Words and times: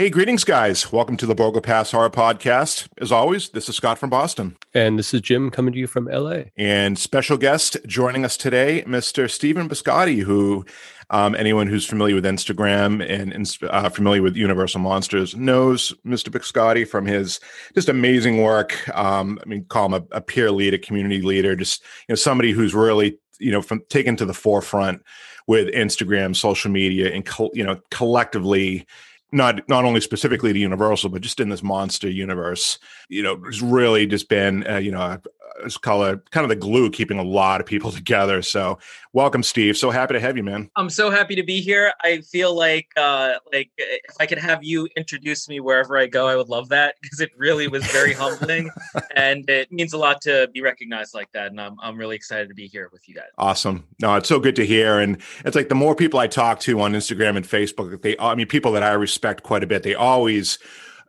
Hey, 0.00 0.10
greetings, 0.10 0.44
guys. 0.44 0.92
Welcome 0.92 1.16
to 1.16 1.26
the 1.26 1.34
Borgo 1.34 1.60
Pass 1.60 1.90
Horror 1.90 2.08
Podcast. 2.08 2.86
As 3.00 3.10
always, 3.10 3.48
this 3.48 3.68
is 3.68 3.74
Scott 3.74 3.98
from 3.98 4.10
Boston. 4.10 4.56
And 4.72 4.96
this 4.96 5.12
is 5.12 5.20
Jim 5.20 5.50
coming 5.50 5.72
to 5.72 5.78
you 5.80 5.88
from 5.88 6.04
LA. 6.04 6.42
And 6.56 6.96
special 6.96 7.36
guest 7.36 7.76
joining 7.84 8.24
us 8.24 8.36
today, 8.36 8.84
Mr. 8.86 9.28
Stephen 9.28 9.68
Biscotti, 9.68 10.22
who 10.22 10.64
um, 11.10 11.34
anyone 11.34 11.66
who's 11.66 11.84
familiar 11.84 12.14
with 12.14 12.24
Instagram 12.26 13.04
and, 13.04 13.58
uh, 13.68 13.88
familiar 13.88 14.22
with 14.22 14.36
Universal 14.36 14.82
Monsters 14.82 15.34
knows 15.34 15.92
Mr. 16.06 16.28
Biscotti 16.28 16.86
from 16.86 17.04
his 17.04 17.40
just 17.74 17.88
amazing 17.88 18.40
work. 18.40 18.88
Um, 18.96 19.40
I 19.42 19.48
mean, 19.48 19.64
call 19.64 19.86
him 19.86 19.94
a, 19.94 20.04
a 20.12 20.20
peer 20.20 20.52
leader, 20.52 20.76
a 20.76 20.78
community 20.78 21.22
leader, 21.22 21.56
just 21.56 21.82
you 22.06 22.12
know 22.12 22.14
somebody 22.14 22.52
who's 22.52 22.72
really 22.72 23.18
you 23.40 23.50
know 23.50 23.62
from 23.62 23.82
taken 23.88 24.14
to 24.14 24.24
the 24.24 24.32
forefront 24.32 25.02
with 25.48 25.74
Instagram, 25.74 26.36
social 26.36 26.70
media, 26.70 27.12
and 27.12 27.28
you 27.52 27.64
know 27.64 27.80
collectively 27.90 28.86
not 29.32 29.68
not 29.68 29.84
only 29.84 30.00
specifically 30.00 30.52
to 30.52 30.58
Universal, 30.58 31.10
but 31.10 31.22
just 31.22 31.40
in 31.40 31.48
this 31.48 31.62
monster 31.62 32.08
universe, 32.08 32.78
you 33.08 33.22
know, 33.22 33.40
has 33.44 33.62
really 33.62 34.06
just 34.06 34.28
been, 34.28 34.66
uh, 34.68 34.76
you 34.76 34.90
know, 34.90 35.18
it's 35.64 35.76
called 35.76 36.06
a, 36.06 36.18
kind 36.30 36.44
of 36.44 36.48
the 36.48 36.56
glue 36.56 36.90
keeping 36.90 37.18
a 37.18 37.22
lot 37.22 37.60
of 37.60 37.66
people 37.66 37.90
together. 37.98 38.42
So, 38.42 38.78
welcome, 39.12 39.42
Steve. 39.42 39.76
So 39.76 39.90
happy 39.90 40.14
to 40.14 40.20
have 40.20 40.36
you, 40.36 40.42
man. 40.42 40.70
I'm 40.76 40.90
so 40.90 41.10
happy 41.10 41.34
to 41.36 41.42
be 41.42 41.60
here. 41.60 41.92
I 42.02 42.20
feel 42.20 42.54
like, 42.54 42.88
uh, 42.96 43.34
like 43.52 43.70
if 43.76 44.16
I 44.20 44.26
could 44.26 44.38
have 44.38 44.62
you 44.62 44.88
introduce 44.96 45.48
me 45.48 45.60
wherever 45.60 45.96
I 45.96 46.06
go, 46.06 46.26
I 46.26 46.36
would 46.36 46.48
love 46.48 46.68
that 46.70 46.96
because 47.02 47.20
it 47.20 47.30
really 47.36 47.68
was 47.68 47.84
very 47.86 48.12
humbling, 48.12 48.70
and 49.16 49.48
it 49.48 49.70
means 49.72 49.92
a 49.92 49.98
lot 49.98 50.20
to 50.22 50.48
be 50.52 50.62
recognized 50.62 51.14
like 51.14 51.30
that. 51.32 51.48
And 51.48 51.60
I'm 51.60 51.76
I'm 51.80 51.96
really 51.96 52.16
excited 52.16 52.48
to 52.48 52.54
be 52.54 52.66
here 52.66 52.88
with 52.92 53.08
you 53.08 53.14
guys. 53.14 53.28
Awesome. 53.38 53.86
No, 54.00 54.14
it's 54.16 54.28
so 54.28 54.38
good 54.38 54.56
to 54.56 54.66
hear. 54.66 54.98
And 54.98 55.18
it's 55.44 55.56
like 55.56 55.68
the 55.68 55.74
more 55.74 55.94
people 55.94 56.20
I 56.20 56.26
talk 56.26 56.60
to 56.60 56.80
on 56.80 56.92
Instagram 56.92 57.36
and 57.36 57.46
Facebook, 57.46 58.00
they, 58.02 58.16
I 58.18 58.34
mean, 58.34 58.46
people 58.46 58.72
that 58.72 58.82
I 58.82 58.92
respect 58.92 59.42
quite 59.42 59.62
a 59.62 59.66
bit, 59.66 59.82
they 59.82 59.94
always 59.94 60.58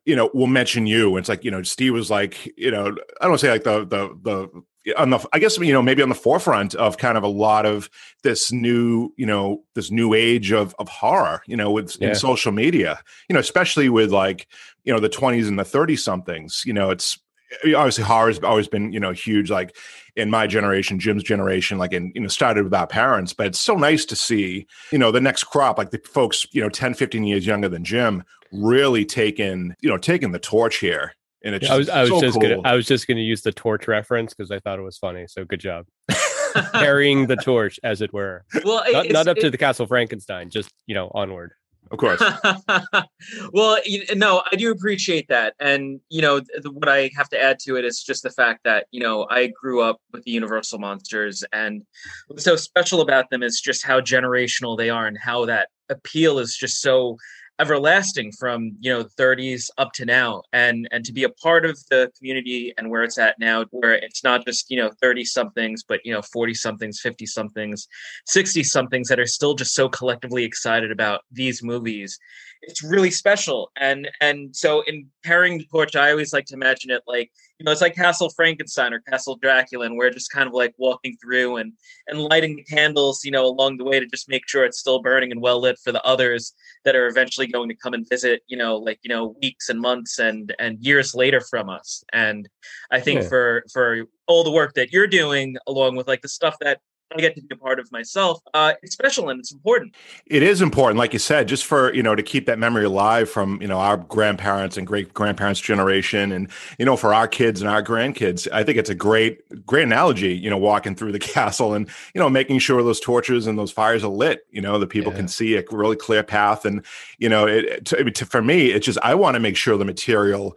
you 0.06 0.16
know, 0.16 0.30
will 0.34 0.48
mention 0.48 0.88
you. 0.88 1.18
It's 1.18 1.30
like, 1.30 1.44
you 1.44 1.52
know, 1.52 1.64
Steve 1.64 1.94
was 1.94 2.10
like, 2.10 2.52
you 2.58 2.72
know, 2.72 2.96
I 3.22 3.28
don't 3.28 3.40
say 3.40 3.50
like 3.50 3.64
the 3.64 3.86
the 3.86 4.18
the 4.22 4.64
on 4.98 5.10
the 5.10 5.26
I 5.34 5.40
guess 5.40 5.58
you 5.58 5.74
know 5.74 5.82
maybe 5.82 6.02
on 6.02 6.10
the 6.10 6.16
forefront 6.16 6.76
of 6.76 6.98
kind 6.98 7.18
of 7.18 7.24
a 7.24 7.28
lot 7.28 7.66
of 7.66 7.90
this 8.24 8.52
new 8.52 9.14
you 9.18 9.26
know 9.26 9.64
this 9.76 9.92
new 9.92 10.14
age 10.14 10.52
of 10.52 10.74
of 10.80 10.88
horror 10.88 11.42
you 11.46 11.58
know 11.58 11.72
with 11.72 11.98
yeah. 12.00 12.10
in 12.10 12.16
social 12.16 12.52
media 12.52 13.00
you 13.28 13.34
know 13.34 13.40
especially 13.40 13.90
with 13.90 14.12
like 14.12 14.48
you 14.84 14.94
know 14.94 15.00
the 15.00 15.10
20s 15.10 15.48
and 15.48 15.60
the 15.60 15.66
30 15.66 15.96
somethings 15.96 16.64
you 16.66 16.74
know 16.74 16.90
it's 16.92 17.20
obviously 17.66 18.04
horror 18.04 18.28
has 18.28 18.40
always 18.40 18.68
been 18.68 18.94
you 18.94 19.00
know 19.00 19.12
huge 19.12 19.50
like 19.50 19.76
in 20.16 20.30
my 20.30 20.48
generation 20.48 21.00
jim's 21.00 21.24
generation 21.24 21.78
like 21.78 21.94
in 21.94 22.12
you 22.16 22.22
know 22.22 22.28
started 22.28 22.64
with 22.64 22.74
our 22.74 22.88
parents 22.88 23.34
but 23.34 23.48
it's 23.48 23.60
so 23.60 23.76
nice 23.76 24.06
to 24.06 24.16
see 24.16 24.66
you 24.92 24.98
know 24.98 25.12
the 25.12 25.22
next 25.22 25.46
crop 25.46 25.78
like 25.78 25.92
the 25.92 26.00
folks 26.00 26.46
you 26.52 26.62
know 26.62 26.70
10 26.70 26.94
15 26.94 27.24
years 27.24 27.46
younger 27.46 27.70
than 27.70 27.84
jim 27.84 28.24
really 28.52 29.06
taking 29.06 29.76
you 29.82 29.90
know 29.90 29.98
taking 29.98 30.32
the 30.32 30.40
torch 30.40 30.78
here 30.78 31.14
and 31.44 31.56
it's 31.56 31.68
yeah, 31.68 31.74
I 31.74 31.78
was 31.78 31.90
I 31.90 32.02
was 32.02 32.10
so 32.10 32.22
just 32.22 32.40
cool. 32.40 32.50
gonna 32.50 32.62
I 32.66 32.76
was 32.76 32.86
just 32.86 33.08
gonna 33.08 33.22
use 33.22 33.42
the 33.42 33.52
torch 33.52 33.88
reference 33.88 34.34
because 34.34 34.52
I 34.52 34.60
thought 34.60 34.78
it 34.78 34.82
was 34.82 34.98
funny. 34.98 35.26
So 35.28 35.46
good 35.46 35.60
job. 35.60 35.86
Carrying 36.74 37.28
the 37.28 37.38
torch, 37.38 37.80
as 37.84 38.02
it 38.02 38.12
were. 38.12 38.44
Well, 38.66 38.84
not, 38.92 39.10
not 39.10 39.28
up 39.28 39.38
to 39.38 39.50
the 39.50 39.58
Castle 39.58 39.86
Frankenstein, 39.86 40.50
just 40.50 40.70
you 40.88 40.96
know, 40.96 41.12
onward 41.14 41.54
of 41.92 41.98
course. 41.98 42.22
well, 43.54 43.80
you, 43.86 44.04
no, 44.16 44.44
I 44.52 44.56
do 44.56 44.72
appreciate 44.72 45.28
that, 45.30 45.56
and 45.60 46.00
you 46.10 46.22
know 46.22 46.40
the, 46.40 46.72
what 46.72 46.88
I 46.88 47.10
have 47.16 47.30
to 47.30 47.42
add 47.42 47.60
to 47.60 47.78
it 47.78 47.86
is 47.86 48.04
just 48.04 48.24
the 48.24 48.30
fact 48.30 48.64
that 48.64 48.88
you 48.92 49.00
know 49.00 49.26
I 49.30 49.48
grew 49.48 49.82
up 49.82 50.00
with 50.12 50.24
the 50.24 50.32
Universal 50.32 50.80
monsters, 50.80 51.44
and 51.52 51.84
what's 52.28 52.44
so 52.44 52.56
special 52.56 53.02
about 53.02 53.30
them 53.32 53.42
is 53.42 53.60
just 53.60 53.86
how 53.86 54.02
generational 54.02 54.78
they 54.78 54.90
are, 54.90 55.08
and 55.08 55.18
how 55.18 55.46
that 55.46 55.70
appeal 55.90 56.38
is 56.38 56.56
just 56.56 56.82
so 56.82 57.18
everlasting 57.60 58.32
from 58.32 58.72
you 58.80 58.92
know 58.92 59.04
30s 59.04 59.70
up 59.78 59.92
to 59.94 60.06
now. 60.06 60.44
And 60.54 60.88
and 60.92 61.06
to 61.06 61.14
be 61.14 61.24
a 61.24 61.30
part 61.30 61.66
of 61.66 61.78
the 61.90 62.12
community 62.18 62.74
and 62.78 62.90
where 62.90 63.04
it's 63.04 63.18
at 63.18 63.38
now 63.40 63.66
where 63.72 63.94
it's 63.94 64.24
not 64.24 64.46
just 64.46 64.70
you 64.72 64.78
know 64.78 64.92
30 65.02 65.26
somethings 65.26 65.84
but 65.84 66.00
you 66.04 66.14
know 66.14 66.22
40 66.22 66.54
somethings 66.54 67.00
50 67.00 67.26
somethings 67.26 67.88
60 68.26 68.64
somethings 68.64 69.08
that 69.10 69.20
are 69.20 69.28
still 69.28 69.54
just 69.54 69.74
so 69.74 69.90
collectively 69.90 70.44
excited 70.44 70.92
about 70.92 71.22
these 71.32 71.62
movies 71.64 72.18
it's 72.62 72.84
really 72.84 73.12
special 73.12 73.72
and 73.78 74.10
and 74.22 74.56
so 74.56 74.82
in 74.82 75.08
carrying 75.24 75.58
the 75.58 75.66
torch 75.66 75.96
i 75.96 76.12
always 76.12 76.34
like 76.34 76.46
to 76.46 76.54
imagine 76.54 76.92
it 76.92 77.02
like 77.08 77.32
you 77.58 77.64
know 77.64 77.72
it's 77.72 77.82
like 77.82 77.96
castle 77.96 78.30
frankenstein 78.30 78.94
or 78.94 79.00
castle 79.02 79.38
dracula 79.42 79.86
and 79.86 79.98
we're 79.98 80.10
just 80.10 80.32
kind 80.32 80.48
of 80.48 80.54
like 80.54 80.74
walking 80.78 81.16
through 81.22 81.58
and 81.58 81.72
and 82.08 82.20
lighting 82.20 82.56
the 82.56 82.64
candles 82.64 83.24
you 83.24 83.32
know 83.32 83.46
along 83.46 83.78
the 83.78 83.84
way 83.84 84.00
to 84.00 84.06
just 84.08 84.28
make 84.28 84.48
sure 84.48 84.66
it's 84.66 84.80
still 84.80 85.02
burning 85.02 85.32
and 85.32 85.42
well 85.42 85.62
lit 85.62 85.78
for 85.84 85.92
the 85.92 86.04
others 86.04 86.54
that 86.84 86.96
are 86.96 87.08
eventually 87.08 87.48
going 87.48 87.70
to 87.70 87.76
come 87.76 87.94
and 87.94 88.08
visit 88.10 88.42
you 88.48 88.58
know 88.58 88.76
like 88.76 89.00
you 89.04 89.10
know 89.10 89.36
weeks 89.42 89.70
and 89.70 89.80
months 89.80 90.20
and 90.20 90.54
and 90.60 90.78
years 90.84 91.16
later 91.16 91.42
from 91.42 91.70
us 91.70 92.04
and 92.12 92.50
i 92.92 93.00
think 93.00 93.22
yeah. 93.22 93.30
for 93.30 93.64
for 93.72 94.04
all 94.28 94.44
the 94.44 94.52
work 94.52 94.74
that 94.74 94.92
you're 94.92 95.08
doing 95.08 95.56
along 95.68 95.96
with 95.96 96.08
like 96.08 96.22
the 96.22 96.30
stuff 96.30 96.56
that 96.60 96.80
I 97.12 97.22
get 97.22 97.36
to 97.36 97.42
be 97.42 97.48
a 97.52 97.58
part 97.58 97.80
of 97.80 97.92
myself. 97.92 98.40
Uh, 98.54 98.74
it's 98.84 98.94
special 98.94 99.30
and 99.30 99.40
it's 99.40 99.52
important. 99.52 99.96
It 100.28 100.44
is 100.44 100.62
important, 100.62 101.00
like 101.00 101.12
you 101.14 101.20
said, 101.20 101.48
just 101.48 101.66
for 101.66 101.94
you 101.94 102.04
know 102.04 102.14
to 102.16 102.22
keep 102.22 102.46
that 102.46 102.60
memory 102.60 102.86
alive 102.86 103.30
from 103.30 103.60
you 103.62 103.68
know 103.68 103.80
our 103.80 103.98
grandparents 103.98 104.78
and 104.78 104.86
great 104.86 105.14
grandparents 105.14 105.60
generation, 105.60 106.32
and 106.32 106.50
you 106.78 106.86
know 106.86 106.96
for 106.96 107.14
our 107.14 107.28
kids 107.28 107.62
and 107.62 107.70
our 107.70 107.82
grandkids. 107.82 108.48
I 108.52 108.64
think 108.64 108.78
it's 108.78 108.92
a 108.92 108.96
great 108.96 109.42
great 109.66 109.84
analogy. 109.84 110.36
You 110.36 110.52
know, 110.52 110.58
walking 110.58 110.96
through 110.96 111.14
the 111.14 111.20
castle 111.34 111.74
and 111.74 111.88
you 112.14 112.20
know 112.20 112.30
making 112.30 112.60
sure 112.60 112.84
those 112.84 113.00
torches 113.00 113.48
and 113.48 113.58
those 113.58 113.72
fires 113.72 114.04
are 114.04 114.12
lit. 114.12 114.46
You 114.52 114.62
know, 114.62 114.78
the 114.78 114.88
people 114.88 115.12
yeah. 115.12 115.18
can 115.18 115.28
see 115.28 115.56
a 115.56 115.64
really 115.72 115.96
clear 115.96 116.22
path, 116.22 116.64
and 116.64 116.86
you 117.18 117.30
know, 117.30 117.48
it, 117.48 117.86
to, 117.86 118.12
to, 118.12 118.26
for 118.26 118.42
me, 118.42 118.68
it's 118.68 118.86
just 118.86 119.00
I 119.02 119.16
want 119.16 119.34
to 119.34 119.40
make 119.40 119.58
sure 119.58 119.78
the 119.78 119.86
material 119.86 120.56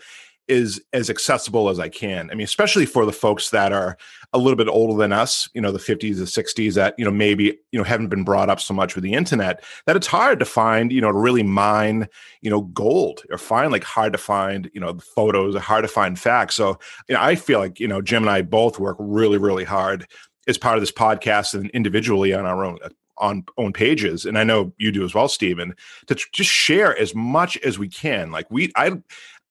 is 0.48 0.82
as 0.92 1.08
accessible 1.08 1.68
as 1.68 1.78
I 1.78 1.88
can. 1.88 2.30
I 2.30 2.34
mean, 2.34 2.44
especially 2.44 2.86
for 2.86 3.06
the 3.06 3.12
folks 3.12 3.50
that 3.50 3.72
are 3.72 3.96
a 4.32 4.38
little 4.38 4.56
bit 4.56 4.68
older 4.68 4.98
than 4.98 5.12
us, 5.12 5.48
you 5.54 5.60
know, 5.60 5.70
the 5.70 5.78
50s, 5.78 6.16
the 6.16 6.24
60s 6.24 6.74
that, 6.74 6.94
you 6.98 7.04
know, 7.04 7.10
maybe, 7.10 7.58
you 7.70 7.78
know, 7.78 7.84
haven't 7.84 8.08
been 8.08 8.24
brought 8.24 8.50
up 8.50 8.60
so 8.60 8.74
much 8.74 8.94
with 8.94 9.04
the 9.04 9.12
internet, 9.12 9.62
that 9.86 9.96
it's 9.96 10.06
hard 10.06 10.38
to 10.38 10.44
find, 10.44 10.92
you 10.92 11.00
know, 11.00 11.12
to 11.12 11.18
really 11.18 11.42
mine, 11.42 12.08
you 12.40 12.50
know, 12.50 12.62
gold 12.62 13.22
or 13.30 13.38
find 13.38 13.72
like 13.72 13.84
hard 13.84 14.12
to 14.12 14.18
find, 14.18 14.70
you 14.74 14.80
know, 14.80 14.98
photos 15.14 15.54
or 15.54 15.60
hard 15.60 15.84
to 15.84 15.88
find 15.88 16.18
facts. 16.18 16.54
So, 16.54 16.78
you 17.08 17.14
know, 17.14 17.22
I 17.22 17.34
feel 17.34 17.58
like, 17.58 17.78
you 17.78 17.88
know, 17.88 18.02
Jim 18.02 18.22
and 18.22 18.30
I 18.30 18.42
both 18.42 18.78
work 18.78 18.96
really, 18.98 19.38
really 19.38 19.64
hard 19.64 20.06
as 20.48 20.58
part 20.58 20.76
of 20.76 20.82
this 20.82 20.92
podcast 20.92 21.54
and 21.54 21.70
individually 21.70 22.32
on 22.32 22.46
our 22.46 22.64
own 22.64 22.78
on 23.18 23.44
own 23.58 23.72
pages 23.72 24.24
and 24.24 24.38
i 24.38 24.42
know 24.42 24.72
you 24.78 24.90
do 24.90 25.04
as 25.04 25.14
well 25.14 25.28
stephen 25.28 25.74
to 26.06 26.14
just 26.32 26.50
share 26.50 26.98
as 26.98 27.14
much 27.14 27.56
as 27.58 27.78
we 27.78 27.88
can 27.88 28.30
like 28.30 28.50
we 28.50 28.72
i 28.74 28.88
uh, 28.88 28.96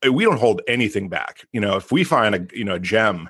we 0.10 0.24
don't 0.24 0.40
hold 0.40 0.62
anything 0.68 1.10
back. 1.10 1.46
You 1.52 1.62
know, 1.62 1.76
if 1.76 1.92
we 1.92 2.04
find 2.04 2.36
a 2.36 2.48
you 2.54 2.64
know 2.64 2.76
a 2.76 2.80
gem, 2.80 3.30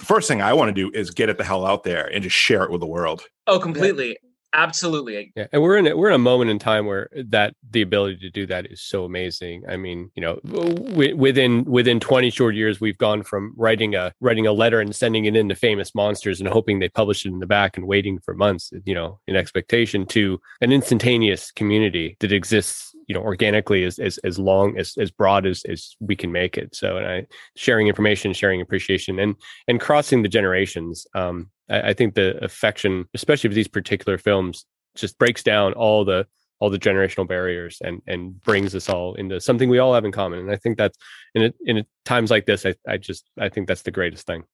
first 0.00 0.28
thing 0.28 0.42
I 0.42 0.52
want 0.52 0.68
to 0.68 0.72
do 0.72 0.90
is 0.96 1.10
get 1.10 1.28
it 1.28 1.38
the 1.38 1.44
hell 1.44 1.66
out 1.66 1.84
there 1.84 2.06
and 2.06 2.22
just 2.22 2.36
share 2.36 2.64
it 2.64 2.70
with 2.70 2.80
the 2.80 2.86
world. 2.86 3.22
Oh, 3.46 3.58
completely. 3.58 4.18
Absolutely. 4.54 5.32
Yeah, 5.36 5.46
and 5.52 5.60
we're 5.60 5.76
in 5.76 5.86
a, 5.86 5.96
we're 5.96 6.08
in 6.08 6.14
a 6.14 6.18
moment 6.18 6.50
in 6.50 6.58
time 6.58 6.86
where 6.86 7.10
that 7.26 7.54
the 7.70 7.82
ability 7.82 8.16
to 8.20 8.30
do 8.30 8.46
that 8.46 8.66
is 8.66 8.80
so 8.80 9.04
amazing. 9.04 9.64
I 9.68 9.76
mean, 9.76 10.10
you 10.14 10.22
know, 10.22 10.40
w- 10.46 11.16
within 11.16 11.64
within 11.64 12.00
20 12.00 12.30
short 12.30 12.54
years, 12.54 12.80
we've 12.80 12.96
gone 12.96 13.22
from 13.22 13.52
writing 13.56 13.94
a 13.94 14.12
writing 14.20 14.46
a 14.46 14.52
letter 14.52 14.80
and 14.80 14.96
sending 14.96 15.26
it 15.26 15.36
in 15.36 15.50
to 15.50 15.54
famous 15.54 15.94
monsters 15.94 16.40
and 16.40 16.48
hoping 16.48 16.78
they 16.78 16.88
publish 16.88 17.26
it 17.26 17.28
in 17.28 17.40
the 17.40 17.46
back 17.46 17.76
and 17.76 17.86
waiting 17.86 18.18
for 18.20 18.34
months, 18.34 18.72
you 18.86 18.94
know, 18.94 19.20
in 19.26 19.36
expectation 19.36 20.06
to 20.06 20.40
an 20.62 20.72
instantaneous 20.72 21.50
community 21.52 22.16
that 22.20 22.32
exists 22.32 22.87
you 23.08 23.14
know 23.14 23.22
organically 23.22 23.84
as 23.84 23.98
as, 23.98 24.18
as 24.18 24.38
long 24.38 24.78
as 24.78 24.94
as 24.98 25.10
broad 25.10 25.46
as 25.46 25.64
as 25.64 25.96
we 25.98 26.14
can 26.14 26.30
make 26.30 26.56
it. 26.56 26.76
So 26.76 26.96
and 26.98 27.06
i 27.06 27.26
sharing 27.56 27.88
information 27.88 28.32
sharing 28.32 28.60
appreciation 28.60 29.18
and 29.18 29.34
and 29.66 29.80
crossing 29.80 30.22
the 30.22 30.28
generations 30.28 31.06
um 31.14 31.50
I, 31.68 31.90
I 31.90 31.94
think 31.94 32.14
the 32.14 32.42
affection 32.44 33.06
especially 33.14 33.50
for 33.50 33.54
these 33.54 33.68
particular 33.68 34.18
films 34.18 34.64
just 34.94 35.18
breaks 35.18 35.42
down 35.42 35.72
all 35.72 36.04
the 36.04 36.26
all 36.60 36.70
the 36.70 36.78
generational 36.78 37.26
barriers 37.26 37.78
and 37.82 38.02
and 38.06 38.40
brings 38.42 38.74
us 38.74 38.88
all 38.88 39.14
into 39.14 39.40
something 39.40 39.68
we 39.68 39.78
all 39.78 39.94
have 39.94 40.04
in 40.04 40.12
common. 40.12 40.40
And 40.40 40.50
i 40.50 40.56
think 40.56 40.76
that's 40.76 40.98
in 41.34 41.42
it 41.42 41.54
in 41.64 41.84
times 42.04 42.30
like 42.30 42.46
this 42.46 42.66
i 42.66 42.74
i 42.86 42.96
just 42.96 43.28
i 43.40 43.48
think 43.48 43.66
that's 43.66 43.82
the 43.82 43.90
greatest 43.90 44.26
thing 44.26 44.44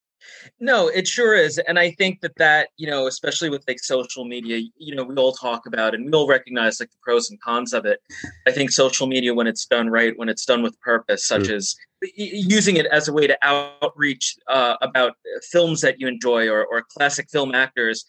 No, 0.61 0.89
it 0.89 1.07
sure 1.07 1.35
is. 1.35 1.59
And 1.59 1.79
I 1.79 1.91
think 1.93 2.21
that 2.21 2.37
that, 2.37 2.69
you 2.77 2.87
know, 2.87 3.07
especially 3.07 3.51
with 3.51 3.65
like 3.67 3.79
social 3.81 4.25
media, 4.25 4.63
you 4.77 4.95
know, 4.95 5.05
we 5.05 5.15
all 5.17 5.33
talk 5.33 5.67
about 5.67 5.95
and 5.95 6.07
we 6.07 6.13
all 6.13 6.27
recognize 6.27 6.81
like 6.81 6.91
the 6.91 6.99
pros 7.03 7.31
and 7.31 7.41
cons 7.41 7.73
of 7.73 7.85
it. 7.87 8.01
I 8.47 8.53
think 8.53 8.71
social 8.71 9.07
media, 9.07 9.35
when 9.35 9.47
it's 9.47 9.67
done 9.67 9.89
right, 9.89 10.17
when 10.17 10.29
it's 10.29 10.45
done 10.45 10.63
with 10.63 10.81
purpose, 10.81 11.27
such 11.27 11.45
mm. 11.45 11.55
as 11.55 11.77
using 12.17 12.77
it 12.77 12.87
as 12.87 13.09
a 13.09 13.13
way 13.13 13.27
to 13.27 13.39
outreach 13.43 14.37
uh, 14.49 14.77
about 14.83 15.17
films 15.51 15.81
that 15.81 16.01
you 16.01 16.07
enjoy 16.07 16.49
or, 16.49 16.65
or 16.67 16.83
classic 16.83 17.29
film 17.31 17.55
actors, 17.55 18.05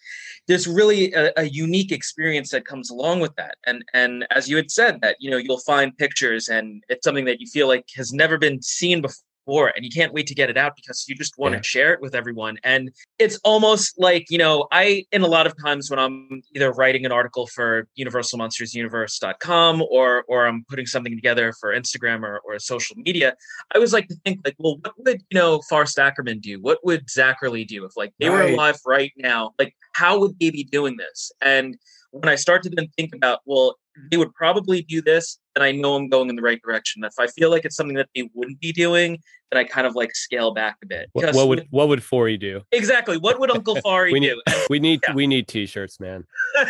there's 0.47 0.67
really 0.67 1.13
a, 1.13 1.31
a 1.37 1.45
unique 1.45 1.91
experience 1.91 2.51
that 2.51 2.65
comes 2.65 2.89
along 2.89 3.19
with 3.19 3.35
that. 3.35 3.57
And 3.65 3.83
and 3.93 4.27
as 4.31 4.49
you 4.49 4.55
had 4.57 4.71
said, 4.71 5.01
that 5.01 5.17
you 5.19 5.31
know 5.31 5.37
you'll 5.37 5.59
find 5.59 5.97
pictures 5.97 6.49
and 6.49 6.83
it's 6.89 7.03
something 7.03 7.25
that 7.25 7.39
you 7.39 7.47
feel 7.47 7.67
like 7.67 7.85
has 7.95 8.13
never 8.13 8.37
been 8.37 8.61
seen 8.61 9.01
before 9.01 9.23
before 9.45 9.71
and 9.75 9.85
you 9.85 9.91
can't 9.91 10.13
wait 10.13 10.27
to 10.27 10.35
get 10.35 10.49
it 10.49 10.57
out 10.57 10.75
because 10.75 11.05
you 11.07 11.15
just 11.15 11.37
want 11.37 11.53
yeah. 11.53 11.59
to 11.59 11.63
share 11.63 11.93
it 11.93 12.01
with 12.01 12.15
everyone 12.15 12.57
and 12.63 12.91
it's 13.19 13.39
almost 13.43 13.99
like 13.99 14.25
you 14.29 14.37
know 14.37 14.67
i 14.71 15.03
in 15.11 15.21
a 15.21 15.27
lot 15.27 15.45
of 15.45 15.53
times 15.63 15.89
when 15.89 15.99
i'm 15.99 16.41
either 16.55 16.71
writing 16.71 17.05
an 17.05 17.11
article 17.11 17.47
for 17.47 17.87
universalmonstersuniverse.com 17.99 19.83
or 19.89 20.23
or 20.27 20.47
i'm 20.47 20.65
putting 20.69 20.85
something 20.85 21.15
together 21.15 21.53
for 21.59 21.75
instagram 21.75 22.23
or, 22.23 22.39
or 22.45 22.57
social 22.59 22.95
media 22.97 23.35
i 23.73 23.77
always 23.77 23.93
like 23.93 24.07
to 24.07 24.15
think 24.25 24.39
like 24.45 24.55
well 24.57 24.77
what 24.81 24.93
would 24.97 25.21
you 25.29 25.37
know 25.37 25.61
forrest 25.69 25.99
ackerman 25.99 26.39
do 26.39 26.59
what 26.61 26.79
would 26.83 27.05
zacherley 27.07 27.65
do 27.65 27.85
if 27.85 27.91
like 27.95 28.13
they 28.19 28.29
right. 28.29 28.49
were 28.49 28.53
alive 28.53 28.79
right 28.85 29.11
now 29.17 29.51
like 29.59 29.75
how 29.93 30.19
would 30.19 30.37
they 30.39 30.49
be 30.49 30.63
doing 30.63 30.97
this 30.97 31.31
and 31.41 31.77
when 32.11 32.29
i 32.29 32.35
start 32.35 32.63
to 32.63 32.69
then 32.69 32.87
think 32.97 33.13
about 33.13 33.39
well 33.45 33.75
they 34.11 34.17
would 34.17 34.33
probably 34.33 34.81
do 34.81 35.01
this, 35.01 35.39
and 35.55 35.63
I 35.63 35.71
know 35.71 35.95
I'm 35.95 36.09
going 36.09 36.29
in 36.29 36.35
the 36.35 36.41
right 36.41 36.61
direction. 36.61 37.03
If 37.03 37.13
I 37.19 37.27
feel 37.27 37.49
like 37.49 37.65
it's 37.65 37.75
something 37.75 37.95
that 37.97 38.09
they 38.15 38.29
wouldn't 38.33 38.59
be 38.59 38.71
doing, 38.71 39.19
then 39.51 39.59
I 39.59 39.63
kind 39.63 39.87
of 39.87 39.95
like 39.95 40.15
scale 40.15 40.53
back 40.53 40.77
a 40.83 40.85
bit. 40.85 41.09
What, 41.13 41.33
what 41.33 41.47
would 41.47 41.67
what 41.69 41.87
would 41.87 42.03
Forry 42.03 42.37
do? 42.37 42.61
Exactly. 42.71 43.17
What 43.17 43.39
would 43.39 43.51
Uncle 43.51 43.75
Forry 43.81 44.11
we 44.11 44.19
need, 44.19 44.35
do? 44.47 44.53
We 44.69 44.79
need 44.79 45.01
yeah. 45.07 45.13
we 45.13 45.27
need 45.27 45.47
t-shirts, 45.47 45.99
man. 45.99 46.25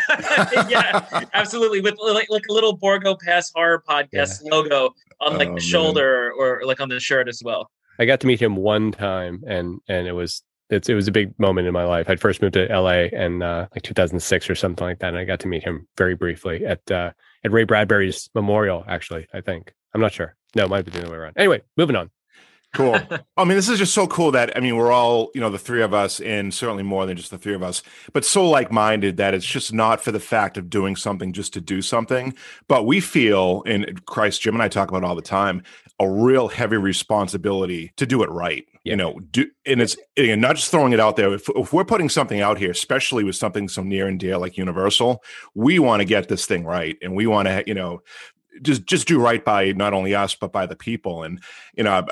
yeah, 0.70 1.26
absolutely. 1.34 1.82
With 1.82 1.96
like 2.00 2.30
like 2.30 2.44
a 2.50 2.54
little 2.54 2.76
Borgo 2.76 3.16
Pass 3.16 3.52
horror 3.54 3.84
podcast 3.88 4.42
yeah. 4.44 4.52
logo 4.52 4.94
on 5.22 5.38
like 5.38 5.50
oh, 5.50 5.56
the 5.56 5.62
shoulder 5.62 6.32
or, 6.38 6.60
or 6.62 6.66
like 6.66 6.80
on 6.80 6.90
the 6.90 7.00
shirt 7.00 7.28
as 7.28 7.42
well. 7.44 7.70
I 7.98 8.06
got 8.06 8.20
to 8.22 8.28
meet 8.28 8.42
him 8.42 8.56
one 8.56 8.92
time, 8.92 9.44
and 9.48 9.80
and 9.88 10.08
it 10.08 10.14
was 10.14 10.44
it's 10.70 10.90
it 10.90 10.96
was 10.96 11.08
a 11.08 11.12
big 11.12 11.38
moment 11.40 11.68
in 11.68 11.74
my 11.74 11.86
life. 11.86 12.10
I'd 12.10 12.20
first 12.20 12.42
moved 12.42 12.56
to 12.56 12.66
LA 12.66 13.08
in 13.12 13.42
uh, 13.42 13.68
like 13.74 13.84
2006 13.84 14.50
or 14.50 14.56
something 14.56 14.86
like 14.86 15.00
that, 15.00 15.10
and 15.10 15.18
I 15.18 15.26
got 15.26 15.40
to 15.42 15.48
meet 15.48 15.64
him 15.64 15.88
very 15.98 16.16
briefly 16.16 16.66
at 16.66 16.90
uh, 16.90 17.12
at 17.44 17.52
Ray 17.52 17.64
Bradbury's 17.64 18.30
memorial. 18.34 18.84
Actually, 18.88 19.28
I 19.34 19.42
think 19.42 19.74
I'm 19.94 20.02
not 20.02 20.14
sure. 20.14 20.36
No, 20.56 20.66
it 20.66 20.70
might 20.70 20.86
be 20.86 20.92
the 20.92 21.02
other 21.02 21.12
way 21.12 21.18
around. 21.18 21.34
Anyway, 21.38 21.62
moving 21.78 21.96
on. 21.96 22.10
Cool. 22.74 23.00
I 23.38 23.44
mean, 23.44 23.56
this 23.56 23.70
is 23.70 23.78
just 23.78 23.94
so 23.94 24.08
cool 24.08 24.32
that 24.32 24.58
I 24.58 24.60
mean, 24.60 24.76
we're 24.76 24.92
all 24.92 25.30
you 25.36 25.42
know 25.42 25.50
the 25.50 25.60
three 25.60 25.84
of 25.84 25.94
us, 25.94 26.20
and 26.20 26.54
certainly 26.54 26.84
more 26.84 27.06
than 27.06 27.16
just 27.16 27.32
the 27.32 27.38
three 27.38 27.54
of 27.54 27.62
us, 27.62 27.84
but 28.12 28.26
so 28.26 28.50
like-minded 28.50 29.18
that 29.18 29.34
it's 29.34 29.46
just 29.46 29.72
not 29.72 30.04
for 30.04 30.12
the 30.12 30.20
fact 30.20 30.58
of 30.58 30.70
doing 30.70 30.96
something 30.96 31.32
just 31.32 31.54
to 31.54 31.62
do 31.62 31.82
something, 31.82 32.34
but 32.68 32.86
we 32.86 33.00
feel, 33.00 33.62
in 33.68 33.98
Christ, 34.06 34.42
Jim 34.42 34.56
and 34.56 34.64
I 34.64 34.68
talk 34.68 34.90
about 34.90 35.04
all 35.04 35.16
the 35.16 35.22
time, 35.22 35.64
a 36.00 36.10
real 36.10 36.48
heavy 36.48 36.78
responsibility 36.78 37.94
to 37.98 38.06
do 38.06 38.24
it 38.24 38.30
right 38.30 38.66
yeah. 38.86 38.92
you 38.92 38.96
know 38.96 39.20
do 39.32 39.46
and 39.66 39.82
it's 39.82 39.98
again, 40.16 40.40
not 40.40 40.56
just 40.56 40.72
throwing 40.72 40.94
it 40.94 41.00
out 41.00 41.16
there 41.16 41.34
if, 41.34 41.50
if, 41.56 41.74
we're 41.74 41.84
putting 41.84 42.10
something 42.10 42.42
out 42.42 42.58
here 42.58 42.72
especially 42.72 43.24
with 43.24 43.36
something 43.36 43.68
so 43.68 43.84
near 43.84 44.08
and 44.08 44.20
dear 44.20 44.38
like 44.38 44.58
universal 44.58 45.24
we 45.54 45.80
want 45.80 46.00
to 46.00 46.06
get 46.06 46.30
this 46.30 46.46
thing 46.46 46.64
right 46.64 46.98
and 47.02 47.16
we 47.16 47.28
want 47.28 47.48
to 47.48 47.64
you 47.68 47.74
know 47.74 48.02
just 48.62 48.86
just 48.86 49.08
do 49.08 49.20
right 49.20 49.44
by 49.44 49.72
not 49.74 49.94
only 49.94 50.16
us 50.16 50.36
but 50.36 50.52
by 50.52 50.66
the 50.66 50.76
people 50.76 51.24
and 51.24 51.42
you 51.76 51.84
know 51.84 52.06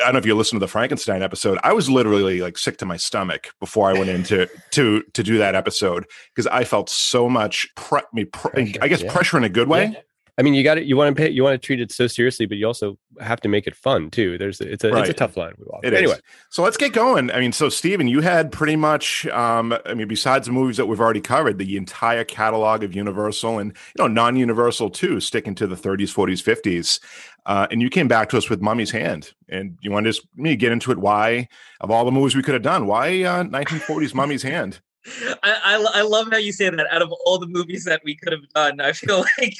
I 0.00 0.04
don't 0.04 0.14
know 0.14 0.18
if 0.18 0.26
you 0.26 0.34
listened 0.34 0.60
to 0.60 0.64
the 0.64 0.70
Frankenstein 0.70 1.22
episode. 1.22 1.58
I 1.62 1.72
was 1.72 1.90
literally 1.90 2.40
like 2.40 2.56
sick 2.56 2.78
to 2.78 2.86
my 2.86 2.96
stomach 2.96 3.52
before 3.58 3.90
I 3.90 3.92
went 3.92 4.08
into 4.08 4.48
to 4.70 5.02
to 5.02 5.22
do 5.22 5.38
that 5.38 5.54
episode 5.54 6.06
because 6.34 6.46
I 6.46 6.64
felt 6.64 6.88
so 6.88 7.28
much 7.28 7.66
pre- 7.74 8.00
me 8.12 8.24
pre- 8.24 8.76
I 8.80 8.88
guess 8.88 9.02
yeah. 9.02 9.12
pressure 9.12 9.36
in 9.36 9.44
a 9.44 9.48
good 9.48 9.68
way. 9.68 9.90
Yeah. 9.92 10.00
I 10.40 10.42
mean, 10.42 10.54
you 10.54 10.64
got 10.64 10.78
it. 10.78 10.84
You 10.84 10.96
want 10.96 11.14
to 11.14 11.22
pay. 11.22 11.28
You 11.28 11.42
want 11.44 11.60
to 11.60 11.66
treat 11.66 11.82
it 11.82 11.92
so 11.92 12.06
seriously, 12.06 12.46
but 12.46 12.56
you 12.56 12.66
also 12.66 12.96
have 13.20 13.42
to 13.42 13.48
make 13.48 13.66
it 13.66 13.76
fun 13.76 14.08
too. 14.08 14.38
There's 14.38 14.58
it's 14.62 14.82
a 14.82 14.90
right. 14.90 15.02
it's 15.02 15.10
a 15.10 15.12
tough 15.12 15.36
line 15.36 15.52
we 15.58 15.66
walk. 15.66 15.84
It 15.84 15.92
anyway, 15.92 16.14
is. 16.14 16.22
so 16.48 16.62
let's 16.62 16.78
get 16.78 16.94
going. 16.94 17.30
I 17.30 17.40
mean, 17.40 17.52
so 17.52 17.68
Stephen, 17.68 18.08
you 18.08 18.22
had 18.22 18.50
pretty 18.50 18.74
much. 18.74 19.26
Um, 19.26 19.76
I 19.84 19.92
mean, 19.92 20.08
besides 20.08 20.46
the 20.46 20.52
movies 20.52 20.78
that 20.78 20.86
we've 20.86 20.98
already 20.98 21.20
covered, 21.20 21.58
the 21.58 21.76
entire 21.76 22.24
catalog 22.24 22.82
of 22.82 22.96
Universal 22.96 23.58
and 23.58 23.72
you 23.72 24.02
know 24.02 24.06
non-Universal 24.06 24.88
too, 24.88 25.20
sticking 25.20 25.54
to 25.56 25.66
the 25.66 25.76
30s, 25.76 26.04
40s, 26.04 26.42
50s. 26.42 27.00
Uh, 27.44 27.66
and 27.70 27.82
you 27.82 27.90
came 27.90 28.08
back 28.08 28.30
to 28.30 28.38
us 28.38 28.48
with 28.48 28.62
Mummy's 28.62 28.92
Hand, 28.92 29.34
and 29.50 29.76
you 29.82 29.90
want 29.90 30.04
to 30.04 30.10
just 30.10 30.26
me 30.36 30.56
get 30.56 30.72
into 30.72 30.90
it. 30.90 30.96
Why, 30.96 31.48
of 31.82 31.90
all 31.90 32.06
the 32.06 32.12
movies 32.12 32.34
we 32.34 32.42
could 32.42 32.54
have 32.54 32.62
done, 32.62 32.86
why 32.86 33.24
uh, 33.24 33.44
1940s 33.44 34.14
Mummy's 34.14 34.42
Hand? 34.42 34.80
I, 35.06 35.32
I, 35.42 35.86
I, 35.94 36.02
love 36.02 36.28
how 36.30 36.36
you 36.36 36.52
say 36.52 36.68
that. 36.68 36.86
Out 36.90 37.00
of 37.00 37.10
all 37.24 37.38
the 37.38 37.46
movies 37.46 37.84
that 37.84 38.02
we 38.04 38.14
could 38.14 38.32
have 38.32 38.46
done, 38.54 38.80
I 38.80 38.92
feel 38.92 39.24
like 39.38 39.54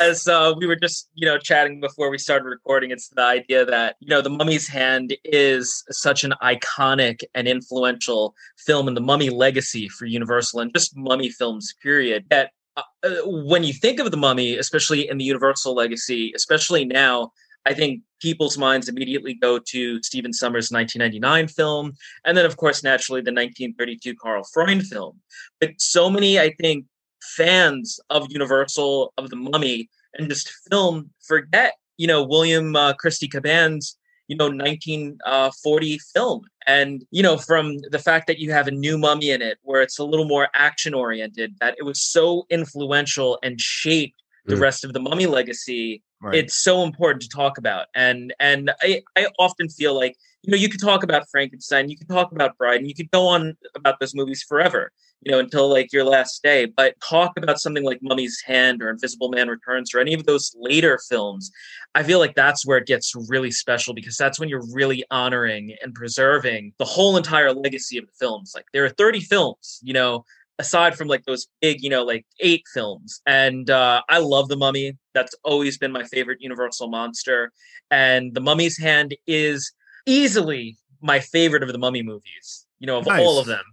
as 0.00 0.26
uh, 0.26 0.54
we 0.56 0.66
were 0.66 0.76
just 0.76 1.10
you 1.14 1.26
know 1.26 1.38
chatting 1.38 1.80
before 1.80 2.10
we 2.10 2.16
started 2.16 2.46
recording, 2.46 2.90
it's 2.90 3.08
the 3.08 3.22
idea 3.22 3.66
that 3.66 3.96
you 4.00 4.08
know 4.08 4.22
the 4.22 4.30
Mummy's 4.30 4.66
Hand 4.66 5.14
is 5.24 5.84
such 5.90 6.24
an 6.24 6.32
iconic 6.42 7.22
and 7.34 7.46
influential 7.46 8.34
film 8.56 8.88
in 8.88 8.94
the 8.94 9.00
Mummy 9.00 9.28
legacy 9.28 9.88
for 9.88 10.06
Universal 10.06 10.60
and 10.60 10.72
just 10.74 10.96
Mummy 10.96 11.28
films. 11.28 11.74
Period. 11.82 12.24
That 12.30 12.52
uh, 12.76 12.82
uh 13.04 13.10
when 13.26 13.64
you 13.64 13.74
think 13.74 14.00
of 14.00 14.10
the 14.10 14.16
Mummy, 14.16 14.56
especially 14.56 15.08
in 15.08 15.18
the 15.18 15.24
Universal 15.24 15.74
legacy, 15.74 16.32
especially 16.34 16.86
now, 16.86 17.32
I 17.66 17.74
think 17.74 18.02
people's 18.20 18.58
minds 18.58 18.88
immediately 18.88 19.34
go 19.34 19.58
to 19.58 20.02
Stephen 20.02 20.32
Sommers' 20.32 20.70
1999 20.70 21.48
film, 21.48 21.92
and 22.24 22.36
then, 22.36 22.46
of 22.46 22.56
course, 22.56 22.82
naturally, 22.82 23.20
the 23.20 23.32
1932 23.32 24.14
Karl 24.16 24.44
Freund 24.52 24.84
film. 24.86 25.20
But 25.60 25.70
so 25.78 26.08
many, 26.10 26.38
I 26.38 26.54
think, 26.60 26.86
fans 27.22 28.00
of 28.10 28.30
Universal, 28.30 29.12
of 29.18 29.30
The 29.30 29.36
Mummy, 29.36 29.88
and 30.14 30.28
just 30.28 30.50
film 30.70 31.10
forget, 31.26 31.74
you 31.96 32.06
know, 32.06 32.22
William 32.22 32.74
uh, 32.74 32.94
Christy 32.94 33.28
Cabanne's, 33.28 33.96
you 34.28 34.36
know, 34.36 34.48
1940 34.48 35.18
uh, 35.24 35.98
film. 36.12 36.42
And, 36.66 37.04
you 37.10 37.22
know, 37.22 37.38
from 37.38 37.78
the 37.90 37.98
fact 37.98 38.26
that 38.26 38.38
you 38.38 38.52
have 38.52 38.68
a 38.68 38.72
new 38.72 38.98
mummy 38.98 39.30
in 39.30 39.40
it, 39.40 39.58
where 39.62 39.80
it's 39.80 39.98
a 39.98 40.04
little 40.04 40.26
more 40.26 40.48
action 40.54 40.92
oriented, 40.94 41.54
that 41.60 41.76
it 41.78 41.82
was 41.82 42.02
so 42.02 42.46
influential 42.50 43.38
and 43.42 43.60
shaped 43.60 44.22
the 44.44 44.54
mm. 44.54 44.60
rest 44.60 44.84
of 44.84 44.92
the 44.92 45.00
mummy 45.00 45.26
legacy 45.26 46.02
Right. 46.20 46.34
It's 46.36 46.56
so 46.56 46.82
important 46.82 47.22
to 47.22 47.28
talk 47.28 47.58
about. 47.58 47.86
And 47.94 48.34
and 48.40 48.72
I, 48.82 49.02
I 49.16 49.28
often 49.38 49.68
feel 49.68 49.94
like, 49.94 50.16
you 50.42 50.50
know, 50.50 50.56
you 50.56 50.68
could 50.68 50.80
talk 50.80 51.04
about 51.04 51.28
Frankenstein, 51.30 51.88
you 51.88 51.96
could 51.96 52.08
talk 52.08 52.32
about 52.32 52.58
Bride, 52.58 52.80
and 52.80 52.88
you 52.88 52.94
could 52.94 53.10
go 53.10 53.28
on 53.28 53.56
about 53.76 54.00
those 54.00 54.16
movies 54.16 54.42
forever, 54.42 54.90
you 55.22 55.30
know, 55.30 55.38
until 55.38 55.68
like 55.68 55.92
your 55.92 56.02
last 56.02 56.42
day. 56.42 56.66
But 56.66 56.96
talk 57.00 57.34
about 57.36 57.60
something 57.60 57.84
like 57.84 58.00
Mummy's 58.02 58.42
Hand 58.44 58.82
or 58.82 58.90
Invisible 58.90 59.28
Man 59.28 59.48
Returns 59.48 59.94
or 59.94 60.00
any 60.00 60.12
of 60.12 60.26
those 60.26 60.52
later 60.58 60.98
films. 61.08 61.52
I 61.94 62.02
feel 62.02 62.18
like 62.18 62.34
that's 62.34 62.66
where 62.66 62.78
it 62.78 62.86
gets 62.86 63.14
really 63.28 63.52
special 63.52 63.94
because 63.94 64.16
that's 64.16 64.40
when 64.40 64.48
you're 64.48 64.66
really 64.72 65.04
honoring 65.12 65.76
and 65.82 65.94
preserving 65.94 66.72
the 66.78 66.84
whole 66.84 67.16
entire 67.16 67.52
legacy 67.52 67.96
of 67.96 68.06
the 68.06 68.12
films. 68.18 68.52
Like 68.56 68.66
there 68.72 68.84
are 68.84 68.90
30 68.90 69.20
films, 69.20 69.78
you 69.84 69.92
know, 69.92 70.24
aside 70.58 70.96
from 70.96 71.08
like 71.08 71.24
those 71.24 71.48
big, 71.60 71.82
you 71.82 71.90
know, 71.90 72.04
like 72.04 72.26
eight 72.40 72.64
films. 72.72 73.20
And 73.26 73.70
uh, 73.70 74.02
I 74.08 74.18
love 74.18 74.48
The 74.48 74.56
Mummy. 74.56 74.96
That's 75.14 75.34
always 75.44 75.78
been 75.78 75.92
my 75.92 76.04
favorite 76.04 76.40
Universal 76.40 76.88
monster. 76.88 77.52
And 77.90 78.34
The 78.34 78.40
Mummy's 78.40 78.78
Hand 78.78 79.16
is 79.26 79.72
easily 80.06 80.76
my 81.00 81.20
favorite 81.20 81.62
of 81.62 81.70
the 81.70 81.78
Mummy 81.78 82.02
movies, 82.02 82.66
you 82.78 82.86
know, 82.86 82.98
of 82.98 83.06
nice. 83.06 83.20
all 83.20 83.38
of 83.38 83.46
them. 83.46 83.64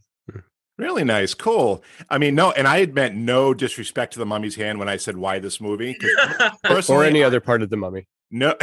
Really 0.77 1.05
nice, 1.05 1.33
cool. 1.33 1.81
I 2.09 2.17
mean, 2.17 2.35
no, 2.35 2.51
and 2.51 2.67
I 2.67 2.79
had 2.79 2.93
meant 2.93 3.15
no 3.15 3.53
disrespect 3.53 4.13
to 4.13 4.19
the 4.19 4.25
Mummy's 4.25 4.55
Hand 4.55 4.77
when 4.77 4.89
I 4.89 4.97
said 4.97 5.15
why 5.15 5.39
this 5.39 5.61
movie, 5.61 5.97
or 6.89 7.03
any 7.05 7.23
other 7.23 7.39
part 7.39 7.61
of 7.61 7.69
the 7.69 7.77
Mummy. 7.77 8.07
No, 8.35 8.53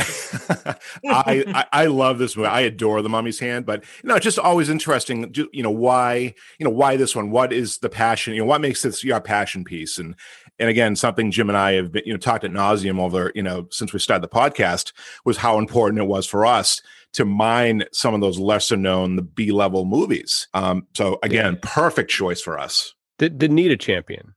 I, 1.09 1.45
I, 1.49 1.65
I 1.73 1.87
love 1.87 2.19
this 2.19 2.37
movie. 2.37 2.47
I 2.47 2.61
adore 2.61 3.01
the 3.01 3.09
Mummy's 3.09 3.39
Hand, 3.39 3.65
but 3.65 3.83
you 4.05 4.09
know, 4.11 4.19
just 4.19 4.39
always 4.39 4.69
interesting. 4.69 5.35
You 5.51 5.63
know 5.63 5.71
why? 5.71 6.35
You 6.59 6.65
know 6.65 6.71
why 6.71 6.99
this 6.99 7.17
one? 7.17 7.31
What 7.31 7.55
is 7.55 7.79
the 7.79 7.89
passion? 7.89 8.35
You 8.35 8.43
know 8.43 8.47
what 8.47 8.61
makes 8.61 8.83
this 8.83 9.03
your 9.03 9.19
passion 9.23 9.65
piece? 9.65 9.97
And 9.97 10.15
and 10.59 10.69
again, 10.69 10.95
something 10.95 11.31
Jim 11.31 11.49
and 11.49 11.57
I 11.57 11.73
have 11.73 11.91
been, 11.91 12.03
you 12.05 12.13
know 12.13 12.19
talked 12.19 12.45
at 12.45 12.51
nauseum 12.51 13.01
over 13.01 13.33
you 13.35 13.43
know 13.43 13.67
since 13.71 13.95
we 13.95 13.99
started 13.99 14.23
the 14.23 14.29
podcast 14.29 14.93
was 15.25 15.39
how 15.39 15.57
important 15.57 16.03
it 16.03 16.07
was 16.07 16.27
for 16.27 16.45
us 16.45 16.83
to 17.15 17.25
mine 17.25 17.85
some 17.95 18.13
of 18.13 18.21
those 18.21 18.39
lesser 18.39 18.77
known 18.77 19.17
the 19.17 19.23
B 19.23 19.53
level 19.53 19.87
movies. 19.87 20.49
Um, 20.53 20.87
so 20.95 21.19
again, 21.23 21.55
yeah. 21.55 21.61
perfect 21.63 22.11
choice 22.11 22.43
for 22.43 22.59
us. 22.59 22.95
Did, 23.19 23.39
did 23.39 23.53
need 23.53 23.71
a 23.71 23.77
champion 23.79 24.35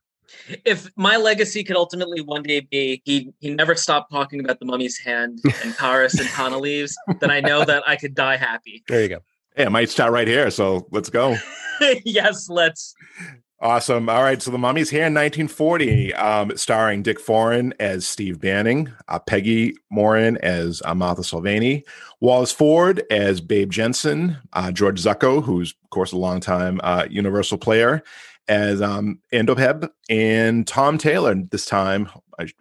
if 0.64 0.90
my 0.96 1.16
legacy 1.16 1.64
could 1.64 1.76
ultimately 1.76 2.20
one 2.20 2.42
day 2.42 2.60
be 2.60 3.02
he 3.04 3.32
he 3.40 3.50
never 3.50 3.74
stopped 3.74 4.10
talking 4.10 4.40
about 4.40 4.58
the 4.58 4.66
mummy's 4.66 4.98
hand 4.98 5.40
and 5.44 5.74
Kharis 5.74 6.18
and 6.18 6.28
Tana 6.28 6.58
leaves, 6.58 6.96
then 7.20 7.30
I 7.30 7.40
know 7.40 7.64
that 7.64 7.82
I 7.86 7.96
could 7.96 8.14
die 8.14 8.36
happy. 8.36 8.82
There 8.88 9.02
you 9.02 9.08
go. 9.08 9.18
Yeah, 9.56 9.66
it 9.66 9.72
might 9.72 9.90
start 9.90 10.12
right 10.12 10.28
here. 10.28 10.50
So 10.50 10.86
let's 10.90 11.08
go. 11.08 11.36
yes, 12.04 12.48
let's. 12.48 12.94
Awesome. 13.58 14.10
All 14.10 14.22
right. 14.22 14.40
So 14.42 14.50
The 14.50 14.58
Mummy's 14.58 14.90
here 14.90 15.06
in 15.06 15.14
1940, 15.14 16.12
um, 16.14 16.54
starring 16.58 17.02
Dick 17.02 17.18
Foran 17.18 17.72
as 17.80 18.06
Steve 18.06 18.38
Banning, 18.38 18.92
uh, 19.08 19.18
Peggy 19.18 19.74
Moran 19.90 20.36
as 20.38 20.82
uh, 20.84 20.94
Martha 20.94 21.22
Solvani, 21.22 21.82
Wallace 22.20 22.52
Ford 22.52 23.02
as 23.10 23.40
Babe 23.40 23.70
Jensen, 23.70 24.36
uh, 24.52 24.70
George 24.72 25.02
Zucco, 25.02 25.42
who's, 25.42 25.74
of 25.84 25.88
course, 25.88 26.12
a 26.12 26.18
longtime 26.18 26.82
uh, 26.84 27.06
Universal 27.08 27.56
player, 27.56 28.02
as 28.48 28.80
um, 28.82 29.20
Andoheb, 29.32 29.88
and 30.08 30.66
Tom 30.66 30.98
Tyler, 30.98 31.34
this 31.50 31.66
time 31.66 32.08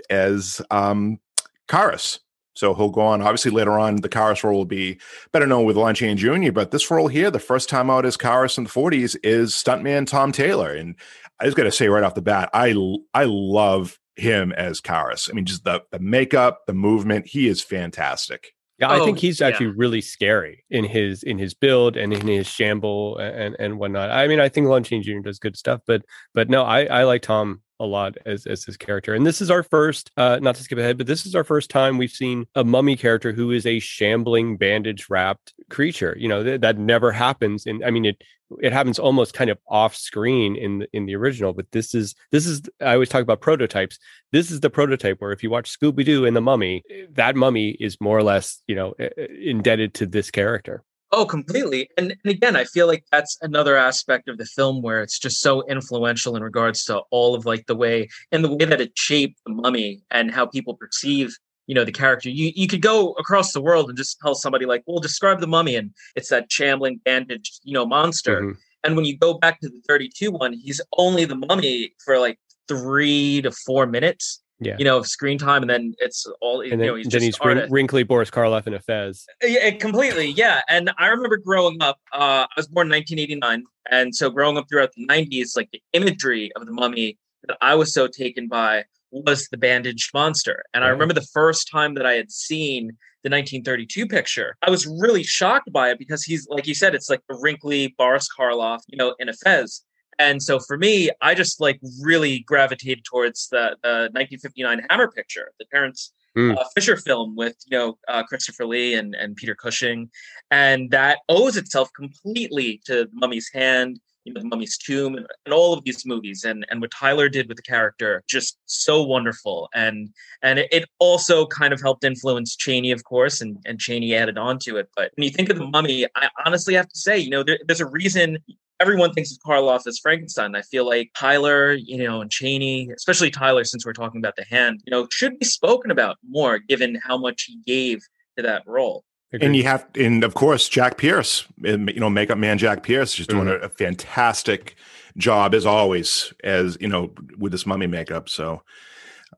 as 0.10 0.62
um, 0.72 1.20
Kharis. 1.68 2.20
So 2.56 2.74
he'll 2.74 2.90
go 2.90 3.02
on. 3.02 3.22
Obviously, 3.22 3.52
later 3.52 3.78
on, 3.78 3.98
the 3.98 4.10
Kharis 4.10 4.44
role 4.44 4.58
will 4.58 4.66
be 4.66 4.98
better 5.34 5.46
known 5.46 5.66
with 5.66 5.76
Lon 5.76 5.94
Chaney 5.94 6.16
Jr. 6.16 6.52
But 6.52 6.72
this 6.72 6.90
role 6.90 7.08
here, 7.08 7.30
the 7.30 7.40
first 7.40 7.68
time 7.68 7.90
out 7.90 8.06
as 8.06 8.16
Kharis 8.16 8.58
in 8.58 8.64
the 8.64 8.70
40s, 8.70 9.18
is 9.24 9.52
stuntman 9.52 10.08
Tom 10.08 10.32
Tyler. 10.32 10.74
And 10.74 10.96
I 11.40 11.46
just 11.46 11.58
got 11.58 11.64
to 11.64 11.72
say 11.72 11.90
right 11.90 12.04
off 12.04 12.16
the 12.16 12.22
bat, 12.22 12.50
I 12.54 12.74
I 13.14 13.26
love 13.26 14.00
him 14.16 14.54
as 14.54 14.80
Kharis. 14.80 15.30
I 15.30 15.34
mean, 15.34 15.46
just 15.46 15.66
the 15.66 15.84
the 15.92 16.00
makeup, 16.00 16.62
the 16.66 16.74
movement, 16.74 17.28
he 17.28 17.50
is 17.50 17.62
fantastic. 17.62 18.54
Yeah, 18.80 18.92
I 18.92 19.00
think 19.00 19.18
oh, 19.18 19.22
he's 19.22 19.42
actually 19.42 19.68
yeah. 19.68 19.74
really 19.78 20.02
scary 20.02 20.66
in 20.70 20.84
his 20.84 21.24
in 21.24 21.38
his 21.38 21.54
build 21.54 21.96
and 21.96 22.12
in 22.12 22.28
his 22.28 22.46
shamble 22.46 23.18
and 23.18 23.56
and 23.58 23.80
whatnot. 23.80 24.12
I 24.12 24.28
mean, 24.28 24.42
I 24.42 24.50
think 24.50 24.68
Lon 24.68 24.84
Chaney 24.84 25.04
Jr. 25.04 25.20
does 25.20 25.40
good 25.40 25.56
stuff, 25.56 25.80
but 25.88 26.02
but 26.34 26.50
no, 26.50 26.64
I 26.64 26.86
I 26.86 27.04
like 27.04 27.22
Tom 27.22 27.62
a 27.80 27.86
lot 27.86 28.18
as 28.26 28.46
as 28.46 28.64
his 28.64 28.78
character. 28.78 29.14
And 29.14 29.26
this 29.26 29.42
is 29.42 29.52
our 29.52 29.64
first, 29.64 30.12
uh, 30.18 30.40
not 30.42 30.56
to 30.56 30.64
skip 30.64 30.78
ahead, 30.78 30.98
but 30.98 31.08
this 31.08 31.26
is 31.26 31.36
our 31.36 31.44
first 31.44 31.70
time 31.70 31.98
we've 31.98 32.12
seen 32.12 32.46
a 32.56 32.64
mummy 32.64 32.96
character 32.96 33.32
who 33.32 33.52
is 33.52 33.66
a 33.66 33.80
shambling, 33.80 34.58
bandage 34.58 35.08
wrapped 35.10 35.54
creature. 35.70 36.16
You 36.18 36.30
know 36.30 36.44
th- 36.44 36.62
that 36.62 36.78
never 36.78 37.12
happens. 37.12 37.66
And 37.66 37.84
I 37.84 37.92
mean, 37.92 38.06
it 38.06 38.22
it 38.62 38.74
happens 38.74 39.00
almost 39.00 39.34
kind 39.34 39.50
of 39.50 39.58
off 39.68 39.96
screen 39.96 40.56
in 40.56 40.86
in 40.94 41.06
the 41.06 41.16
original. 41.16 41.54
But 41.54 41.72
this 41.72 41.96
is 41.96 42.16
this 42.32 42.46
is 42.46 42.62
I 42.82 42.94
always 42.94 43.10
talk 43.10 43.22
about 43.22 43.42
prototypes. 43.42 44.00
This 44.32 44.52
is 44.52 44.60
the 44.60 44.70
prototype 44.70 45.22
where 45.22 45.32
if 45.32 45.44
you 45.44 45.50
watch 45.50 45.78
Scooby 45.78 46.06
Doo 46.06 46.26
and 46.26 46.36
the 46.36 46.42
Mummy, 46.42 46.84
that 47.12 47.36
mummy 47.36 47.72
is 47.72 48.00
more 48.00 48.18
or 48.18 48.24
less 48.24 48.62
you 48.68 48.76
know 48.76 48.94
indebted 49.42 49.94
to 49.96 50.06
this 50.06 50.32
character. 50.32 50.84
Oh, 51.16 51.26
completely. 51.26 51.90
And, 51.98 52.12
and, 52.24 52.34
again, 52.34 52.58
I 52.58 52.66
feel 52.66 52.88
like 52.88 53.06
that's 53.10 53.38
another 53.42 53.78
aspect 53.78 54.28
of 54.28 54.38
the 54.38 54.46
film 54.46 54.82
where 54.82 55.02
it's 55.02 55.18
just 55.18 55.40
so 55.40 55.66
influential 55.68 56.36
in 56.36 56.44
regards 56.44 56.84
to 56.86 57.00
all 57.10 57.36
of 57.36 57.46
like 57.46 57.66
the 57.68 57.76
way 57.76 58.10
and 58.34 58.44
the 58.44 58.54
way 58.54 58.66
that 58.66 58.82
it 58.82 58.92
shaped 58.98 59.40
the 59.46 59.54
mummy 59.54 60.02
and 60.12 60.30
how 60.30 60.46
people 60.46 60.74
perceive, 60.74 61.34
you 61.68 61.76
know, 61.76 61.86
the 61.86 61.92
character. 61.94 62.30
You 62.30 62.52
you 62.54 62.68
could 62.68 62.82
go 62.82 63.14
across 63.14 63.54
the 63.54 63.62
world 63.62 63.88
and 63.88 63.98
just 63.98 64.20
tell 64.20 64.36
somebody 64.36 64.66
like, 64.66 64.84
well, 64.86 65.00
describe 65.00 65.40
the 65.40 65.48
mummy, 65.48 65.78
and 65.78 65.92
it's 66.18 66.30
that 66.30 66.52
shambling, 66.52 67.00
bandaged, 67.06 67.62
you 67.64 67.74
know, 67.74 67.86
monster. 67.86 68.42
Mm-hmm. 68.42 68.60
And 68.84 68.96
when 68.98 69.06
you 69.06 69.18
go 69.18 69.36
back 69.36 69.62
to 69.62 69.70
the 69.70 69.82
32 69.88 70.32
one, 70.32 70.52
he's 70.52 70.82
only 70.98 71.24
the 71.24 71.36
mummy 71.36 71.94
for 72.04 72.20
like 72.20 72.40
three 72.68 73.42
to 73.42 73.52
four 73.52 73.88
minutes 73.88 74.44
yeah. 74.60 74.76
you 74.78 74.86
know, 74.86 75.02
screen 75.02 75.38
time, 75.38 75.62
and 75.64 75.70
then 75.70 75.94
it's 76.00 76.26
all. 76.42 76.62
And 76.62 76.74
then, 76.74 76.80
you 76.80 76.86
know, 76.86 76.96
he's 76.96 77.08
then 77.08 77.22
he's 77.22 77.40
wrinkly 77.70 78.04
Boris 78.04 78.32
Karloff 78.32 78.68
in 78.68 78.74
a 78.74 78.80
fez. 78.80 79.26
Yeah, 79.44 79.72
completely. 79.72 80.28
Yeah, 80.28 80.62
and 80.70 80.92
I 80.98 81.08
remember 81.08 81.38
growing 81.38 81.82
up. 81.82 82.00
Uh, 82.14 82.46
I 82.50 82.54
was 82.56 82.68
born 82.68 82.88
in 82.88 82.92
1989, 82.92 83.64
and 83.92 84.16
so 84.16 84.30
growing 84.30 84.58
up 84.58 84.68
throughout 84.70 84.92
the 84.96 85.06
90s, 85.08 85.56
like 85.56 85.70
the 85.72 85.82
imagery 85.94 86.52
of 86.56 86.66
the 86.66 86.72
mummy 86.72 87.18
that 87.48 87.58
I 87.62 87.76
was 87.76 87.94
so 87.94 88.08
taken 88.08 88.48
by 88.48 88.86
was 89.12 89.48
the 89.50 89.58
bandaged 89.58 90.14
monster. 90.14 90.64
And 90.74 90.84
I 90.84 90.90
remember 90.90 91.14
the 91.14 91.28
first 91.34 91.70
time 91.72 91.94
that 91.96 92.06
I 92.06 92.14
had 92.14 92.32
seen 92.32 92.88
the 93.24 93.30
1932 93.30 94.08
picture, 94.08 94.56
I 94.62 94.70
was 94.70 94.86
really 94.86 95.24
shocked 95.24 95.72
by 95.72 95.92
it 95.92 96.00
because 96.00 96.24
he's 96.24 96.48
like 96.50 96.68
you 96.68 96.76
said, 96.76 96.96
it's 96.96 97.10
like 97.10 97.22
the 97.30 97.38
wrinkly 97.42 97.94
Boris 97.98 98.28
Karloff, 98.38 98.80
you 98.88 98.98
know, 98.98 99.16
in 99.20 99.30
a 99.30 99.34
fez. 99.34 99.82
And 100.20 100.42
so 100.42 100.60
for 100.60 100.78
me, 100.78 101.10
I 101.22 101.34
just 101.34 101.60
like 101.60 101.80
really 102.02 102.40
gravitated 102.40 103.04
towards 103.06 103.50
the, 103.50 103.78
the 103.84 104.10
1959 104.14 104.86
Hammer 104.90 105.12
picture, 105.12 105.52
the 105.60 105.66
Terence 105.66 106.12
mm. 106.38 106.58
uh, 106.58 106.64
Fisher 106.76 106.98
film 106.98 107.36
with 107.36 107.56
you 107.68 107.78
know 107.78 107.98
uh, 108.08 108.24
Christopher 108.24 108.66
Lee 108.66 108.96
and, 108.96 109.16
and 109.16 109.36
Peter 109.36 109.56
Cushing, 109.56 110.10
and 110.52 110.92
that 110.92 111.20
owes 111.30 111.58
itself 111.58 111.90
completely 111.96 112.82
to 112.86 113.10
Mummy's 113.14 113.50
Hand, 113.54 114.00
you 114.24 114.34
know, 114.34 114.42
the 114.42 114.48
Mummy's 114.48 114.78
Tomb, 114.78 115.16
and, 115.16 115.28
and, 115.46 115.54
all 115.54 115.74
of 115.74 115.84
these 115.84 116.06
movies, 116.06 116.44
and 116.44 116.66
and 116.70 116.82
what 116.82 116.92
Tyler 116.92 117.30
did 117.30 117.48
with 117.48 117.58
the 117.58 117.64
character, 117.64 118.24
just 118.28 118.58
so 118.66 119.04
wonderful, 119.04 119.70
and 119.74 120.10
and 120.42 120.60
it, 120.60 120.68
it 120.72 120.86
also 121.00 121.46
kind 121.48 121.74
of 121.74 121.82
helped 121.82 122.04
influence 122.04 122.56
Chaney, 122.56 122.92
of 122.92 123.04
course, 123.04 123.42
and 123.42 123.58
and 123.66 123.80
Chaney 123.80 124.16
added 124.16 124.38
on 124.38 124.60
to 124.60 124.78
it. 124.78 124.90
But 124.96 125.12
when 125.16 125.24
you 125.24 125.32
think 125.32 125.50
of 125.50 125.58
the 125.58 125.68
Mummy, 125.68 126.06
I 126.16 126.30
honestly 126.46 126.74
have 126.76 126.90
to 126.90 126.98
say, 126.98 127.18
you 127.18 127.30
know, 127.30 127.44
there, 127.44 127.60
there's 127.68 127.82
a 127.82 127.86
reason 127.86 128.38
everyone 128.80 129.14
thinks 129.14 129.32
of 129.32 129.40
Karloff 129.40 129.88
as 129.88 130.00
Frankenstein. 130.00 130.56
I 130.56 130.62
feel 130.62 130.86
like 130.86 131.12
Tyler, 131.16 131.74
you 131.74 132.04
know, 132.04 132.22
and 132.22 132.32
Chaney, 132.32 132.90
especially 132.96 133.32
Tyler, 133.32 133.64
since 133.64 133.86
we're 133.86 133.94
talking 133.94 134.20
about 134.20 134.36
the 134.36 134.46
hand, 134.46 134.82
you 134.86 134.92
know, 134.92 135.08
should 135.12 135.40
be 135.40 135.46
spoken 135.46 135.92
about 135.92 136.18
more 136.28 136.60
given 136.60 137.00
how 137.04 137.18
much 137.18 137.44
he 137.44 137.60
gave 137.66 138.02
to 138.38 138.44
that 138.44 138.64
role. 138.66 139.04
And 139.42 139.56
you 139.56 139.64
have, 139.64 139.86
and 139.96 140.24
of 140.24 140.34
course, 140.34 140.70
Jack 140.70 140.98
Pierce, 140.98 141.46
you 141.62 141.78
know, 141.78 142.10
makeup 142.10 142.38
man 142.38 142.58
Jack 142.58 142.84
Pierce, 142.84 143.14
just 143.14 143.30
doing 143.30 143.46
mm-hmm. 143.46 143.64
a, 143.64 143.68
a, 143.68 143.70
fantastic 143.70 144.76
job 145.18 145.54
as 145.54 145.66
always, 145.66 146.34
as 146.44 146.78
you 146.80 146.88
know, 146.88 147.12
with 147.38 147.52
this 147.52 147.66
mummy 147.66 147.88
makeup. 147.88 148.30
So, 148.30 148.62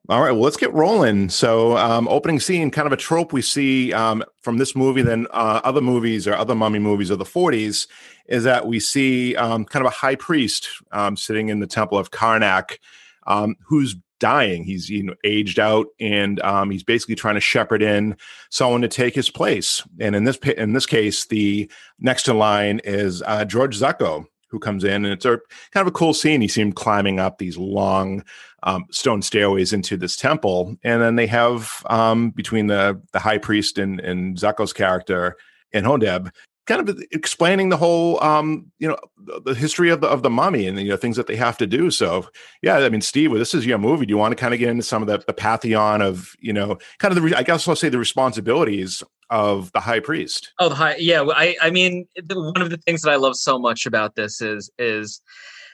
all 0.09 0.21
right, 0.21 0.31
well, 0.31 0.41
let's 0.41 0.57
get 0.57 0.73
rolling. 0.73 1.27
So, 1.27 1.75
um, 1.75 2.07
opening 2.07 2.39
scene, 2.39 2.71
kind 2.71 2.85
of 2.85 2.93
a 2.93 2.97
trope 2.97 3.33
we 3.33 3.41
see 3.41 3.91
um, 3.91 4.23
from 4.41 4.57
this 4.57 4.73
movie 4.73 5.01
than 5.01 5.27
uh, 5.31 5.59
other 5.65 5.81
movies 5.81 6.27
or 6.27 6.33
other 6.33 6.55
mummy 6.55 6.79
movies 6.79 7.09
of 7.09 7.19
the 7.19 7.25
40s 7.25 7.87
is 8.27 8.43
that 8.45 8.67
we 8.67 8.79
see 8.79 9.35
um, 9.35 9.65
kind 9.65 9.85
of 9.85 9.91
a 9.91 9.95
high 9.95 10.15
priest 10.15 10.69
um, 10.93 11.17
sitting 11.17 11.49
in 11.49 11.59
the 11.59 11.67
temple 11.67 11.97
of 11.97 12.11
Karnak 12.11 12.77
um, 13.25 13.55
who's 13.65 13.95
dying. 14.19 14.63
He's 14.63 14.89
you 14.89 15.03
know 15.03 15.15
aged 15.23 15.59
out, 15.59 15.87
and 15.99 16.39
um, 16.41 16.71
he's 16.71 16.83
basically 16.83 17.15
trying 17.15 17.35
to 17.35 17.41
shepherd 17.41 17.81
in 17.81 18.15
someone 18.49 18.81
to 18.81 18.87
take 18.87 19.13
his 19.13 19.29
place. 19.29 19.83
And 19.99 20.15
in 20.15 20.23
this 20.23 20.37
in 20.37 20.73
this 20.73 20.85
case, 20.85 21.25
the 21.25 21.69
next 21.99 22.27
in 22.27 22.37
line 22.37 22.79
is 22.83 23.21
uh, 23.25 23.45
George 23.45 23.77
Zucco, 23.77 24.25
who 24.49 24.59
comes 24.59 24.83
in, 24.83 25.05
and 25.05 25.07
it's 25.07 25.25
a 25.25 25.39
kind 25.73 25.85
of 25.85 25.87
a 25.87 25.97
cool 25.97 26.13
scene. 26.13 26.41
You 26.41 26.47
see 26.47 26.61
him 26.61 26.71
climbing 26.71 27.19
up 27.19 27.37
these 27.37 27.57
long 27.57 28.23
um, 28.63 28.85
stone 28.91 29.21
stairways 29.21 29.73
into 29.73 29.97
this 29.97 30.15
temple, 30.15 30.75
and 30.83 31.01
then 31.01 31.15
they 31.15 31.27
have 31.27 31.83
um, 31.89 32.31
between 32.31 32.67
the 32.67 33.01
the 33.13 33.19
high 33.19 33.37
priest 33.37 33.77
and 33.77 33.99
and 33.99 34.37
Zucco's 34.37 34.73
character 34.73 35.37
Andoheb, 35.73 36.31
kind 36.67 36.87
of 36.87 37.01
explaining 37.11 37.69
the 37.69 37.77
whole 37.77 38.21
um 38.21 38.69
you 38.77 38.87
know 38.87 38.97
the 39.45 39.53
history 39.53 39.89
of 39.89 40.01
the 40.01 40.07
of 40.07 40.21
the 40.21 40.29
mummy 40.29 40.67
and 40.67 40.77
you 40.79 40.89
know 40.89 40.97
things 40.97 41.15
that 41.15 41.27
they 41.27 41.35
have 41.35 41.57
to 41.57 41.65
do. 41.65 41.89
So 41.89 42.27
yeah 42.61 42.77
i 42.77 42.89
mean 42.89 43.01
steve 43.01 43.31
well, 43.31 43.39
this 43.39 43.53
is 43.53 43.65
your 43.65 43.77
movie. 43.77 44.05
Do 44.05 44.11
you 44.11 44.17
want 44.17 44.33
to 44.33 44.41
kind 44.41 44.53
of 44.53 44.59
get 44.59 44.69
into 44.69 44.83
some 44.83 45.01
of 45.01 45.07
the, 45.07 45.23
the 45.25 45.33
pantheon 45.33 46.01
of 46.01 46.35
you 46.39 46.53
know 46.53 46.77
kind 46.99 47.15
of 47.15 47.23
the 47.23 47.37
i 47.37 47.43
guess 47.43 47.67
i'll 47.67 47.75
say 47.75 47.89
the 47.89 47.97
responsibilities 47.97 49.01
of 49.29 49.71
the 49.71 49.79
high 49.79 49.99
priest? 49.99 50.53
Oh 50.59 50.69
the 50.69 50.75
high 50.75 50.97
yeah 50.97 51.25
i 51.33 51.55
i 51.61 51.69
mean 51.69 52.07
one 52.29 52.61
of 52.61 52.69
the 52.69 52.77
things 52.77 53.01
that 53.01 53.11
i 53.11 53.15
love 53.15 53.35
so 53.37 53.57
much 53.57 53.85
about 53.85 54.15
this 54.15 54.41
is 54.41 54.69
is 54.77 55.21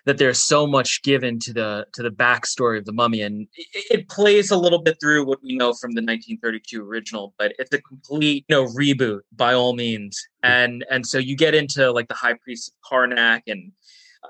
that 0.06 0.18
there's 0.18 0.44
so 0.44 0.68
much 0.68 1.02
given 1.04 1.40
to 1.40 1.54
the 1.54 1.88
to 1.94 2.04
the 2.04 2.10
backstory 2.10 2.78
of 2.78 2.86
the 2.86 2.92
mummy. 2.92 3.22
And 3.22 3.48
it, 3.56 3.86
it, 3.92 4.10
plays 4.10 4.52
a 4.52 4.58
little 4.58 4.82
bit 4.82 4.98
through 5.00 5.26
what 5.26 5.42
we 5.44 5.56
know 5.56 5.74
from 5.74 5.92
the 5.92 6.02
1932 6.02 6.86
original 6.86 7.34
but 7.38 7.54
it's 7.58 7.74
a 7.74 7.82
complete 7.82 8.46
you 8.48 8.56
know 8.56 8.66
reboot 8.66 9.22
by 9.32 9.54
all 9.54 9.74
means. 9.74 10.22
And 10.44 10.86
and 10.90 11.06
so 11.06 11.18
you 11.18 11.36
get 11.36 11.56
into 11.56 11.92
like 11.92 12.08
the 12.08 12.16
high 12.16 12.36
priest 12.44 12.70
of 12.70 12.92
karnak 12.92 13.42
and 13.48 13.72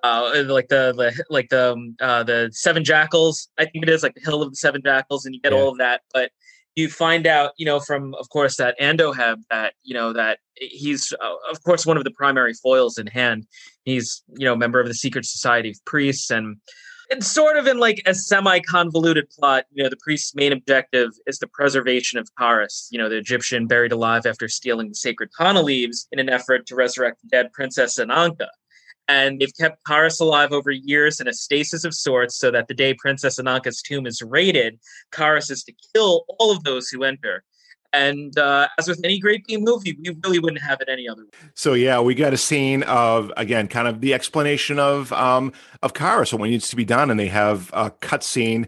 uh, 0.04 0.44
like 0.48 0.68
the, 0.70 0.94
the 0.96 1.24
like 1.30 1.50
the 1.50 1.74
um, 1.74 1.96
uh, 2.02 2.24
the 2.24 2.50
seven 2.52 2.84
jackals 2.84 3.48
i 3.60 3.64
think 3.64 3.84
it 3.84 3.90
is 3.90 4.02
like 4.02 4.16
the 4.16 4.22
hill 4.22 4.42
of 4.42 4.50
the 4.50 4.56
seven 4.56 4.82
jackals 4.84 5.24
and 5.24 5.36
you 5.36 5.42
get 5.42 5.54
yeah. 5.54 5.60
all 5.60 5.70
of 5.70 5.78
that. 5.78 6.02
But 6.14 6.32
you 6.76 6.90
find 6.90 7.28
out, 7.28 7.52
you 7.58 7.66
know, 7.66 7.80
from 7.80 8.16
of 8.16 8.30
course 8.30 8.58
that 8.58 8.76
Andoheb 8.80 9.38
that 9.50 9.74
you 9.84 9.94
know 9.94 10.14
that 10.14 10.40
he's 10.56 11.14
uh, 11.22 11.52
of 11.52 11.64
course 11.64 11.86
one 11.86 11.98
of 11.98 12.04
the 12.04 12.12
primary 12.12 12.54
foils 12.54 12.98
in 12.98 13.08
hand. 13.08 13.46
He's 13.84 14.24
you 14.38 14.46
know 14.46 14.56
member 14.56 14.80
of 14.80 14.88
the 14.88 14.94
secret 14.94 15.26
society 15.26 15.72
of 15.72 15.86
priests, 15.86 16.32
and 16.32 16.58
it's 17.10 17.28
sort 17.28 17.58
of 17.58 17.68
in 17.68 17.78
like 17.78 18.02
a 18.06 18.14
semi 18.16 18.60
convoluted 18.62 19.30
plot. 19.30 19.66
You 19.72 19.84
know, 19.84 19.90
the 19.90 19.98
priest's 19.98 20.34
main 20.34 20.52
objective 20.52 21.12
is 21.28 21.40
the 21.40 21.48
preservation 21.48 22.18
of 22.18 22.30
Kharis, 22.40 22.88
you 22.92 22.98
know, 22.98 23.10
the 23.10 23.18
Egyptian 23.18 23.68
buried 23.68 23.92
alive 23.92 24.26
after 24.26 24.48
stealing 24.48 24.90
the 24.90 24.96
sacred 24.96 25.30
tana 25.38 25.62
leaves 25.62 26.08
in 26.12 26.20
an 26.20 26.30
effort 26.30 26.66
to 26.68 26.76
resurrect 26.76 27.22
the 27.22 27.28
dead 27.28 27.54
princess 27.54 28.00
Ananka 28.00 28.48
and 29.08 29.40
they've 29.40 29.56
kept 29.60 29.84
Kharis 29.86 30.22
alive 30.22 30.52
over 30.52 30.72
years 30.72 31.20
in 31.20 31.28
a 31.28 31.34
stasis 31.34 31.84
of 31.84 31.94
sorts 31.94 32.36
so 32.36 32.52
that 32.52 32.68
the 32.68 32.74
day 32.74 32.94
Princess 32.94 33.40
Ananka's 33.40 33.82
tomb 33.82 34.06
is 34.06 34.22
raided, 34.22 34.80
Kharis 35.12 35.52
is 35.52 35.64
to 35.66 35.74
kill 35.94 36.26
all 36.40 36.52
of 36.52 36.64
those 36.64 36.90
who 36.90 37.04
enter. 37.04 37.44
And 37.92 38.36
uh, 38.40 38.70
as 38.80 38.88
with 38.88 39.00
any 39.04 39.20
great 39.20 39.46
B 39.46 39.58
movie, 39.58 39.96
we 40.04 40.16
really 40.24 40.40
wouldn't 40.40 40.64
have 40.64 40.82
it 40.82 40.90
any 40.90 41.08
other 41.08 41.24
way. 41.24 41.50
So 41.54 41.74
yeah, 41.74 42.00
we 42.00 42.16
got 42.16 42.34
a 42.34 42.38
scene 42.38 42.82
of 42.84 43.32
again, 43.38 43.68
kind 43.68 43.88
of 43.88 44.02
the 44.02 44.16
explanation 44.16 44.80
of 44.80 45.14
um, 45.14 45.54
of 45.84 45.94
Kharis 45.94 46.32
and 46.32 46.40
what 46.40 46.50
needs 46.50 46.70
to 46.70 46.76
be 46.76 46.86
done, 46.86 47.12
and 47.12 47.20
they 47.20 47.28
have 47.28 47.70
a 47.72 47.92
cut 47.92 48.24
scene 48.24 48.68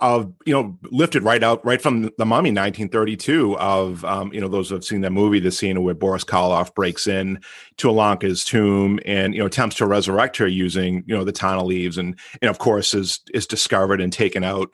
of 0.00 0.32
you 0.46 0.52
know 0.52 0.78
lifted 0.90 1.24
right 1.24 1.42
out 1.42 1.64
right 1.64 1.82
from 1.82 2.02
the 2.02 2.24
mummy 2.24 2.50
1932 2.50 3.58
of 3.58 4.04
um, 4.04 4.32
you 4.32 4.40
know 4.40 4.46
those 4.46 4.68
who 4.68 4.76
have 4.76 4.84
seen 4.84 5.00
that 5.00 5.10
movie 5.10 5.40
the 5.40 5.50
scene 5.50 5.82
where 5.82 5.94
boris 5.94 6.24
karloff 6.24 6.72
breaks 6.74 7.06
in 7.06 7.40
to 7.76 7.88
Ananka's 7.88 8.44
tomb 8.44 9.00
and 9.04 9.34
you 9.34 9.40
know 9.40 9.46
attempts 9.46 9.76
to 9.76 9.86
resurrect 9.86 10.36
her 10.36 10.46
using 10.46 11.02
you 11.06 11.16
know 11.16 11.24
the 11.24 11.32
tana 11.32 11.64
leaves 11.64 11.98
and 11.98 12.18
and 12.40 12.48
of 12.48 12.58
course 12.58 12.94
is 12.94 13.20
is 13.34 13.46
discovered 13.46 14.00
and 14.00 14.12
taken 14.12 14.44
out 14.44 14.70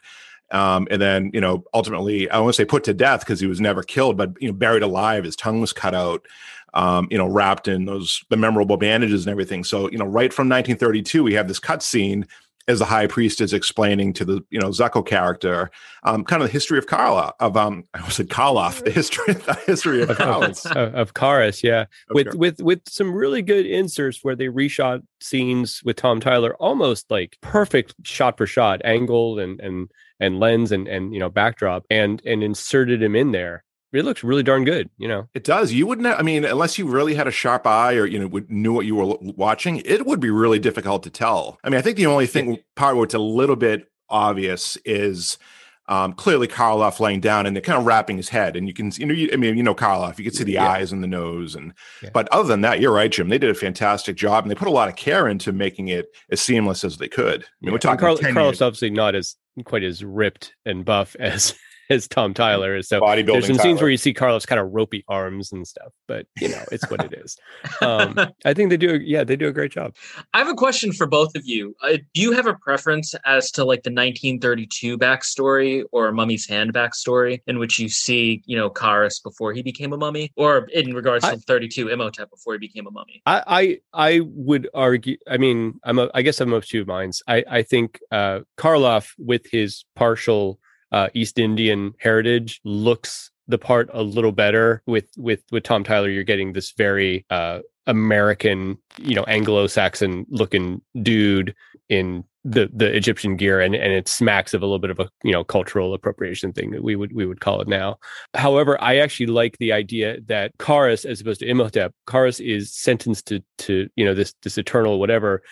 um, 0.50 0.86
and 0.90 1.00
then 1.00 1.30
you 1.32 1.40
know 1.40 1.64
ultimately 1.72 2.28
i 2.30 2.38
want 2.38 2.54
to 2.54 2.56
say 2.62 2.66
put 2.66 2.84
to 2.84 2.92
death 2.92 3.20
because 3.20 3.40
he 3.40 3.46
was 3.46 3.60
never 3.60 3.82
killed 3.82 4.18
but 4.18 4.30
you 4.40 4.48
know 4.48 4.54
buried 4.54 4.82
alive 4.82 5.24
his 5.24 5.36
tongue 5.36 5.60
was 5.60 5.72
cut 5.72 5.94
out 5.94 6.26
um, 6.74 7.06
you 7.08 7.16
know, 7.16 7.28
wrapped 7.28 7.68
in 7.68 7.84
those 7.84 8.24
the 8.30 8.36
memorable 8.36 8.76
bandages 8.76 9.24
and 9.24 9.30
everything. 9.30 9.62
So, 9.62 9.88
you 9.90 9.98
know, 9.98 10.04
right 10.04 10.32
from 10.32 10.48
1932, 10.48 11.22
we 11.22 11.34
have 11.34 11.46
this 11.46 11.60
cut 11.60 11.84
scene 11.84 12.26
as 12.66 12.78
the 12.78 12.84
high 12.84 13.06
priest 13.06 13.40
is 13.40 13.52
explaining 13.52 14.12
to 14.14 14.24
the 14.24 14.44
you 14.50 14.58
know 14.58 14.68
Zucco 14.68 15.04
character, 15.04 15.70
um, 16.04 16.24
kind 16.24 16.42
of 16.42 16.48
the 16.48 16.52
history 16.52 16.78
of 16.78 16.86
Karla 16.86 17.34
of 17.40 17.56
um 17.56 17.84
I 17.94 18.08
said 18.08 18.28
Karloff, 18.28 18.84
the 18.84 18.90
history 18.90 19.34
the 19.34 19.58
history 19.66 20.02
of 20.02 20.08
Karloff. 20.10 20.64
of, 20.74 20.94
of 20.94 21.14
Kharis, 21.14 21.62
yeah, 21.62 21.86
with 22.10 22.34
with 22.34 22.60
with 22.60 22.80
some 22.88 23.12
really 23.12 23.42
good 23.42 23.66
inserts 23.66 24.20
where 24.22 24.36
they 24.36 24.46
reshot 24.46 25.02
scenes 25.20 25.82
with 25.84 25.96
Tom 25.96 26.20
Tyler, 26.20 26.54
almost 26.56 27.10
like 27.10 27.36
perfect 27.40 27.94
shot 28.02 28.36
for 28.38 28.46
shot, 28.46 28.80
angle 28.84 29.38
and 29.38 29.60
and 29.60 29.90
and 30.20 30.40
lens 30.40 30.72
and 30.72 30.86
and 30.88 31.12
you 31.12 31.20
know 31.20 31.28
backdrop, 31.28 31.84
and 31.90 32.22
and 32.24 32.42
inserted 32.42 33.02
him 33.02 33.16
in 33.16 33.32
there 33.32 33.63
it 33.94 34.04
looks 34.04 34.24
really 34.24 34.42
darn 34.42 34.64
good. 34.64 34.90
You 34.98 35.08
know, 35.08 35.28
it 35.34 35.44
does. 35.44 35.72
You 35.72 35.86
wouldn't. 35.86 36.06
Have, 36.06 36.18
I 36.18 36.22
mean, 36.22 36.44
unless 36.44 36.78
you 36.78 36.86
really 36.86 37.14
had 37.14 37.26
a 37.26 37.32
sharp 37.32 37.66
eye 37.66 37.94
or 37.94 38.06
you 38.06 38.18
know 38.18 38.40
knew 38.48 38.72
what 38.72 38.86
you 38.86 38.94
were 38.94 39.16
watching, 39.20 39.82
it 39.84 40.06
would 40.06 40.20
be 40.20 40.30
really 40.30 40.58
difficult 40.58 41.02
to 41.04 41.10
tell. 41.10 41.58
I 41.64 41.70
mean, 41.70 41.78
I 41.78 41.82
think 41.82 41.96
the 41.96 42.06
only 42.06 42.26
thing 42.26 42.58
part 42.76 42.96
where 42.96 43.04
it's 43.04 43.14
a 43.14 43.18
little 43.18 43.56
bit 43.56 43.90
obvious 44.08 44.76
is 44.84 45.38
um, 45.86 46.14
clearly 46.14 46.48
Karloff 46.48 46.98
laying 46.98 47.20
down 47.20 47.46
and 47.46 47.54
they're 47.54 47.62
kind 47.62 47.78
of 47.78 47.84
wrapping 47.84 48.16
his 48.16 48.28
head, 48.28 48.56
and 48.56 48.66
you 48.66 48.74
can, 48.74 48.90
you 48.96 49.06
know, 49.06 49.14
you, 49.14 49.28
I 49.32 49.36
mean, 49.36 49.56
you 49.56 49.62
know, 49.62 49.74
Karloff, 49.74 50.18
you 50.18 50.24
can 50.24 50.32
see 50.32 50.44
the 50.44 50.52
yeah. 50.52 50.68
eyes 50.68 50.92
and 50.92 51.02
the 51.02 51.06
nose, 51.06 51.54
and 51.54 51.74
yeah. 52.02 52.10
but 52.12 52.28
other 52.32 52.48
than 52.48 52.62
that, 52.62 52.80
you're 52.80 52.92
right, 52.92 53.10
Jim. 53.10 53.28
They 53.28 53.38
did 53.38 53.50
a 53.50 53.54
fantastic 53.54 54.16
job, 54.16 54.44
and 54.44 54.50
they 54.50 54.54
put 54.54 54.68
a 54.68 54.72
lot 54.72 54.88
of 54.88 54.96
care 54.96 55.28
into 55.28 55.52
making 55.52 55.88
it 55.88 56.06
as 56.30 56.40
seamless 56.40 56.84
as 56.84 56.96
they 56.96 57.08
could. 57.08 57.42
I 57.42 57.46
mean, 57.60 57.72
we're 57.72 57.78
talking. 57.78 57.98
Carl, 57.98 58.16
Karloff's 58.16 58.62
obviously 58.62 58.90
not 58.90 59.14
as 59.14 59.36
quite 59.64 59.84
as 59.84 60.02
ripped 60.02 60.54
and 60.64 60.84
buff 60.84 61.16
as 61.20 61.54
as 61.90 62.08
Tom 62.08 62.34
Tyler 62.34 62.76
is. 62.76 62.88
So 62.88 63.00
there's 63.00 63.46
some 63.46 63.56
Tyler. 63.56 63.58
scenes 63.58 63.80
where 63.80 63.90
you 63.90 63.96
see 63.96 64.14
Karloff's 64.14 64.46
kind 64.46 64.60
of 64.60 64.72
ropey 64.72 65.04
arms 65.08 65.52
and 65.52 65.66
stuff, 65.66 65.92
but 66.06 66.26
you 66.40 66.48
know, 66.48 66.62
it's 66.72 66.88
what 66.90 67.04
it 67.04 67.14
is. 67.14 67.36
Um, 67.80 68.18
I 68.44 68.54
think 68.54 68.70
they 68.70 68.76
do, 68.76 69.00
yeah, 69.00 69.24
they 69.24 69.36
do 69.36 69.48
a 69.48 69.52
great 69.52 69.72
job. 69.72 69.94
I 70.32 70.38
have 70.38 70.48
a 70.48 70.54
question 70.54 70.92
for 70.92 71.06
both 71.06 71.34
of 71.34 71.42
you. 71.44 71.74
Uh, 71.82 71.98
do 72.12 72.20
you 72.20 72.32
have 72.32 72.46
a 72.46 72.54
preference 72.54 73.14
as 73.24 73.50
to 73.52 73.64
like 73.64 73.82
the 73.82 73.90
1932 73.90 74.98
backstory 74.98 75.84
or 75.92 76.12
Mummy's 76.12 76.48
Hand 76.48 76.72
backstory 76.72 77.40
in 77.46 77.58
which 77.58 77.78
you 77.78 77.88
see, 77.88 78.42
you 78.46 78.56
know, 78.56 78.70
Kharis 78.70 79.22
before 79.22 79.52
he 79.52 79.62
became 79.62 79.92
a 79.92 79.96
mummy, 79.96 80.32
or 80.36 80.68
in 80.72 80.94
regards 80.94 81.24
I, 81.24 81.34
to 81.34 81.40
32 81.40 81.88
Imhotep 81.88 82.30
before 82.30 82.54
he 82.54 82.58
became 82.58 82.86
a 82.86 82.90
mummy? 82.90 83.22
I, 83.26 83.42
I, 83.46 83.78
I 83.92 84.20
would 84.24 84.68
argue. 84.74 85.16
I 85.28 85.36
mean, 85.36 85.80
I'm, 85.84 85.98
a, 85.98 86.10
I 86.14 86.22
guess 86.22 86.40
I'm 86.40 86.52
of 86.52 86.66
two 86.66 86.84
minds. 86.84 87.22
I, 87.26 87.44
I 87.50 87.62
think 87.62 88.00
uh, 88.10 88.40
Karloff 88.58 89.12
with 89.18 89.46
his 89.50 89.84
partial 89.96 90.58
uh, 90.94 91.08
East 91.12 91.40
Indian 91.40 91.92
heritage 91.98 92.60
looks 92.62 93.32
the 93.48 93.58
part 93.58 93.90
a 93.92 94.02
little 94.02 94.30
better 94.30 94.80
with 94.86 95.06
with 95.16 95.42
with 95.50 95.64
Tom 95.64 95.82
Tyler. 95.82 96.08
You're 96.08 96.22
getting 96.22 96.52
this 96.52 96.70
very 96.70 97.26
uh, 97.30 97.58
American, 97.88 98.78
you 98.98 99.16
know, 99.16 99.24
Anglo-Saxon 99.24 100.24
looking 100.28 100.80
dude 101.02 101.52
in 101.88 102.22
the 102.44 102.70
the 102.72 102.94
Egyptian 102.94 103.36
gear, 103.36 103.60
and 103.60 103.74
and 103.74 103.92
it 103.92 104.06
smacks 104.06 104.54
of 104.54 104.62
a 104.62 104.66
little 104.66 104.78
bit 104.78 104.90
of 104.90 105.00
a 105.00 105.10
you 105.24 105.32
know 105.32 105.42
cultural 105.42 105.94
appropriation 105.94 106.52
thing 106.52 106.70
that 106.70 106.84
we 106.84 106.94
would 106.94 107.12
we 107.12 107.26
would 107.26 107.40
call 107.40 107.60
it 107.60 107.66
now. 107.66 107.96
However, 108.34 108.80
I 108.80 108.98
actually 108.98 109.26
like 109.26 109.58
the 109.58 109.72
idea 109.72 110.20
that 110.26 110.56
Kharis, 110.58 111.04
as 111.04 111.20
opposed 111.20 111.40
to 111.40 111.46
Imhotep, 111.46 111.92
Kharis 112.06 112.40
is 112.40 112.72
sentenced 112.72 113.26
to 113.26 113.40
to 113.58 113.88
you 113.96 114.04
know 114.04 114.14
this 114.14 114.32
this 114.44 114.58
eternal 114.58 115.00
whatever 115.00 115.42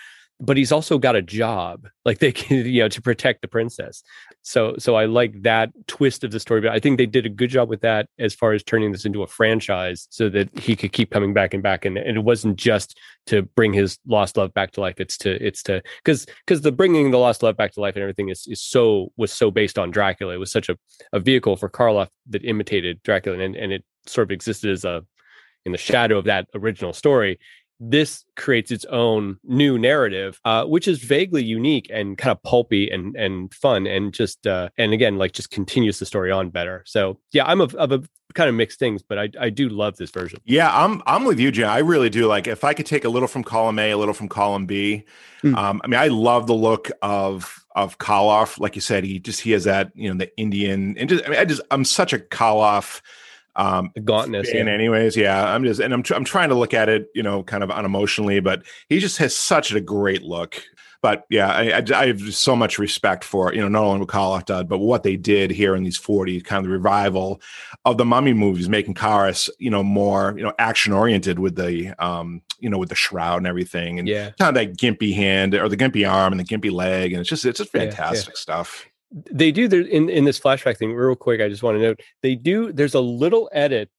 but 0.42 0.56
he's 0.56 0.72
also 0.72 0.98
got 0.98 1.16
a 1.16 1.22
job 1.22 1.86
like 2.04 2.18
they 2.18 2.32
can 2.32 2.66
you 2.66 2.82
know 2.82 2.88
to 2.88 3.00
protect 3.00 3.40
the 3.40 3.48
princess. 3.48 4.02
So 4.42 4.74
so 4.78 4.96
i 4.96 5.06
like 5.06 5.42
that 5.42 5.70
twist 5.86 6.24
of 6.24 6.32
the 6.32 6.40
story 6.40 6.60
but 6.60 6.72
i 6.72 6.80
think 6.80 6.98
they 6.98 7.06
did 7.06 7.24
a 7.26 7.28
good 7.28 7.50
job 7.50 7.68
with 7.68 7.80
that 7.82 8.08
as 8.18 8.34
far 8.34 8.52
as 8.52 8.62
turning 8.64 8.90
this 8.90 9.04
into 9.04 9.22
a 9.22 9.26
franchise 9.26 10.08
so 10.10 10.28
that 10.30 10.58
he 10.58 10.74
could 10.74 10.92
keep 10.92 11.10
coming 11.10 11.32
back 11.32 11.54
and 11.54 11.62
back 11.62 11.84
and, 11.84 11.96
and 11.96 12.16
it 12.16 12.24
wasn't 12.24 12.56
just 12.56 12.98
to 13.26 13.42
bring 13.42 13.72
his 13.72 13.98
lost 14.06 14.36
love 14.36 14.52
back 14.52 14.72
to 14.72 14.80
life 14.80 14.98
it's 14.98 15.16
to 15.18 15.30
it's 15.44 15.62
to 15.62 15.80
because 16.02 16.26
because 16.44 16.62
the 16.62 16.72
bringing 16.72 17.10
the 17.12 17.18
lost 17.18 17.42
love 17.42 17.56
back 17.56 17.72
to 17.72 17.80
life 17.80 17.94
and 17.94 18.02
everything 18.02 18.28
is, 18.28 18.46
is 18.48 18.60
so 18.60 19.12
was 19.16 19.32
so 19.32 19.50
based 19.50 19.78
on 19.78 19.90
dracula. 19.90 20.34
It 20.34 20.38
was 20.38 20.50
such 20.50 20.68
a, 20.68 20.76
a 21.12 21.20
vehicle 21.20 21.56
for 21.56 21.68
karloff 21.68 22.08
that 22.30 22.44
imitated 22.44 23.02
dracula 23.02 23.38
and, 23.38 23.54
and 23.54 23.72
it 23.72 23.84
sort 24.06 24.26
of 24.26 24.32
existed 24.32 24.70
as 24.70 24.84
a 24.84 25.04
in 25.64 25.72
the 25.72 25.78
shadow 25.78 26.18
of 26.18 26.24
that 26.24 26.48
original 26.54 26.92
story 26.92 27.38
this 27.80 28.24
creates 28.36 28.70
its 28.70 28.84
own 28.86 29.38
new 29.44 29.78
narrative, 29.78 30.40
uh, 30.44 30.64
which 30.64 30.86
is 30.86 30.98
vaguely 30.98 31.42
unique 31.42 31.88
and 31.92 32.16
kind 32.16 32.32
of 32.32 32.42
pulpy 32.42 32.90
and 32.90 33.16
and 33.16 33.52
fun, 33.52 33.86
and 33.86 34.12
just 34.12 34.46
uh, 34.46 34.68
and 34.78 34.92
again 34.92 35.18
like 35.18 35.32
just 35.32 35.50
continues 35.50 35.98
the 35.98 36.06
story 36.06 36.30
on 36.30 36.50
better. 36.50 36.82
So 36.86 37.18
yeah, 37.32 37.44
I'm 37.44 37.60
of, 37.60 37.74
of 37.74 37.92
a 37.92 38.02
kind 38.34 38.48
of 38.48 38.54
mixed 38.54 38.78
things, 38.78 39.02
but 39.02 39.18
I 39.18 39.30
I 39.38 39.50
do 39.50 39.68
love 39.68 39.96
this 39.96 40.10
version. 40.10 40.40
Yeah, 40.44 40.70
I'm 40.72 41.02
I'm 41.06 41.24
with 41.24 41.40
you, 41.40 41.50
Jim. 41.50 41.68
I 41.68 41.78
really 41.78 42.10
do. 42.10 42.26
Like 42.26 42.46
if 42.46 42.64
I 42.64 42.74
could 42.74 42.86
take 42.86 43.04
a 43.04 43.08
little 43.08 43.28
from 43.28 43.44
column 43.44 43.78
A, 43.78 43.90
a 43.90 43.96
little 43.96 44.14
from 44.14 44.28
column 44.28 44.66
B. 44.66 45.04
Mm. 45.42 45.56
Um, 45.56 45.80
I 45.82 45.86
mean, 45.88 45.98
I 45.98 46.08
love 46.08 46.46
the 46.46 46.54
look 46.54 46.90
of 47.02 47.64
of 47.74 47.98
Karloff. 47.98 48.58
Like 48.58 48.74
you 48.74 48.80
said, 48.80 49.04
he 49.04 49.18
just 49.18 49.40
he 49.40 49.50
has 49.52 49.64
that 49.64 49.90
you 49.94 50.08
know 50.08 50.16
the 50.16 50.34
Indian 50.36 50.96
and 50.98 51.08
just 51.08 51.24
I 51.24 51.28
mean 51.28 51.38
I 51.38 51.44
just 51.44 51.62
I'm 51.70 51.84
such 51.84 52.12
a 52.12 52.18
Karloff 52.18 53.00
um 53.56 53.90
gauntness 54.04 54.50
and 54.50 54.68
yeah. 54.68 54.74
anyways 54.74 55.16
yeah 55.16 55.52
i'm 55.52 55.64
just 55.64 55.80
and 55.80 55.92
I'm, 55.92 56.02
tr- 56.02 56.14
I'm 56.14 56.24
trying 56.24 56.48
to 56.48 56.54
look 56.54 56.72
at 56.72 56.88
it 56.88 57.08
you 57.14 57.22
know 57.22 57.42
kind 57.42 57.62
of 57.62 57.70
unemotionally 57.70 58.42
but 58.42 58.62
he 58.88 58.98
just 58.98 59.18
has 59.18 59.36
such 59.36 59.72
a 59.74 59.80
great 59.80 60.22
look 60.22 60.62
but 61.02 61.26
yeah 61.28 61.48
I, 61.48 61.70
I, 61.70 61.82
I 61.94 62.06
have 62.06 62.34
so 62.34 62.56
much 62.56 62.78
respect 62.78 63.24
for 63.24 63.52
you 63.52 63.60
know 63.60 63.68
not 63.68 63.84
only 63.84 64.00
what 64.00 64.08
Karloff 64.08 64.46
did 64.46 64.68
but 64.68 64.78
what 64.78 65.02
they 65.02 65.16
did 65.16 65.50
here 65.50 65.74
in 65.74 65.82
these 65.82 65.98
40 65.98 66.40
kind 66.40 66.64
of 66.64 66.70
the 66.70 66.74
revival 66.74 67.42
of 67.84 67.98
the 67.98 68.04
mummy 68.04 68.32
movies 68.32 68.68
making 68.68 68.94
Kharis 68.94 69.50
you 69.58 69.70
know 69.70 69.82
more 69.82 70.34
you 70.36 70.42
know 70.42 70.54
action 70.58 70.92
oriented 70.94 71.38
with 71.38 71.56
the 71.56 71.92
um 72.02 72.40
you 72.58 72.70
know 72.70 72.78
with 72.78 72.88
the 72.88 72.94
shroud 72.94 73.38
and 73.38 73.46
everything 73.46 73.98
and 73.98 74.08
yeah 74.08 74.30
kind 74.38 74.48
of 74.48 74.54
that 74.54 74.78
gimpy 74.78 75.14
hand 75.14 75.54
or 75.54 75.68
the 75.68 75.76
gimpy 75.76 76.10
arm 76.10 76.32
and 76.32 76.40
the 76.40 76.44
gimpy 76.44 76.72
leg 76.72 77.12
and 77.12 77.20
it's 77.20 77.28
just 77.28 77.44
it's 77.44 77.58
just 77.58 77.72
fantastic 77.72 78.28
yeah, 78.28 78.32
yeah. 78.32 78.40
stuff 78.40 78.86
they 79.12 79.52
do 79.52 79.68
there 79.68 79.82
in 79.82 80.08
in 80.08 80.24
this 80.24 80.40
flashback 80.40 80.78
thing 80.78 80.92
real 80.92 81.14
quick 81.14 81.40
i 81.40 81.48
just 81.48 81.62
want 81.62 81.76
to 81.76 81.82
note 81.82 82.00
they 82.22 82.34
do 82.34 82.72
there's 82.72 82.94
a 82.94 83.00
little 83.00 83.48
edit 83.52 83.90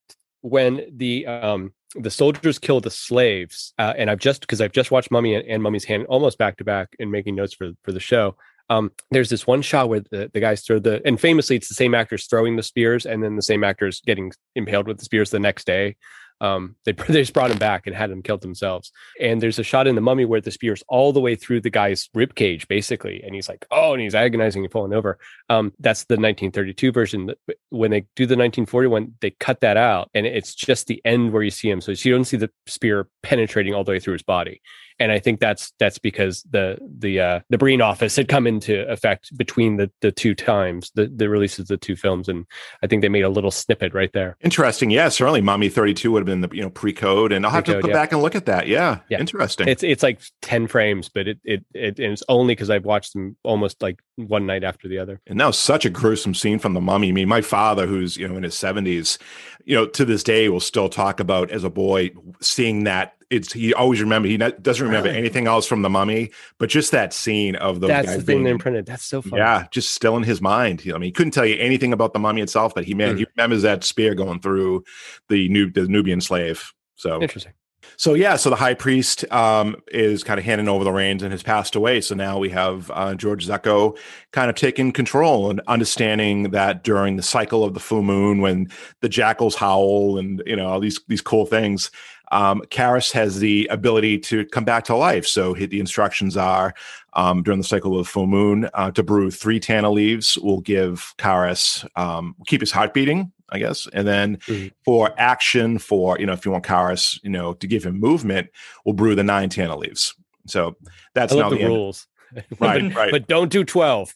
when 0.42 0.82
the 0.92 1.26
um 1.28 1.72
the 1.96 2.10
soldiers 2.10 2.58
kill 2.58 2.80
the 2.80 2.90
slaves 2.90 3.74
uh, 3.78 3.94
and 3.98 4.10
i've 4.10 4.20
just 4.20 4.42
because 4.42 4.60
i've 4.62 4.72
just 4.72 4.92
watched 4.92 5.12
mummy 5.12 5.36
and, 5.36 5.48
and, 5.48 5.62
mummy's 5.62 5.86
hand 5.86 6.06
almost 6.08 6.38
back 6.38 6.58
to 6.58 6.64
back 6.64 6.90
and 7.00 7.12
making 7.12 7.36
notes 7.36 7.54
for 7.54 7.72
for 7.84 7.92
the 7.92 8.00
show. 8.00 8.36
Um 8.70 8.92
there's 9.12 9.30
this 9.30 9.46
one 9.46 9.62
shot 9.62 9.90
where 9.90 10.00
the, 10.00 10.32
the 10.34 10.40
guys 10.40 10.62
throw 10.62 10.80
the 10.80 11.02
and 11.06 11.20
famously 11.20 11.56
it's 11.56 11.68
the 11.68 11.76
same 11.76 11.94
actors 11.94 12.26
throwing 12.26 12.56
the 12.56 12.64
spears 12.64 13.06
and 13.06 13.22
then 13.22 13.36
the 13.36 13.42
same 13.42 13.64
actors 13.64 14.02
getting 14.06 14.32
impaled 14.56 14.88
with 14.88 14.98
the 14.98 15.06
spears 15.06 15.30
the 15.30 15.40
next 15.40 15.68
day 15.68 15.96
um, 16.44 16.76
they, 16.86 16.92
they 17.08 17.22
just 17.22 17.34
brought 17.34 17.50
him 17.50 17.58
back 17.58 17.88
and 17.88 17.96
had 17.96 18.12
him 18.12 18.22
killed 18.22 18.42
themselves. 18.42 18.92
And 19.20 19.42
there's 19.42 19.58
a 19.58 19.64
shot 19.64 19.88
in 19.88 19.96
the 19.96 20.02
mummy 20.02 20.26
where 20.26 20.42
the 20.42 20.52
spear's 20.52 20.84
all 20.88 21.14
the 21.14 21.22
way 21.22 21.36
through 21.36 21.62
the 21.62 21.70
guy's 21.70 22.10
rib 22.14 22.36
cage, 22.36 22.68
basically, 22.68 23.24
and 23.24 23.34
he's 23.34 23.50
like, 23.50 23.66
"Oh," 23.72 23.94
and 23.94 24.02
he's 24.02 24.14
agonizing 24.14 24.64
and 24.64 24.72
falling 24.72 24.94
over. 24.94 25.18
Um, 25.50 25.74
that's 25.80 26.04
the 26.04 26.16
1932 26.16 26.92
version. 26.92 27.32
When 27.70 27.92
they 27.92 28.02
do 28.16 28.26
the 28.26 28.36
1941, 28.36 29.16
they 29.22 29.32
cut 29.32 29.62
that 29.62 29.78
out, 29.78 30.10
and 30.14 30.28
it's 30.28 30.54
just 30.54 30.88
the 30.88 31.02
end 31.06 31.32
where 31.32 31.44
you 31.44 31.52
see 31.52 31.70
him. 31.70 31.82
So 31.82 31.92
you 31.92 32.12
don't 32.12 32.26
see 32.26 32.38
the 32.38 32.52
spear 32.68 33.08
penetrating 33.24 33.74
all 33.74 33.84
the 33.84 33.92
way 33.92 34.00
through 34.00 34.14
his 34.14 34.24
body 34.24 34.62
and 35.00 35.12
I 35.12 35.20
think 35.20 35.40
that's 35.40 35.74
that's 35.80 35.98
because 35.98 36.44
the 36.50 36.78
the 37.00 37.20
uh, 37.20 37.40
the 37.50 37.58
Breen 37.58 37.82
office 37.82 38.16
had 38.16 38.28
come 38.28 38.48
into 38.48 38.90
effect 38.90 39.36
between 39.38 39.78
the 39.78 39.92
the 40.02 40.12
two 40.12 40.36
times 40.36 40.92
the 40.96 41.08
the 41.08 41.30
releases 41.30 41.60
of 41.60 41.68
the 41.68 41.78
two 41.78 41.96
films, 41.96 42.28
and 42.28 42.46
I 42.82 42.88
think 42.88 43.02
they 43.02 43.10
made 43.10 43.24
a 43.24 43.30
little 43.30 43.52
snippet 43.52 43.94
right 43.94 44.12
there. 44.14 44.38
Interesting, 44.42 44.92
yeah, 44.92 45.10
certainly. 45.10 45.42
Mummy 45.42 45.70
Thirty 45.70 45.94
Two 45.94 46.12
would 46.12 46.20
have 46.20 46.26
been 46.26 46.42
the 46.42 46.56
you 46.56 46.62
know 46.62 46.70
pre 46.70 46.94
code, 46.94 47.32
and 47.32 47.46
I'll 47.46 47.52
have 47.52 47.66
pre-code, 47.66 47.84
to 47.84 47.88
go 47.88 47.94
yeah. 47.94 48.02
back 48.02 48.12
and 48.12 48.22
look 48.22 48.36
at 48.36 48.46
that. 48.46 48.68
Yeah, 48.68 49.00
yeah, 49.10 49.20
interesting. 49.20 49.68
It's 49.68 49.84
it's 49.84 50.04
like 50.04 50.22
ten 50.42 50.68
frames, 50.68 51.10
but 51.10 51.28
it 51.28 51.40
it, 51.44 51.66
it 51.74 52.00
it's 52.00 52.24
only 52.30 52.54
because 52.54 52.70
I've 52.70 52.86
watched 52.86 53.14
them 53.14 53.36
almost 53.44 53.82
like 53.82 54.02
one 54.16 54.46
night 54.46 54.64
after 54.64 54.88
the 54.88 55.00
other. 55.00 55.22
And 55.28 55.40
that 55.40 55.48
was 55.48 55.58
such 55.58 55.86
a 55.86 55.90
gruesome 55.90 56.34
scene 56.34 56.60
from 56.60 56.74
the 56.74 56.82
Mummy. 56.82 57.10
I 57.10 57.12
mean, 57.12 57.28
my 57.28 57.42
father, 57.42 57.88
who's 57.88 58.18
you 58.18 58.28
know 58.28 58.38
in 58.38 58.44
his 58.44 58.56
seventies, 58.56 59.18
you 59.66 59.76
know 59.76 59.88
to 59.88 60.06
this 60.06 60.24
day 60.24 60.50
will 60.50 60.60
still 60.60 60.90
talk 60.90 61.20
about 61.20 61.52
as 61.52 61.64
a 61.64 61.70
boy 61.70 62.12
seeing 62.42 62.84
that 62.84 63.16
it's 63.34 63.54
he 63.54 63.74
always 63.74 64.02
remember 64.02 64.28
he 64.28 64.38
not, 64.38 64.62
doesn't 64.62 64.86
remember 64.86 65.10
really? 65.10 65.20
anything 65.20 65.48
else 65.48 65.66
from 65.66 65.82
the 65.82 65.90
mummy 65.90 66.30
but 66.60 66.70
just 66.70 66.92
that 66.92 67.14
scene 67.14 67.56
of 67.56 67.80
those 67.80 67.90
that's 67.90 68.08
the 68.08 68.22
thing 68.22 68.26
being, 68.26 68.44
they 68.44 68.50
imprinted 68.52 68.86
that's 68.86 69.06
so 69.06 69.22
funny 69.22 69.38
yeah 69.38 69.66
just 69.72 69.92
still 69.92 70.16
in 70.16 70.24
his 70.24 70.42
mind 70.42 70.82
i 70.88 70.92
mean 70.94 71.04
he 71.04 71.12
couldn't 71.12 71.32
tell 71.32 71.46
you 71.46 71.56
anything 71.58 71.94
about 71.94 72.14
the 72.14 72.20
mummy 72.20 72.42
itself 72.42 72.74
but 72.76 72.84
he 72.84 72.94
man 72.94 73.16
mm. 73.16 73.20
he 73.20 73.26
remembers 73.36 73.64
that 73.64 73.84
spear 73.84 74.14
going 74.16 74.40
through 74.40 74.84
the 75.30 75.50
new 75.50 75.70
the 75.72 75.88
nubian 75.88 76.22
slave 76.22 76.74
so 76.96 77.22
interesting 77.22 77.54
So 77.98 78.14
yeah, 78.14 78.36
so 78.36 78.50
the 78.50 78.56
high 78.56 78.74
priest 78.74 79.30
um, 79.32 79.76
is 79.92 80.24
kind 80.24 80.40
of 80.40 80.46
handing 80.46 80.68
over 80.68 80.84
the 80.84 80.92
reins 80.92 81.24
and 81.24 81.32
has 81.32 81.44
passed 81.44 81.76
away. 81.76 82.02
So 82.02 82.16
now 82.16 82.38
we 82.38 82.50
have 82.50 82.92
uh, 82.94 83.16
George 83.16 83.48
Zucco 83.48 83.98
kind 84.32 84.50
of 84.50 84.56
taking 84.56 84.92
control 84.92 85.50
and 85.50 85.62
understanding 85.68 86.52
that 86.52 86.84
during 86.84 87.16
the 87.16 87.24
cycle 87.24 87.64
of 87.64 87.74
the 87.74 87.80
full 87.80 88.04
moon, 88.04 88.42
when 88.42 88.70
the 89.02 89.10
jackals 89.10 89.56
howl 89.56 90.18
and 90.18 90.42
you 90.46 90.56
know 90.56 90.68
all 90.68 90.80
these 90.80 91.00
these 91.08 91.22
cool 91.22 91.46
things, 91.46 91.92
um, 92.34 92.62
Kharis 92.70 93.12
has 93.12 93.40
the 93.40 93.68
ability 93.72 94.20
to 94.20 94.46
come 94.48 94.66
back 94.66 94.84
to 94.86 94.96
life. 94.96 95.26
So 95.26 95.54
the 95.54 95.80
instructions 95.80 96.36
are 96.36 96.74
um, 97.14 97.44
during 97.44 97.60
the 97.60 97.66
cycle 97.66 97.98
of 97.98 98.06
the 98.06 98.12
full 98.12 98.28
moon 98.28 98.70
uh, 98.74 98.92
to 98.92 99.04
brew 99.04 99.32
three 99.32 99.60
Tana 99.60 99.92
leaves 99.92 100.38
will 100.40 100.62
give 100.62 101.14
Kharis 101.18 101.88
um, 101.96 102.36
keep 102.48 102.60
his 102.60 102.72
heart 102.72 102.94
beating 102.94 103.32
I 103.54 103.60
guess. 103.60 103.88
And 103.94 104.08
then 104.08 104.38
mm-hmm. 104.38 104.70
for 104.84 105.14
action, 105.18 105.78
for 105.78 106.20
you 106.20 106.26
know, 106.26 106.34
if 106.34 106.44
you 106.44 106.52
want 106.52 106.66
Kharis, 106.66 107.20
you 107.24 107.30
know, 107.30 107.54
to 107.54 107.68
give 107.68 107.86
him 107.86 108.00
movement, 108.00 108.50
we'll 108.84 108.96
brew 108.96 109.14
the 109.14 109.24
nine 109.24 109.50
Tana 109.50 109.78
leaves. 109.78 110.16
So 110.48 110.76
that's 111.14 111.34
now 111.34 111.50
the, 111.50 111.58
the 111.58 111.66
rules. 111.66 112.08
right, 112.34 112.82
but, 112.82 112.96
right. 112.96 113.12
But 113.12 113.28
don't 113.28 113.52
do 113.52 113.64
twelve. 113.64 114.14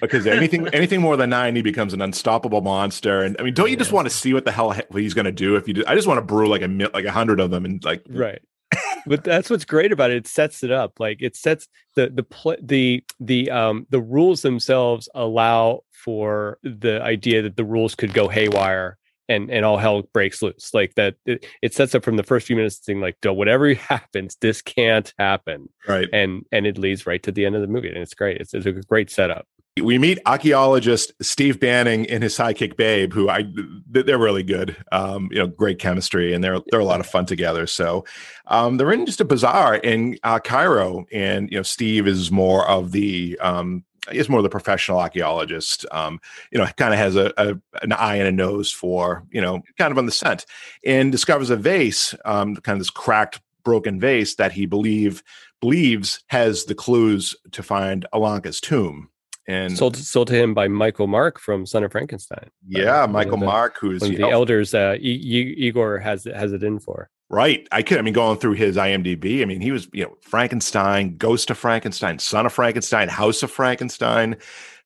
Because 0.00 0.26
anything 0.26 0.68
anything 0.72 1.00
more 1.00 1.16
than 1.16 1.30
nine, 1.30 1.56
he 1.56 1.62
becomes 1.62 1.92
an 1.92 2.02
unstoppable 2.02 2.60
monster. 2.60 3.22
And 3.22 3.36
I 3.38 3.42
mean, 3.42 3.54
don't 3.54 3.70
you 3.70 3.76
just 3.76 3.92
want 3.92 4.06
to 4.08 4.14
see 4.14 4.32
what 4.32 4.44
the 4.44 4.52
hell 4.52 4.74
he's 4.92 5.14
going 5.14 5.26
to 5.26 5.32
do? 5.32 5.56
If 5.56 5.68
you, 5.68 5.74
do, 5.74 5.84
I 5.86 5.94
just 5.94 6.08
want 6.08 6.18
to 6.18 6.22
brew 6.22 6.48
like 6.48 6.62
a 6.62 6.68
like 6.92 7.04
a 7.04 7.12
hundred 7.12 7.40
of 7.40 7.50
them 7.50 7.64
and 7.64 7.84
like 7.84 8.02
right 8.08 8.40
but 9.06 9.24
that's 9.24 9.50
what's 9.50 9.64
great 9.64 9.92
about 9.92 10.10
it. 10.10 10.18
It 10.18 10.26
sets 10.26 10.62
it 10.62 10.70
up. 10.70 11.00
Like 11.00 11.18
it 11.20 11.36
sets 11.36 11.68
the 11.94 12.08
the 12.08 12.22
pl- 12.22 12.56
the 12.62 13.04
the 13.18 13.50
um 13.50 13.86
the 13.90 14.00
rules 14.00 14.42
themselves 14.42 15.08
allow 15.14 15.82
for 15.90 16.58
the 16.62 17.02
idea 17.02 17.42
that 17.42 17.56
the 17.56 17.64
rules 17.64 17.94
could 17.94 18.14
go 18.14 18.28
haywire 18.28 18.98
and 19.30 19.50
and 19.50 19.64
all 19.64 19.78
hell 19.78 20.02
breaks 20.12 20.42
loose. 20.42 20.74
Like 20.74 20.94
that, 20.96 21.14
it, 21.24 21.46
it 21.62 21.74
sets 21.74 21.94
up 21.94 22.04
from 22.04 22.16
the 22.16 22.22
first 22.22 22.46
few 22.46 22.56
minutes 22.56 22.76
thing 22.76 23.00
like, 23.00 23.16
whatever 23.24 23.72
happens, 23.74 24.36
this 24.40 24.60
can't 24.60 25.12
happen. 25.18 25.68
Right. 25.88 26.08
And 26.12 26.44
and 26.52 26.66
it 26.66 26.76
leads 26.76 27.06
right 27.06 27.22
to 27.22 27.32
the 27.32 27.46
end 27.46 27.54
of 27.54 27.62
the 27.62 27.68
movie, 27.68 27.88
and 27.88 27.98
it's 27.98 28.14
great. 28.14 28.38
It's, 28.38 28.52
it's 28.52 28.66
a 28.66 28.72
great 28.72 29.10
setup 29.10 29.46
we 29.80 29.98
meet 29.98 30.18
archaeologist 30.26 31.12
Steve 31.22 31.60
Banning 31.60 32.08
and 32.08 32.22
his 32.22 32.36
sidekick 32.36 32.76
Babe, 32.76 33.12
who 33.12 33.28
I 33.28 33.44
they're 33.88 34.18
really 34.18 34.42
good. 34.42 34.76
Um, 34.92 35.28
you 35.30 35.38
know, 35.38 35.46
great 35.46 35.78
chemistry, 35.78 36.34
and 36.34 36.42
they're 36.42 36.58
they're 36.70 36.80
a 36.80 36.84
lot 36.84 37.00
of 37.00 37.06
fun 37.06 37.26
together. 37.26 37.66
So 37.66 38.04
um, 38.46 38.76
they're 38.76 38.92
in 38.92 39.06
just 39.06 39.20
a 39.20 39.24
bazaar 39.24 39.76
in 39.76 40.18
uh, 40.22 40.40
Cairo, 40.40 41.06
and 41.12 41.50
you 41.50 41.58
know, 41.58 41.62
Steve 41.62 42.06
is 42.06 42.30
more 42.30 42.68
of 42.68 42.92
the 42.92 43.38
um, 43.40 43.84
I 44.08 44.14
guess 44.14 44.28
more 44.28 44.38
of 44.38 44.44
the 44.44 44.50
professional 44.50 44.98
archaeologist. 44.98 45.86
Um, 45.90 46.20
you 46.50 46.58
know, 46.58 46.66
kind 46.76 46.92
of 46.92 46.98
has 46.98 47.16
a, 47.16 47.32
a, 47.36 47.54
an 47.82 47.92
eye 47.92 48.16
and 48.16 48.28
a 48.28 48.32
nose 48.32 48.72
for 48.72 49.24
you 49.30 49.40
know, 49.40 49.62
kind 49.78 49.92
of 49.92 49.98
on 49.98 50.06
the 50.06 50.12
scent, 50.12 50.46
and 50.84 51.12
discovers 51.12 51.50
a 51.50 51.56
vase, 51.56 52.14
um, 52.24 52.56
kind 52.56 52.74
of 52.76 52.80
this 52.80 52.90
cracked, 52.90 53.40
broken 53.64 54.00
vase 54.00 54.36
that 54.36 54.52
he 54.52 54.66
believe 54.66 55.22
believes 55.60 56.22
has 56.28 56.64
the 56.64 56.74
clues 56.74 57.36
to 57.52 57.62
find 57.62 58.06
Ananka's 58.14 58.60
tomb 58.60 59.10
and 59.46 59.76
sold 59.76 59.96
sold 59.96 60.28
to 60.28 60.34
him 60.34 60.54
by 60.54 60.68
Michael 60.68 61.06
Mark 61.06 61.38
from 61.38 61.66
Son 61.66 61.84
of 61.84 61.92
Frankenstein. 61.92 62.50
Yeah, 62.66 63.02
uh, 63.02 63.06
the, 63.40 63.46
Mark, 63.46 63.76
who's 63.80 64.00
the 64.00 64.20
elders. 64.30 64.74
Uh, 64.74 64.92
I- 64.94 64.96
Igor 64.96 65.98
has 65.98 66.24
has 66.24 66.52
it 66.52 66.62
in 66.62 66.78
for. 66.78 67.10
Right. 67.32 67.66
I 67.70 67.82
could. 67.82 67.98
I 67.98 68.02
mean, 68.02 68.12
going 68.12 68.38
through 68.38 68.54
his 68.54 68.76
IMDb. 68.76 69.40
I 69.40 69.44
mean, 69.44 69.60
he 69.60 69.70
was 69.70 69.88
you 69.92 70.02
know 70.02 70.16
Frankenstein, 70.20 71.16
Ghost 71.16 71.48
of 71.48 71.56
Frankenstein, 71.56 72.18
Son 72.18 72.44
of 72.44 72.52
Frankenstein, 72.52 73.08
House 73.08 73.44
of 73.44 73.52
Frankenstein. 73.52 74.36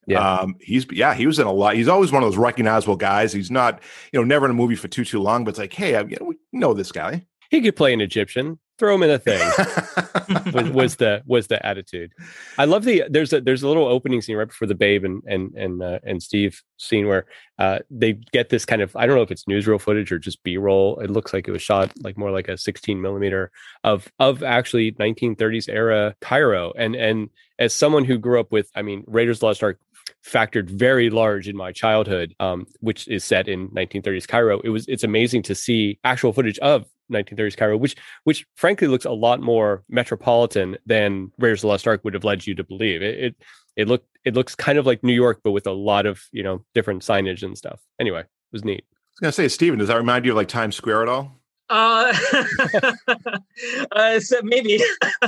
Yeah. 0.07 0.41
Um, 0.41 0.57
he's 0.61 0.87
yeah, 0.93 1.15
he 1.15 1.27
was 1.27 1.39
in 1.39 1.47
a 1.47 1.53
lot. 1.53 1.75
He's 1.75 1.89
always 1.89 2.13
one 2.13 2.23
of 2.23 2.27
those 2.27 2.37
recognizable 2.37 2.97
guys. 2.97 3.33
He's 3.33 3.51
not, 3.51 3.83
you 4.13 4.21
know, 4.21 4.25
never 4.25 4.45
in 4.45 4.51
a 4.51 4.55
movie 4.55 4.75
for 4.75 4.89
too 4.89 5.07
too 5.07 5.21
long, 5.21 5.45
but 5.45 5.51
it's 5.51 5.59
like, 5.59 5.73
hey, 5.73 5.97
I, 5.97 6.03
you 6.03 6.17
know, 6.21 6.27
we 6.27 6.37
know 6.53 6.75
this 6.75 6.93
guy. 6.93 7.25
He 7.51 7.63
could 7.63 7.77
play 7.77 7.95
an 7.95 8.03
Egyptian 8.03 8.59
throw 8.79 8.93
them 8.93 9.03
in 9.03 9.11
a 9.11 9.19
thing. 9.19 9.41
Was, 10.53 10.71
was, 10.71 10.97
the 10.97 11.23
was 11.27 11.47
the 11.49 11.65
attitude. 11.65 12.13
I 12.57 12.65
love 12.65 12.85
the 12.85 13.05
there's 13.11 13.33
a 13.33 13.41
there's 13.41 13.63
a 13.63 13.69
little 13.69 13.87
opening 13.87 14.23
scene 14.23 14.37
right 14.37 14.49
before 14.49 14.67
the 14.67 14.75
babe 14.75 15.05
and 15.05 15.23
and 15.27 15.55
and 15.55 15.83
uh, 15.83 15.99
and 16.03 16.23
steve 16.23 16.63
scene 16.79 17.07
where 17.07 17.27
uh, 17.59 17.81
they 17.91 18.15
get 18.33 18.49
this 18.49 18.65
kind 18.65 18.81
of 18.81 18.95
i 18.97 19.07
don't 19.07 19.17
know 19.17 19.23
if 19.23 19.31
it's 19.31 19.45
newsreel 19.45 19.81
footage 19.81 20.11
or 20.13 20.19
just 20.19 20.43
b-roll. 20.43 20.99
It 21.01 21.11
looks 21.11 21.33
like 21.33 21.47
it 21.47 21.53
was 21.53 21.63
shot 21.63 21.93
like 22.03 22.17
more 22.17 22.31
like 22.31 22.49
a 22.49 22.57
16 22.57 23.01
millimeter 23.01 23.51
of 23.83 24.11
of 24.19 24.43
actually 24.43 24.93
1930s 24.93 25.69
era 25.69 26.15
cairo. 26.21 26.73
And 26.77 26.95
and 26.95 27.29
as 27.59 27.75
someone 27.75 28.05
who 28.05 28.19
grew 28.19 28.41
up 28.41 28.51
with 28.51 28.71
i 28.75 28.83
mean 28.83 29.05
raiders 29.07 29.39
of 29.39 29.41
the 29.41 29.47
lost 29.47 29.63
ark 29.63 29.79
factored 30.25 30.71
very 30.71 31.11
large 31.11 31.49
in 31.49 31.57
my 31.57 31.71
childhood, 31.71 32.35
um, 32.41 32.67
which 32.81 33.07
is 33.09 33.25
set 33.25 33.47
in 33.47 33.69
1930s 33.71 34.27
Cairo. 34.27 34.61
It 34.61 34.71
was 34.71 34.87
it's 34.89 35.05
amazing 35.05 35.43
to 35.43 35.55
see 35.55 35.99
actual 36.03 36.33
footage 36.33 36.59
of 36.61 36.87
1930s 37.13 37.57
Cairo, 37.57 37.77
which 37.77 37.97
which 38.25 38.47
frankly 38.57 38.89
looks 38.89 39.05
a 39.05 39.11
lot 39.11 39.41
more 39.41 39.85
metropolitan 39.89 40.77
than 40.87 41.31
Raiders 41.39 41.61
of 41.61 41.63
the 41.63 41.67
Lost 41.69 41.87
Ark 41.87 42.03
would 42.05 42.15
have 42.15 42.25
led 42.25 42.47
you 42.47 42.55
to 42.55 42.65
believe. 42.65 43.03
It 43.03 43.19
it, 43.19 43.37
it 43.77 43.89
looked 43.89 44.09
it 44.25 44.35
looks 44.35 44.55
kind 44.55 44.79
of 44.79 44.87
like 44.87 45.03
New 45.03 45.15
York, 45.15 45.41
but 45.45 45.53
with 45.53 45.67
a 45.67 45.73
lot 45.73 46.07
of 46.07 46.23
you 46.33 46.43
know 46.43 46.65
different 46.75 47.03
signage 47.03 47.43
and 47.43 47.57
stuff. 47.57 47.81
Anyway, 48.01 48.21
it 48.21 48.27
was 48.53 48.65
neat. 48.65 48.85
I 48.85 48.97
was 49.13 49.21
gonna 49.21 49.33
say, 49.33 49.49
Steven, 49.49 49.79
does 49.79 49.89
that 49.89 49.97
remind 49.97 50.25
you 50.25 50.33
of 50.33 50.37
like 50.37 50.49
Times 50.49 50.77
Square 50.77 51.03
at 51.03 51.09
all? 51.09 51.41
Uh, 51.71 52.15
uh 53.93 54.21
so 54.21 54.41
maybe 54.43 54.79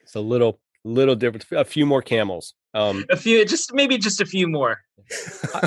it's 0.00 0.14
a 0.14 0.20
little 0.20 0.60
little 0.84 1.14
different. 1.14 1.44
A 1.52 1.64
few 1.64 1.86
more 1.86 2.02
camels. 2.02 2.54
Um, 2.74 3.04
a 3.10 3.16
few, 3.16 3.44
just 3.44 3.72
maybe 3.72 3.98
just 3.98 4.20
a 4.20 4.26
few 4.26 4.46
more. 4.46 4.80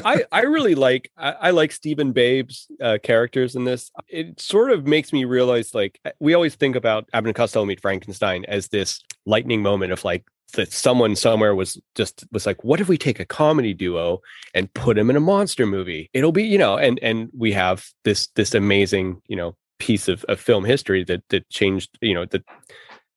I, 0.05 0.23
I 0.31 0.41
really 0.41 0.75
like 0.75 1.11
I, 1.17 1.31
I 1.31 1.49
like 1.51 1.71
Stephen 1.71 2.11
Babe's 2.11 2.67
uh, 2.81 2.97
characters 3.01 3.55
in 3.55 3.63
this. 3.63 3.91
It 4.07 4.39
sort 4.39 4.71
of 4.71 4.85
makes 4.85 5.11
me 5.11 5.25
realize 5.25 5.73
like 5.73 5.99
we 6.19 6.33
always 6.33 6.55
think 6.55 6.75
about 6.75 7.09
Abbott 7.13 7.29
and 7.29 7.35
Costello 7.35 7.65
meet 7.65 7.81
Frankenstein 7.81 8.45
as 8.47 8.67
this 8.67 9.01
lightning 9.25 9.61
moment 9.61 9.91
of 9.91 10.03
like 10.03 10.25
that 10.53 10.71
someone 10.71 11.15
somewhere 11.15 11.55
was 11.55 11.81
just 11.95 12.25
was 12.31 12.45
like, 12.45 12.63
what 12.63 12.79
if 12.79 12.87
we 12.87 12.97
take 12.97 13.19
a 13.19 13.25
comedy 13.25 13.73
duo 13.73 14.21
and 14.53 14.73
put 14.73 14.97
him 14.97 15.09
in 15.09 15.15
a 15.15 15.21
monster 15.21 15.65
movie? 15.65 16.09
It'll 16.13 16.31
be 16.31 16.43
you 16.43 16.57
know, 16.57 16.77
and 16.77 16.99
and 17.01 17.29
we 17.35 17.51
have 17.53 17.87
this 18.03 18.27
this 18.35 18.53
amazing 18.53 19.21
you 19.27 19.35
know 19.35 19.55
piece 19.79 20.07
of, 20.07 20.23
of 20.25 20.39
film 20.39 20.63
history 20.63 21.03
that 21.05 21.23
that 21.29 21.49
changed 21.49 21.97
you 22.01 22.13
know 22.13 22.25
that 22.25 22.43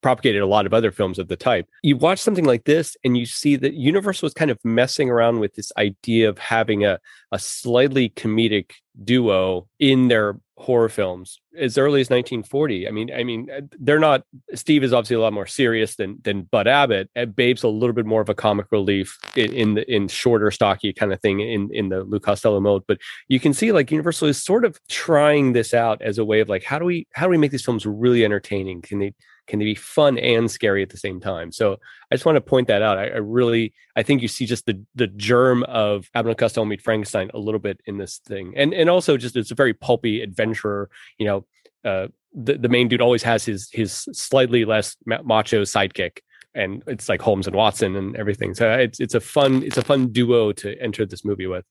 propagated 0.05 0.43
a 0.43 0.47
lot 0.47 0.67
of 0.67 0.75
other 0.75 0.93
films 0.93 1.19
of 1.19 1.29
the 1.29 1.37
type. 1.37 1.67
You 1.83 1.97
watch 1.97 2.19
something 2.19 2.45
like 2.45 2.65
this 2.65 2.95
and 3.07 3.17
you 3.17 3.25
see 3.25 3.57
that 3.57 3.73
Universal 3.73 4.27
was 4.27 4.35
kind 4.35 4.51
of 4.51 4.59
messing 4.63 5.09
around 5.09 5.41
with 5.41 5.55
this 5.55 5.73
idea 5.79 6.29
of 6.29 6.37
having 6.37 6.85
a, 6.85 7.01
a 7.33 7.39
slightly 7.39 8.11
comedic 8.11 8.73
duo 9.03 9.67
in 9.79 10.09
their 10.09 10.39
horror 10.59 10.91
films 10.91 11.41
as 11.59 11.79
early 11.79 12.03
as 12.03 12.11
1940. 12.11 12.87
I 12.87 12.91
mean, 12.91 13.11
I 13.15 13.25
mean, 13.25 13.49
uh, 13.51 13.63
they're 13.81 13.99
not. 13.99 14.25
Steve 14.55 14.85
is 14.85 14.93
obviously 14.93 15.17
a 15.17 15.21
lot 15.21 15.33
more 15.33 15.47
serious 15.47 15.97
than 15.97 16.19
than 16.23 16.43
Bud 16.43 16.69
Abbott. 16.69 17.09
And 17.17 17.35
Babe's 17.35 17.63
a 17.63 17.69
little 17.69 17.95
bit 17.95 18.05
more 18.05 18.21
of 18.21 18.29
a 18.29 18.35
comic 18.35 18.67
relief 18.71 19.19
in, 19.35 19.55
in 19.55 19.75
the 19.75 19.91
in 19.91 20.09
shorter, 20.09 20.51
stocky 20.51 20.93
kind 20.93 21.15
of 21.15 21.21
thing 21.23 21.41
in 21.41 21.71
in 21.73 21.89
the 21.89 22.05
Lou 22.05 22.21
Costello 22.21 22.61
mode. 22.61 22.83
But 22.87 22.99
you 23.29 23.41
can 23.41 23.55
see 23.55 23.73
like 23.73 23.91
Universal 23.91 24.29
is 24.29 24.43
sort 24.43 24.67
of 24.67 24.79
trying 24.91 25.55
this 25.55 25.73
out 25.73 26.03
as 26.03 26.19
a 26.19 26.27
way 26.27 26.41
of 26.41 26.51
like, 26.51 26.63
how 26.63 26.79
do 26.79 26.85
we 26.85 27.07
how 27.15 27.25
do 27.25 27.31
we 27.31 27.39
make 27.39 27.53
these 27.53 27.65
films 27.65 27.87
really 27.87 28.23
entertaining? 28.23 28.83
Can 28.83 28.99
they 28.99 29.15
can 29.47 29.59
they 29.59 29.65
be 29.65 29.75
fun 29.75 30.19
and 30.19 30.51
scary 30.51 30.83
at 30.83 30.91
the 30.91 30.97
same 30.97 31.21
time? 31.21 31.53
So 31.53 31.75
I 32.11 32.15
just 32.15 32.25
want 32.25 32.37
to 32.37 32.41
point 32.41 32.69
that 32.69 32.83
out. 32.83 32.99
I, 32.99 33.09
I 33.09 33.17
really, 33.17 33.75
I 33.97 34.03
think 34.03 34.23
you 34.23 34.29
see 34.29 34.47
just 34.47 34.67
the 34.67 34.81
the 34.95 35.07
germ 35.07 35.63
of 35.65 36.11
Abbott 36.15 36.31
and 36.31 36.39
Costello 36.39 36.65
meet 36.65 36.83
Frankenstein 36.83 37.31
a 37.35 37.39
little 37.39 37.61
bit 37.61 37.81
in 37.87 37.99
this 37.99 38.19
thing, 38.19 38.55
and 38.57 38.73
and 38.73 38.89
also 38.89 39.17
just 39.17 39.37
it's 39.37 39.51
a 39.51 39.55
very 39.57 39.75
pulpy 39.75 40.23
adventure. 40.23 40.89
You 41.19 41.27
know, 41.27 41.47
uh, 41.85 42.09
the 42.33 42.55
the 42.55 42.69
main 42.69 42.89
dude 42.89 43.03
always 43.03 43.23
has 43.23 43.45
his 43.45 43.71
his 43.73 43.93
slightly 44.13 44.65
less 44.65 44.97
macho 45.07 45.63
sidekick 45.63 46.19
and 46.55 46.83
it's 46.87 47.09
like 47.09 47.21
Holmes 47.21 47.47
and 47.47 47.57
Watson 47.57 47.97
and 47.97 48.17
everything. 48.17 48.55
So 48.55 48.71
it's 48.73 49.01
it's 49.01 49.15
a 49.15 49.21
fun 49.21 49.63
it's 49.63 49.77
a 49.77 49.83
fun 49.83 50.09
duo 50.13 50.53
to 50.53 50.81
enter 50.81 51.05
this 51.05 51.25
movie 51.25 51.47
with. 51.47 51.65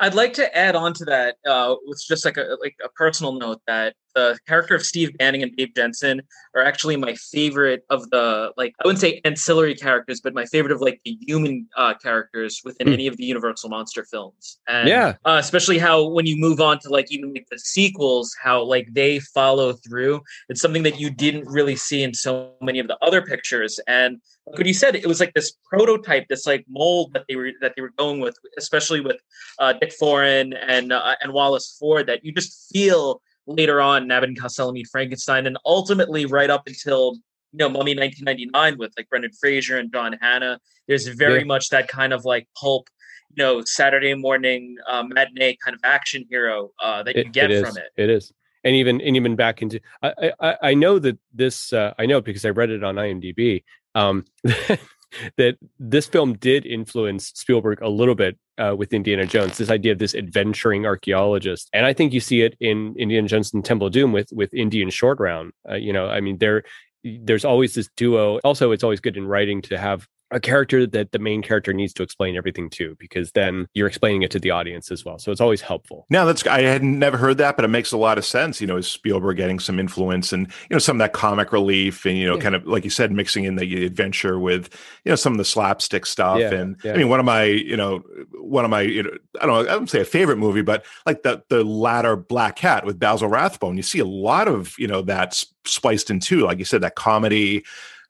I'd 0.00 0.14
like 0.14 0.32
to 0.34 0.56
add 0.56 0.76
on 0.76 0.94
to 0.94 1.04
that 1.06 1.36
uh, 1.46 1.74
with 1.86 2.02
just 2.06 2.24
like 2.24 2.36
a 2.36 2.56
like 2.60 2.76
a 2.84 2.88
personal 2.90 3.32
note 3.32 3.60
that 3.66 3.94
the 4.14 4.38
character 4.46 4.74
of 4.74 4.82
Steve 4.82 5.16
Banning 5.18 5.42
and 5.42 5.54
Babe 5.56 5.70
Jensen 5.74 6.22
are 6.54 6.62
actually 6.62 6.96
my 6.96 7.14
favorite 7.14 7.84
of 7.90 8.08
the 8.10 8.52
like 8.56 8.74
I 8.80 8.86
wouldn't 8.86 9.00
say 9.00 9.20
ancillary 9.24 9.74
characters, 9.74 10.20
but 10.20 10.34
my 10.34 10.44
favorite 10.46 10.72
of 10.72 10.80
like 10.80 11.00
the 11.04 11.16
human 11.26 11.66
uh, 11.76 11.94
characters 11.94 12.60
within 12.64 12.88
mm. 12.88 12.94
any 12.94 13.06
of 13.06 13.16
the 13.16 13.24
Universal 13.24 13.70
monster 13.70 14.04
films. 14.04 14.58
And 14.68 14.88
yeah, 14.88 15.14
uh, 15.24 15.36
especially 15.38 15.78
how 15.78 16.08
when 16.08 16.26
you 16.26 16.36
move 16.36 16.60
on 16.60 16.78
to 16.80 16.88
like 16.88 17.10
even 17.10 17.32
like 17.32 17.46
the 17.50 17.58
sequels, 17.58 18.34
how 18.42 18.62
like 18.62 18.88
they 18.92 19.20
follow 19.20 19.72
through. 19.72 20.22
It's 20.48 20.60
something 20.60 20.82
that 20.82 20.98
you 20.98 21.10
didn't 21.10 21.46
really 21.48 21.76
see 21.76 22.02
in 22.02 22.14
so 22.14 22.52
many 22.60 22.78
of 22.78 22.88
the 22.88 22.98
other 23.02 23.22
pictures. 23.22 23.78
And 23.86 24.20
like 24.46 24.58
what 24.58 24.66
you 24.66 24.74
said, 24.74 24.96
it 24.96 25.06
was 25.06 25.20
like 25.20 25.34
this 25.34 25.52
prototype, 25.68 26.26
this 26.28 26.46
like 26.46 26.64
mold 26.68 27.12
that 27.12 27.24
they 27.28 27.36
were 27.36 27.52
that 27.60 27.74
they 27.76 27.82
were 27.82 27.92
going 27.98 28.20
with, 28.20 28.36
especially 28.56 29.00
with 29.00 29.20
uh, 29.58 29.74
Dick 29.74 29.92
Foran 30.00 30.56
and 30.66 30.92
uh, 30.92 31.14
and 31.20 31.32
Wallace 31.32 31.76
Ford. 31.78 32.06
That 32.06 32.24
you 32.24 32.32
just 32.32 32.70
feel 32.72 33.20
later 33.48 33.80
on 33.80 34.06
Nabin 34.06 34.38
Costello 34.38 34.72
meet 34.72 34.86
Frankenstein, 34.90 35.46
and 35.46 35.58
ultimately 35.64 36.26
right 36.26 36.50
up 36.50 36.66
until 36.66 37.14
you 37.52 37.58
know 37.58 37.68
Mummy 37.68 37.96
1999 37.96 38.78
with 38.78 38.92
like 38.96 39.08
Brendan 39.08 39.32
Fraser 39.32 39.78
and 39.78 39.92
John 39.92 40.16
Hannah. 40.20 40.60
There's 40.86 41.08
very 41.08 41.40
yeah. 41.40 41.44
much 41.44 41.70
that 41.70 41.88
kind 41.88 42.12
of 42.12 42.24
like 42.24 42.48
pulp, 42.58 42.88
you 43.34 43.42
know, 43.42 43.62
Saturday 43.64 44.14
morning 44.14 44.76
uh, 44.88 45.02
matinee 45.02 45.56
kind 45.62 45.74
of 45.74 45.80
action 45.84 46.24
hero 46.30 46.70
uh, 46.82 47.02
that 47.02 47.16
it, 47.16 47.26
you 47.26 47.32
get 47.32 47.50
it 47.50 47.64
from 47.64 47.76
it. 47.76 47.88
It 47.96 48.10
is. 48.10 48.32
and 48.64 48.74
even 48.76 49.00
and 49.00 49.16
even 49.16 49.36
back 49.36 49.62
into 49.62 49.80
I 50.02 50.32
I, 50.40 50.56
I 50.62 50.74
know 50.74 50.98
that 50.98 51.18
this 51.34 51.72
uh, 51.72 51.94
I 51.98 52.06
know 52.06 52.20
because 52.20 52.44
I 52.44 52.50
read 52.50 52.70
it 52.70 52.84
on 52.84 52.96
IMDb 52.96 53.64
um, 53.94 54.24
that 55.36 55.56
this 55.78 56.06
film 56.06 56.34
did 56.34 56.66
influence 56.66 57.32
Spielberg 57.34 57.80
a 57.80 57.88
little 57.88 58.14
bit 58.14 58.38
uh, 58.58 58.74
with 58.76 58.92
Indiana 58.92 59.26
Jones. 59.26 59.58
This 59.58 59.70
idea 59.70 59.92
of 59.92 59.98
this 59.98 60.14
adventuring 60.14 60.86
archaeologist, 60.86 61.68
and 61.72 61.86
I 61.86 61.92
think 61.92 62.12
you 62.12 62.20
see 62.20 62.42
it 62.42 62.56
in 62.60 62.94
Indiana 62.98 63.28
Jones 63.28 63.52
and 63.54 63.64
Temple 63.64 63.86
of 63.86 63.92
Doom 63.92 64.12
with 64.12 64.28
with 64.32 64.52
Indian 64.54 64.90
Short 64.90 65.18
Round. 65.20 65.52
Uh, 65.68 65.74
you 65.74 65.92
know, 65.92 66.08
I 66.08 66.20
mean, 66.20 66.38
there 66.38 66.62
there's 67.04 67.44
always 67.44 67.74
this 67.74 67.88
duo. 67.96 68.38
Also, 68.44 68.72
it's 68.72 68.84
always 68.84 69.00
good 69.00 69.16
in 69.16 69.26
writing 69.26 69.62
to 69.62 69.78
have 69.78 70.06
a 70.30 70.40
character 70.40 70.86
that 70.86 71.12
the 71.12 71.18
main 71.18 71.42
character 71.42 71.72
needs 71.72 71.92
to 71.94 72.02
explain 72.02 72.36
everything 72.36 72.68
to 72.68 72.96
because 72.98 73.32
then 73.32 73.66
you're 73.74 73.86
explaining 73.86 74.22
it 74.22 74.30
to 74.30 74.38
the 74.38 74.50
audience 74.50 74.90
as 74.90 75.04
well 75.04 75.18
so 75.18 75.32
it's 75.32 75.40
always 75.40 75.60
helpful 75.60 76.06
now 76.10 76.24
that's 76.24 76.46
i 76.46 76.60
had 76.60 76.82
never 76.82 77.16
heard 77.16 77.38
that 77.38 77.56
but 77.56 77.64
it 77.64 77.68
makes 77.68 77.92
a 77.92 77.96
lot 77.96 78.18
of 78.18 78.24
sense 78.24 78.60
you 78.60 78.66
know 78.66 78.76
is 78.76 78.86
spielberg 78.86 79.36
getting 79.36 79.58
some 79.58 79.78
influence 79.78 80.32
and 80.32 80.46
you 80.46 80.74
know 80.74 80.78
some 80.78 80.96
of 80.96 80.98
that 80.98 81.12
comic 81.12 81.52
relief 81.52 82.04
and 82.04 82.18
you 82.18 82.26
know 82.26 82.36
yeah. 82.36 82.42
kind 82.42 82.54
of 82.54 82.66
like 82.66 82.84
you 82.84 82.90
said 82.90 83.10
mixing 83.10 83.44
in 83.44 83.56
the 83.56 83.84
adventure 83.84 84.38
with 84.38 84.68
you 85.04 85.10
know 85.10 85.16
some 85.16 85.32
of 85.32 85.38
the 85.38 85.44
slapstick 85.44 86.04
stuff 86.04 86.38
yeah, 86.38 86.52
and 86.52 86.76
yeah. 86.84 86.92
i 86.92 86.96
mean 86.96 87.08
one 87.08 87.20
of 87.20 87.26
my 87.26 87.44
you 87.44 87.76
know 87.76 88.02
one 88.40 88.64
of 88.64 88.70
my 88.70 88.82
you 88.82 89.02
know 89.02 89.10
i 89.40 89.46
don't 89.46 89.64
know 89.64 89.72
i 89.72 89.74
don't 89.74 89.90
say 89.90 90.00
a 90.00 90.04
favorite 90.04 90.36
movie 90.36 90.62
but 90.62 90.84
like 91.06 91.22
the 91.22 91.42
the 91.48 91.64
latter 91.64 92.16
black 92.16 92.56
cat 92.56 92.84
with 92.84 92.98
basil 92.98 93.28
rathbone 93.28 93.76
you 93.76 93.82
see 93.82 93.98
a 93.98 94.04
lot 94.04 94.46
of 94.48 94.74
you 94.78 94.86
know 94.86 95.00
that 95.00 95.42
spliced 95.64 96.10
in 96.10 96.20
too 96.20 96.40
like 96.40 96.58
you 96.58 96.64
said 96.64 96.82
that 96.82 96.96
comedy 96.96 97.64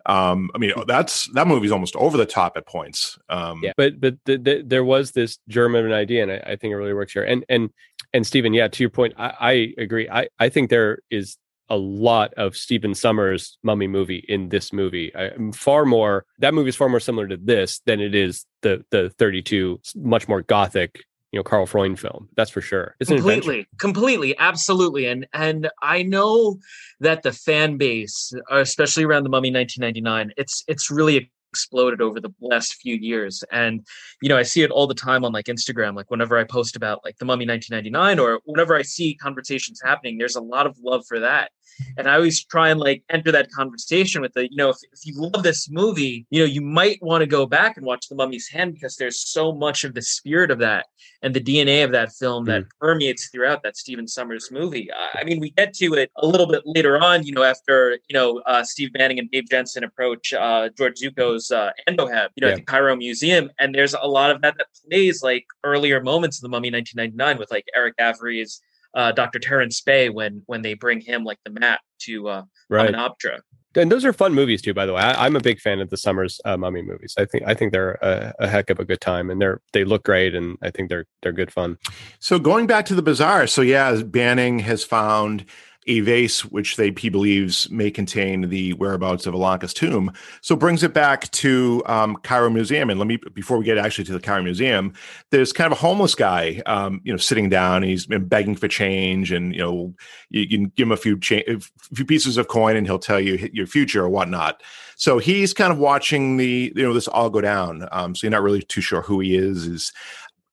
um, 0.09 0.51
I 0.55 0.59
mean, 0.59 0.73
that's 0.87 1.29
that 1.35 1.47
movie's 1.47 1.71
almost 1.71 1.95
over 1.97 2.17
the 2.17 2.27
top 2.27 2.57
at 2.57 2.67
points. 2.67 3.19
Um, 3.29 3.61
yeah, 3.63 3.73
but 3.77 4.01
but 4.01 4.17
the, 4.25 4.39
the, 4.39 4.63
there 4.65 4.85
was 4.85 5.13
this 5.13 5.39
German 5.49 5.93
idea, 5.93 6.23
and 6.23 6.33
I, 6.33 6.53
I, 6.53 6.57
think 6.57 6.73
it 6.73 6.77
really 6.77 6.95
works 6.95 7.13
here. 7.13 7.25
And 7.25 7.45
and 7.51 7.69
and 8.15 8.27
Stephen, 8.27 8.55
yeah, 8.55 8.69
to 8.69 8.83
your 8.83 8.89
point, 8.89 9.13
I, 9.19 9.35
I 9.39 9.75
agree. 9.83 10.09
I 10.09 10.29
I 10.39 10.49
think 10.49 10.71
there 10.71 11.01
is 11.11 11.37
a 11.69 11.77
lot 11.77 12.33
of 12.35 12.57
Stephen 12.57 12.93
Sommers 12.93 13.59
mummy 13.63 13.87
movie 13.87 14.25
in 14.29 14.49
this 14.49 14.73
movie. 14.73 15.15
I, 15.15 15.31
far 15.53 15.85
more 15.85 16.25
that 16.39 16.55
movie 16.55 16.71
is 16.71 16.77
far 16.77 16.89
more 16.89 17.01
similar 17.01 17.29
to 17.29 17.37
this 17.37 17.81
than 17.85 18.01
it 18.01 18.15
is 18.15 18.47
the 18.63 18.85
the 18.91 19.11
32 19.11 19.79
much 19.95 20.27
more 20.27 20.41
gothic 20.41 21.05
you 21.33 21.39
know 21.39 21.43
Karl 21.43 21.67
Freund 21.67 21.99
film. 21.99 22.29
That's 22.37 22.51
for 22.51 22.61
sure. 22.61 22.97
It's 23.01 23.11
completely, 23.11 23.67
completely, 23.79 24.37
absolutely. 24.39 25.07
And 25.07 25.27
and 25.33 25.71
I 25.83 26.03
know 26.03 26.59
that 27.01 27.23
the 27.23 27.33
fan 27.33 27.77
base, 27.77 28.33
especially 28.51 29.05
around 29.05 29.25
the 29.25 29.31
Mummy 29.31 29.51
1999, 29.51 30.33
it's 30.37 30.65
it's 30.69 30.91
really 30.91 31.31
exploded 31.51 32.01
over 32.01 32.21
the 32.21 32.33
last 32.41 32.75
few 32.75 32.95
years 32.95 33.43
and 33.51 33.87
you 34.21 34.29
know 34.29 34.37
i 34.37 34.43
see 34.43 34.63
it 34.63 34.71
all 34.71 34.87
the 34.87 34.95
time 34.95 35.25
on 35.25 35.33
like 35.33 35.47
instagram 35.47 35.97
like 35.97 36.11
whenever 36.11 36.37
i 36.37 36.45
post 36.45 36.77
about 36.77 37.03
like 37.05 37.17
the 37.17 37.25
mummy 37.25 37.47
1999 37.47 38.19
or 38.19 38.39
whenever 38.45 38.77
i 38.77 38.83
see 38.83 39.15
conversations 39.15 39.81
happening 39.83 40.19
there's 40.19 40.37
a 40.37 40.43
lot 40.43 40.67
of 40.67 40.77
love 40.83 41.07
for 41.09 41.19
that 41.19 41.51
and 41.97 42.09
I 42.09 42.15
always 42.15 42.45
try 42.45 42.71
and 42.71 42.81
like 42.81 43.03
enter 43.11 43.33
that 43.33 43.51
conversation 43.51 44.23
with 44.23 44.33
the, 44.35 44.51
you 44.51 44.57
know, 44.57 44.71
if, 44.71 44.77
if 44.93 45.05
you 45.05 45.15
love 45.17 45.43
this 45.43 45.69
movie, 45.71 46.27
you 46.31 46.41
know, 46.41 46.47
you 46.47 46.61
might 46.61 46.99
want 47.03 47.23
to 47.23 47.27
go 47.27 47.47
back 47.47 47.77
and 47.77 47.85
watch 47.85 48.09
The 48.09 48.15
Mummy's 48.15 48.49
Hand 48.49 48.75
because 48.75 48.97
there's 48.97 49.19
so 49.29 49.53
much 49.53 49.85
of 49.85 49.95
the 49.95 50.03
spirit 50.03 50.51
of 50.51 50.59
that 50.59 50.87
and 51.23 51.35
the 51.35 51.41
DNA 51.41 51.85
of 51.85 51.93
that 51.93 52.13
film 52.13 52.45
that 52.47 52.63
mm. 52.63 52.69
permeates 52.81 53.29
throughout 53.31 53.63
that 53.63 53.77
Stephen 53.77 54.07
Sommers 54.07 54.51
movie. 54.51 54.89
I 55.15 55.25
mean, 55.25 55.41
we 55.41 55.51
get 55.51 55.75
to 55.75 55.95
it 55.95 56.11
a 56.17 56.27
little 56.27 56.47
bit 56.47 56.63
later 56.65 57.03
on, 57.03 57.25
you 57.25 57.33
know, 57.33 57.43
after, 57.43 57.99
you 58.09 58.15
know, 58.15 58.41
uh, 58.47 58.63
Steve 58.63 58.93
Banning 58.93 59.19
and 59.19 59.31
Babe 59.31 59.47
Jensen 59.51 59.85
approach 59.85 60.33
uh, 60.33 60.69
George 60.77 61.01
Zucco's 61.01 61.51
uh, 61.51 61.71
Andoheb, 61.89 62.29
you 62.37 62.43
know, 62.43 62.49
yeah. 62.49 62.53
at 62.53 62.57
the 62.57 62.63
Cairo 62.63 62.95
Museum. 62.97 63.51
And 63.59 63.75
there's 63.75 63.95
a 63.95 64.07
lot 64.07 64.31
of 64.31 64.43
that 64.43 64.57
that 64.59 64.67
plays 64.89 65.23
like 65.23 65.47
earlier 65.65 66.01
moments 66.03 66.39
of 66.39 66.43
The 66.43 66.49
Mummy 66.49 66.71
1999 66.71 67.39
with 67.39 67.51
like 67.51 67.65
Erick 67.75 67.97
Avari's 67.99 68.61
uh, 68.95 69.13
Dr. 69.13 69.39
Terence 69.39 69.81
Bey 69.81 70.09
when 70.09 70.43
when 70.47 70.63
they 70.63 70.75
bring 70.75 71.01
him 71.01 71.25
like 71.25 71.39
the 71.45 71.51
map 71.51 71.81
to 72.01 72.29
uh, 72.29 72.43
right. 72.69 72.95
Optra. 72.95 73.41
And 73.75 73.93
those 73.93 74.05
are 74.05 74.13
fun 74.13 74.35
movies 74.35 74.63
too, 74.63 74.75
by 74.75 74.87
the 74.87 74.95
way. 74.95 75.03
I, 75.03 75.27
am 75.27 75.37
a 75.37 75.41
big 75.41 75.61
fan 75.61 75.81
of 75.81 75.91
the 75.91 75.97
Sommers 75.97 76.41
uh, 76.45 76.57
Mummy 76.57 76.83
movies. 76.83 77.15
I 77.19 77.27
think 77.27 77.45
I 77.47 77.55
think 77.55 77.73
they're 77.73 77.99
a, 78.03 78.35
a, 78.41 78.49
heck 78.49 78.71
of 78.71 78.81
a 78.81 78.85
good 78.85 79.01
time, 79.01 79.31
and 79.31 79.41
they're 79.41 79.61
they 79.73 79.85
look 79.85 80.05
great, 80.05 80.35
and 80.35 80.57
I 80.63 80.71
think 80.71 80.89
they're 80.89 81.05
they're 81.23 81.33
good 81.33 81.53
fun. 81.53 81.77
So 82.19 82.39
going 82.39 82.67
back 82.67 82.87
to 82.87 82.95
the 82.95 83.03
bazaar, 83.03 83.47
so 83.47 83.63
yeah, 83.63 84.03
Banning 84.03 84.61
has 84.61 84.85
found 84.85 85.45
a 85.89 86.01
vase 86.01 86.45
which 86.45 86.77
they 86.77 86.93
he 86.97 87.09
believes 87.09 87.69
may 87.71 87.91
contain 87.91 88.49
the 88.49 88.75
whereabouts 88.75 89.27
of 89.27 89.35
Ananka's 89.35 89.75
tomb. 89.75 90.13
So 90.43 90.55
brings 90.55 90.83
it 90.83 90.93
back 90.93 91.31
to 91.33 91.83
um, 91.87 92.17
Cairo 92.17 92.51
Museum. 92.51 92.91
And 92.91 93.01
let 93.01 93.07
me 93.07 93.19
before 93.35 93.59
we 93.59 93.65
get 93.65 93.79
actually 93.79 94.05
to 94.05 94.13
the 94.13 94.21
Cairo 94.21 94.43
Museum, 94.43 94.93
there's 95.31 95.53
kind 95.53 95.73
of 95.73 95.79
a 95.79 95.81
homeless 95.81 96.15
guy, 96.15 96.63
um, 96.67 97.01
you 97.05 97.13
know, 97.13 97.17
sitting 97.17 97.49
down. 97.49 97.83
he's 97.83 98.07
begging 98.07 98.55
for 98.55 98.69
change, 98.69 99.33
and 99.33 99.55
you 99.55 99.61
know, 99.61 99.95
you 100.31 100.47
can 100.47 100.67
give 100.77 100.87
him 100.87 100.93
a 100.93 100.97
few 100.97 101.19
cha- 101.19 101.43
a 101.49 101.59
few 101.95 102.05
pieces 102.05 102.37
of 102.37 102.49
coin, 102.49 102.77
and 102.77 102.87
he'll 102.87 102.99
tell 102.99 103.21
you 103.21 103.49
your 103.53 103.67
future 103.67 104.05
or 104.05 104.09
whatnot. 104.09 104.63
So 104.97 105.19
he's 105.19 105.55
kind 105.55 105.73
of 105.73 105.79
watching 105.79 106.37
the 106.37 106.73
you 106.77 106.83
know 106.83 106.93
this 106.93 107.09
all 107.09 107.31
go 107.31 107.41
down. 107.41 107.89
Um, 107.93 108.15
so 108.15 108.27
you're 108.27 108.33
not 108.33 108.43
really 108.43 108.63
too 108.63 108.81
sure 108.81 109.01
who 109.01 109.21
he 109.21 109.37
is. 109.37 109.67
Is 109.67 109.93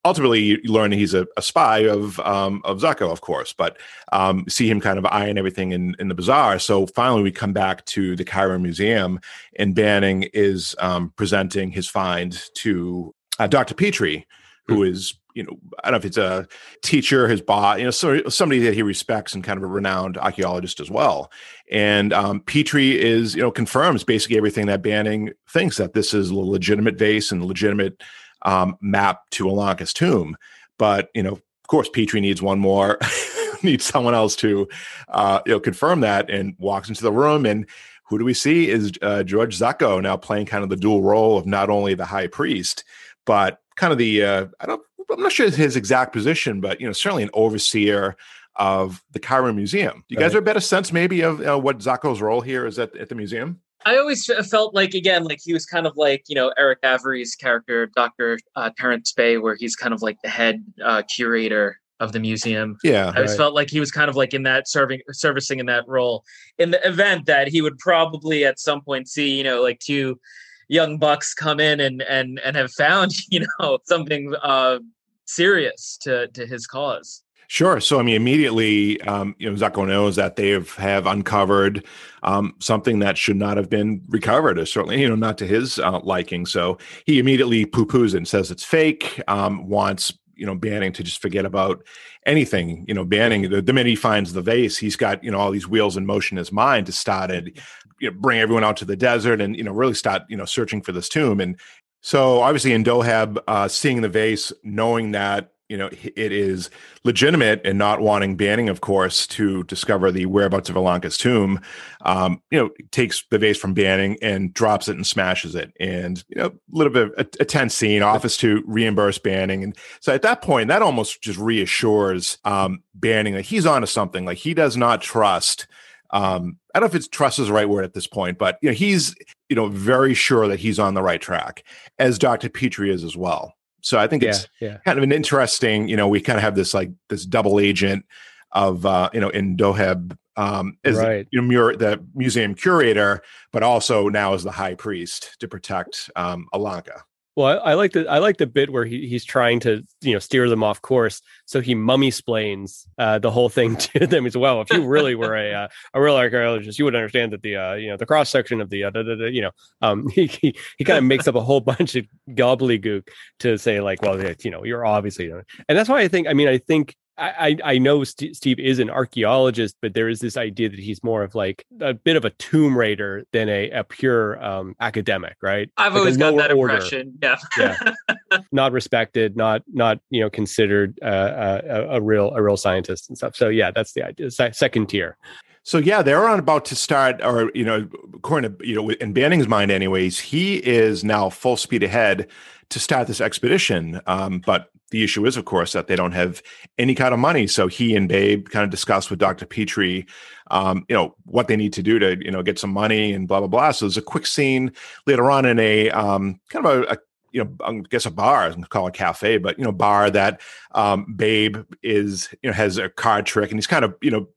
ultimately 0.05 0.39
you 0.41 0.59
learn 0.65 0.91
he's 0.91 1.13
a, 1.13 1.27
a 1.35 1.41
spy 1.41 1.79
of 1.79 2.19
um, 2.21 2.61
of 2.63 2.79
Zucco, 2.79 3.11
of 3.11 3.21
course, 3.21 3.51
but 3.51 3.77
um, 4.13 4.45
see 4.47 4.69
him 4.69 4.79
kind 4.79 4.97
of 4.97 5.05
eyeing 5.07 5.37
everything 5.37 5.71
in, 5.71 5.95
in 5.99 6.07
the 6.07 6.15
bazaar. 6.15 6.59
So 6.59 6.85
finally, 6.87 7.23
we 7.23 7.31
come 7.31 7.51
back 7.51 7.83
to 7.87 8.15
the 8.15 8.23
Cairo 8.23 8.59
Museum, 8.59 9.19
and 9.57 9.75
Banning 9.75 10.29
is 10.33 10.75
um, 10.79 11.11
presenting 11.17 11.71
his 11.71 11.89
find 11.89 12.39
to 12.55 13.13
uh, 13.39 13.47
Dr. 13.47 13.73
Petrie, 13.73 14.25
who 14.67 14.79
mm. 14.79 14.89
is 14.91 15.17
you 15.33 15.43
know 15.43 15.57
I 15.83 15.89
don't 15.89 15.93
know 15.93 15.97
if 15.97 16.05
it's 16.05 16.17
a 16.17 16.47
teacher, 16.83 17.27
his 17.27 17.41
boss, 17.41 17.79
you 17.79 17.85
know, 17.85 17.91
so, 17.91 18.21
somebody 18.29 18.61
that 18.61 18.75
he 18.75 18.83
respects 18.83 19.33
and 19.33 19.43
kind 19.43 19.57
of 19.57 19.63
a 19.63 19.67
renowned 19.67 20.17
archaeologist 20.17 20.79
as 20.79 20.89
well. 20.89 21.31
And 21.71 22.13
um, 22.13 22.41
Petrie 22.41 23.01
is 23.01 23.35
you 23.35 23.41
know 23.41 23.51
confirms 23.51 24.03
basically 24.03 24.37
everything 24.37 24.67
that 24.67 24.83
Banning 24.83 25.31
thinks 25.49 25.77
that 25.77 25.93
this 25.93 26.13
is 26.13 26.29
a 26.29 26.35
legitimate 26.35 26.99
vase 26.99 27.31
and 27.31 27.43
legitimate 27.43 28.01
um, 28.45 28.77
map 28.81 29.29
to 29.31 29.45
Ananka's 29.45 29.93
tomb. 29.93 30.38
But 30.77 31.10
you 31.13 31.23
know, 31.23 31.34
of 31.34 31.67
course, 31.67 31.89
Petrie 31.89 32.21
needs 32.21 32.41
one 32.41 32.60
more, 32.60 32.99
needs 33.63 33.84
someone 33.84 34.13
else 34.13 34.36
to 34.38 34.67
uh, 35.10 35.41
you 35.45 35.53
know 35.53 35.60
confirm 35.60 35.99
that, 36.01 36.29
and 36.29 36.55
walks 36.58 36.89
into 36.89 37.03
the 37.03 37.12
room 37.12 37.45
and. 37.45 37.67
Who 38.10 38.19
do 38.19 38.23
we 38.23 38.36
see 38.36 38.69
is 38.69 38.91
uh, 39.01 39.23
George 39.23 39.58
Zucco 39.58 39.99
now 39.99 40.15
playing 40.15 40.45
kind 40.45 40.63
of 40.63 40.69
the 40.69 40.75
dual 40.75 41.01
role 41.01 41.39
of 41.39 41.47
not 41.47 41.71
only 41.71 41.95
the 41.95 42.05
high 42.05 42.27
priest, 42.27 42.84
but 43.25 43.62
kind 43.77 43.91
of 43.91 43.97
the 43.97 44.23
uh, 44.23 44.45
I 44.60 44.67
don't 44.67 44.81
I'm 45.12 45.21
not 45.21 45.31
sure 45.31 45.49
his 45.49 45.75
exact 45.75 46.13
position, 46.13 46.62
but 46.62 46.79
you 46.79 46.88
know 46.88 46.93
certainly 46.93 47.23
an 47.23 47.29
overseer 47.34 48.15
of 48.55 49.03
the 49.12 49.19
Cairo 49.19 49.51
Museum. 49.53 50.03
Do 50.08 50.15
you 50.15 50.17
guys 50.17 50.34
have 50.34 50.41
a 50.41 50.45
better 50.45 50.60
sense 50.60 50.91
maybe 50.91 51.21
of 51.21 51.41
uh, 51.41 51.60
what 51.60 51.79
Zucco's 51.79 52.21
role 52.21 52.41
here 52.41 52.65
is 52.65 52.79
at, 52.79 52.95
at 52.95 53.10
the 53.10 53.15
museum? 53.15 53.62
I 53.86 53.98
always 53.98 54.26
felt 54.50 54.74
like 54.74 54.95
again, 54.95 55.24
like 55.24 55.39
he 55.43 55.54
was 55.54 55.65
kind 55.65 55.86
of 55.86 55.95
like 55.95 56.24
you 56.28 56.36
know 56.36 56.52
Erick 56.58 56.82
Avari's 56.82 57.36
character, 57.36 57.86
Doctor 57.95 58.39
uh, 58.56 58.71
Terence 58.78 59.13
Bey, 59.13 59.38
where 59.38 59.56
he's 59.56 59.76
kind 59.76 59.93
of 59.93 60.02
like 60.02 60.17
the 60.24 60.30
head 60.30 60.63
uh, 60.84 61.04
curator 61.04 61.80
of 62.00 62.12
the 62.12 62.19
museum. 62.19 62.78
Yeah, 62.84 63.12
I 63.15 63.21
right. 63.21 63.30
felt 63.30 63.54
like 63.54 63.69
he 63.69 63.80
was 63.80 63.91
kind 63.91 64.10
of 64.10 64.15
like 64.15 64.34
in 64.34 64.43
that 64.43 64.67
serving 64.67 65.02
servicing 65.12 65.60
in 65.60 65.67
that 65.67 65.88
role. 65.88 66.24
In 66.58 66.71
the 66.71 66.86
event 66.88 67.28
that 67.28 67.48
he 67.48 67.62
would 67.62 67.78
probably 67.78 68.43
at 68.43 68.60
some 68.60 68.82
point 68.82 69.08
see 69.08 69.38
you 69.38 69.43
know 69.43 69.62
like 69.62 69.80
two 69.80 70.19
young 70.67 70.98
bucks 70.98 71.36
come 71.36 71.60
in 71.60 71.80
and 71.80 72.02
and 72.02 72.39
and 72.43 72.56
have 72.56 72.71
found 72.71 73.12
you 73.30 73.45
know 73.60 73.78
something 73.86 74.34
uh, 74.41 74.80
serious 75.26 75.98
to 76.02 76.28
to 76.30 76.48
his 76.48 76.65
cause. 76.65 77.21
Sure. 77.47 77.79
So, 77.79 77.99
I 77.99 78.03
mean, 78.03 78.15
immediately, 78.15 78.99
um, 79.01 79.36
you 79.38 79.49
know, 79.49 79.55
Zucco 79.55 79.88
knows 79.88 80.15
that 80.15 80.36
they 80.36 80.49
have, 80.49 80.71
have 80.75 81.05
uncovered 81.05 81.86
um, 82.23 82.55
something 82.60 82.99
that 82.99 83.17
should 83.17 83.38
not 83.38 83.58
have 83.58 83.69
been 83.69 84.01
recovered, 84.08 84.58
or 84.58 84.65
certainly, 84.65 85.01
you 85.01 85.08
know, 85.08 85.15
not 85.15 85.38
to 85.38 85.47
his 85.47 85.77
uh, 85.79 85.99
liking. 85.99 86.45
So 86.45 86.77
he 87.05 87.19
immediately 87.19 87.65
poo 87.65 87.86
poos 87.86 88.15
and 88.15 88.27
says 88.27 88.49
it's 88.49 88.63
fake, 88.63 89.21
um, 89.27 89.67
wants, 89.69 90.17
you 90.36 90.45
know, 90.45 90.55
Banning 90.55 90.91
to 90.93 91.03
just 91.03 91.21
forget 91.21 91.45
about 91.45 91.86
anything. 92.25 92.84
You 92.88 92.95
know, 92.95 93.05
Banning, 93.05 93.49
the, 93.49 93.62
the 93.62 93.73
minute 93.73 93.89
he 93.89 93.95
finds 93.95 94.34
the 94.34 94.41
vase, 94.41 94.77
he's 94.77 94.95
got, 94.95 95.23
you 95.23 95.31
know, 95.31 95.39
all 95.39 95.51
these 95.51 95.67
wheels 95.67 95.97
in 95.97 96.05
motion 96.05 96.38
in 96.38 96.39
his 96.39 96.51
mind 96.51 96.88
to 96.88 96.91
start 96.91 97.29
it, 97.31 97.58
you 97.99 98.12
know, 98.12 98.17
bring 98.19 98.39
everyone 98.39 98.63
out 98.63 98.77
to 98.77 98.86
the 98.86 98.97
desert 98.97 99.39
and, 99.39 99.55
you 99.55 99.63
know, 99.63 99.71
really 99.71 99.93
start, 99.93 100.23
you 100.29 100.36
know, 100.36 100.45
searching 100.45 100.81
for 100.81 100.91
this 100.91 101.08
tomb. 101.08 101.39
And 101.39 101.60
so 102.01 102.41
obviously 102.41 102.71
Andoheb, 102.71 103.38
uh, 103.47 103.67
seeing 103.67 104.01
the 104.01 104.10
vase, 104.10 104.51
knowing 104.63 105.12
that 105.12 105.51
you 105.69 105.78
know 105.78 105.89
it 105.91 106.32
is 106.32 106.69
legitimate 107.04 107.62
and 107.65 107.78
not 107.78 108.01
wanting 108.01 108.36
Banning, 108.36 108.69
of 108.69 108.82
course, 108.82 109.25
to 109.28 109.63
discover 109.63 110.12
the 110.12 110.25
whereabouts 110.25 110.69
of 110.69 110.75
Ananka's 110.75 111.17
tomb. 111.17 111.60
Um, 112.01 112.41
you 112.51 112.60
know, 112.60 112.69
takes 112.91 113.23
the 113.32 113.39
vase 113.39 113.58
from 113.58 113.73
Banning 113.73 114.17
and 114.21 114.54
drops 114.54 114.88
it 114.88 114.95
and 114.95 115.06
smashes 115.06 115.56
it, 115.56 115.73
and 115.80 116.23
you 116.30 116.38
know, 116.38 116.47
a 116.47 116.51
little 116.69 116.93
bit 116.93 117.04
of 117.08 117.13
a, 117.17 117.28
a 117.41 117.45
tense 117.45 117.73
scene. 117.73 118.04
office 118.04 118.38
to 118.38 118.63
reimburse 118.65 119.17
Banning, 119.17 119.63
and 119.63 119.78
so 119.99 120.13
at 120.13 120.21
that 120.21 120.41
point, 120.41 120.67
that 120.67 120.82
almost 120.82 121.21
just 121.21 121.39
reassures 121.39 122.38
um, 122.45 122.84
Banning 122.93 123.34
that 123.34 123.45
he's 123.45 123.65
onto 123.65 123.88
something. 123.88 124.25
Like 124.25 124.38
he 124.38 124.54
does 124.54 124.78
not 124.78 125.01
trust. 125.01 125.67
Um, 126.12 126.60
I 126.73 126.80
don't 126.80 126.88
know 126.88 126.91
if 126.91 126.95
it's 126.95 127.08
trust 127.08 127.39
is 127.39 127.47
the 127.47 127.54
right 127.54 127.67
word 127.67 127.84
at 127.84 127.93
this 127.93 128.08
point, 128.08 128.38
but 128.38 128.58
you 128.62 128.69
know, 128.69 128.75
he's 128.75 129.15
you 129.49 129.56
know 129.56 129.67
very 129.67 130.13
sure 130.13 130.47
that 130.47 130.60
he's 130.60 130.80
on 130.80 130.93
the 130.93 131.01
right 131.01 131.21
track, 131.21 131.63
as 131.97 132.19
Dr. 132.19 132.49
Petrie 132.49 132.91
is 132.91 133.04
as 133.04 133.17
well. 133.17 133.56
So 133.86 134.00
I 134.00 134.08
think 134.08 134.24
it's 134.24 134.48
yeah, 134.60 134.69
yeah. 134.69 134.78
kind 134.80 134.98
of 134.98 135.04
an 135.04 135.12
interesting, 135.12 135.88
you 135.88 135.95
know, 135.95 136.08
we 136.08 136.19
kind 136.19 136.38
of 136.38 136.43
have 136.43 136.56
this 136.56 136.74
like 136.74 136.89
this 137.10 137.24
double 137.24 137.60
agent 137.60 138.04
of 138.52 138.84
uh, 138.84 139.12
you 139.13 139.19
know 139.19 139.30
Andoheb 139.30 140.17
um, 140.38 140.78
as 140.84 140.98
Right. 140.98 141.28
you 141.30 141.39
know, 141.39 141.48
mur- 141.48 141.76
the 141.76 142.04
museum 142.15 142.56
curator, 142.56 143.21
but 143.54 143.62
also 143.62 144.10
now 144.10 144.34
as 144.34 144.43
the 144.43 144.52
high 144.52 144.74
priest 144.74 145.38
to 145.39 145.48
protect 145.48 146.10
um, 146.15 146.48
Ananka. 146.52 147.02
Well, 147.36 147.60
I, 147.60 147.71
I 147.71 147.74
like 147.74 147.91
the 147.91 148.08
I 148.08 148.19
like 148.19 148.38
the 148.38 148.48
bit 148.48 148.69
where 148.69 148.86
he, 148.86 149.08
he's 149.08 149.26
trying 149.26 149.60
to 149.62 149.84
you 150.02 150.13
know 150.13 150.19
steer 150.19 150.50
them 150.50 150.63
off 150.63 150.82
course. 150.82 151.21
So 151.45 151.62
he 151.62 151.76
mummy 151.76 152.12
splains 152.12 152.88
uh, 152.98 153.19
the 153.19 153.32
whole 153.32 153.50
thing 153.50 153.76
to 153.98 154.08
them 154.08 154.26
as 154.26 154.38
well. 154.38 154.62
If 154.62 154.71
you 154.71 154.86
really 154.86 155.15
were 155.15 155.36
a 155.36 155.54
uh, 155.54 155.67
a 155.93 156.02
real 156.02 156.15
archaeologist, 156.15 156.80
you 156.80 156.86
would 156.86 156.95
understand 156.95 157.34
that 157.34 157.41
the 157.41 157.58
uh, 157.58 157.74
you 157.74 157.89
know 157.89 157.98
the 157.98 158.06
cross 158.06 158.30
section 158.30 158.62
of 158.62 158.69
the 158.69 158.86
uh, 158.86 158.89
da, 158.89 159.04
da, 159.04 159.15
da, 159.15 159.26
you 159.26 159.41
know 159.41 159.52
um, 159.82 160.08
he 160.13 160.28
he, 160.28 160.56
he 160.78 160.84
kind 160.84 160.98
of 160.98 161.04
makes 161.04 161.28
up 161.28 161.36
a 161.36 161.41
whole 161.41 161.62
bunch 161.62 161.95
of 161.95 162.06
gobbledygook 162.30 163.08
to 163.39 163.58
say 163.58 163.82
like, 163.82 164.02
well, 164.02 164.21
you 164.39 164.52
know, 164.52 164.63
you're 164.63 164.86
obviously, 164.86 165.30
and 165.30 165.43
that's 165.78 165.89
why 165.89 166.02
I 166.02 166.08
think. 166.08 166.28
I 166.28 166.34
mean, 166.34 166.48
I 166.48 166.58
think 166.58 166.95
I, 167.17 167.58
I 167.63 167.73
I 167.73 167.78
know 167.78 168.04
St- 168.04 168.36
Steve 168.36 168.60
is 168.60 168.80
an 168.80 168.89
archaeologist, 168.89 169.75
but 169.82 169.93
there 169.93 170.10
is 170.10 170.19
this 170.19 170.36
idea 170.38 170.69
that 170.69 170.80
he's 170.80 171.04
more 171.04 171.23
of 171.23 171.36
like 171.36 171.65
a 171.80 171.93
bit 171.93 172.15
of 172.15 172.25
a 172.25 172.30
tomb 172.32 172.78
raider 172.78 173.23
than 173.32 173.47
a, 173.49 173.69
a 173.71 173.84
pure 173.84 174.43
um, 174.43 174.75
academic, 174.80 175.36
right? 175.41 175.69
I've 175.78 175.93
Like 175.93 175.99
always 175.99 176.17
got 176.17 176.34
lower 176.34 176.41
that 176.47 176.51
order. 176.51 176.73
impression. 176.75 177.17
Yeah. 177.21 177.38
Yeah. 177.58 177.93
not 178.51 178.71
respected, 178.71 179.38
not 179.38 179.63
not 179.71 179.99
you 180.10 180.21
know 180.21 180.30
considered 180.30 180.97
uh, 181.04 181.62
a, 181.63 181.88
a 181.97 182.01
real 182.01 182.34
a 182.36 182.41
real 182.41 182.58
scientist 182.58 183.10
and 183.10 183.17
stuff. 183.17 183.36
So 183.36 183.49
yeah, 183.49 183.71
that's 183.71 183.93
the 183.93 184.04
idea. 184.04 184.32
Se- 184.32 184.51
second 184.54 184.88
tier. 184.88 185.17
So 185.63 185.80
yeah, 185.80 186.04
they're 186.04 186.28
on 186.30 186.38
about 186.38 186.65
to 186.65 186.75
start, 186.75 187.23
or 187.23 187.51
you 187.56 187.65
know, 187.65 187.88
according 188.13 188.56
to 188.56 188.67
you 188.67 188.75
know, 188.75 188.89
in 188.91 189.13
Banning's 189.13 189.47
mind, 189.47 189.71
anyways, 189.71 190.19
he 190.19 190.58
is 190.58 191.04
now 191.04 191.30
full 191.32 191.58
speed 191.58 191.82
ahead 191.82 192.28
to 192.69 192.80
start 192.80 193.08
this 193.08 193.21
expedition. 193.21 194.01
Um, 194.08 194.41
but 194.45 194.69
the 194.91 195.04
issue 195.04 195.25
is, 195.25 195.38
of 195.38 195.45
course, 195.45 195.73
that 195.73 195.88
they 195.88 195.95
don't 195.95 196.12
have 196.12 196.41
any 196.78 196.95
kind 196.95 197.13
of 197.13 197.19
money. 197.19 197.47
So 197.47 197.67
he 197.67 197.95
and 197.95 198.08
Babe 198.08 198.47
kind 198.49 198.63
of 198.63 198.69
discuss 198.69 199.10
with 199.10 199.19
Dr. 199.19 199.45
Petrie, 199.45 200.06
um, 200.51 200.86
you 200.88 200.95
know, 200.95 201.15
what 201.25 201.47
they 201.47 201.56
need 201.56 201.73
to 201.73 201.84
do 201.84 201.99
to 201.99 202.23
you 202.23 202.32
know 202.32 202.43
get 202.43 202.60
some 202.60 202.71
money 202.71 203.13
and 203.13 203.28
blah 203.28 203.39
blah 203.39 203.47
blah. 203.47 203.71
So 203.71 203.86
there's 203.86 203.97
a 203.97 204.01
quick 204.01 204.25
scene 204.25 204.71
later 205.06 205.30
on 205.30 205.45
in 205.45 205.60
a 205.60 205.89
um, 205.89 206.39
kind 206.49 206.65
of 206.65 206.84
a, 206.84 206.93
a 206.93 206.97
you 207.36 207.43
know, 207.43 207.54
I 207.65 207.82
guess 207.89 208.06
a 208.06 208.12
bar, 208.12 208.43
I 208.43 208.48
would 208.48 208.69
call 208.69 208.88
it 208.88 208.95
a 208.95 208.98
cafe, 208.98 209.38
but 209.38 209.60
you 209.60 209.65
know, 209.65 209.74
bar 209.74 210.10
that 210.10 210.39
um, 210.74 211.13
Babe 211.17 211.58
is, 211.84 212.34
you 212.41 212.50
know, 212.50 212.54
has 212.54 212.78
a 212.78 212.88
card 212.88 213.26
trick, 213.26 213.52
and 213.52 213.58
he's 213.58 213.67
kind 213.67 213.84
of, 213.84 213.93
you 214.02 214.10
know, 214.10 214.30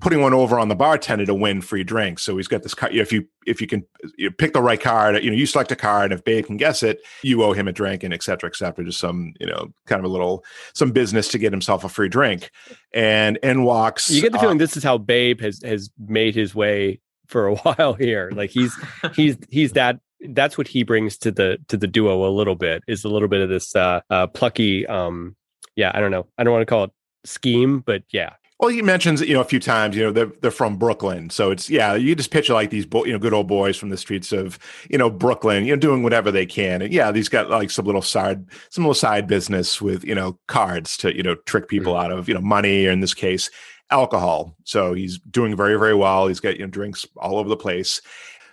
putting 0.00 0.22
one 0.22 0.32
over 0.32 0.58
on 0.58 0.68
the 0.68 0.74
bartender 0.74 1.26
to 1.26 1.34
win 1.34 1.60
free 1.60 1.84
drinks. 1.84 2.22
So 2.22 2.38
he's 2.38 2.48
got 2.48 2.62
this 2.62 2.72
card. 2.72 2.94
If 2.94 3.12
you 3.12 3.26
if 3.46 3.60
you 3.60 3.66
can 3.66 3.84
you 4.16 4.30
know, 4.30 4.34
pick 4.38 4.54
the 4.54 4.62
right 4.62 4.80
card, 4.80 5.22
you 5.22 5.30
know, 5.30 5.36
you 5.36 5.44
select 5.44 5.70
a 5.72 5.76
card. 5.76 6.10
And 6.10 6.18
if 6.18 6.24
Babe 6.24 6.46
can 6.46 6.56
guess 6.56 6.82
it, 6.82 7.00
you 7.22 7.42
owe 7.42 7.52
him 7.52 7.68
a 7.68 7.72
drink, 7.72 8.02
and 8.02 8.14
et 8.14 8.22
cetera, 8.22 8.48
et 8.48 8.56
cetera. 8.56 8.82
Just 8.82 8.98
some, 8.98 9.34
you 9.38 9.46
know, 9.46 9.70
kind 9.86 9.98
of 9.98 10.06
a 10.06 10.12
little 10.12 10.42
some 10.72 10.90
business 10.90 11.28
to 11.28 11.38
get 11.38 11.52
himself 11.52 11.84
a 11.84 11.90
free 11.90 12.08
drink. 12.08 12.50
And 12.94 13.36
in 13.42 13.62
walks. 13.62 14.08
You 14.08 14.22
get 14.22 14.32
the 14.32 14.38
uh, 14.38 14.40
feeling 14.40 14.58
this 14.58 14.74
is 14.74 14.82
how 14.82 14.96
Babe 14.96 15.42
has 15.42 15.60
has 15.62 15.90
made 15.98 16.34
his 16.34 16.54
way 16.54 17.00
for 17.26 17.48
a 17.48 17.56
while 17.56 17.92
here. 17.92 18.30
Like 18.34 18.48
he's 18.48 18.74
he's 19.14 19.36
he's 19.50 19.72
that 19.72 20.00
that's 20.30 20.58
what 20.58 20.68
he 20.68 20.82
brings 20.82 21.16
to 21.18 21.30
the 21.30 21.58
to 21.68 21.76
the 21.76 21.86
duo 21.86 22.28
a 22.28 22.30
little 22.30 22.56
bit 22.56 22.82
is 22.88 23.04
a 23.04 23.08
little 23.08 23.28
bit 23.28 23.40
of 23.40 23.48
this 23.48 23.74
uh, 23.76 24.00
uh 24.10 24.26
plucky 24.26 24.86
um 24.86 25.36
yeah 25.76 25.92
I 25.94 26.00
don't 26.00 26.10
know 26.10 26.26
I 26.38 26.44
don't 26.44 26.52
want 26.52 26.62
to 26.62 26.66
call 26.66 26.84
it 26.84 26.90
scheme 27.24 27.80
but 27.80 28.02
yeah 28.10 28.34
Well, 28.60 28.70
he 28.70 28.82
mentions 28.82 29.20
you 29.20 29.34
know 29.34 29.40
a 29.40 29.44
few 29.44 29.60
times. 29.60 29.94
You 29.96 30.02
know 30.04 30.12
they're 30.12 30.32
they're 30.40 30.50
from 30.50 30.76
Brooklyn, 30.78 31.30
so 31.30 31.52
it's 31.52 31.70
yeah. 31.70 31.94
You 31.94 32.16
just 32.16 32.32
picture 32.32 32.52
like 32.54 32.70
these 32.70 32.86
bo- 32.86 33.04
you 33.04 33.12
know 33.12 33.18
good 33.20 33.32
old 33.32 33.46
boys 33.46 33.76
from 33.76 33.90
the 33.90 33.96
streets 33.96 34.32
of 34.32 34.58
you 34.90 34.98
know 34.98 35.08
Brooklyn, 35.10 35.64
you 35.64 35.72
know 35.72 35.78
doing 35.78 36.02
whatever 36.02 36.32
they 36.32 36.44
can. 36.46 36.82
And 36.82 36.92
yeah, 36.92 37.12
these 37.12 37.28
got 37.28 37.50
like 37.50 37.70
some 37.70 37.86
little 37.86 38.02
side 38.02 38.44
some 38.70 38.82
little 38.82 38.94
side 38.94 39.28
business 39.28 39.80
with 39.80 40.04
you 40.04 40.14
know 40.14 40.36
cards 40.48 40.96
to 40.98 41.14
you 41.16 41.22
know 41.22 41.36
trick 41.46 41.68
people 41.68 41.96
out 41.96 42.10
of 42.10 42.26
you 42.28 42.34
know 42.34 42.40
money 42.40 42.86
or 42.86 42.90
in 42.90 42.98
this 42.98 43.14
case 43.14 43.48
alcohol. 43.90 44.56
So 44.64 44.92
he's 44.92 45.20
doing 45.20 45.56
very 45.56 45.78
very 45.78 45.94
well. 45.94 46.26
He's 46.26 46.40
got 46.40 46.56
you 46.58 46.64
know 46.64 46.70
drinks 46.70 47.06
all 47.16 47.38
over 47.38 47.48
the 47.48 47.56
place. 47.56 48.00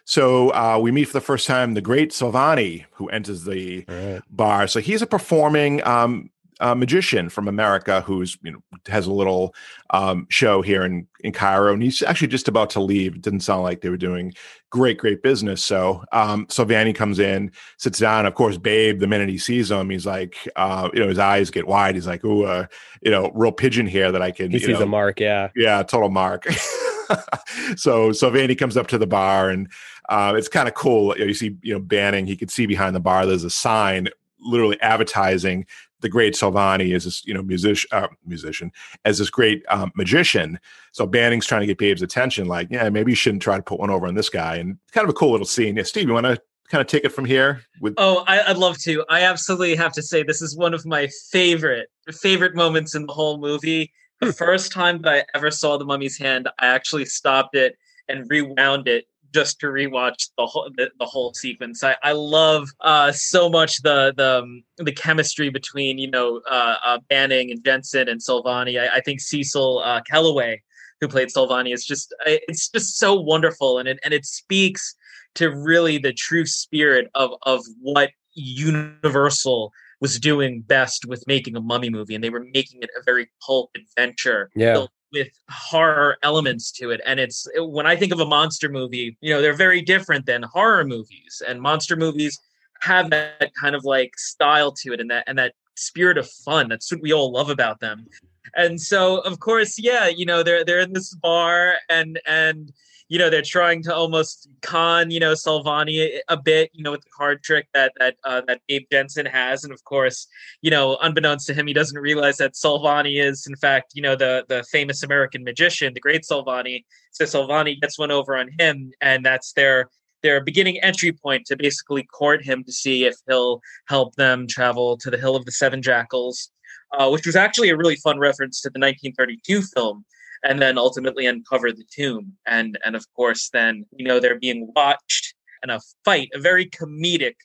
So 0.05 0.49
uh, 0.51 0.79
we 0.81 0.91
meet 0.91 1.05
for 1.05 1.13
the 1.13 1.21
first 1.21 1.47
time 1.47 1.73
the 1.73 1.81
great 1.81 2.11
Solvani, 2.11 2.85
who 2.91 3.09
enters 3.09 3.43
the 3.43 3.85
right 3.87 4.21
bar. 4.29 4.67
So 4.67 4.79
he's 4.79 5.01
a 5.01 5.07
performing 5.07 5.85
um, 5.85 6.29
uh, 6.59 6.75
magician 6.75 7.27
from 7.29 7.47
America 7.47 8.01
who's 8.01 8.37
you 8.41 8.51
know 8.51 8.59
has 8.87 9.07
a 9.07 9.11
little 9.11 9.53
um, 9.89 10.27
show 10.29 10.61
here 10.61 10.85
in 10.85 11.07
in 11.21 11.31
Cairo, 11.31 11.73
and 11.73 11.81
he's 11.81 12.01
actually 12.03 12.27
just 12.27 12.47
about 12.47 12.69
to 12.71 12.79
leave. 12.79 13.15
It 13.15 13.21
didn't 13.21 13.41
sound 13.41 13.63
like 13.63 13.81
they 13.81 13.89
were 13.89 13.97
doing 13.97 14.33
great, 14.69 14.97
great 14.97 15.23
business. 15.23 15.63
So 15.63 16.03
um, 16.11 16.47
Vanny 16.49 16.93
comes 16.93 17.17
in, 17.17 17.51
sits 17.77 17.99
down. 17.99 18.25
Of 18.25 18.35
course, 18.35 18.57
Babe, 18.57 18.99
the 18.99 19.07
minute 19.07 19.29
he 19.29 19.37
sees 19.37 19.71
him, 19.71 19.89
he's 19.89 20.05
like, 20.05 20.47
uh, 20.55 20.89
you 20.93 20.99
know, 20.99 21.07
his 21.07 21.19
eyes 21.19 21.49
get 21.49 21.67
wide. 21.67 21.95
He's 21.95 22.07
like, 22.07 22.23
oh, 22.23 22.43
uh, 22.43 22.65
you 23.01 23.11
know, 23.11 23.31
real 23.33 23.51
pigeon 23.51 23.87
here 23.87 24.11
that 24.11 24.21
I 24.21 24.31
can. 24.31 24.51
he 24.51 24.59
sees 24.59 24.79
know, 24.79 24.83
a 24.83 24.87
mark 24.87 25.19
yeah 25.19 25.49
yeah, 25.55 25.81
total 25.83 26.09
mark. 26.09 26.45
so 27.75 28.11
so 28.11 28.29
Vanny 28.29 28.55
comes 28.55 28.77
up 28.77 28.87
to 28.87 28.97
the 28.97 29.07
bar 29.07 29.49
and 29.49 29.71
uh, 30.09 30.33
it's 30.37 30.47
kind 30.47 30.67
of 30.67 30.73
cool. 30.73 31.13
You, 31.15 31.21
know, 31.21 31.27
you 31.27 31.33
see, 31.33 31.57
you 31.61 31.73
know, 31.73 31.79
Banning. 31.79 32.25
He 32.25 32.35
could 32.35 32.51
see 32.51 32.65
behind 32.65 32.95
the 32.95 32.99
bar. 32.99 33.25
There's 33.25 33.43
a 33.43 33.49
sign, 33.49 34.09
literally 34.39 34.79
advertising 34.81 35.65
the 36.01 36.09
great 36.09 36.33
Solvani 36.33 36.93
as 36.95 37.05
this, 37.05 37.25
you 37.25 37.33
know, 37.33 37.41
musician, 37.41 37.89
uh, 37.91 38.07
musician 38.25 38.71
as 39.05 39.17
this 39.17 39.29
great 39.29 39.63
um, 39.69 39.91
magician. 39.95 40.59
So 40.91 41.07
Banning's 41.07 41.45
trying 41.45 41.61
to 41.61 41.67
get 41.67 41.77
Babe's 41.77 42.01
attention. 42.01 42.47
Like, 42.47 42.67
yeah, 42.69 42.89
maybe 42.89 43.11
you 43.11 43.15
shouldn't 43.15 43.41
try 43.41 43.57
to 43.57 43.63
put 43.63 43.79
one 43.79 43.89
over 43.89 44.05
on 44.05 44.13
this 44.13 44.29
guy. 44.29 44.57
And 44.57 44.77
kind 44.91 45.03
of 45.03 45.09
a 45.09 45.13
cool 45.13 45.31
little 45.31 45.47
scene. 45.47 45.75
Yeah, 45.75 45.83
Steve, 45.83 46.07
you 46.07 46.13
want 46.13 46.25
to 46.25 46.39
kind 46.69 46.81
of 46.81 46.87
take 46.87 47.05
it 47.05 47.09
from 47.09 47.25
here? 47.25 47.61
With 47.81 47.95
Oh, 47.97 48.23
I, 48.27 48.43
I'd 48.43 48.57
love 48.57 48.77
to. 48.79 49.03
I 49.09 49.21
absolutely 49.21 49.75
have 49.75 49.93
to 49.93 50.03
say 50.03 50.21
this 50.21 50.41
is 50.41 50.55
one 50.55 50.73
of 50.73 50.85
my 50.85 51.09
favorite 51.31 51.89
favorite 52.11 52.55
moments 52.55 52.93
in 52.93 53.05
the 53.05 53.13
whole 53.13 53.39
movie. 53.39 53.91
The 54.21 54.31
first 54.31 54.71
time 54.71 55.01
that 55.01 55.11
I 55.11 55.23
ever 55.33 55.51
saw 55.51 55.77
The 55.77 55.85
Mummy's 55.85 56.17
Hand, 56.17 56.47
I 56.59 56.67
actually 56.67 57.05
stopped 57.05 57.55
it 57.55 57.77
and 58.07 58.29
rewound 58.29 58.87
it 58.87 59.05
just 59.33 59.59
to 59.59 59.67
rewatch 59.67 60.29
the 60.37 60.45
whole 60.45 60.69
the, 60.75 60.89
the 60.99 61.05
whole 61.05 61.33
sequence. 61.33 61.83
I, 61.83 61.95
I 62.03 62.13
love 62.13 62.69
uh, 62.81 63.11
so 63.11 63.49
much 63.49 63.81
the 63.81 64.13
the 64.15 64.43
um, 64.43 64.63
the 64.77 64.91
chemistry 64.91 65.49
between 65.49 65.97
you 65.97 66.09
know 66.09 66.41
uh, 66.49 66.75
uh, 66.83 66.99
Banning 67.09 67.51
and 67.51 67.63
Jensen 67.63 68.07
and 68.07 68.21
Solvani. 68.21 68.79
I, 68.79 68.97
I 68.97 69.01
think 69.01 69.19
Cecil 69.21 69.79
uh, 69.79 70.01
Kellaway, 70.09 70.61
who 71.01 71.07
played 71.07 71.29
Solvani, 71.29 71.73
is 71.73 71.85
just 71.85 72.13
it's 72.25 72.69
just 72.69 72.97
so 72.97 73.13
wonderful, 73.15 73.77
and 73.79 73.87
it 73.87 73.99
and 74.03 74.13
it 74.13 74.25
speaks 74.25 74.95
to 75.35 75.49
really 75.49 75.97
the 75.97 76.13
true 76.13 76.45
spirit 76.45 77.09
of 77.15 77.31
of 77.43 77.61
what 77.81 78.11
Universal 78.33 79.71
was 80.01 80.19
doing 80.19 80.61
best 80.61 81.05
with 81.07 81.23
making 81.25 81.55
a 81.55 81.61
mummy 81.61 81.89
movie, 81.89 82.15
and 82.15 82.23
they 82.23 82.29
were 82.29 82.45
making 82.53 82.81
it 82.81 82.89
a 82.99 83.03
very 83.03 83.29
pulp 83.45 83.71
adventure 83.75 84.49
Yeah. 84.55 84.73
filled 84.73 84.89
with 85.11 85.27
horror 85.49 86.17
elements 86.23 86.71
to 86.73 86.91
it. 86.91 87.01
And 87.05 87.19
it's 87.19 87.47
when 87.57 87.85
I 87.85 87.95
think 87.95 88.13
of 88.13 88.19
a 88.19 88.25
monster 88.25 88.69
movie, 88.69 89.17
you 89.21 89.33
know, 89.33 89.41
they're 89.41 89.53
very 89.53 89.81
different 89.81 90.25
than 90.25 90.43
horror 90.43 90.85
movies, 90.85 91.41
and 91.47 91.61
monster 91.61 91.95
movies 91.95 92.39
have 92.81 93.09
that 93.11 93.51
kind 93.59 93.75
of 93.75 93.83
like 93.85 94.17
style 94.17 94.71
to 94.71 94.93
it, 94.93 94.99
and 94.99 95.09
that 95.11 95.23
and 95.27 95.37
that 95.37 95.53
spirit 95.75 96.17
of 96.17 96.29
fun. 96.29 96.69
That's 96.69 96.91
what 96.91 97.01
we 97.01 97.13
all 97.13 97.31
love 97.31 97.49
about 97.49 97.79
them. 97.79 98.07
And 98.55 98.79
so, 98.79 99.19
of 99.19 99.39
course, 99.39 99.77
yeah, 99.77 100.07
you 100.07 100.25
know, 100.25 100.43
they're 100.43 100.63
they're 100.63 100.79
in 100.79 100.93
this 100.93 101.13
bar, 101.15 101.75
and 101.89 102.19
and 102.25 102.71
you 103.07 103.19
know 103.19 103.29
they're 103.29 103.41
trying 103.41 103.83
to 103.83 103.93
almost 103.93 104.49
con 104.61 105.11
you 105.11 105.19
know 105.19 105.33
Solvani 105.33 106.19
a, 106.27 106.37
bit, 106.37 106.71
you 106.73 106.83
know, 106.83 106.91
with 106.91 107.01
the 107.01 107.09
card 107.15 107.43
trick 107.43 107.67
that 107.73 107.93
that 107.99 108.15
uh, 108.23 108.41
that 108.47 108.61
Babe 108.67 108.85
Jensen 108.91 109.25
has, 109.25 109.63
and 109.63 109.73
of 109.73 109.83
course, 109.83 110.27
you 110.61 110.71
know, 110.71 110.97
unbeknownst 111.01 111.47
to 111.47 111.53
him, 111.53 111.67
he 111.67 111.73
doesn't 111.73 111.99
realize 111.99 112.37
that 112.37 112.53
Solvani 112.53 113.23
is 113.23 113.45
in 113.47 113.55
fact, 113.55 113.91
you 113.93 114.01
know, 114.01 114.15
the 114.15 114.45
the 114.49 114.63
famous 114.71 115.03
American 115.03 115.43
magician, 115.43 115.93
the 115.93 115.99
great 115.99 116.23
Solvani. 116.23 116.83
So 117.11 117.25
Solvani 117.25 117.79
gets 117.79 117.99
one 117.99 118.11
over 118.11 118.35
on 118.35 118.49
him, 118.59 118.91
and 119.01 119.25
that's 119.25 119.53
their 119.53 119.89
their 120.23 120.41
beginning 120.41 120.79
entry 120.81 121.11
point 121.11 121.45
to 121.45 121.55
basically 121.55 122.03
court 122.03 122.43
him 122.43 122.63
to 122.63 122.71
see 122.71 123.05
if 123.05 123.15
he'll 123.27 123.61
help 123.87 124.15
them 124.15 124.47
travel 124.47 124.97
to 124.97 125.11
the 125.11 125.17
Hill 125.17 125.35
of 125.35 125.45
the 125.45 125.51
Seven 125.51 125.83
Jackals, 125.83 126.49
uh, 126.97 127.09
which 127.09 127.27
was 127.27 127.35
actually 127.35 127.69
a 127.69 127.77
really 127.77 127.95
fun 127.97 128.17
reference 128.17 128.61
to 128.61 128.69
the 128.69 128.79
1932 128.79 129.61
film 129.61 130.05
and 130.45 130.61
then 130.61 130.77
ultimately 130.77 131.25
uncover 131.25 131.71
the 131.71 131.85
tomb. 131.91 132.33
And 132.45 132.77
and 132.85 132.95
of 132.95 133.05
course, 133.15 133.49
then 133.51 133.85
you 133.97 134.05
know 134.07 134.19
they're 134.19 134.39
being 134.39 134.71
watched, 134.75 135.33
and 135.61 135.71
a 135.71 135.79
fight, 136.05 136.29
a 136.33 136.39
very 136.39 136.65
comedic 136.79 137.35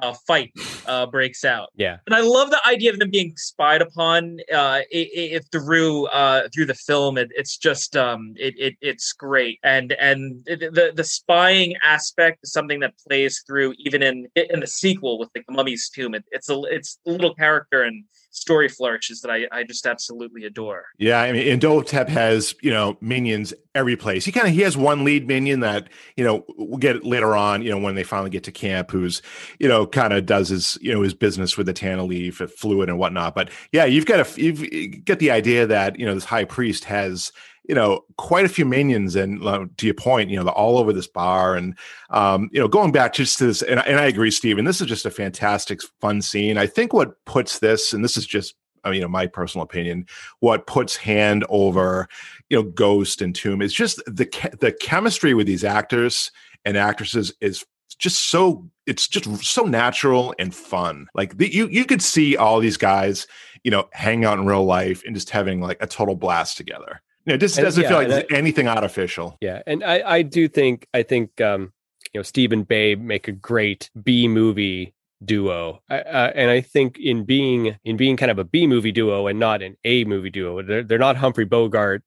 uh, 0.00 0.14
fight, 0.28 0.52
uh, 0.86 1.04
breaks 1.06 1.44
out. 1.44 1.68
yeah 1.74 1.96
And 2.06 2.14
I 2.14 2.20
love 2.20 2.48
the 2.50 2.60
idea 2.74 2.90
of 2.92 2.98
them 3.00 3.10
being 3.10 3.32
spied 3.36 3.82
upon. 3.82 4.38
Uh, 4.52 4.80
i- 4.98 5.10
i- 5.20 5.30
if 5.38 5.44
through 5.50 6.06
uh, 6.20 6.40
through 6.54 6.66
the 6.66 6.74
film, 6.90 7.18
it, 7.18 7.30
it's 7.40 7.56
just 7.68 7.96
um, 7.96 8.34
it, 8.46 8.54
it 8.66 8.74
it's 8.80 9.12
great, 9.12 9.58
and 9.64 9.88
and 10.08 10.20
it- 10.46 10.72
the 10.78 10.92
the 10.94 11.04
spying 11.18 11.74
aspect 11.82 12.38
is 12.44 12.52
something 12.52 12.80
that 12.80 12.94
plays 13.06 13.42
through 13.46 13.74
even 13.86 14.00
in 14.02 14.28
in 14.54 14.60
the 14.60 14.66
sequel 14.82 15.18
with 15.18 15.28
like 15.34 15.44
the 15.48 15.52
Mummy's 15.58 15.90
Tomb. 15.94 16.14
It, 16.14 16.24
it's 16.30 16.48
a 16.48 16.56
it's 16.76 16.98
a 17.06 17.10
little 17.10 17.34
character 17.34 17.84
in 17.84 18.04
story 18.30 18.68
flourishes 18.68 19.20
that 19.20 19.30
I, 19.30 19.46
I 19.52 19.64
just 19.64 19.86
absolutely 19.86 20.44
adore. 20.44 20.86
Yeah, 20.98 21.20
I 21.20 21.32
mean, 21.32 21.46
and 21.48 21.62
Imhotep 21.62 22.08
has 22.08 22.54
you 22.62 22.70
know 22.70 22.96
minions 23.00 23.52
every 23.74 23.96
place. 23.96 24.24
He 24.24 24.32
kind 24.32 24.48
of 24.48 24.54
he 24.54 24.60
has 24.62 24.76
one 24.76 25.04
lead 25.04 25.26
minion 25.26 25.60
that 25.60 25.88
you 26.16 26.24
know 26.24 26.44
we'll 26.56 26.78
get 26.78 27.04
later 27.04 27.36
on. 27.36 27.62
You 27.62 27.70
know 27.70 27.78
when 27.78 27.94
they 27.94 28.04
finally 28.04 28.30
get 28.30 28.44
to 28.44 28.52
camp, 28.52 28.90
who's 28.90 29.22
you 29.58 29.68
know 29.68 29.86
kind 29.86 30.12
of 30.12 30.26
does 30.26 30.48
his 30.48 30.78
you 30.80 30.92
know 30.92 31.02
his 31.02 31.14
business 31.14 31.56
with 31.56 31.66
the 31.66 31.72
tana 31.72 32.04
leaf, 32.04 32.36
fluid 32.56 32.88
and 32.88 32.98
whatnot. 32.98 33.34
But 33.34 33.50
yeah, 33.72 33.84
you've 33.84 34.06
got 34.06 34.24
to 34.24 34.42
you've 34.42 35.04
get 35.04 35.18
the 35.18 35.30
idea 35.30 35.66
that 35.66 35.98
you 35.98 36.06
know 36.06 36.14
this 36.14 36.24
high 36.24 36.44
priest 36.44 36.84
has 36.84 37.32
you 37.68 37.74
know 37.74 38.04
quite 38.16 38.44
a 38.44 38.48
few 38.48 38.64
minions 38.64 39.16
and 39.16 39.40
to 39.76 39.86
your 39.86 39.94
point 39.94 40.30
you 40.30 40.36
know 40.36 40.44
they're 40.44 40.52
all 40.52 40.78
over 40.78 40.92
this 40.92 41.06
bar 41.06 41.54
and 41.54 41.76
um, 42.10 42.48
you 42.52 42.60
know 42.60 42.68
going 42.68 42.92
back 42.92 43.12
just 43.12 43.38
to 43.38 43.46
this 43.46 43.62
and, 43.62 43.80
and 43.80 43.98
i 43.98 44.06
agree 44.06 44.30
stephen 44.30 44.64
this 44.64 44.80
is 44.80 44.86
just 44.86 45.06
a 45.06 45.10
fantastic 45.10 45.80
fun 46.00 46.20
scene 46.20 46.58
i 46.58 46.66
think 46.66 46.92
what 46.92 47.22
puts 47.24 47.58
this 47.58 47.92
and 47.92 48.04
this 48.04 48.16
is 48.16 48.26
just 48.26 48.54
I 48.82 48.88
mean, 48.88 48.96
you 48.96 49.02
know, 49.02 49.08
my 49.08 49.26
personal 49.26 49.62
opinion, 49.62 50.06
what 50.38 50.66
puts 50.66 50.96
hand 50.96 51.44
over, 51.50 52.08
you 52.48 52.56
know, 52.56 52.62
Ghost 52.62 53.20
and 53.20 53.34
Tomb 53.34 53.60
is 53.60 53.74
just 53.74 53.98
the 54.06 54.26
the 54.58 54.72
chemistry 54.72 55.34
with 55.34 55.46
these 55.46 55.64
actors 55.64 56.30
and 56.64 56.76
actresses 56.76 57.32
is 57.40 57.64
just 57.98 58.30
so 58.30 58.68
it's 58.86 59.06
just 59.06 59.44
so 59.44 59.64
natural 59.64 60.34
and 60.38 60.54
fun. 60.54 61.06
Like 61.14 61.36
the, 61.36 61.52
you 61.52 61.68
you 61.68 61.84
could 61.84 62.02
see 62.02 62.36
all 62.36 62.60
these 62.60 62.76
guys, 62.76 63.26
you 63.64 63.70
know, 63.70 63.88
hang 63.92 64.24
out 64.24 64.38
in 64.38 64.46
real 64.46 64.64
life 64.64 65.02
and 65.04 65.14
just 65.14 65.30
having 65.30 65.60
like 65.60 65.78
a 65.80 65.86
total 65.86 66.16
blast 66.16 66.56
together. 66.56 67.02
It 67.26 67.38
just 67.38 67.58
and, 67.58 67.64
doesn't 67.64 67.82
yeah, 67.82 67.88
feel 67.88 67.98
like 67.98 68.08
that, 68.08 68.32
anything 68.32 68.68
artificial. 68.68 69.36
Yeah, 69.40 69.62
and 69.66 69.84
I 69.84 70.02
I 70.18 70.22
do 70.22 70.48
think 70.48 70.86
I 70.94 71.02
think 71.02 71.40
um 71.40 71.72
you 72.12 72.18
know 72.18 72.22
Steve 72.22 72.52
and 72.52 72.66
Babe 72.66 73.00
make 73.00 73.28
a 73.28 73.32
great 73.32 73.90
B 74.02 74.28
movie 74.28 74.94
duo. 75.24 75.82
Uh, 75.90 76.30
and 76.34 76.50
i 76.50 76.60
think 76.60 76.98
in 76.98 77.24
being 77.24 77.76
in 77.84 77.96
being 77.96 78.16
kind 78.16 78.30
of 78.30 78.38
a 78.38 78.44
b 78.44 78.66
movie 78.66 78.92
duo 78.92 79.26
and 79.26 79.38
not 79.38 79.62
an 79.62 79.76
a 79.84 80.04
movie 80.04 80.30
duo 80.30 80.62
they're, 80.62 80.82
they're 80.82 80.98
not 80.98 81.16
humphrey 81.16 81.44
bogart. 81.44 82.02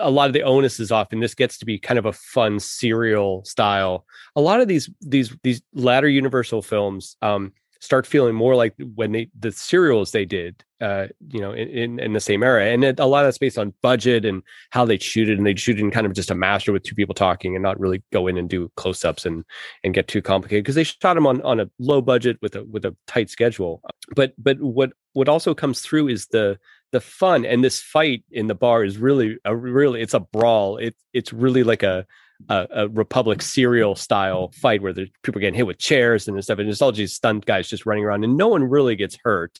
A 0.00 0.10
lot 0.10 0.26
of 0.26 0.32
the 0.32 0.42
onus 0.42 0.80
is 0.80 0.90
off 0.90 1.12
and 1.12 1.22
this 1.22 1.34
gets 1.34 1.58
to 1.58 1.64
be 1.64 1.78
kind 1.78 1.98
of 1.98 2.06
a 2.06 2.12
fun 2.12 2.58
serial 2.58 3.44
style. 3.44 4.04
A 4.34 4.40
lot 4.40 4.60
of 4.60 4.66
these 4.66 4.90
these 5.00 5.34
these 5.44 5.62
latter 5.74 6.08
universal 6.08 6.60
films 6.60 7.16
um 7.22 7.52
start 7.80 8.06
feeling 8.06 8.34
more 8.34 8.56
like 8.56 8.74
when 8.94 9.12
they 9.12 9.28
the 9.38 9.52
serials 9.52 10.12
they 10.12 10.24
did 10.24 10.64
uh 10.80 11.06
you 11.28 11.40
know 11.40 11.52
in 11.52 11.98
in 11.98 12.12
the 12.12 12.20
same 12.20 12.42
era 12.42 12.66
and 12.66 12.84
it, 12.84 13.00
a 13.00 13.06
lot 13.06 13.24
of 13.24 13.28
that's 13.28 13.38
based 13.38 13.58
on 13.58 13.72
budget 13.82 14.24
and 14.24 14.42
how 14.70 14.84
they 14.84 14.98
shoot 14.98 15.28
it 15.28 15.38
and 15.38 15.46
they 15.46 15.54
shoot 15.54 15.78
it 15.78 15.82
in 15.82 15.90
kind 15.90 16.06
of 16.06 16.12
just 16.12 16.30
a 16.30 16.34
master 16.34 16.72
with 16.72 16.82
two 16.82 16.94
people 16.94 17.14
talking 17.14 17.54
and 17.54 17.62
not 17.62 17.78
really 17.80 18.02
go 18.12 18.26
in 18.26 18.36
and 18.36 18.48
do 18.50 18.70
close-ups 18.76 19.24
and 19.24 19.44
and 19.84 19.94
get 19.94 20.08
too 20.08 20.22
complicated 20.22 20.64
because 20.64 20.74
they 20.74 20.84
shot 20.84 21.14
them 21.14 21.26
on 21.26 21.40
on 21.42 21.60
a 21.60 21.70
low 21.78 22.00
budget 22.00 22.38
with 22.42 22.54
a 22.56 22.64
with 22.64 22.84
a 22.84 22.94
tight 23.06 23.30
schedule. 23.30 23.82
But 24.14 24.34
but 24.38 24.60
what 24.60 24.92
what 25.12 25.28
also 25.28 25.54
comes 25.54 25.80
through 25.80 26.08
is 26.08 26.26
the 26.28 26.58
the 26.92 27.00
fun 27.00 27.44
and 27.44 27.64
this 27.64 27.80
fight 27.80 28.24
in 28.30 28.46
the 28.46 28.54
bar 28.54 28.84
is 28.84 28.98
really 28.98 29.38
a 29.44 29.56
really 29.56 30.00
it's 30.00 30.14
a 30.14 30.20
brawl. 30.20 30.76
It 30.76 30.94
it's 31.12 31.32
really 31.32 31.62
like 31.62 31.82
a 31.82 32.06
a, 32.48 32.66
a 32.70 32.88
Republic 32.88 33.42
serial 33.42 33.94
style 33.94 34.52
fight 34.52 34.82
where 34.82 34.92
the 34.92 35.08
people 35.22 35.38
are 35.38 35.40
getting 35.40 35.54
hit 35.54 35.66
with 35.66 35.78
chairs 35.78 36.28
and 36.28 36.42
stuff, 36.42 36.58
and 36.58 36.68
it's 36.68 36.82
all 36.82 36.92
these 36.92 37.14
stunt 37.14 37.46
guys 37.46 37.68
just 37.68 37.86
running 37.86 38.04
around, 38.04 38.24
and 38.24 38.36
no 38.36 38.48
one 38.48 38.64
really 38.64 38.96
gets 38.96 39.16
hurt. 39.22 39.58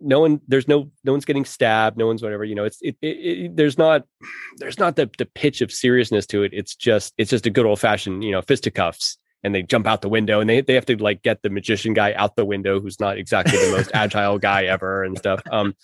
No 0.00 0.20
one, 0.20 0.40
there's 0.46 0.68
no, 0.68 0.90
no 1.02 1.12
one's 1.12 1.24
getting 1.24 1.44
stabbed. 1.44 1.96
No 1.96 2.06
one's 2.06 2.22
whatever. 2.22 2.44
You 2.44 2.54
know, 2.54 2.64
it's 2.64 2.78
it, 2.82 2.96
it, 3.02 3.06
it 3.06 3.56
there's 3.56 3.76
not, 3.76 4.04
there's 4.58 4.78
not 4.78 4.94
the 4.94 5.10
the 5.18 5.26
pitch 5.26 5.60
of 5.60 5.72
seriousness 5.72 6.24
to 6.26 6.44
it. 6.44 6.52
It's 6.54 6.76
just, 6.76 7.14
it's 7.18 7.30
just 7.30 7.46
a 7.46 7.50
good 7.50 7.66
old 7.66 7.80
fashioned, 7.80 8.22
you 8.22 8.30
know, 8.30 8.40
fisticuffs 8.40 9.18
and 9.44 9.54
they 9.54 9.62
jump 9.62 9.86
out 9.86 10.02
the 10.02 10.08
window 10.08 10.40
and 10.40 10.50
they, 10.50 10.60
they 10.60 10.74
have 10.74 10.86
to 10.86 10.96
like 10.96 11.22
get 11.22 11.42
the 11.42 11.50
magician 11.50 11.94
guy 11.94 12.12
out 12.14 12.36
the 12.36 12.44
window 12.44 12.80
who's 12.80 12.98
not 12.98 13.18
exactly 13.18 13.56
the 13.56 13.72
most 13.76 13.90
agile 13.94 14.38
guy 14.38 14.64
ever 14.64 15.04
and 15.04 15.18
stuff. 15.18 15.40
Um 15.50 15.74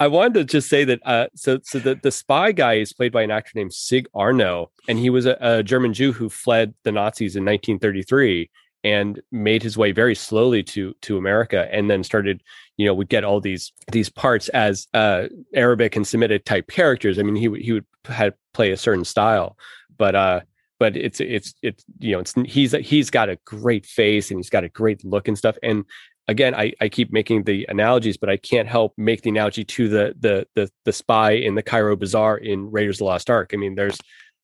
i 0.00 0.06
wanted 0.06 0.34
to 0.34 0.44
just 0.44 0.68
say 0.68 0.84
that 0.84 1.00
uh 1.04 1.26
so 1.34 1.58
so 1.62 1.78
the, 1.78 1.98
the 2.02 2.10
spy 2.10 2.52
guy 2.52 2.74
is 2.74 2.92
played 2.92 3.12
by 3.12 3.22
an 3.22 3.30
actor 3.30 3.52
named 3.54 3.72
sig 3.72 4.06
arno 4.14 4.70
and 4.88 4.98
he 4.98 5.10
was 5.10 5.26
a, 5.26 5.36
a 5.40 5.62
german 5.62 5.92
jew 5.92 6.12
who 6.12 6.28
fled 6.28 6.74
the 6.84 6.92
nazis 6.92 7.36
in 7.36 7.44
1933 7.44 8.50
and 8.82 9.20
made 9.32 9.62
his 9.62 9.78
way 9.78 9.92
very 9.92 10.14
slowly 10.14 10.62
to 10.62 10.94
to 11.00 11.16
america 11.16 11.68
and 11.72 11.90
then 11.90 12.04
started 12.04 12.42
you 12.76 12.86
know 12.86 12.94
would 12.94 13.08
get 13.08 13.24
all 13.24 13.40
these 13.40 13.72
these 13.92 14.08
parts 14.08 14.48
as 14.50 14.86
uh 14.94 15.24
arabic 15.54 15.96
and 15.96 16.06
semitic 16.06 16.44
type 16.44 16.68
characters. 16.68 17.18
I 17.18 17.22
mean 17.22 17.36
he 17.36 17.48
would 17.48 17.60
he 17.60 17.72
would 17.72 17.86
had 18.06 18.34
play 18.52 18.70
a 18.70 18.76
certain 18.76 19.04
style 19.04 19.56
but 19.96 20.14
uh 20.14 20.40
but 20.78 20.96
it's 20.96 21.20
it's 21.20 21.54
it's 21.62 21.84
you 21.98 22.12
know 22.12 22.20
it's 22.20 22.34
he's 22.44 22.72
he's 22.72 23.10
got 23.10 23.28
a 23.28 23.38
great 23.44 23.86
face 23.86 24.30
and 24.30 24.38
he's 24.38 24.50
got 24.50 24.64
a 24.64 24.68
great 24.68 25.04
look 25.04 25.28
and 25.28 25.38
stuff. 25.38 25.56
And 25.62 25.84
again 26.28 26.54
I, 26.54 26.72
I 26.80 26.88
keep 26.88 27.12
making 27.12 27.44
the 27.44 27.66
analogies 27.68 28.16
but 28.16 28.30
i 28.30 28.36
can't 28.36 28.68
help 28.68 28.94
make 28.96 29.22
the 29.22 29.30
analogy 29.30 29.64
to 29.64 29.88
the 29.88 30.14
the 30.18 30.46
the, 30.54 30.70
the 30.84 30.92
spy 30.92 31.32
in 31.32 31.54
the 31.54 31.62
cairo 31.62 31.96
bazaar 31.96 32.38
in 32.38 32.70
raiders 32.70 32.96
of 32.96 32.98
the 33.00 33.04
lost 33.04 33.30
ark. 33.30 33.50
I 33.52 33.56
mean 33.56 33.74
there's 33.74 33.98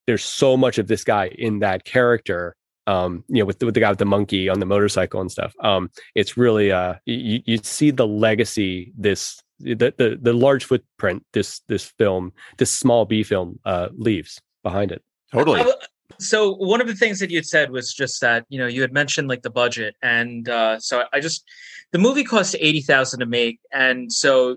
there's 0.06 0.24
so 0.24 0.56
much 0.56 0.78
of 0.78 0.88
this 0.88 1.04
guy 1.04 1.28
in 1.38 1.60
that 1.60 1.84
character 1.84 2.56
um 2.86 3.24
you 3.28 3.38
know 3.38 3.44
with 3.44 3.58
the, 3.58 3.66
with 3.66 3.74
the 3.74 3.80
guy 3.80 3.90
with 3.90 3.98
the 3.98 4.04
monkey 4.04 4.48
on 4.48 4.60
the 4.60 4.66
motorcycle 4.66 5.20
and 5.20 5.30
stuff. 5.30 5.54
Um 5.60 5.90
it's 6.14 6.36
really 6.36 6.72
uh 6.72 6.94
you, 7.06 7.40
you 7.44 7.58
see 7.58 7.90
the 7.90 8.06
legacy 8.06 8.92
this 8.96 9.40
the, 9.58 9.92
the 9.96 10.18
the 10.20 10.32
large 10.32 10.64
footprint 10.64 11.24
this 11.32 11.60
this 11.68 11.84
film 11.84 12.32
this 12.58 12.72
small 12.72 13.04
b 13.04 13.22
film 13.22 13.58
uh 13.64 13.88
leaves 13.92 14.40
behind 14.62 14.92
it. 14.92 15.02
Totally 15.32 15.62
so 16.18 16.54
one 16.54 16.80
of 16.80 16.86
the 16.86 16.94
things 16.94 17.18
that 17.18 17.30
you 17.30 17.38
had 17.38 17.46
said 17.46 17.70
was 17.70 17.92
just 17.92 18.20
that 18.20 18.44
you 18.48 18.58
know 18.58 18.66
you 18.66 18.80
had 18.80 18.92
mentioned 18.92 19.28
like 19.28 19.42
the 19.42 19.50
budget 19.50 19.94
and 20.02 20.48
uh, 20.48 20.78
so 20.78 21.04
i 21.12 21.20
just 21.20 21.44
the 21.92 21.98
movie 21.98 22.24
cost 22.24 22.54
80000 22.58 23.20
to 23.20 23.26
make. 23.26 23.58
And 23.72 24.12
so 24.12 24.56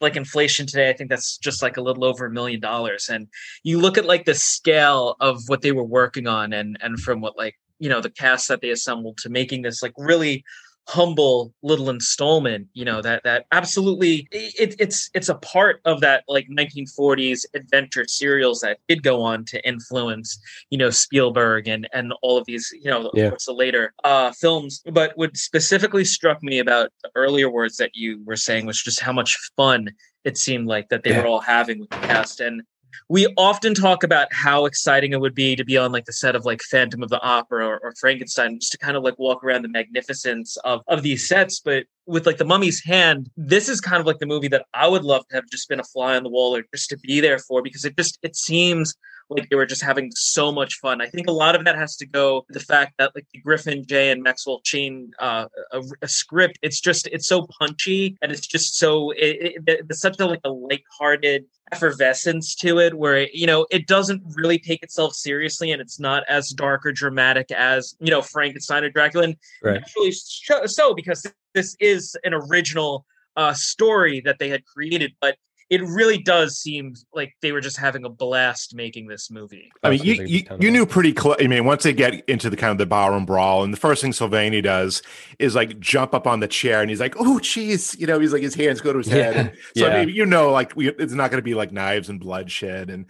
like 0.00 0.16
inflation 0.16 0.66
today 0.66 0.90
i 0.90 0.92
think 0.92 1.10
that's 1.10 1.38
just 1.38 1.62
like 1.62 1.76
a 1.76 1.82
little 1.82 2.04
over 2.04 2.26
a 2.26 2.30
million 2.30 2.60
dollars. 2.60 3.08
And 3.08 3.28
you 3.62 3.80
look 3.80 3.98
at 3.98 4.04
like 4.04 4.24
the 4.24 4.34
scale 4.34 5.16
of 5.20 5.42
what 5.46 5.62
they 5.62 5.72
were 5.72 5.84
working 5.84 6.26
on 6.26 6.52
and 6.52 6.76
and 6.80 6.98
from 7.00 7.20
what 7.20 7.36
like 7.36 7.56
you 7.78 7.88
know 7.88 8.00
the 8.00 8.10
cast 8.10 8.48
that 8.48 8.60
they 8.60 8.70
assembled 8.70 9.18
to 9.18 9.28
making 9.28 9.62
this 9.62 9.82
like 9.82 9.92
really 9.96 10.44
humble 10.88 11.52
little 11.62 11.90
installment 11.90 12.68
you 12.72 12.84
know 12.84 13.02
that 13.02 13.22
that 13.24 13.44
absolutely 13.50 14.28
it, 14.30 14.76
it's 14.78 15.10
it's 15.14 15.28
a 15.28 15.34
part 15.36 15.80
of 15.84 16.00
that 16.00 16.22
like 16.28 16.46
1940s 16.48 17.44
adventure 17.54 18.04
serials 18.06 18.60
that 18.60 18.78
did 18.86 19.02
go 19.02 19.20
on 19.20 19.44
to 19.44 19.66
influence 19.66 20.38
you 20.70 20.78
know 20.78 20.90
spielberg 20.90 21.66
and 21.66 21.88
and 21.92 22.12
all 22.22 22.38
of 22.38 22.46
these 22.46 22.72
you 22.80 22.88
know 22.88 23.10
yeah. 23.14 23.30
the 23.46 23.52
later 23.52 23.92
uh 24.04 24.30
films 24.32 24.82
but 24.92 25.12
what 25.16 25.36
specifically 25.36 26.04
struck 26.04 26.40
me 26.42 26.60
about 26.60 26.90
the 27.02 27.10
earlier 27.16 27.50
words 27.50 27.76
that 27.76 27.90
you 27.94 28.22
were 28.24 28.36
saying 28.36 28.64
was 28.64 28.80
just 28.80 29.00
how 29.00 29.12
much 29.12 29.36
fun 29.56 29.88
it 30.24 30.38
seemed 30.38 30.66
like 30.68 30.88
that 30.88 31.02
they 31.02 31.10
yeah. 31.10 31.20
were 31.20 31.26
all 31.26 31.40
having 31.40 31.80
with 31.80 31.90
the 31.90 31.96
cast 31.98 32.40
and 32.40 32.62
we 33.08 33.26
often 33.36 33.74
talk 33.74 34.02
about 34.02 34.32
how 34.32 34.66
exciting 34.66 35.12
it 35.12 35.20
would 35.20 35.34
be 35.34 35.56
to 35.56 35.64
be 35.64 35.76
on 35.76 35.92
like 35.92 36.04
the 36.04 36.12
set 36.12 36.34
of 36.34 36.44
like 36.44 36.62
Phantom 36.62 37.02
of 37.02 37.08
the 37.08 37.20
Opera 37.20 37.66
or, 37.66 37.78
or, 37.78 37.92
Frankenstein, 37.98 38.58
just 38.58 38.72
to 38.72 38.78
kind 38.78 38.96
of 38.96 39.02
like 39.02 39.18
walk 39.18 39.42
around 39.42 39.62
the 39.62 39.68
magnificence 39.68 40.56
of 40.58 40.82
of 40.88 41.02
these 41.02 41.28
sets. 41.28 41.60
But 41.60 41.84
with 42.06 42.26
like 42.26 42.38
the 42.38 42.44
Mummy's 42.44 42.82
Hand, 42.82 43.30
this 43.36 43.68
is 43.68 43.80
kind 43.80 44.00
of 44.00 44.06
like 44.06 44.18
the 44.18 44.26
movie 44.26 44.48
that 44.48 44.66
I 44.74 44.88
would 44.88 45.04
love 45.04 45.26
to 45.28 45.36
have 45.36 45.48
just 45.50 45.68
been 45.68 45.80
a 45.80 45.84
fly 45.84 46.16
on 46.16 46.22
the 46.22 46.30
wall 46.30 46.56
or 46.56 46.64
just 46.74 46.90
to 46.90 46.98
be 46.98 47.20
there 47.20 47.38
for 47.38 47.62
because 47.62 47.84
it 47.84 47.96
just 47.96 48.18
it 48.22 48.36
seems 48.36 48.94
like 49.28 49.48
they 49.48 49.56
were 49.56 49.66
just 49.66 49.82
having 49.82 50.10
so 50.14 50.52
much 50.52 50.74
fun. 50.74 51.00
I 51.00 51.06
think 51.06 51.26
a 51.26 51.32
lot 51.32 51.56
of 51.56 51.64
that 51.64 51.76
has 51.76 51.96
to 51.96 52.06
go 52.06 52.44
with 52.48 52.54
the 52.54 52.64
fact 52.64 52.94
that 52.98 53.12
like 53.14 53.26
the 53.32 53.40
Griffin, 53.40 53.84
Jay, 53.86 54.10
and 54.10 54.22
Maxwell 54.22 54.60
Shane 54.64 55.10
uh, 55.18 55.46
a, 55.72 55.82
a, 56.02 56.08
script. 56.08 56.58
It's 56.62 56.80
just 56.80 57.06
it's 57.08 57.26
so 57.26 57.46
punchy 57.58 58.16
and 58.22 58.30
it's 58.30 58.46
just 58.46 58.78
so 58.78 59.10
it, 59.12 59.62
it, 59.66 59.86
it's 59.88 60.00
such 60.00 60.20
a 60.20 60.26
like 60.26 60.40
a 60.44 60.50
lighthearted 60.50 61.44
effervescence 61.72 62.54
to 62.54 62.78
it 62.78 62.94
where 62.94 63.28
you 63.32 63.46
know 63.46 63.66
it 63.70 63.88
doesn't 63.88 64.22
really 64.36 64.58
take 64.58 64.82
itself 64.84 65.14
seriously 65.14 65.72
and 65.72 65.82
it's 65.82 65.98
not 65.98 66.22
as 66.28 66.50
dark 66.50 66.86
or 66.86 66.92
dramatic 66.92 67.50
as 67.50 67.96
you 67.98 68.10
know 68.10 68.22
Frankenstein 68.22 68.84
or 68.84 68.90
Dracula. 68.90 69.24
And 69.24 69.36
right. 69.62 69.76
actually 69.78 70.12
so 70.12 70.94
because 70.94 71.26
this 71.54 71.76
is 71.80 72.16
an 72.24 72.34
original 72.34 73.04
uh, 73.36 73.52
story 73.52 74.20
that 74.24 74.38
they 74.38 74.48
had 74.48 74.64
created, 74.64 75.12
but 75.20 75.36
it 75.68 75.82
really 75.82 76.18
does 76.18 76.56
seem 76.56 76.94
like 77.12 77.34
they 77.40 77.50
were 77.50 77.60
just 77.60 77.76
having 77.76 78.04
a 78.04 78.08
blast 78.08 78.74
making 78.74 79.08
this 79.08 79.30
movie. 79.30 79.70
I 79.82 79.90
mean, 79.90 80.02
you 80.04 80.14
you, 80.24 80.42
you 80.60 80.70
knew 80.70 80.86
pretty 80.86 81.12
close. 81.12 81.36
I 81.40 81.48
mean, 81.48 81.64
once 81.64 81.82
they 81.82 81.92
get 81.92 82.24
into 82.28 82.48
the 82.48 82.56
kind 82.56 82.70
of 82.70 82.78
the 82.78 82.86
barroom 82.86 83.26
brawl, 83.26 83.64
and 83.64 83.72
the 83.72 83.78
first 83.78 84.00
thing 84.00 84.12
Solvani 84.12 84.62
does 84.62 85.02
is 85.40 85.56
like 85.56 85.80
jump 85.80 86.14
up 86.14 86.26
on 86.26 86.38
the 86.38 86.46
chair, 86.46 86.82
and 86.82 86.90
he's 86.90 87.00
like, 87.00 87.16
"Oh, 87.18 87.40
jeez," 87.42 87.98
you 87.98 88.06
know, 88.06 88.20
he's 88.20 88.32
like 88.32 88.42
his 88.42 88.54
hands 88.54 88.80
go 88.80 88.92
to 88.92 88.98
his 88.98 89.08
head. 89.08 89.36
And 89.36 89.52
so 89.76 89.86
yeah. 89.86 89.96
I 89.96 90.04
mean, 90.04 90.14
you 90.14 90.24
know, 90.24 90.52
like 90.52 90.76
we, 90.76 90.88
it's 90.90 91.12
not 91.12 91.30
going 91.32 91.40
to 91.40 91.44
be 91.44 91.54
like 91.54 91.72
knives 91.72 92.08
and 92.08 92.20
bloodshed, 92.20 92.88
and 92.88 93.06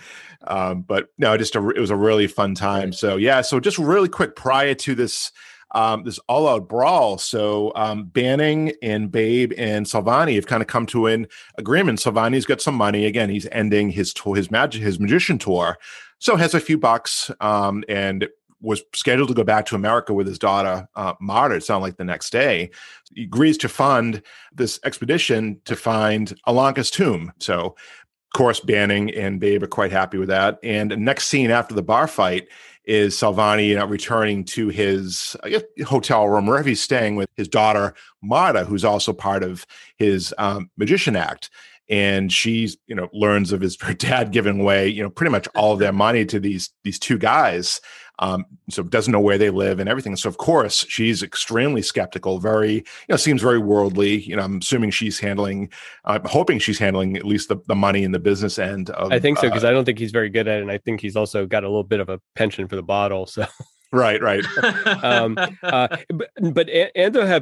um, 0.47 0.81
but 0.83 1.09
no, 1.19 1.37
just 1.37 1.57
a, 1.57 1.69
it 1.71 1.81
was 1.81 1.91
a 1.91 1.97
really 1.97 2.27
fun 2.27 2.55
time. 2.55 2.93
So 2.93 3.17
yeah, 3.17 3.43
so 3.43 3.61
just 3.61 3.79
really 3.79 4.09
quick 4.09 4.35
prior 4.35 4.75
to 4.75 4.95
this 4.95 5.31
um, 5.73 6.05
this 6.05 6.19
all 6.29 6.49
out 6.49 6.69
brawl. 6.69 7.19
So 7.19 7.73
um, 7.75 8.05
Banning 8.05 8.73
and 8.83 9.11
Babe 9.11 9.53
and 9.57 9.87
Solvani 9.87 10.35
have 10.37 10.47
kind 10.47 10.63
of 10.63 10.69
come 10.69 10.87
to 10.87 11.07
an 11.07 11.27
agreement. 11.59 11.99
Solvani's 11.99 12.47
got 12.47 12.61
some 12.61 12.75
money. 12.75 13.05
Again, 13.05 13.31
he's 13.31 13.49
ending 13.53 13.91
his 13.91 14.13
tour, 14.15 14.37
his 14.37 14.51
magic, 14.51 14.83
his 14.83 15.01
magician 15.01 15.39
tour. 15.39 15.77
So 16.19 16.37
has 16.37 16.55
a 16.55 16.61
few 16.61 16.79
bucks 16.79 17.31
um, 17.41 17.85
and 17.89 18.29
was 18.61 18.83
scheduled 18.95 19.29
to 19.29 19.35
go 19.35 19.45
back 19.45 19.67
to 19.67 19.75
America 19.75 20.15
with 20.15 20.27
his 20.27 20.39
daughter, 20.39 20.89
uh, 20.97 21.13
Marta, 21.21 21.57
it 21.57 21.65
sounded 21.65 21.83
like 21.83 21.97
the 21.99 22.05
next 22.05 22.31
day. 22.31 22.71
He 23.15 23.25
agrees 23.25 23.59
to 23.59 23.69
fund 23.69 24.23
this 24.55 24.81
expedition 24.85 25.61
to 25.67 25.77
find 25.77 26.35
Ananka's 26.47 26.91
tomb. 26.91 27.33
So, 27.39 27.59
of 27.67 28.39
course, 28.39 28.61
Banning 28.61 29.15
and 29.15 29.39
Babe 29.41 29.63
are 29.63 29.69
quite 29.69 29.93
happy 29.93 30.19
with 30.19 30.29
that. 30.29 30.59
And 30.63 30.97
next 30.99 31.29
scene 31.29 31.51
after 31.51 31.75
the 31.75 31.83
bar 31.83 32.09
fight 32.09 32.49
is 32.87 33.15
Solvani 33.17 33.69
you 33.69 33.75
know, 33.77 33.87
returning 33.87 34.45
to 34.45 34.69
his 34.69 35.37
guess, 35.45 35.63
hotel 35.85 36.29
room, 36.29 36.47
wherever 36.47 36.69
he's 36.69 36.83
staying 36.83 37.17
with 37.17 37.29
his 37.37 37.49
daughter, 37.49 37.95
Marta, 38.23 38.65
who's 38.65 38.85
also 38.85 39.13
part 39.13 39.43
of 39.43 39.67
his 39.97 40.33
um, 40.39 40.71
magician 40.77 41.17
act. 41.17 41.51
And 41.89 42.33
she's 42.33 42.77
you 42.87 42.97
know 42.97 43.09
learns 43.13 43.53
of 43.53 43.61
his 43.61 43.81
her 43.81 43.95
dad 44.09 44.33
giving 44.33 44.61
away 44.61 44.89
you 44.89 45.03
know 45.03 45.11
pretty 45.11 45.31
much 45.31 45.49
all 45.55 45.73
of 45.73 45.79
their 45.79 45.93
money 45.93 46.25
to 46.27 46.41
these 46.41 46.71
these 46.83 46.99
two 46.99 47.19
guys 47.19 47.81
um, 48.19 48.47
so 48.71 48.83
doesn't 48.83 49.13
know 49.13 49.21
where 49.21 49.39
they 49.39 49.51
live 49.51 49.79
and 49.81 49.89
everything. 49.89 50.17
So 50.17 50.29
of 50.29 50.39
course 50.39 50.87
she's 50.89 51.23
extremely 51.23 51.83
skeptical 51.83 52.39
very 52.39 52.75
you 52.75 52.85
know 53.11 53.17
seems 53.17 53.43
very 53.43 53.59
worldly. 53.59 54.21
You 54.21 54.37
know 54.37 54.47
i'm 54.47 54.59
assuming 54.59 54.91
she's 54.91 55.19
handling 55.19 55.71
i'm 56.05 56.25
hoping 56.25 56.59
she's 56.59 56.79
handling 56.79 57.17
at 57.17 57.25
least 57.25 57.49
the, 57.49 57.57
the 57.67 57.75
money 57.75 58.05
and 58.05 58.15
the 58.15 58.19
business 58.19 58.59
end 58.59 58.91
of 58.91 59.13
i 59.13 59.19
think 59.19 59.39
so 59.39 59.49
because 59.49 59.65
uh, 59.65 59.69
i 59.69 59.71
don't 59.71 59.85
think 59.85 59.99
he's 59.99 60.13
very 60.13 60.29
good 60.29 60.49
at 60.49 60.59
it 60.59 60.63
and 60.63 60.71
i 60.71 60.79
think 60.79 61.01
he's 61.01 61.17
also 61.17 61.47
got 61.47 61.65
a 61.65 61.69
little 61.69 61.85
bit 61.85 62.01
of 62.01 62.09
a 62.09 62.21
penchant 62.35 62.71
for 62.71 62.77
the 62.77 62.83
bottle 62.83 63.27
so. 63.27 63.47
Right 63.93 64.21
right. 64.21 64.45
Um, 65.05 65.39
uh, 65.63 65.89
but, 66.09 66.31
but 66.53 66.69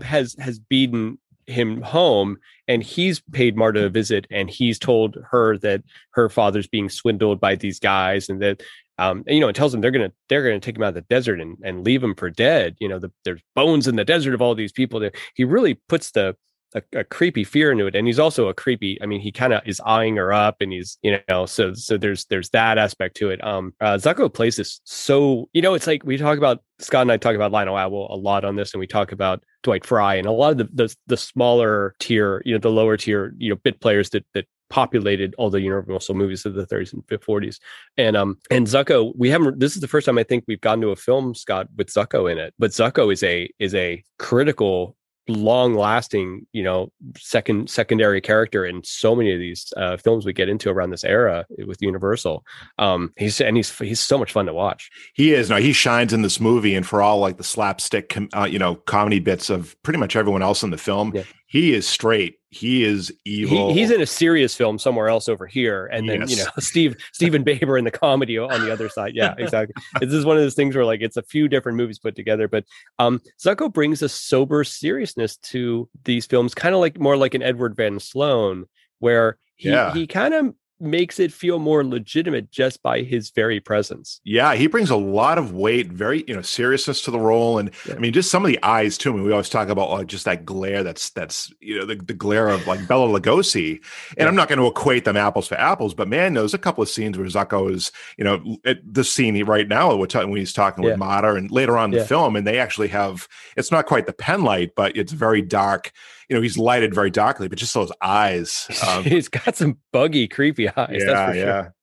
has 0.03 0.37
has 0.39 0.59
beaten 0.59 1.18
him 1.47 1.83
home 1.83 2.37
and 2.68 2.83
he's 2.83 3.20
paid 3.33 3.57
Marta 3.57 3.85
a 3.85 3.89
visit 3.89 4.27
and 4.31 4.51
he's 4.51 4.79
told 4.79 5.16
her 5.31 5.59
that 5.59 5.83
her 6.11 6.29
father's 6.29 6.66
being 6.66 6.89
swindled 6.89 7.41
by 7.41 7.55
these 7.55 7.79
guys 7.79 8.29
and 8.29 8.41
that 8.43 8.62
um 8.99 9.24
and, 9.26 9.34
you 9.34 9.40
know 9.40 9.49
it 9.49 9.57
tells 9.57 9.72
them 9.72 9.80
they're 9.80 9.90
gonna 9.90 10.12
they're 10.28 10.42
gonna 10.42 10.61
take 10.61 10.76
him 10.76 10.82
out 10.82 10.88
of 10.88 10.95
the 10.95 11.01
desert 11.03 11.40
and, 11.40 11.57
and 11.64 11.84
leave 11.84 12.03
him 12.03 12.14
for 12.14 12.30
dead 12.30 12.76
you 12.80 12.88
know 12.88 12.99
the, 12.99 13.11
there's 13.24 13.40
bones 13.55 13.88
in 13.88 13.97
the 13.97 14.05
desert 14.05 14.34
of 14.34 14.42
all 14.42 14.55
these 14.55 14.72
people 14.72 15.01
that 15.01 15.14
he 15.34 15.45
really 15.45 15.74
puts 15.88 16.11
the 16.12 16.36
a, 16.74 16.82
a, 16.92 17.05
creepy 17.05 17.45
fear 17.45 17.70
into 17.70 17.86
it 17.86 17.95
and 17.95 18.07
he's 18.07 18.18
also 18.18 18.49
a 18.49 18.55
creepy 18.55 18.99
i 19.01 19.07
mean 19.07 19.20
he 19.20 19.30
kind 19.30 19.53
of 19.53 19.62
is 19.64 19.80
eyeing 19.84 20.16
her 20.16 20.32
up 20.32 20.57
and 20.61 20.72
he's 20.72 20.99
you 21.03 21.18
know 21.28 21.47
so 21.47 21.72
so 21.72 21.97
there's 21.97 22.24
there's 22.26 22.51
that 22.51 22.78
aspect 22.78 23.16
to 23.16 23.30
it. 23.30 23.42
Um 23.45 23.72
uh 23.80 23.95
zucco 23.95 24.32
plays 24.32 24.57
this 24.57 24.80
so 24.84 25.49
you 25.53 25.62
know 25.62 25.74
it's 25.74 25.86
like 25.86 26.05
we 26.05 26.16
talk 26.16 26.36
about 26.36 26.62
scott 26.80 27.03
and 27.03 27.12
i 27.12 27.16
talk 27.16 27.36
about 27.36 27.53
lionel 27.53 27.78
atwill 27.78 28.09
a 28.11 28.16
lot 28.16 28.45
on 28.45 28.57
this 28.57 28.72
and 28.74 28.80
we 28.80 28.86
talk 28.86 29.12
about 29.12 29.45
dwight 29.62 29.86
Frye 29.86 30.16
and 30.16 30.26
a 30.26 30.32
lot 30.32 30.53
of 30.53 30.59
the 30.59 30.68
the, 30.72 30.97
the 31.07 31.16
smaller 31.16 31.95
tier 32.01 32.42
you 32.45 32.53
know 32.53 32.59
the 32.59 32.70
lower 32.70 32.97
tier 32.97 33.34
you 33.38 33.51
know 33.51 33.57
bit 33.57 33.80
players 33.80 34.11
that 34.11 34.26
that 34.34 34.47
populated 34.75 35.37
all 35.39 35.51
the 35.51 35.61
Universal 35.61 36.16
movies 36.16 36.45
of 36.45 36.55
the 36.55 36.66
30s 36.66 36.93
and 36.93 37.07
40s. 37.07 37.61
And 37.97 38.16
um 38.16 38.39
and 38.51 38.66
Zucco, 38.66 39.12
we 39.16 39.31
haven't 39.31 39.61
this 39.61 39.77
is 39.77 39.81
the 39.81 39.87
first 39.87 40.05
time 40.05 40.18
I 40.18 40.25
think 40.25 40.43
we've 40.49 40.61
gotten 40.61 40.81
to 40.81 40.91
a 40.91 40.97
film, 40.97 41.33
Scott, 41.37 41.68
with 41.77 41.95
Zucco 41.95 42.31
in 42.31 42.39
it. 42.39 42.55
But 42.59 42.72
Zucco 42.72 43.12
is 43.12 43.22
a 43.22 43.49
is 43.61 43.72
a 43.72 44.03
critical 44.18 44.97
long 45.27 45.75
lasting 45.75 46.47
you 46.53 46.62
know 46.62 46.93
second 47.16 47.70
secondary 47.70 48.20
character 48.20 48.66
in 48.66 48.83
so 48.85 49.16
many 49.16 49.33
of 49.33 49.39
these 49.39 49.72
uh, 49.79 49.97
films 49.97 50.27
we 50.27 50.35
get 50.35 50.51
into 50.51 50.68
around 50.68 50.91
this 50.91 51.03
era 51.03 51.47
with 51.66 51.81
universal 51.81 52.45
um 52.79 53.11
he's 53.16 53.41
and 53.41 53.57
he's 53.57 53.70
he's 53.79 54.01
so 54.01 54.18
much 54.18 54.33
fun 54.33 54.45
to 54.45 54.53
watch 54.53 54.91
he 55.14 55.33
is 55.33 55.49
no 55.49 55.57
he 55.57 55.72
shines 55.72 56.12
in 56.12 56.20
this 56.20 56.41
movie 56.41 56.75
and 56.75 56.87
for 56.87 57.01
all 57.01 57.20
like 57.20 57.39
the 57.39 57.45
slapstick 57.45 58.11
com- 58.11 58.29
uh, 58.37 58.45
you 58.45 58.59
know 58.59 58.75
comedy 58.75 59.18
bits 59.18 59.49
of 59.49 59.75
pretty 59.83 59.99
much 59.99 60.14
everyone 60.14 60.43
else 60.43 60.62
in 60.62 60.68
the 60.68 60.77
film 60.77 61.11
yeah. 61.14 61.22
He 61.55 61.72
is 61.72 61.86
straight 61.86 62.38
he 62.55 62.84
is 62.84 63.12
evil. 63.24 63.72
He, 63.72 63.80
he's 63.80 63.90
in 63.90 64.00
a 64.00 64.07
serious 64.07 64.55
film 64.55 64.78
somewhere 64.78 65.09
else 65.09 65.28
over 65.28 65.44
here, 65.44 65.86
and 65.86 66.09
then 66.09 66.20
yes. 66.20 66.30
you 66.30 66.36
know 66.36 66.50
Steve 66.61 66.96
Steven 67.12 67.42
Baber 67.42 67.76
in 67.76 67.84
the 67.84 67.90
comedy 67.90 68.38
on 68.38 68.64
the 68.64 68.72
other 68.72 68.88
side. 68.88 69.12
Yeah, 69.14 69.34
exactly. 69.38 69.74
this 70.00 70.12
is 70.12 70.24
one 70.24 70.36
of 70.36 70.42
those 70.42 70.55
things 70.55 70.76
where 70.76 70.84
like 70.84 71.00
it's 71.00 71.16
a 71.16 71.22
few 71.22 71.48
different 71.48 71.76
movies 71.76 71.98
put 71.98 72.14
together, 72.14 72.46
but 72.46 72.64
um, 73.00 73.20
Zucco 73.44 73.72
brings 73.72 74.02
a 74.02 74.09
sober 74.09 74.62
seriousness 74.62 75.36
to 75.38 75.88
these 76.05 76.26
films, 76.26 76.55
kind 76.55 76.76
of 76.76 76.80
like 76.80 77.00
more 77.00 77.16
like 77.16 77.34
an 77.34 77.42
Edward 77.42 77.74
Van 77.74 77.98
Sloan, 77.98 78.66
where 79.00 79.36
he 79.57 79.70
yeah. 79.70 79.92
he 79.92 80.07
kind 80.07 80.32
of 80.32 80.55
makes 80.81 81.18
it 81.18 81.33
feel 81.33 81.59
more 81.59 81.85
legitimate 81.85 82.51
just 82.51 82.83
by 82.83 83.03
his 83.03 83.31
very 83.31 83.61
presence. 83.61 84.20
Yeah, 84.25 84.55
he 84.55 84.66
brings 84.66 84.91
a 84.91 84.97
lot 84.97 85.39
of 85.39 85.53
weight, 85.53 85.89
very 85.89 86.25
you 86.27 86.35
know 86.35 86.43
seriousness 86.43 87.01
to 87.03 87.11
the 87.11 87.18
role, 87.18 87.59
and 87.59 87.70
yeah. 87.87 87.95
I 87.95 87.99
mean 87.99 88.12
just 88.12 88.31
some 88.31 88.45
of 88.45 88.49
the 88.49 88.62
eyes 88.62 88.99
too. 88.99 89.12
I 89.12 89.14
mean, 89.14 89.25
we 89.25 89.33
always 89.33 89.49
talk 89.49 89.68
about 89.68 89.91
like 89.91 90.07
just 90.07 90.25
that 90.25 90.45
glare. 90.45 90.83
That's 90.83 91.11
that's 91.11 91.53
you 91.61 91.79
know 91.79 91.87
the, 91.87 91.97
the 91.97 92.14
glare 92.14 92.49
of 92.49 92.66
like 92.66 92.87
Bela 92.87 93.09
Lugosi, 93.09 93.72
and 93.72 93.83
yeah. 94.18 94.27
I'm 94.27 94.37
not 94.37 94.49
going 94.49 94.59
to 94.59 94.66
equate 94.66 95.05
them 95.05 95.16
apples 95.16 95.49
for 95.49 95.57
apples, 95.57 95.95
but 95.95 96.09
man, 96.09 96.35
there's 96.35 96.55
a 96.55 96.59
couple 96.59 96.83
of 96.83 96.89
scenes 96.89 97.16
where 97.16 97.27
Zucco 97.27 97.70
is 97.70 97.93
you 98.18 98.25
know 98.25 98.59
at 98.64 98.79
this 98.85 99.12
scene 99.12 99.35
right 99.45 99.68
now 99.68 99.95
when 99.95 100.37
he's 100.37 100.53
talking 100.53 100.85
yeah. 100.85 100.91
with 100.91 100.99
Marta, 100.99 101.35
and 101.35 101.51
later 101.51 101.79
on 101.79 101.93
in 101.93 101.99
the 101.99 102.05
film, 102.05 102.37
and 102.37 102.47
they 102.47 102.59
actually 102.59 102.89
have 102.89 103.29
it's 103.57 103.70
not 103.70 103.87
quite 103.87 104.07
the 104.07 104.12
pen 104.12 104.43
light, 104.43 104.72
but 104.75 104.97
it's 104.97 105.12
very 105.12 105.43
dark 105.43 105.93
you 106.29 106.37
know 106.37 106.43
he's 106.43 106.59
lighted 106.59 106.95
very 106.95 107.11
darkly, 107.11 107.49
but 107.49 107.59
just 107.59 107.75
those 107.75 107.93
eyes. 108.01 108.68
Um, 108.87 109.05
he's 109.05 109.29
got 109.29 109.57
some 109.57 109.79
buggy, 109.93 110.29
creepy 110.29 110.68
eyes. 110.68 111.03
Yeah, 111.07 111.33
yeah. 111.33 111.62
Sure. 111.62 111.75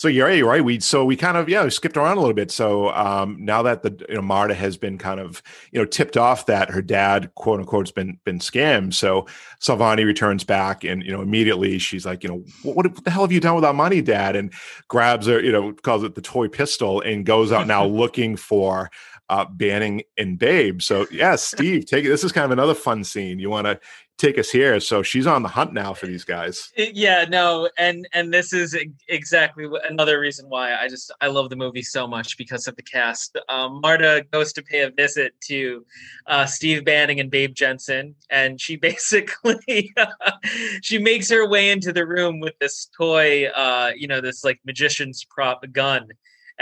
So 0.00 0.08
you're 0.08 0.26
right, 0.26 0.42
right. 0.42 0.64
We 0.64 0.80
so 0.80 1.04
we 1.04 1.14
kind 1.14 1.36
of 1.36 1.46
yeah 1.50 1.62
we 1.62 1.68
skipped 1.68 1.98
around 1.98 2.16
a 2.16 2.20
little 2.20 2.34
bit. 2.34 2.50
So 2.50 2.88
um, 2.92 3.36
now 3.38 3.62
that 3.64 3.82
the 3.82 3.94
you 4.08 4.14
know 4.14 4.22
Marta 4.22 4.54
has 4.54 4.78
been 4.78 4.96
kind 4.96 5.20
of 5.20 5.42
you 5.72 5.78
know 5.78 5.84
tipped 5.84 6.16
off 6.16 6.46
that 6.46 6.70
her 6.70 6.80
dad 6.80 7.34
quote 7.34 7.60
unquote 7.60 7.86
has 7.86 7.92
been 7.92 8.18
been 8.24 8.38
scammed. 8.38 8.94
So 8.94 9.26
Solvani 9.60 10.06
returns 10.06 10.42
back 10.42 10.84
and 10.84 11.02
you 11.02 11.12
know 11.12 11.20
immediately 11.20 11.78
she's 11.78 12.06
like 12.06 12.22
you 12.22 12.30
know 12.30 12.42
what, 12.62 12.76
what 12.76 13.04
the 13.04 13.10
hell 13.10 13.24
have 13.24 13.32
you 13.32 13.40
done 13.40 13.56
with 13.56 13.64
our 13.66 13.74
money, 13.74 14.00
Dad? 14.00 14.36
And 14.36 14.54
grabs 14.88 15.26
her 15.26 15.38
you 15.38 15.52
know 15.52 15.74
calls 15.74 16.02
it 16.02 16.14
the 16.14 16.22
toy 16.22 16.48
pistol 16.48 17.02
and 17.02 17.26
goes 17.26 17.52
out 17.52 17.66
now 17.66 17.84
looking 18.00 18.36
for 18.36 18.90
uh, 19.30 19.44
Banning 19.44 20.02
and 20.18 20.38
Babe. 20.38 20.82
So 20.82 21.06
yeah, 21.10 21.36
Steve, 21.36 21.86
take 21.86 22.04
it. 22.04 22.08
This 22.08 22.24
is 22.24 22.32
kind 22.32 22.44
of 22.44 22.50
another 22.50 22.74
fun 22.74 23.04
scene. 23.04 23.38
You 23.38 23.48
want 23.48 23.66
to 23.66 23.78
take 24.18 24.38
us 24.38 24.50
here? 24.50 24.80
So 24.80 25.04
she's 25.04 25.26
on 25.26 25.44
the 25.44 25.48
hunt 25.48 25.72
now 25.72 25.94
for 25.94 26.06
these 26.06 26.24
guys. 26.24 26.72
Yeah, 26.76 27.26
no, 27.28 27.70
and 27.78 28.08
and 28.12 28.34
this 28.34 28.52
is 28.52 28.76
exactly 29.08 29.68
another 29.88 30.18
reason 30.18 30.48
why 30.48 30.74
I 30.74 30.88
just 30.88 31.12
I 31.20 31.28
love 31.28 31.48
the 31.48 31.54
movie 31.54 31.82
so 31.82 32.08
much 32.08 32.36
because 32.36 32.66
of 32.66 32.74
the 32.74 32.82
cast. 32.82 33.38
Um, 33.48 33.80
Marta 33.80 34.26
goes 34.32 34.52
to 34.54 34.62
pay 34.62 34.80
a 34.80 34.90
visit 34.90 35.32
to 35.46 35.86
uh, 36.26 36.44
Steve 36.44 36.84
Banning 36.84 37.20
and 37.20 37.30
Babe 37.30 37.54
Jensen, 37.54 38.16
and 38.30 38.60
she 38.60 38.74
basically 38.90 39.94
she 40.82 40.98
makes 40.98 41.30
her 41.30 41.48
way 41.48 41.70
into 41.70 41.92
the 41.92 42.04
room 42.04 42.40
with 42.40 42.58
this 42.58 42.88
toy, 42.96 43.46
uh, 43.46 43.92
you 43.96 44.08
know, 44.08 44.20
this 44.20 44.42
like 44.42 44.58
magician's 44.64 45.24
prop 45.24 45.64
gun 45.72 46.08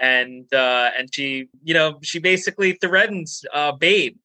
and 0.01 0.53
uh, 0.53 0.91
and 0.99 1.13
she 1.13 1.49
you 1.63 1.75
know 1.75 1.99
she 2.03 2.19
basically 2.19 2.73
threatens 2.73 3.45
uh, 3.53 3.73
Babe, 3.73 4.17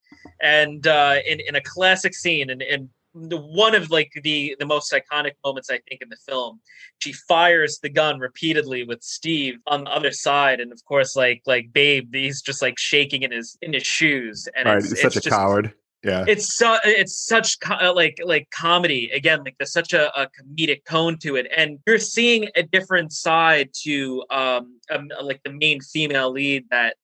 and 0.41 0.85
uh, 0.87 1.17
in 1.25 1.39
in 1.47 1.55
a 1.55 1.61
classic 1.61 2.13
scene 2.13 2.49
and 2.49 2.61
and 2.61 2.89
one 3.13 3.75
of 3.75 3.91
like 3.91 4.11
the 4.23 4.55
the 4.59 4.65
most 4.65 4.91
iconic 4.91 5.33
moments 5.45 5.69
I 5.69 5.79
think 5.87 6.01
in 6.01 6.09
the 6.09 6.17
film. 6.27 6.59
She 6.99 7.13
fires 7.13 7.79
the 7.79 7.89
gun 7.89 8.19
repeatedly 8.19 8.85
with 8.85 9.03
Steve 9.03 9.55
on 9.67 9.83
the 9.83 9.91
other 9.91 10.11
side, 10.11 10.59
and 10.59 10.71
of 10.71 10.83
course, 10.85 11.15
like 11.15 11.41
like 11.45 11.71
Babe, 11.73 12.13
he's 12.13 12.41
just 12.41 12.61
like 12.61 12.79
shaking 12.79 13.23
in 13.23 13.31
his 13.31 13.57
in 13.61 13.73
his 13.73 13.83
shoes, 13.83 14.47
and 14.55 14.67
right, 14.67 14.77
it's, 14.77 14.91
it's 14.91 15.01
such 15.01 15.17
a 15.17 15.21
just, 15.21 15.29
coward 15.29 15.73
yeah 16.03 16.25
it's 16.27 16.55
so 16.55 16.77
it's 16.83 17.17
such 17.17 17.59
co- 17.59 17.75
uh, 17.75 17.93
like 17.93 18.19
like 18.23 18.49
comedy 18.51 19.09
again 19.11 19.43
like 19.43 19.55
there's 19.57 19.71
such 19.71 19.93
a, 19.93 20.15
a, 20.19 20.27
comedic 20.27 20.83
tone 20.85 21.17
to 21.17 21.35
it 21.35 21.47
and 21.55 21.79
you're 21.87 21.97
seeing 21.97 22.47
a 22.55 22.63
different 22.63 23.11
side 23.11 23.69
to 23.73 24.23
um, 24.29 24.79
um 24.91 25.09
like 25.21 25.41
the 25.43 25.51
main 25.51 25.79
female 25.81 26.31
lead 26.31 26.65
that's 26.69 26.95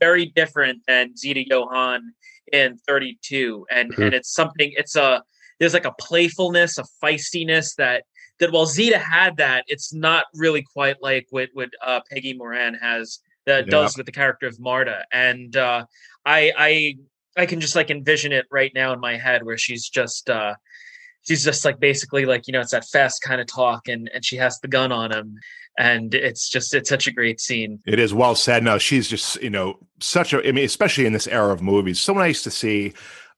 very 0.00 0.26
different 0.26 0.80
than 0.86 1.16
zita 1.16 1.44
johann 1.46 2.12
in 2.52 2.78
32 2.86 3.66
and 3.70 3.92
mm-hmm. 3.92 4.02
and 4.02 4.14
it's 4.14 4.32
something 4.32 4.72
it's 4.76 4.96
a 4.96 5.22
there's 5.60 5.74
like 5.74 5.84
a 5.84 5.94
playfulness 6.00 6.78
a 6.78 6.84
feistiness 7.02 7.74
that 7.76 8.04
that 8.40 8.52
while 8.52 8.66
zita 8.66 8.98
had 8.98 9.36
that 9.36 9.64
it's 9.66 9.92
not 9.92 10.24
really 10.34 10.62
quite 10.62 10.96
like 11.02 11.26
what 11.30 11.48
what 11.52 11.70
uh, 11.84 12.00
peggy 12.10 12.32
moran 12.32 12.74
has 12.74 13.20
that 13.44 13.64
yeah. 13.66 13.70
does 13.70 13.96
with 13.96 14.06
the 14.06 14.12
character 14.12 14.46
of 14.46 14.58
marta 14.60 15.04
and 15.12 15.56
uh, 15.56 15.84
I, 16.28 16.52
I 16.58 16.96
I 17.38 17.46
can 17.46 17.60
just 17.60 17.76
like 17.76 17.90
envision 17.90 18.32
it 18.32 18.46
right 18.50 18.72
now 18.74 18.92
in 18.92 19.00
my 19.00 19.16
head 19.16 19.44
where 19.44 19.56
she's 19.56 19.88
just 19.88 20.28
uh 20.28 20.54
she's 21.22 21.44
just 21.44 21.64
like 21.64 21.78
basically 21.78 22.26
like 22.26 22.46
you 22.46 22.52
know 22.52 22.60
it's 22.60 22.72
that 22.72 22.86
fast 22.86 23.22
kind 23.22 23.40
of 23.40 23.46
talk 23.46 23.88
and 23.88 24.10
and 24.12 24.24
she 24.24 24.36
has 24.36 24.58
the 24.60 24.68
gun 24.68 24.92
on 24.92 25.12
him. 25.12 25.38
And 25.78 26.12
it's 26.12 26.48
just 26.48 26.74
it's 26.74 26.88
such 26.88 27.06
a 27.06 27.12
great 27.12 27.40
scene. 27.40 27.78
It 27.86 28.00
is 28.00 28.12
well 28.12 28.34
said. 28.34 28.64
No 28.64 28.78
she's 28.78 29.08
just 29.08 29.40
you 29.40 29.50
know 29.50 29.78
such 30.00 30.32
a 30.32 30.46
i 30.46 30.52
mean 30.52 30.64
especially 30.64 31.06
in 31.06 31.12
this 31.12 31.28
era 31.28 31.52
of 31.52 31.62
movies 31.62 32.00
so 32.00 32.12
nice 32.12 32.42
to 32.42 32.50
see 32.50 32.92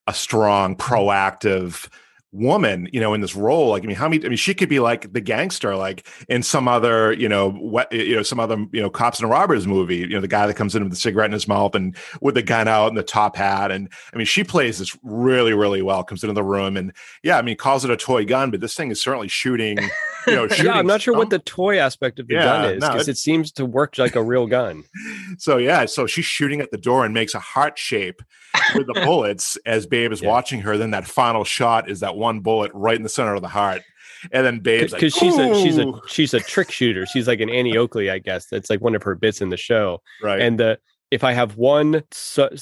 a 0.06 0.14
strong 0.14 0.76
proactive 0.76 1.88
woman, 2.32 2.88
you 2.92 3.00
know, 3.00 3.12
in 3.14 3.20
this 3.20 3.34
role. 3.34 3.70
Like, 3.70 3.82
I 3.82 3.86
mean, 3.86 3.96
how 3.96 4.08
many? 4.08 4.24
I 4.24 4.28
mean, 4.28 4.36
she 4.36 4.54
could 4.54 4.68
be 4.68 4.80
like 4.80 5.12
the 5.12 5.20
gangster, 5.20 5.74
like 5.76 6.06
in 6.28 6.42
some 6.42 6.68
other, 6.68 7.12
you 7.12 7.28
know, 7.28 7.50
what, 7.50 7.92
you 7.92 8.16
know, 8.16 8.22
some 8.22 8.38
other, 8.38 8.56
you 8.72 8.80
know, 8.80 8.90
cops 8.90 9.20
and 9.20 9.28
robbers 9.28 9.66
movie. 9.66 9.98
You 9.98 10.08
know, 10.08 10.20
the 10.20 10.28
guy 10.28 10.46
that 10.46 10.54
comes 10.54 10.74
in 10.74 10.82
with 10.82 10.92
the 10.92 10.98
cigarette 10.98 11.26
in 11.26 11.32
his 11.32 11.48
mouth 11.48 11.74
and 11.74 11.96
with 12.20 12.34
the 12.34 12.42
gun 12.42 12.68
out 12.68 12.88
and 12.88 12.96
the 12.96 13.02
top 13.02 13.36
hat. 13.36 13.70
And 13.70 13.88
I 14.12 14.16
mean, 14.16 14.26
she 14.26 14.44
plays 14.44 14.78
this 14.78 14.96
really, 15.02 15.52
really 15.52 15.82
well. 15.82 16.04
Comes 16.04 16.22
into 16.22 16.34
the 16.34 16.44
room 16.44 16.76
and 16.76 16.92
yeah, 17.22 17.38
I 17.38 17.42
mean, 17.42 17.56
calls 17.56 17.84
it 17.84 17.90
a 17.90 17.96
toy 17.96 18.24
gun, 18.24 18.50
but 18.50 18.60
this 18.60 18.74
thing 18.74 18.90
is 18.90 19.02
certainly 19.02 19.28
shooting. 19.28 19.78
You 20.26 20.36
know, 20.36 20.48
yeah, 20.62 20.72
I'm 20.72 20.86
not 20.86 21.00
sure 21.00 21.14
what 21.14 21.30
the 21.30 21.38
toy 21.38 21.78
aspect 21.78 22.18
of 22.18 22.28
the 22.28 22.34
yeah, 22.34 22.44
gun 22.44 22.64
is 22.66 22.74
because 22.74 22.94
no, 22.94 23.00
it, 23.00 23.08
it 23.08 23.16
seems 23.16 23.50
to 23.52 23.64
work 23.64 23.96
like 23.96 24.16
a 24.16 24.22
real 24.22 24.46
gun. 24.46 24.84
so 25.38 25.56
yeah, 25.56 25.86
so 25.86 26.06
she's 26.06 26.26
shooting 26.26 26.60
at 26.60 26.70
the 26.70 26.76
door 26.76 27.06
and 27.06 27.14
makes 27.14 27.34
a 27.34 27.38
heart 27.38 27.78
shape 27.78 28.20
with 28.74 28.86
the 28.86 28.94
bullets 28.94 29.56
as 29.66 29.86
Babe 29.86 30.12
is 30.12 30.22
yeah. 30.22 30.28
watching 30.28 30.60
her. 30.60 30.76
Then 30.76 30.90
that 30.92 31.06
final 31.06 31.44
shot 31.44 31.90
is 31.90 32.00
that 32.00 32.16
one 32.16 32.40
bullet 32.40 32.70
right 32.74 32.96
in 32.96 33.02
the 33.02 33.08
center 33.08 33.34
of 33.34 33.42
the 33.42 33.48
heart. 33.48 33.82
And 34.32 34.44
then 34.44 34.60
Babe's 34.60 34.92
because 34.92 35.14
like, 35.14 35.22
she's 35.22 35.38
a 35.38 35.54
she's 35.54 35.78
a 35.78 35.92
she's 36.06 36.34
a 36.34 36.40
trick 36.40 36.70
shooter. 36.70 37.06
She's 37.06 37.26
like 37.26 37.40
an 37.40 37.48
Annie 37.50 37.76
Oakley, 37.76 38.10
I 38.10 38.18
guess. 38.18 38.46
That's 38.46 38.68
like 38.68 38.80
one 38.80 38.94
of 38.94 39.02
her 39.02 39.14
bits 39.14 39.40
in 39.40 39.48
the 39.48 39.56
show. 39.56 40.02
Right. 40.22 40.40
And 40.40 40.58
the 40.58 40.78
if 41.10 41.24
I 41.24 41.32
have 41.32 41.56
one 41.56 42.02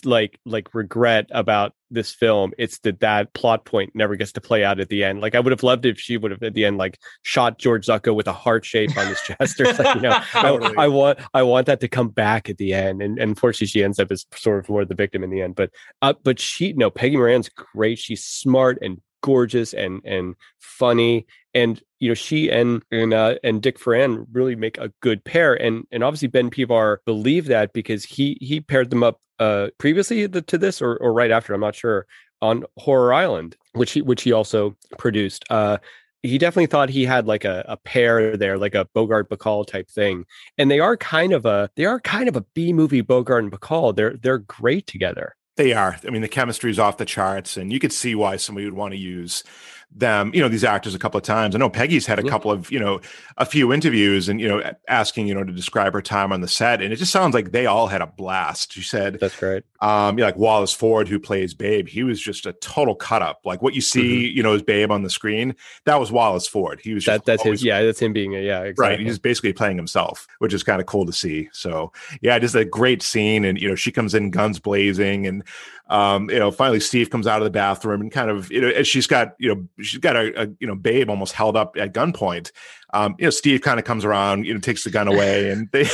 like 0.04 0.38
like 0.46 0.74
regret 0.74 1.26
about 1.30 1.74
this 1.90 2.12
film, 2.12 2.52
it's 2.56 2.78
that 2.80 3.00
that 3.00 3.32
plot 3.34 3.64
point 3.64 3.92
never 3.94 4.16
gets 4.16 4.32
to 4.32 4.40
play 4.40 4.64
out 4.64 4.80
at 4.80 4.88
the 4.88 5.04
end. 5.04 5.20
Like 5.20 5.34
I 5.34 5.40
would 5.40 5.50
have 5.50 5.62
loved 5.62 5.84
if 5.84 5.98
she 5.98 6.16
would 6.16 6.30
have 6.30 6.42
at 6.42 6.54
the 6.54 6.64
end 6.64 6.78
like 6.78 6.98
shot 7.22 7.58
George 7.58 7.86
Zucco 7.86 8.14
with 8.14 8.26
a 8.26 8.32
heart 8.32 8.64
shape 8.64 8.96
on 8.96 9.06
his 9.06 9.20
chest 9.20 9.60
or 9.60 9.74
something. 9.74 9.96
You 10.02 10.08
know, 10.08 10.20
totally. 10.32 10.76
I, 10.76 10.84
I, 10.84 10.88
want 10.88 11.18
I 11.34 11.42
want 11.42 11.66
that 11.66 11.80
to 11.80 11.88
come 11.88 12.08
back 12.08 12.48
at 12.48 12.56
the 12.56 12.72
end, 12.72 13.02
and, 13.02 13.18
and 13.18 13.30
unfortunately 13.30 13.66
she 13.66 13.84
ends 13.84 13.98
up 13.98 14.10
as 14.10 14.24
sort 14.34 14.60
of 14.60 14.68
more 14.68 14.84
the 14.84 14.94
victim 14.94 15.22
in 15.22 15.30
the 15.30 15.42
end. 15.42 15.54
But 15.54 15.70
uh, 16.00 16.14
but 16.22 16.40
she 16.40 16.72
no 16.72 16.90
Peggy 16.90 17.16
Moran's 17.16 17.50
great. 17.50 17.98
She's 17.98 18.24
smart 18.24 18.78
and 18.80 19.00
gorgeous 19.22 19.72
and 19.74 20.00
and 20.04 20.34
funny 20.58 21.26
and 21.54 21.82
you 21.98 22.08
know 22.08 22.14
she 22.14 22.50
and 22.50 22.82
and 22.90 23.12
uh, 23.12 23.36
and 23.42 23.62
Dick 23.62 23.78
Foran 23.78 24.26
really 24.32 24.56
make 24.56 24.78
a 24.78 24.92
good 25.00 25.24
pair 25.24 25.54
and 25.54 25.86
and 25.90 26.04
obviously 26.04 26.28
Ben 26.28 26.50
Pivar 26.50 26.98
believed 27.04 27.48
that 27.48 27.72
because 27.72 28.04
he 28.04 28.38
he 28.40 28.60
paired 28.60 28.90
them 28.90 29.02
up 29.02 29.20
uh 29.38 29.68
previously 29.78 30.28
to 30.28 30.58
this 30.58 30.82
or 30.82 30.96
or 30.96 31.12
right 31.12 31.30
after 31.30 31.54
I'm 31.54 31.60
not 31.60 31.74
sure 31.74 32.06
on 32.40 32.64
Horror 32.78 33.14
Island 33.14 33.56
which 33.72 33.92
he 33.92 34.02
which 34.02 34.22
he 34.22 34.32
also 34.32 34.76
produced 34.98 35.44
uh 35.50 35.78
he 36.22 36.38
definitely 36.38 36.66
thought 36.66 36.88
he 36.88 37.04
had 37.04 37.26
like 37.26 37.44
a, 37.44 37.64
a 37.68 37.76
pair 37.76 38.36
there, 38.36 38.58
like 38.58 38.74
a 38.74 38.86
Bogart 38.92 39.30
Bacall 39.30 39.66
type 39.66 39.88
thing. 39.88 40.24
And 40.56 40.70
they 40.70 40.80
are 40.80 40.96
kind 40.96 41.32
of 41.32 41.46
a 41.46 41.70
they 41.76 41.84
are 41.84 42.00
kind 42.00 42.28
of 42.28 42.36
a 42.36 42.44
B 42.54 42.72
movie 42.72 43.00
Bogart 43.02 43.44
and 43.44 43.52
Bacall. 43.52 43.94
They're 43.94 44.16
they're 44.16 44.38
great 44.38 44.86
together. 44.86 45.36
They 45.58 45.72
are. 45.72 45.98
I 46.06 46.10
mean, 46.10 46.22
the 46.22 46.28
chemistry 46.28 46.70
is 46.70 46.78
off 46.78 46.98
the 46.98 47.04
charts, 47.04 47.56
and 47.56 47.72
you 47.72 47.80
could 47.80 47.92
see 47.92 48.14
why 48.14 48.36
somebody 48.36 48.64
would 48.64 48.74
want 48.74 48.92
to 48.92 48.96
use 48.96 49.42
them, 49.90 50.30
you 50.34 50.40
know, 50.40 50.48
these 50.48 50.64
actors 50.64 50.94
a 50.94 50.98
couple 50.98 51.18
of 51.18 51.24
times. 51.24 51.54
I 51.54 51.58
know 51.58 51.70
Peggy's 51.70 52.06
had 52.06 52.18
a 52.18 52.22
couple 52.22 52.50
of, 52.50 52.70
you 52.70 52.78
know, 52.78 53.00
a 53.36 53.46
few 53.46 53.72
interviews 53.72 54.28
and, 54.28 54.40
you 54.40 54.46
know, 54.46 54.72
asking, 54.86 55.26
you 55.26 55.34
know, 55.34 55.42
to 55.42 55.52
describe 55.52 55.92
her 55.94 56.02
time 56.02 56.32
on 56.32 56.40
the 56.40 56.48
set. 56.48 56.82
And 56.82 56.92
it 56.92 56.96
just 56.96 57.10
sounds 57.10 57.34
like 57.34 57.52
they 57.52 57.66
all 57.66 57.86
had 57.86 58.02
a 58.02 58.06
blast. 58.06 58.72
She 58.72 58.82
said, 58.82 59.18
That's 59.18 59.38
great. 59.38 59.64
Um, 59.80 60.18
yeah, 60.18 60.26
like 60.26 60.36
Wallace 60.36 60.72
Ford, 60.72 61.08
who 61.08 61.18
plays 61.18 61.54
Babe, 61.54 61.88
he 61.88 62.02
was 62.02 62.20
just 62.20 62.46
a 62.46 62.52
total 62.54 62.94
cut 62.94 63.22
up. 63.22 63.40
Like 63.44 63.62
what 63.62 63.74
you 63.74 63.80
see, 63.80 64.26
mm-hmm. 64.26 64.36
you 64.36 64.42
know, 64.42 64.54
as 64.54 64.62
Babe 64.62 64.90
on 64.90 65.02
the 65.02 65.10
screen, 65.10 65.56
that 65.84 65.98
was 65.98 66.12
Wallace 66.12 66.46
Ford. 66.46 66.80
He 66.82 66.94
was 66.94 67.04
that, 67.06 67.24
that's 67.24 67.44
always, 67.44 67.60
his, 67.60 67.66
yeah, 67.66 67.82
that's 67.82 68.00
him 68.00 68.12
being 68.12 68.34
a, 68.34 68.40
yeah, 68.40 68.62
exactly. 68.62 68.96
Right. 68.96 69.06
He's 69.06 69.18
basically 69.18 69.52
playing 69.52 69.76
himself, 69.76 70.26
which 70.38 70.52
is 70.52 70.62
kind 70.62 70.80
of 70.80 70.86
cool 70.86 71.06
to 71.06 71.12
see. 71.12 71.48
So, 71.52 71.92
yeah, 72.20 72.38
just 72.38 72.54
a 72.54 72.64
great 72.64 73.02
scene. 73.02 73.44
And, 73.44 73.58
you 73.60 73.68
know, 73.68 73.74
she 73.74 73.90
comes 73.90 74.14
in 74.14 74.30
guns 74.30 74.58
blazing 74.58 75.26
and, 75.26 75.42
um, 75.88 76.28
you 76.30 76.38
know, 76.38 76.50
finally 76.50 76.80
Steve 76.80 77.10
comes 77.10 77.26
out 77.26 77.40
of 77.40 77.44
the 77.44 77.50
bathroom 77.50 78.00
and 78.00 78.12
kind 78.12 78.30
of, 78.30 78.50
you 78.50 78.60
know, 78.60 78.82
she's 78.82 79.06
got, 79.06 79.34
you 79.38 79.54
know, 79.54 79.66
she's 79.82 80.00
got 80.00 80.16
a, 80.16 80.42
a 80.42 80.48
you 80.60 80.66
know, 80.66 80.74
babe 80.74 81.08
almost 81.08 81.32
held 81.32 81.56
up 81.56 81.76
at 81.78 81.94
gunpoint. 81.94 82.52
Um, 82.92 83.14
you 83.18 83.24
know, 83.24 83.30
Steve 83.30 83.62
kind 83.62 83.78
of 83.78 83.84
comes 83.84 84.04
around, 84.04 84.44
you 84.44 84.54
know, 84.54 84.60
takes 84.60 84.84
the 84.84 84.90
gun 84.90 85.08
away 85.08 85.50
and 85.50 85.68
they, 85.72 85.84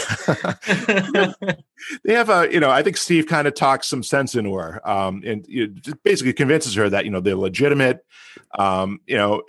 they 2.04 2.14
have 2.14 2.30
a, 2.30 2.52
you 2.52 2.60
know, 2.60 2.70
I 2.70 2.82
think 2.82 2.96
Steve 2.96 3.26
kind 3.26 3.46
of 3.46 3.54
talks 3.54 3.88
some 3.88 4.02
sense 4.02 4.34
into 4.34 4.54
her, 4.54 4.86
um, 4.88 5.22
and 5.24 5.44
you 5.48 5.68
know, 5.68 5.92
basically 6.02 6.32
convinces 6.32 6.74
her 6.74 6.88
that, 6.90 7.04
you 7.04 7.10
know, 7.10 7.20
they're 7.20 7.36
legitimate, 7.36 8.04
um, 8.58 9.00
you 9.06 9.16
know, 9.16 9.42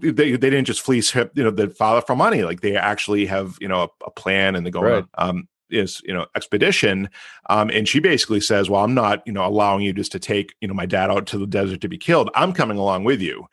they, 0.00 0.10
they 0.10 0.36
didn't 0.36 0.64
just 0.64 0.80
fleece 0.80 1.12
you 1.14 1.42
know 1.42 1.50
the 1.50 1.68
father 1.68 2.00
for 2.00 2.14
money 2.14 2.44
like 2.44 2.60
they 2.60 2.76
actually 2.76 3.26
have 3.26 3.56
you 3.60 3.66
know 3.66 3.82
a, 3.82 4.04
a 4.06 4.10
plan 4.12 4.54
and 4.54 4.64
they 4.64 4.70
go 4.70 4.80
right. 4.80 5.04
um 5.18 5.48
is 5.70 6.00
you 6.04 6.14
know 6.14 6.26
expedition 6.34 7.08
um, 7.50 7.70
and 7.70 7.88
she 7.88 7.98
basically 7.98 8.40
says 8.40 8.70
well 8.70 8.84
i'm 8.84 8.94
not 8.94 9.22
you 9.26 9.32
know 9.32 9.44
allowing 9.44 9.82
you 9.82 9.92
just 9.92 10.12
to 10.12 10.18
take 10.18 10.54
you 10.60 10.68
know 10.68 10.74
my 10.74 10.86
dad 10.86 11.10
out 11.10 11.26
to 11.26 11.38
the 11.38 11.46
desert 11.46 11.80
to 11.80 11.88
be 11.88 11.98
killed. 11.98 12.30
I'm 12.34 12.52
coming 12.52 12.78
along 12.78 13.04
with 13.04 13.20
you 13.20 13.46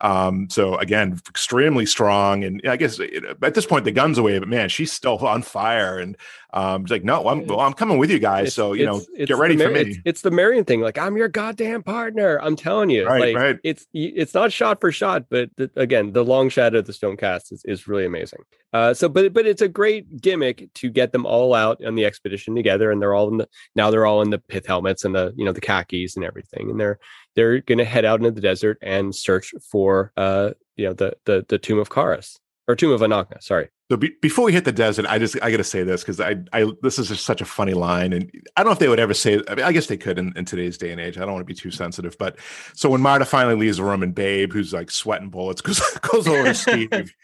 um, 0.00 0.48
so 0.48 0.76
again, 0.76 1.20
extremely 1.28 1.84
strong, 1.84 2.44
and 2.44 2.60
I 2.68 2.76
guess 2.76 3.00
at 3.00 3.54
this 3.54 3.66
point 3.66 3.84
the 3.84 3.90
gun's 3.90 4.16
away, 4.18 4.38
but 4.38 4.48
man, 4.48 4.68
she's 4.68 4.92
still 4.92 5.18
on 5.18 5.42
fire, 5.42 5.98
and 5.98 6.16
um, 6.52 6.86
like, 6.88 7.02
no, 7.02 7.26
I'm 7.26 7.46
well, 7.46 7.60
I'm 7.60 7.72
coming 7.72 7.98
with 7.98 8.10
you 8.10 8.20
guys, 8.20 8.48
it's, 8.48 8.56
so 8.56 8.74
you 8.74 8.86
know, 8.86 9.00
get 9.16 9.36
ready 9.36 9.56
Mar- 9.56 9.66
for 9.66 9.72
me. 9.72 9.80
It's, 9.80 9.98
it's, 10.04 10.20
the 10.22 10.30
Marion 10.30 10.64
thing, 10.64 10.80
like 10.80 10.98
I'm 10.98 11.16
your 11.16 11.28
goddamn 11.28 11.82
partner. 11.82 12.40
I'm 12.40 12.54
telling 12.54 12.90
you, 12.90 13.06
right, 13.06 13.34
like, 13.34 13.36
right. 13.36 13.58
It's 13.64 13.86
it's 13.92 14.34
not 14.34 14.52
shot 14.52 14.80
for 14.80 14.92
shot, 14.92 15.24
but 15.28 15.50
the, 15.56 15.68
again, 15.74 16.12
the 16.12 16.24
long 16.24 16.48
shadow 16.48 16.78
of 16.78 16.86
the 16.86 16.92
stone 16.92 17.16
cast 17.16 17.50
is, 17.52 17.64
is 17.64 17.88
really 17.88 18.06
amazing. 18.06 18.44
Uh, 18.72 18.94
so, 18.94 19.08
but 19.08 19.32
but 19.32 19.46
it's 19.46 19.62
a 19.62 19.68
great 19.68 20.20
gimmick 20.20 20.68
to 20.74 20.90
get 20.90 21.10
them 21.10 21.26
all 21.26 21.54
out 21.54 21.82
on 21.84 21.96
the 21.96 22.04
expedition 22.04 22.54
together, 22.54 22.92
and 22.92 23.02
they're 23.02 23.14
all 23.14 23.28
in 23.28 23.38
the 23.38 23.48
now 23.74 23.90
they're 23.90 24.06
all 24.06 24.22
in 24.22 24.30
the 24.30 24.38
pith 24.38 24.66
helmets 24.66 25.04
and 25.04 25.14
the 25.14 25.32
you 25.36 25.44
know 25.44 25.52
the 25.52 25.60
khakis 25.60 26.16
and 26.16 26.24
everything, 26.24 26.70
and 26.70 26.78
they're 26.78 26.98
they're 27.38 27.60
going 27.60 27.78
to 27.78 27.84
head 27.84 28.04
out 28.04 28.18
into 28.18 28.32
the 28.32 28.40
desert 28.40 28.78
and 28.82 29.14
search 29.14 29.54
for 29.70 30.12
uh 30.16 30.50
you 30.76 30.86
know 30.86 30.92
the 30.92 31.16
the 31.24 31.46
the 31.48 31.56
tomb 31.56 31.78
of 31.78 31.88
Kharis 31.88 32.38
or 32.66 32.74
tomb 32.74 32.90
of 32.90 33.00
Ananka. 33.00 33.40
Sorry. 33.40 33.68
So 33.90 33.96
be, 33.96 34.12
before 34.20 34.44
we 34.44 34.52
hit 34.52 34.66
the 34.66 34.72
desert, 34.72 35.06
I 35.08 35.18
just 35.18 35.40
I 35.40 35.50
got 35.50 35.58
to 35.58 35.64
say 35.64 35.84
this 35.84 36.02
because 36.02 36.20
I 36.20 36.36
I 36.52 36.66
this 36.82 36.98
is 36.98 37.08
just 37.08 37.24
such 37.24 37.40
a 37.40 37.44
funny 37.46 37.74
line, 37.74 38.12
and 38.12 38.30
I 38.56 38.60
don't 38.60 38.66
know 38.66 38.72
if 38.72 38.80
they 38.80 38.88
would 38.88 39.00
ever 39.00 39.14
say. 39.14 39.40
I 39.48 39.54
mean, 39.54 39.64
I 39.64 39.72
guess 39.72 39.86
they 39.86 39.96
could 39.96 40.18
in, 40.18 40.34
in 40.36 40.44
today's 40.44 40.76
day 40.76 40.90
and 40.90 41.00
age. 41.00 41.16
I 41.16 41.20
don't 41.20 41.32
want 41.32 41.40
to 41.40 41.46
be 41.46 41.54
too 41.54 41.70
sensitive, 41.70 42.18
but 42.18 42.38
so 42.74 42.90
when 42.90 43.00
Marta 43.00 43.24
finally 43.24 43.54
leaves 43.54 43.78
the 43.78 43.84
room 43.84 44.02
and 44.02 44.14
Babe, 44.14 44.52
who's 44.52 44.74
like 44.74 44.90
sweating 44.90 45.30
bullets, 45.30 45.62
goes 45.62 45.80
goes 46.02 46.26
over 46.26 46.44
to 46.44 46.54
Steve 46.54 47.14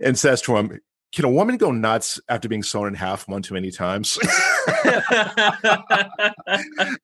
and 0.00 0.18
says 0.18 0.40
to 0.42 0.56
him, 0.56 0.80
can 1.14 1.24
a 1.24 1.30
woman 1.30 1.56
go 1.56 1.70
nuts 1.70 2.20
after 2.28 2.48
being 2.48 2.62
sewn 2.62 2.88
in 2.88 2.94
half 2.94 3.28
one 3.28 3.40
too 3.42 3.54
many 3.54 3.70
times? 3.70 4.18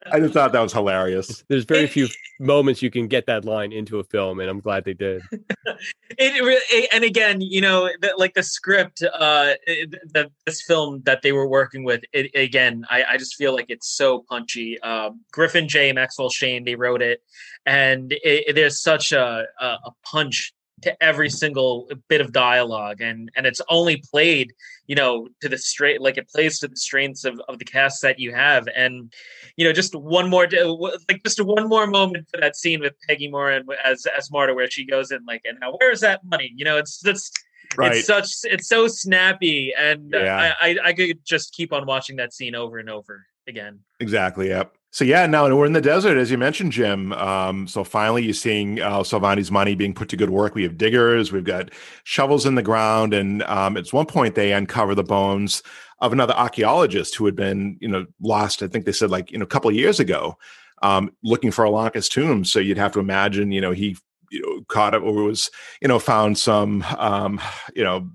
I 0.09 0.19
just 0.19 0.35
thought 0.35 0.53
that 0.53 0.61
was 0.61 0.73
hilarious. 0.73 1.45
There's 1.49 1.65
very 1.65 1.87
few 1.87 2.09
moments 2.41 2.83
you 2.83 2.91
can 2.91 3.07
get 3.07 3.27
that 3.27 3.45
line 3.45 3.73
into 3.73 3.99
a 3.99 4.05
film, 4.05 4.41
and 4.41 4.51
I'm 4.51 4.61
glad 4.61 4.85
they 4.85 4.95
did. 4.95 5.23
it 6.19 6.43
really, 6.43 6.89
and 6.93 7.05
again, 7.05 7.41
you 7.41 7.61
know, 7.61 7.89
the, 8.01 8.15
like 8.17 8.35
the 8.35 8.43
script, 8.43 9.03
uh, 9.03 9.55
the, 9.67 10.31
this 10.45 10.63
film 10.63 11.03
that 11.05 11.23
they 11.23 11.33
were 11.33 11.47
working 11.47 11.85
with, 11.85 12.03
it, 12.13 12.31
again, 12.35 12.85
I, 12.91 13.05
I 13.11 13.17
just 13.17 13.37
feel 13.37 13.55
like 13.55 13.67
it's 13.69 13.89
so 13.89 14.25
punchy. 14.29 14.81
Um, 14.81 15.21
Griffin 15.31 15.69
Jay 15.69 15.93
Maxwell 15.93 16.31
Shane, 16.31 16.65
they 16.65 16.75
wrote 16.75 17.03
it, 17.03 17.23
and 17.65 18.13
it, 18.25 18.55
there's 18.55 18.83
such 18.83 19.13
a, 19.13 19.45
a, 19.61 19.67
a 19.67 19.93
punch 20.05 20.53
to 20.83 21.03
every 21.03 21.31
single 21.31 21.89
bit 22.09 22.21
of 22.21 22.33
dialogue 22.33 23.01
and 23.01 23.31
and 23.37 23.47
it's 23.47 23.61
only 23.69 24.03
played 24.11 24.53
you 24.87 24.95
know 24.95 25.29
to 25.41 25.49
the 25.49 25.59
straight 25.59 26.01
like 26.01 26.17
it 26.17 26.29
plays 26.29 26.59
to 26.59 26.69
the 26.69 26.77
strengths 26.77 27.25
of, 27.25 27.41
of 27.49 27.59
the 27.59 27.65
cast 27.65 28.03
that 28.03 28.19
you 28.19 28.33
have 28.35 28.67
and 28.75 29.13
you 29.57 29.65
know 29.65 29.73
just 29.73 29.95
one 29.95 30.29
more 30.29 30.47
like 31.09 31.23
just 31.25 31.43
one 31.45 31.69
more 31.69 31.87
moment 31.87 32.27
for 32.33 32.41
that 32.41 32.57
scene 32.57 32.81
with 32.81 32.95
peggy 33.09 33.29
moran 33.29 33.65
as 33.85 34.07
as 34.17 34.31
marta 34.31 34.55
where 34.55 34.71
she 34.71 34.85
goes 34.85 35.11
in 35.11 35.25
like 35.27 35.43
and 35.45 35.59
now 35.61 35.73
where's 35.79 36.01
that 36.01 36.25
money 36.25 36.53
you 36.57 36.65
know 36.65 36.77
it's 36.77 37.01
just 37.01 37.39
right. 37.77 37.93
it's 37.93 38.07
such 38.07 38.31
it's 38.45 38.69
so 38.69 38.89
snappy 38.89 39.73
and 39.79 40.11
yeah. 40.13 40.55
I, 40.61 40.71
I 40.71 40.77
i 40.87 40.93
could 40.93 41.25
just 41.25 41.53
keep 41.53 41.73
on 41.73 41.87
watching 41.87 42.17
that 42.17 42.33
scene 42.33 42.55
over 42.55 42.79
and 42.79 42.91
over 42.91 43.27
again 43.47 43.81
exactly 44.01 44.49
yep 44.49 44.75
so 44.91 45.05
yeah, 45.05 45.27
now 45.27 45.55
we're 45.55 45.67
in 45.67 45.73
the 45.73 45.81
desert, 45.81 46.17
as 46.17 46.31
you 46.31 46.39
mentioned, 46.39 46.73
Jim. 46.73 47.13
Um, 47.13 47.69
so 47.69 47.85
finally, 47.85 48.25
you're 48.25 48.35
seeing 48.35 48.81
uh, 48.81 49.01
Solvani's 49.01 49.51
money 49.51 49.75
being 49.75 49.95
put 49.95 50.09
to 50.09 50.17
good 50.17 50.31
work. 50.31 50.55
We 50.55 50.65
have 50.65 50.77
diggers, 50.77 51.31
we've 51.33 51.45
got 51.45 51.71
shovels 52.05 52.45
in 52.45 52.57
the 52.57 52.63
ground, 52.63 53.15
and 53.15 53.43
um, 53.45 53.77
at 53.77 53.93
one 53.93 54.07
point 54.07 54.35
they 54.35 54.53
uncover 54.53 54.95
the 54.95 55.05
bones 55.05 55.63
of 56.01 56.13
another 56.13 56.35
archaeologist 56.35 57.15
who 57.15 57.27
had 57.27 57.37
been, 57.37 57.77
you 57.81 57.89
know, 57.89 58.07
lost. 58.21 58.63
I 58.63 58.67
think 58.67 58.85
they 58.85 58.93
said 58.93 59.11
like 59.11 59.31
you 59.31 59.39
know 59.39 59.45
a 59.45 59.49
couple 59.49 59.71
of 59.71 59.77
years 59.77 60.01
ago, 60.01 60.37
um, 60.83 61.13
looking 61.23 61.51
for 61.51 61.65
Ananka's 61.65 62.09
tomb. 62.09 62.45
So 62.45 62.59
you'd 62.59 62.79
have 62.79 62.93
to 62.93 63.01
imagine, 63.01 63.53
you 63.53 63.61
know, 63.61 63.73
he 63.73 63.97
you 64.31 64.43
know, 64.43 64.65
caught 64.69 64.95
it 64.95 65.03
or 65.03 65.25
was, 65.25 65.51
you 65.81 65.89
know, 65.89 65.99
found 65.99 66.39
some, 66.39 66.85
um, 66.99 67.41
you 67.75 67.83
know, 67.83 68.09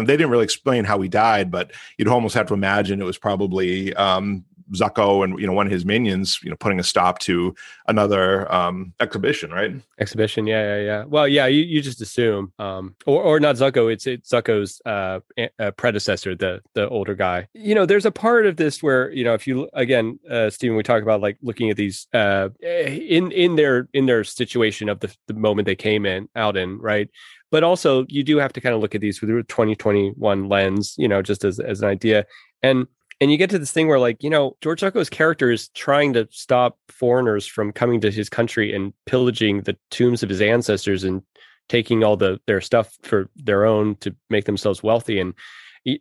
they 0.00 0.16
didn't 0.16 0.30
really 0.30 0.44
explain 0.44 0.84
how 0.84 1.00
he 1.00 1.08
died, 1.08 1.50
but 1.50 1.72
you'd 1.98 2.08
almost 2.08 2.34
have 2.34 2.46
to 2.46 2.54
imagine 2.54 3.00
it 3.00 3.04
was 3.04 3.18
probably 3.18 3.94
um, 3.94 4.44
Zucco 4.72 5.24
and 5.24 5.38
you 5.38 5.46
know 5.46 5.52
one 5.52 5.66
of 5.66 5.72
his 5.72 5.84
minions, 5.84 6.38
you 6.42 6.50
know, 6.50 6.56
putting 6.56 6.80
a 6.80 6.82
stop 6.82 7.18
to 7.20 7.54
another 7.86 8.52
um, 8.52 8.92
exhibition, 9.00 9.50
right? 9.50 9.72
Exhibition, 9.98 10.46
yeah, 10.46 10.76
yeah, 10.76 10.82
yeah. 10.82 11.04
Well, 11.04 11.28
yeah, 11.28 11.46
you, 11.46 11.62
you 11.62 11.80
just 11.80 12.00
assume, 12.00 12.52
um, 12.58 12.96
or 13.06 13.22
or 13.22 13.40
not 13.40 13.56
Zucco. 13.56 13.92
It's 13.92 14.06
it's 14.06 14.30
Zucco's 14.30 14.80
uh, 14.86 15.20
predecessor, 15.76 16.34
the 16.34 16.60
the 16.74 16.88
older 16.88 17.14
guy. 17.14 17.48
You 17.54 17.74
know, 17.74 17.86
there's 17.86 18.06
a 18.06 18.12
part 18.12 18.46
of 18.46 18.56
this 18.56 18.82
where 18.82 19.10
you 19.10 19.24
know 19.24 19.34
if 19.34 19.46
you 19.46 19.68
again, 19.72 20.18
uh, 20.30 20.50
Stephen, 20.50 20.76
we 20.76 20.82
talk 20.82 21.02
about 21.02 21.20
like 21.20 21.36
looking 21.42 21.70
at 21.70 21.76
these 21.76 22.06
uh, 22.12 22.48
in 22.60 23.30
in 23.32 23.56
their 23.56 23.88
in 23.92 24.06
their 24.06 24.24
situation 24.24 24.88
of 24.88 25.00
the 25.00 25.14
the 25.26 25.34
moment 25.34 25.66
they 25.66 25.76
came 25.76 26.06
in 26.06 26.28
out 26.36 26.56
in 26.56 26.78
right 26.78 27.08
but 27.50 27.62
also 27.62 28.04
you 28.08 28.24
do 28.24 28.36
have 28.38 28.52
to 28.52 28.60
kind 28.60 28.74
of 28.74 28.80
look 28.80 28.96
at 28.96 29.00
these 29.00 29.18
through 29.18 29.38
a 29.38 29.42
2021 29.44 30.48
lens 30.48 30.94
you 30.98 31.06
know 31.06 31.22
just 31.22 31.44
as, 31.44 31.60
as 31.60 31.80
an 31.82 31.88
idea 31.88 32.26
and 32.62 32.86
and 33.20 33.30
you 33.30 33.36
get 33.36 33.50
to 33.50 33.58
this 33.58 33.72
thing 33.72 33.88
where 33.88 33.98
like 33.98 34.22
you 34.22 34.30
know 34.30 34.56
george 34.60 34.80
zucco's 34.80 35.10
character 35.10 35.50
is 35.50 35.68
trying 35.70 36.12
to 36.12 36.26
stop 36.30 36.78
foreigners 36.88 37.46
from 37.46 37.72
coming 37.72 38.00
to 38.00 38.10
his 38.10 38.28
country 38.28 38.74
and 38.74 38.92
pillaging 39.06 39.62
the 39.62 39.76
tombs 39.90 40.22
of 40.22 40.28
his 40.28 40.40
ancestors 40.40 41.04
and 41.04 41.22
taking 41.68 42.04
all 42.04 42.16
the 42.16 42.40
their 42.46 42.60
stuff 42.60 42.96
for 43.02 43.30
their 43.36 43.64
own 43.64 43.96
to 43.96 44.14
make 44.30 44.44
themselves 44.44 44.82
wealthy. 44.82 45.18
And 45.18 45.34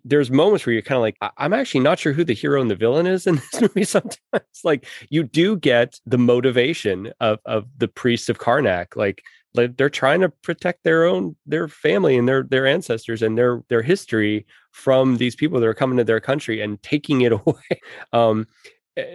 there's 0.06 0.32
moments 0.32 0.66
where 0.66 0.72
you're 0.72 0.82
kind 0.82 0.96
of 0.96 1.02
like 1.02 1.18
i'm 1.38 1.52
actually 1.52 1.82
not 1.82 2.00
sure 2.00 2.14
who 2.14 2.24
the 2.24 2.34
hero 2.34 2.62
and 2.62 2.72
the 2.72 2.76
villain 2.76 3.06
is 3.06 3.28
in 3.28 3.36
this 3.52 3.62
movie 3.62 3.84
sometimes. 3.84 4.62
Like 4.64 4.86
you 5.10 5.24
do 5.24 5.58
get 5.58 6.00
the 6.06 6.18
motivation 6.18 7.12
of 7.20 7.40
of 7.46 7.66
the 7.78 7.88
priest 7.88 8.30
of 8.30 8.40
karnak. 8.40 8.96
Like 8.96 9.24
they're 9.56 9.90
trying 9.90 10.22
to 10.22 10.30
protect 10.30 10.84
their 10.84 11.06
own 11.06 11.36
their 11.46 11.68
family 11.68 12.18
and 12.18 12.28
their 12.28 12.44
their 12.44 12.66
ancestors 12.68 13.22
and 13.22 13.38
their 13.38 13.64
their 13.70 13.82
history 13.82 14.46
from 14.72 15.18
these 15.18 15.36
people 15.36 15.60
that 15.60 15.68
are 15.68 15.74
coming 15.74 15.98
to 15.98 16.04
their 16.04 16.20
country 16.20 16.62
and 16.62 16.82
taking 16.84 17.22
it 17.22 17.32
away. 17.46 17.82
Um 18.14 18.48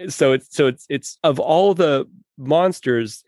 so 0.07 0.33
it's 0.33 0.55
so 0.55 0.67
it's 0.67 0.85
it's 0.89 1.17
of 1.23 1.39
all 1.39 1.73
the 1.73 2.07
monsters 2.37 3.23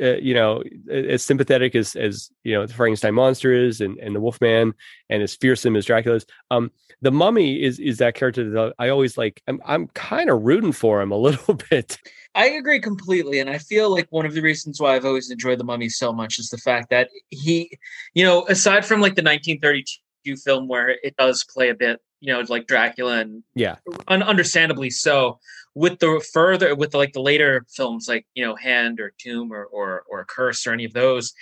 uh, 0.00 0.16
you 0.16 0.34
know 0.34 0.62
as 0.90 1.22
sympathetic 1.22 1.74
as 1.74 1.96
as 1.96 2.30
you 2.44 2.54
know 2.54 2.64
the 2.64 2.72
frankenstein 2.72 3.12
monster 3.12 3.52
is 3.52 3.80
and, 3.80 3.98
and 3.98 4.14
the 4.14 4.20
wolfman 4.20 4.72
and 5.10 5.22
as 5.22 5.34
fearsome 5.34 5.74
as 5.74 5.84
dracula's 5.84 6.24
um 6.52 6.70
the 7.00 7.10
mummy 7.10 7.60
is 7.60 7.80
is 7.80 7.98
that 7.98 8.14
character 8.14 8.48
that 8.48 8.72
i 8.78 8.88
always 8.88 9.18
like 9.18 9.42
i'm, 9.48 9.60
I'm 9.64 9.88
kind 9.88 10.30
of 10.30 10.42
rooting 10.42 10.70
for 10.70 11.02
him 11.02 11.10
a 11.10 11.16
little 11.18 11.54
bit 11.54 11.98
I 12.34 12.46
agree 12.46 12.80
completely. 12.80 13.40
And 13.40 13.50
I 13.50 13.58
feel 13.58 13.90
like 13.90 14.06
one 14.10 14.24
of 14.24 14.34
the 14.34 14.40
reasons 14.40 14.80
why 14.80 14.94
I've 14.94 15.04
always 15.04 15.30
enjoyed 15.30 15.58
the 15.58 15.64
mummy 15.64 15.88
so 15.88 16.12
much 16.12 16.38
is 16.38 16.48
the 16.48 16.56
fact 16.58 16.88
that 16.90 17.10
he, 17.28 17.78
you 18.14 18.24
know, 18.24 18.46
aside 18.46 18.86
from 18.86 19.00
like 19.00 19.16
the 19.16 19.22
1932 19.22 20.36
film 20.36 20.66
where 20.66 20.96
it 21.02 21.14
does 21.16 21.44
play 21.44 21.68
a 21.68 21.74
bit, 21.74 22.00
you 22.22 22.32
know, 22.32 22.40
like 22.48 22.68
Dracula 22.68 23.18
and 23.18 23.42
yeah, 23.54 23.76
un- 24.06 24.22
understandably 24.22 24.90
so. 24.90 25.40
With 25.74 25.98
the 25.98 26.24
further, 26.32 26.74
with 26.76 26.92
the, 26.92 26.98
like 26.98 27.14
the 27.14 27.20
later 27.20 27.66
films, 27.68 28.06
like 28.06 28.26
you 28.34 28.44
know, 28.44 28.54
Hand 28.54 29.00
or 29.00 29.12
Tomb 29.18 29.52
or 29.52 29.64
or 29.64 30.04
or 30.08 30.24
Curse 30.24 30.66
or 30.66 30.72
any 30.72 30.84
of 30.84 30.92
those, 30.92 31.32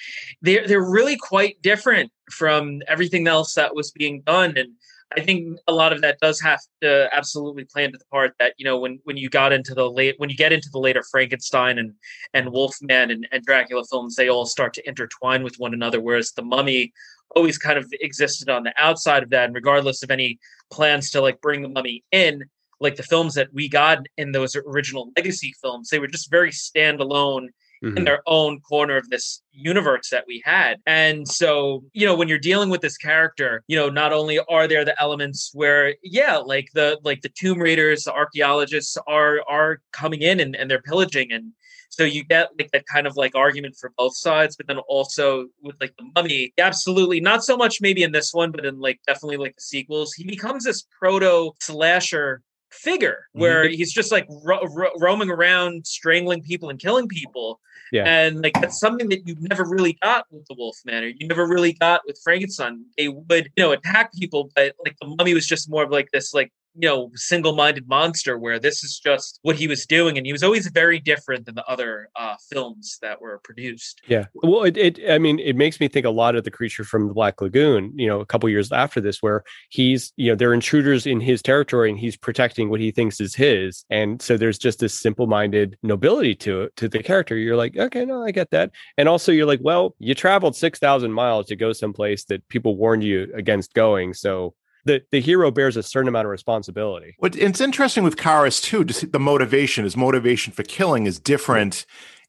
they're 0.40 0.66
they're 0.66 0.90
really 0.90 1.16
quite 1.16 1.60
different 1.60 2.10
from 2.30 2.80
everything 2.88 3.26
else 3.28 3.54
that 3.54 3.74
was 3.74 3.90
being 3.90 4.22
done. 4.22 4.56
And 4.56 4.72
I 5.14 5.20
think 5.20 5.58
a 5.66 5.72
lot 5.72 5.92
of 5.92 6.00
that 6.00 6.18
does 6.20 6.40
have 6.40 6.60
to 6.80 7.08
absolutely 7.12 7.64
play 7.64 7.84
into 7.84 7.98
the 7.98 8.04
part 8.06 8.32
that 8.38 8.54
you 8.56 8.64
know 8.64 8.78
when 8.78 9.00
when 9.04 9.18
you 9.18 9.28
got 9.28 9.52
into 9.52 9.74
the 9.74 9.90
late 9.90 10.14
when 10.16 10.30
you 10.30 10.36
get 10.36 10.52
into 10.52 10.70
the 10.72 10.78
later 10.78 11.02
Frankenstein 11.10 11.78
and 11.78 11.92
and 12.32 12.50
Wolfman 12.50 13.10
and, 13.10 13.28
and 13.32 13.44
Dracula 13.44 13.84
films, 13.84 14.16
they 14.16 14.30
all 14.30 14.46
start 14.46 14.72
to 14.74 14.88
intertwine 14.88 15.42
with 15.42 15.56
one 15.58 15.74
another. 15.74 16.00
Whereas 16.00 16.32
the 16.32 16.42
Mummy 16.42 16.94
always 17.36 17.58
kind 17.58 17.78
of 17.78 17.86
existed 18.00 18.48
on 18.48 18.64
the 18.64 18.72
outside 18.76 19.22
of 19.22 19.30
that, 19.30 19.46
and 19.46 19.54
regardless 19.54 20.02
of 20.02 20.10
any 20.10 20.38
plans 20.70 21.10
to 21.10 21.20
like 21.20 21.40
bring 21.40 21.62
the 21.62 21.68
Mummy 21.68 22.04
in, 22.12 22.44
like 22.80 22.96
the 22.96 23.02
films 23.02 23.34
that 23.34 23.52
we 23.52 23.68
got 23.68 24.06
in 24.16 24.32
those 24.32 24.56
original 24.56 25.10
legacy 25.16 25.54
films, 25.60 25.90
they 25.90 25.98
were 25.98 26.06
just 26.06 26.30
very 26.30 26.50
standalone 26.50 27.48
mm-hmm. 27.84 27.96
in 27.96 28.04
their 28.04 28.22
own 28.26 28.60
corner 28.60 28.96
of 28.96 29.08
this 29.10 29.42
universe 29.52 30.08
that 30.10 30.24
we 30.26 30.42
had. 30.44 30.78
And 30.86 31.26
so, 31.28 31.84
you 31.92 32.06
know, 32.06 32.14
when 32.14 32.28
you're 32.28 32.38
dealing 32.38 32.70
with 32.70 32.80
this 32.80 32.96
character, 32.96 33.62
you 33.68 33.76
know, 33.76 33.90
not 33.90 34.12
only 34.12 34.38
are 34.48 34.66
there 34.66 34.84
the 34.84 35.00
elements 35.00 35.50
where, 35.52 35.94
yeah, 36.02 36.36
like 36.36 36.68
the 36.74 36.98
like 37.04 37.20
the 37.22 37.28
tomb 37.28 37.58
raiders, 37.58 38.04
the 38.04 38.12
archaeologists 38.12 38.96
are 39.06 39.40
are 39.48 39.80
coming 39.92 40.22
in 40.22 40.40
and, 40.40 40.56
and 40.56 40.70
they're 40.70 40.82
pillaging 40.82 41.32
and 41.32 41.52
so 42.00 42.06
you 42.06 42.24
get 42.24 42.48
like 42.58 42.70
that 42.70 42.86
kind 42.86 43.06
of 43.06 43.18
like 43.18 43.34
argument 43.34 43.76
for 43.78 43.92
both 43.98 44.16
sides, 44.16 44.56
but 44.56 44.66
then 44.66 44.78
also 44.88 45.48
with 45.62 45.76
like 45.82 45.94
the 45.98 46.10
mummy, 46.16 46.50
absolutely. 46.56 47.20
Not 47.20 47.44
so 47.44 47.58
much 47.58 47.82
maybe 47.82 48.02
in 48.02 48.10
this 48.10 48.32
one, 48.32 48.52
but 48.52 48.64
in 48.64 48.80
like 48.80 49.00
definitely 49.06 49.36
like 49.36 49.54
the 49.56 49.60
sequels, 49.60 50.14
he 50.14 50.24
becomes 50.24 50.64
this 50.64 50.86
proto 50.98 51.52
slasher 51.60 52.40
figure 52.70 53.26
where 53.32 53.64
mm-hmm. 53.64 53.74
he's 53.74 53.92
just 53.92 54.10
like 54.10 54.26
ro- 54.42 54.64
ro- 54.64 54.92
roaming 54.98 55.28
around 55.28 55.86
strangling 55.86 56.40
people 56.40 56.70
and 56.70 56.78
killing 56.78 57.06
people. 57.06 57.60
Yeah. 57.92 58.04
And 58.04 58.40
like 58.40 58.54
that's 58.54 58.80
something 58.80 59.10
that 59.10 59.28
you 59.28 59.36
never 59.38 59.64
really 59.64 59.98
got 60.02 60.24
with 60.30 60.46
the 60.46 60.54
wolf 60.54 60.78
man 60.86 61.02
or 61.02 61.08
you 61.08 61.28
never 61.28 61.46
really 61.46 61.74
got 61.74 62.00
with 62.06 62.18
frankenstein. 62.24 62.86
They 62.96 63.08
would 63.08 63.50
you 63.56 63.64
know 63.64 63.72
attack 63.72 64.14
people 64.14 64.50
but 64.56 64.74
like 64.86 64.96
the 65.02 65.14
mummy 65.18 65.34
was 65.34 65.46
just 65.46 65.68
more 65.68 65.82
of 65.82 65.90
like 65.90 66.08
this 66.12 66.32
like 66.32 66.50
you 66.74 66.88
know 66.88 67.10
single-minded 67.14 67.88
monster 67.88 68.38
where 68.38 68.58
this 68.58 68.84
is 68.84 69.00
just 69.02 69.38
what 69.42 69.56
he 69.56 69.66
was 69.66 69.86
doing 69.86 70.16
and 70.16 70.26
he 70.26 70.32
was 70.32 70.42
always 70.42 70.68
very 70.68 70.98
different 71.00 71.46
than 71.46 71.54
the 71.54 71.66
other 71.66 72.08
uh 72.16 72.36
films 72.50 72.98
that 73.02 73.20
were 73.20 73.40
produced. 73.42 74.00
Yeah. 74.06 74.26
Well 74.34 74.64
it, 74.64 74.76
it 74.76 75.00
i 75.10 75.18
mean 75.18 75.38
it 75.38 75.56
makes 75.56 75.80
me 75.80 75.88
think 75.88 76.06
a 76.06 76.10
lot 76.10 76.36
of 76.36 76.44
the 76.44 76.50
creature 76.50 76.84
from 76.84 77.08
the 77.08 77.14
black 77.14 77.40
lagoon 77.40 77.92
you 77.96 78.06
know 78.06 78.20
a 78.20 78.26
couple 78.26 78.48
years 78.48 78.70
after 78.72 79.00
this 79.00 79.22
where 79.22 79.42
he's 79.70 80.12
you 80.16 80.30
know 80.30 80.36
they're 80.36 80.54
intruders 80.54 81.06
in 81.06 81.20
his 81.20 81.42
territory 81.42 81.90
and 81.90 81.98
he's 81.98 82.16
protecting 82.16 82.70
what 82.70 82.80
he 82.80 82.90
thinks 82.90 83.20
is 83.20 83.34
his. 83.34 83.84
And 83.90 84.20
so 84.22 84.36
there's 84.36 84.58
just 84.58 84.78
this 84.78 84.98
simple-minded 84.98 85.76
nobility 85.82 86.34
to 86.36 86.62
it 86.62 86.76
to 86.76 86.88
the 86.88 87.02
character. 87.02 87.36
You're 87.36 87.56
like 87.56 87.76
okay 87.76 88.04
no 88.04 88.22
i 88.22 88.30
get 88.30 88.50
that. 88.50 88.70
And 88.96 89.08
also 89.08 89.32
you're 89.32 89.46
like 89.46 89.60
well 89.62 89.94
you 89.98 90.14
traveled 90.14 90.56
6000 90.56 91.12
miles 91.12 91.46
to 91.46 91.56
go 91.56 91.72
someplace 91.72 92.24
that 92.24 92.46
people 92.48 92.76
warned 92.76 93.04
you 93.04 93.28
against 93.34 93.74
going 93.74 94.14
so 94.14 94.54
the 94.84 95.02
the 95.10 95.20
hero 95.20 95.50
bears 95.50 95.76
a 95.76 95.82
certain 95.82 96.08
amount 96.08 96.26
of 96.26 96.30
responsibility. 96.30 97.14
What 97.18 97.36
it's 97.36 97.60
interesting 97.60 98.04
with 98.04 98.16
Kharis 98.16 98.62
too, 98.62 98.84
just 98.84 99.12
the 99.12 99.20
motivation, 99.20 99.84
his 99.84 99.96
motivation 99.96 100.52
for 100.52 100.62
killing 100.62 101.06
is 101.06 101.18
different 101.18 101.86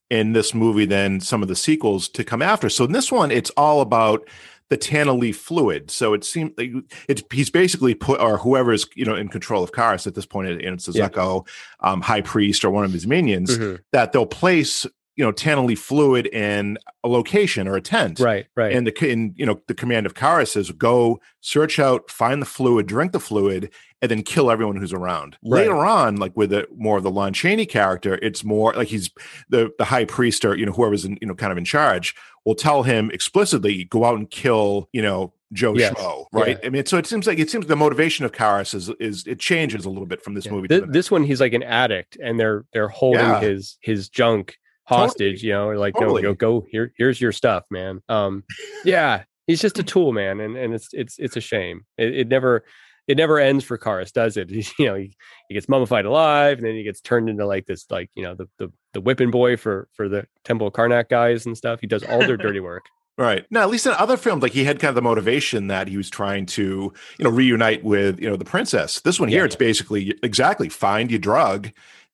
in 0.09 0.33
this 0.33 0.53
movie 0.53 0.85
than 0.85 1.21
some 1.21 1.41
of 1.41 1.47
the 1.47 1.55
sequels 1.55 2.09
to 2.09 2.23
come 2.23 2.41
after. 2.41 2.69
So 2.69 2.83
in 2.83 2.91
this 2.91 3.11
one, 3.11 3.31
it's 3.31 3.49
all 3.51 3.79
about 3.81 4.27
the 4.71 4.77
tana 4.77 5.13
leaf 5.13 5.37
fluid. 5.37 5.91
So 5.91 6.13
it 6.13 6.23
seems 6.23 6.51
like 6.57 6.71
it's 7.09 7.21
he's 7.31 7.49
basically 7.49 7.93
put 7.93 8.21
or 8.21 8.37
whoever's 8.37 8.87
you 8.95 9.05
know 9.05 9.15
in 9.15 9.27
control 9.27 9.63
of 9.63 9.71
Kharis 9.71 10.07
at 10.07 10.15
this 10.15 10.25
point, 10.25 10.49
and 10.49 10.61
it's 10.61 10.85
the 10.85 10.93
yeah. 10.93 11.39
um, 11.81 12.01
high 12.01 12.21
priest 12.21 12.63
or 12.63 12.71
one 12.71 12.85
of 12.85 12.93
his 12.93 13.05
minions 13.05 13.57
mm-hmm. 13.57 13.81
that 13.91 14.13
they'll 14.13 14.25
place 14.25 14.85
you 15.21 15.27
know 15.27 15.31
tana 15.31 15.63
leaf 15.63 15.79
fluid 15.79 16.25
in 16.25 16.79
a 17.03 17.07
location 17.07 17.67
or 17.67 17.75
a 17.75 17.81
tent 17.81 18.19
right 18.19 18.47
right 18.55 18.73
and 18.73 18.87
the 18.87 19.07
in 19.07 19.35
you 19.37 19.45
know 19.45 19.61
the 19.67 19.73
command 19.75 20.07
of 20.07 20.15
kara 20.15 20.47
says 20.47 20.71
go 20.71 21.19
search 21.41 21.77
out 21.77 22.09
find 22.09 22.41
the 22.41 22.45
fluid 22.47 22.87
drink 22.87 23.11
the 23.11 23.19
fluid 23.19 23.69
and 24.01 24.09
then 24.09 24.23
kill 24.23 24.49
everyone 24.49 24.77
who's 24.77 24.91
around 24.91 25.37
right. 25.43 25.59
later 25.59 25.85
on 25.85 26.15
like 26.15 26.35
with 26.35 26.49
the 26.49 26.67
more 26.75 26.97
of 26.97 27.03
the 27.03 27.11
lon 27.11 27.33
chaney 27.33 27.67
character 27.67 28.17
it's 28.23 28.43
more 28.43 28.73
like 28.73 28.87
he's 28.87 29.11
the 29.49 29.69
the 29.77 29.85
high 29.85 30.05
priest 30.05 30.43
or 30.43 30.57
you 30.57 30.65
know 30.65 30.71
whoever's 30.71 31.05
in, 31.05 31.19
you 31.21 31.27
know 31.27 31.35
kind 31.35 31.51
of 31.51 31.57
in 31.59 31.65
charge 31.65 32.15
will 32.43 32.55
tell 32.55 32.81
him 32.81 33.11
explicitly 33.11 33.83
go 33.83 34.03
out 34.03 34.17
and 34.17 34.31
kill 34.31 34.89
you 34.91 35.03
know 35.03 35.31
Joe 35.53 35.75
yes. 35.75 35.93
Schmo, 35.95 36.27
right? 36.31 36.57
Yeah. 36.61 36.67
I 36.67 36.69
mean, 36.69 36.85
so 36.85 36.97
it 36.97 37.05
seems 37.05 37.27
like 37.27 37.37
it 37.37 37.49
seems 37.49 37.65
the 37.65 37.75
motivation 37.75 38.23
of 38.23 38.31
Kharis 38.31 38.73
is 38.73 38.87
is 39.01 39.27
it 39.27 39.37
changes 39.37 39.83
a 39.83 39.89
little 39.89 40.05
bit 40.05 40.23
from 40.23 40.33
this 40.33 40.45
yeah. 40.45 40.51
movie. 40.53 40.69
Th- 40.69 40.85
this 40.87 41.11
one, 41.11 41.25
he's 41.25 41.41
like 41.41 41.51
an 41.51 41.61
addict, 41.61 42.15
and 42.23 42.39
they're 42.39 42.63
they're 42.71 42.87
holding 42.87 43.19
yeah. 43.19 43.41
his 43.41 43.77
his 43.81 44.07
junk 44.07 44.57
hostage, 44.85 45.41
totally. 45.41 45.47
you 45.47 45.53
know, 45.53 45.79
like 45.79 45.93
totally. 45.95 46.21
no, 46.21 46.33
go, 46.33 46.61
go 46.61 46.67
here, 46.69 46.93
here's 46.97 47.19
your 47.19 47.31
stuff, 47.31 47.63
man. 47.69 48.01
Um, 48.09 48.43
yeah, 48.83 49.23
he's 49.47 49.61
just 49.61 49.79
a 49.79 49.83
tool, 49.83 50.11
man, 50.13 50.39
and 50.39 50.57
and 50.57 50.73
it's 50.73 50.89
it's 50.93 51.17
it's 51.19 51.37
a 51.37 51.41
shame. 51.41 51.85
It, 51.97 52.15
it 52.15 52.27
never 52.27 52.63
it 53.07 53.17
never 53.17 53.39
ends 53.39 53.63
for 53.63 53.77
Kharis, 53.77 54.11
does 54.11 54.37
it? 54.37 54.49
you 54.79 54.85
know, 54.85 54.95
he, 54.95 55.13
he 55.47 55.53
gets 55.53 55.69
mummified 55.69 56.05
alive, 56.05 56.57
and 56.57 56.67
then 56.67 56.75
he 56.75 56.83
gets 56.83 57.01
turned 57.01 57.29
into 57.29 57.45
like 57.45 57.65
this, 57.65 57.85
like 57.89 58.09
you 58.15 58.23
know, 58.23 58.35
the 58.35 58.47
the 58.57 58.71
the 58.93 59.01
whipping 59.01 59.31
boy 59.31 59.57
for 59.57 59.87
for 59.93 60.07
the 60.09 60.25
Temple 60.43 60.67
of 60.67 60.73
Karnak 60.73 61.09
guys 61.09 61.45
and 61.45 61.57
stuff. 61.57 61.81
He 61.81 61.87
does 61.87 62.03
all 62.03 62.19
their 62.19 62.37
dirty 62.37 62.59
work. 62.59 62.83
Right. 63.17 63.45
Now, 63.51 63.61
at 63.61 63.69
least 63.69 63.85
in 63.85 63.91
other 63.91 64.17
films, 64.17 64.41
like 64.41 64.53
he 64.53 64.63
had 64.63 64.79
kind 64.79 64.89
of 64.89 64.95
the 64.95 65.01
motivation 65.01 65.67
that 65.67 65.87
he 65.87 65.97
was 65.97 66.09
trying 66.09 66.45
to, 66.47 66.91
you 67.19 67.23
know, 67.23 67.29
reunite 67.29 67.83
with, 67.83 68.19
you 68.19 68.27
know, 68.27 68.37
the 68.37 68.45
princess. 68.45 69.01
This 69.01 69.19
one 69.19 69.29
here, 69.29 69.39
yeah. 69.39 69.45
it's 69.45 69.55
basically 69.55 70.17
exactly 70.23 70.69
find 70.69 71.11
your 71.11 71.19
drug 71.19 71.71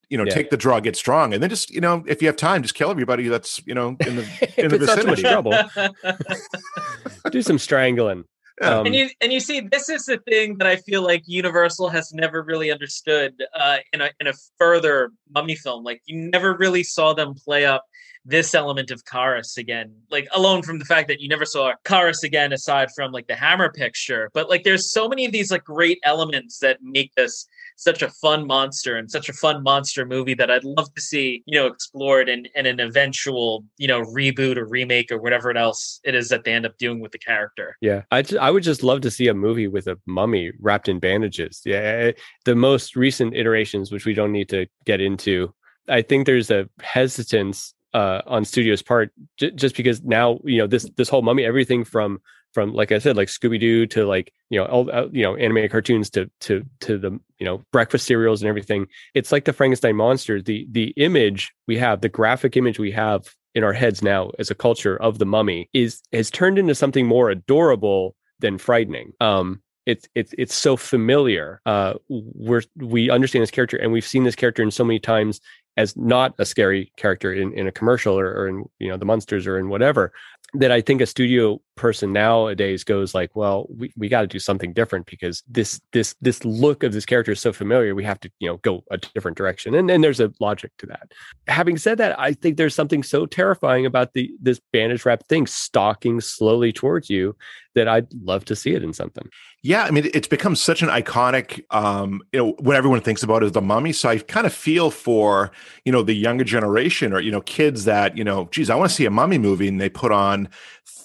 you 0.09 0.17
know, 0.17 0.23
yeah. 0.25 0.33
take 0.33 0.49
the 0.49 0.57
drug, 0.57 0.83
get 0.83 0.95
strong, 0.95 1.33
and 1.33 1.43
then 1.43 1.49
just 1.49 1.69
you 1.69 1.81
know, 1.81 2.03
if 2.07 2.21
you 2.21 2.27
have 2.27 2.35
time, 2.35 2.61
just 2.61 2.75
kill 2.75 2.89
everybody 2.89 3.27
that's 3.27 3.61
you 3.65 3.73
know 3.73 3.89
in 4.05 4.15
the 4.15 4.53
in 4.57 4.69
the 4.69 4.77
vicinity. 4.77 5.21
trouble. 5.21 5.53
Do 7.31 7.41
some 7.41 7.57
strangling. 7.57 8.23
Yeah. 8.61 8.79
Um, 8.79 8.85
and 8.87 8.95
you 8.95 9.09
and 9.21 9.31
you 9.31 9.39
see, 9.39 9.59
this 9.59 9.89
is 9.89 10.05
the 10.05 10.17
thing 10.17 10.57
that 10.57 10.67
I 10.67 10.77
feel 10.77 11.03
like 11.03 11.23
Universal 11.27 11.89
has 11.89 12.11
never 12.13 12.41
really 12.41 12.71
understood 12.71 13.35
uh, 13.53 13.77
in 13.93 14.01
a 14.01 14.09
in 14.19 14.27
a 14.27 14.33
further 14.57 15.11
mummy 15.33 15.55
film. 15.55 15.83
Like 15.83 16.01
you 16.05 16.17
never 16.17 16.55
really 16.55 16.83
saw 16.83 17.13
them 17.13 17.35
play 17.35 17.65
up 17.65 17.83
this 18.28 18.53
element 18.53 18.91
of 18.91 19.03
Kharis 19.05 19.57
again. 19.57 19.93
Like 20.11 20.28
alone 20.34 20.61
from 20.61 20.80
the 20.80 20.86
fact 20.86 21.07
that 21.07 21.21
you 21.21 21.30
never 21.30 21.45
saw 21.45 21.73
Kharis 21.86 22.23
again 22.23 22.51
aside 22.53 22.89
from 22.95 23.11
like 23.11 23.28
the 23.28 23.36
Hammer 23.36 23.71
picture, 23.71 24.30
but 24.34 24.49
like 24.49 24.63
there's 24.63 24.91
so 24.91 25.07
many 25.07 25.25
of 25.25 25.32
these 25.32 25.49
like 25.49 25.63
great 25.63 25.99
elements 26.03 26.59
that 26.59 26.80
make 26.82 27.13
this 27.15 27.47
such 27.78 28.01
a 28.01 28.09
fun 28.09 28.45
monster 28.45 28.97
and 28.97 29.09
such 29.09 29.30
a 29.30 29.34
fun 29.34 29.63
monster 29.63 30.05
movie 30.05 30.34
that 30.34 30.51
I'd 30.51 30.63
love 30.63 30.93
to 30.95 31.01
see, 31.01 31.43
you 31.45 31.57
know, 31.57 31.67
explored 31.67 32.28
in, 32.28 32.47
in 32.55 32.65
an 32.65 32.80
eventual, 32.80 33.63
you 33.78 33.88
know, 33.88 34.01
reboot 34.01 34.57
or 34.57 34.65
remake 34.65 35.11
or 35.11 35.19
whatever 35.19 35.55
else 35.55 35.99
it 36.03 36.15
is 36.15 36.30
that 36.30 36.43
they 36.43 36.53
end 36.53 36.65
up 36.65 36.78
doing 36.78 36.99
with 36.99 37.11
the 37.11 37.19
character. 37.19 37.78
Yeah. 37.80 38.01
I, 38.11 38.23
I 38.41 38.51
would 38.51 38.63
just 38.63 38.84
love 38.84 39.01
to 39.01 39.11
see 39.11 39.28
a 39.28 39.34
movie 39.34 39.67
with 39.67 39.88
a 39.88 39.97
mummy 40.05 40.51
wrapped 40.59 40.89
in 40.89 40.99
bandages. 40.99 41.61
Yeah. 41.65 41.78
Eh, 41.78 42.11
the 42.45 42.55
most 42.55 42.95
recent 42.95 43.36
iterations, 43.36 43.91
which 43.91 44.05
we 44.05 44.13
don't 44.13 44.32
need 44.32 44.49
to 44.49 44.65
get 44.86 44.99
into, 44.99 45.53
I 45.88 46.01
think 46.01 46.25
there's 46.25 46.51
a 46.51 46.67
hesitance 46.82 47.73
uh, 47.97 48.21
on 48.27 48.45
studio's 48.45 48.83
part 48.83 49.11
j- 49.37 49.51
just 49.51 49.75
because 49.75 50.03
now 50.03 50.39
you 50.43 50.59
know 50.59 50.67
this 50.67 50.89
this 50.97 51.09
whole 51.09 51.23
mummy 51.23 51.43
everything 51.43 51.83
from 51.83 52.19
from 52.53 52.73
like 52.73 52.91
I 52.91 52.97
said, 52.97 53.17
like 53.17 53.27
Scooby 53.27 53.59
Doo 53.59 53.85
to 53.87 54.05
like 54.05 54.33
you 54.49 54.59
know 54.59 54.65
all 54.65 54.89
uh, 54.91 55.07
you 55.11 55.23
know 55.23 55.35
animated 55.35 55.71
cartoons 55.71 56.09
to 56.11 56.29
to 56.41 56.63
to 56.81 56.97
the 56.97 57.11
you 57.39 57.45
know 57.45 57.63
breakfast 57.71 58.05
cereals 58.05 58.41
and 58.41 58.49
everything. 58.49 58.87
It's 59.13 59.31
like 59.31 59.45
the 59.45 59.53
Frankenstein 59.53 59.95
monster. 59.95 60.41
The 60.41 60.67
the 60.71 60.93
image 60.97 61.53
we 61.67 61.77
have, 61.77 62.01
the 62.01 62.09
graphic 62.09 62.57
image 62.57 62.79
we 62.79 62.91
have 62.91 63.35
in 63.53 63.63
our 63.63 63.73
heads 63.73 64.01
now 64.01 64.31
as 64.39 64.49
a 64.49 64.55
culture 64.55 64.97
of 64.97 65.19
the 65.19 65.25
mummy 65.25 65.69
is 65.73 66.01
has 66.13 66.31
turned 66.31 66.57
into 66.57 66.75
something 66.75 67.05
more 67.05 67.29
adorable 67.29 68.15
than 68.39 68.57
frightening. 68.57 69.13
Um, 69.19 69.61
it's 69.88 70.07
it's 70.15 70.35
it's 70.38 70.53
so 70.53 70.75
familiar. 70.75 71.61
Uh, 71.65 71.93
we're 72.09 72.61
we 72.75 73.09
understand 73.09 73.41
this 73.41 73.51
character, 73.51 73.77
and 73.77 73.93
we've 73.93 74.05
seen 74.05 74.25
this 74.25 74.35
character 74.35 74.61
in 74.61 74.69
so 74.69 74.83
many 74.83 74.99
times 74.99 75.39
as 75.77 75.95
not 75.95 76.33
a 76.39 76.45
scary 76.45 76.91
character 76.97 77.33
in, 77.33 77.53
in 77.53 77.67
a 77.67 77.71
commercial 77.71 78.19
or, 78.19 78.27
or 78.27 78.47
in 78.49 78.65
you 78.79 78.89
know 78.89 78.97
the 78.97 79.05
monsters 79.05 79.47
or 79.47 79.57
in 79.57 79.69
whatever 79.69 80.11
that 80.53 80.71
I 80.71 80.81
think 80.81 81.01
a 81.01 81.05
studio 81.05 81.61
person 81.75 82.13
nowadays 82.13 82.83
goes 82.83 83.13
like, 83.13 83.35
well, 83.35 83.67
we, 83.69 83.91
we 83.97 84.09
got 84.09 84.21
to 84.21 84.27
do 84.27 84.39
something 84.39 84.73
different 84.73 85.05
because 85.05 85.43
this 85.47 85.79
this 85.91 86.15
this 86.21 86.43
look 86.45 86.83
of 86.83 86.93
this 86.93 87.05
character 87.05 87.33
is 87.33 87.41
so 87.41 87.51
familiar. 87.53 87.93
We 87.93 88.03
have 88.05 88.19
to 88.21 88.31
you 88.39 88.49
know 88.49 88.57
go 88.57 88.83
a 88.89 88.97
different 88.97 89.37
direction, 89.37 89.75
and 89.75 89.91
and 89.91 90.03
there's 90.03 90.19
a 90.19 90.31
logic 90.39 90.71
to 90.79 90.85
that. 90.87 91.11
Having 91.47 91.77
said 91.77 91.97
that, 91.99 92.19
I 92.19 92.33
think 92.33 92.57
there's 92.57 92.75
something 92.75 93.03
so 93.03 93.25
terrifying 93.25 93.85
about 93.85 94.13
the 94.13 94.31
this 94.41 94.59
bandage 94.71 95.05
wrap 95.05 95.27
thing 95.27 95.47
stalking 95.47 96.21
slowly 96.21 96.71
towards 96.71 97.09
you 97.09 97.35
that 97.77 97.87
I'd 97.87 98.07
love 98.23 98.43
to 98.45 98.55
see 98.55 98.73
it 98.73 98.83
in 98.83 98.91
something. 98.91 99.29
Yeah, 99.61 99.83
I 99.83 99.91
mean, 99.91 100.09
it's 100.13 100.27
become 100.27 100.55
such 100.55 100.81
an 100.81 100.89
iconic, 100.89 101.63
um, 101.69 102.21
you 102.31 102.39
know, 102.39 102.55
what 102.59 102.75
everyone 102.75 103.01
thinks 103.01 103.21
about 103.21 103.43
is 103.43 103.51
the 103.51 103.61
mummy. 103.61 103.93
So 103.93 104.09
I 104.09 104.17
kind 104.17 104.47
of 104.47 104.53
feel 104.53 104.89
for, 104.89 105.51
you 105.85 105.91
know, 105.91 106.01
the 106.01 106.13
younger 106.13 106.43
generation 106.43 107.13
or, 107.13 107.19
you 107.19 107.31
know, 107.31 107.41
kids 107.41 107.85
that, 107.85 108.17
you 108.17 108.23
know, 108.23 108.49
geez, 108.51 108.71
I 108.71 108.75
want 108.75 108.89
to 108.89 108.95
see 108.95 109.05
a 109.05 109.11
mummy 109.11 109.37
movie 109.37 109.67
and 109.67 109.79
they 109.79 109.89
put 109.89 110.11
on 110.11 110.36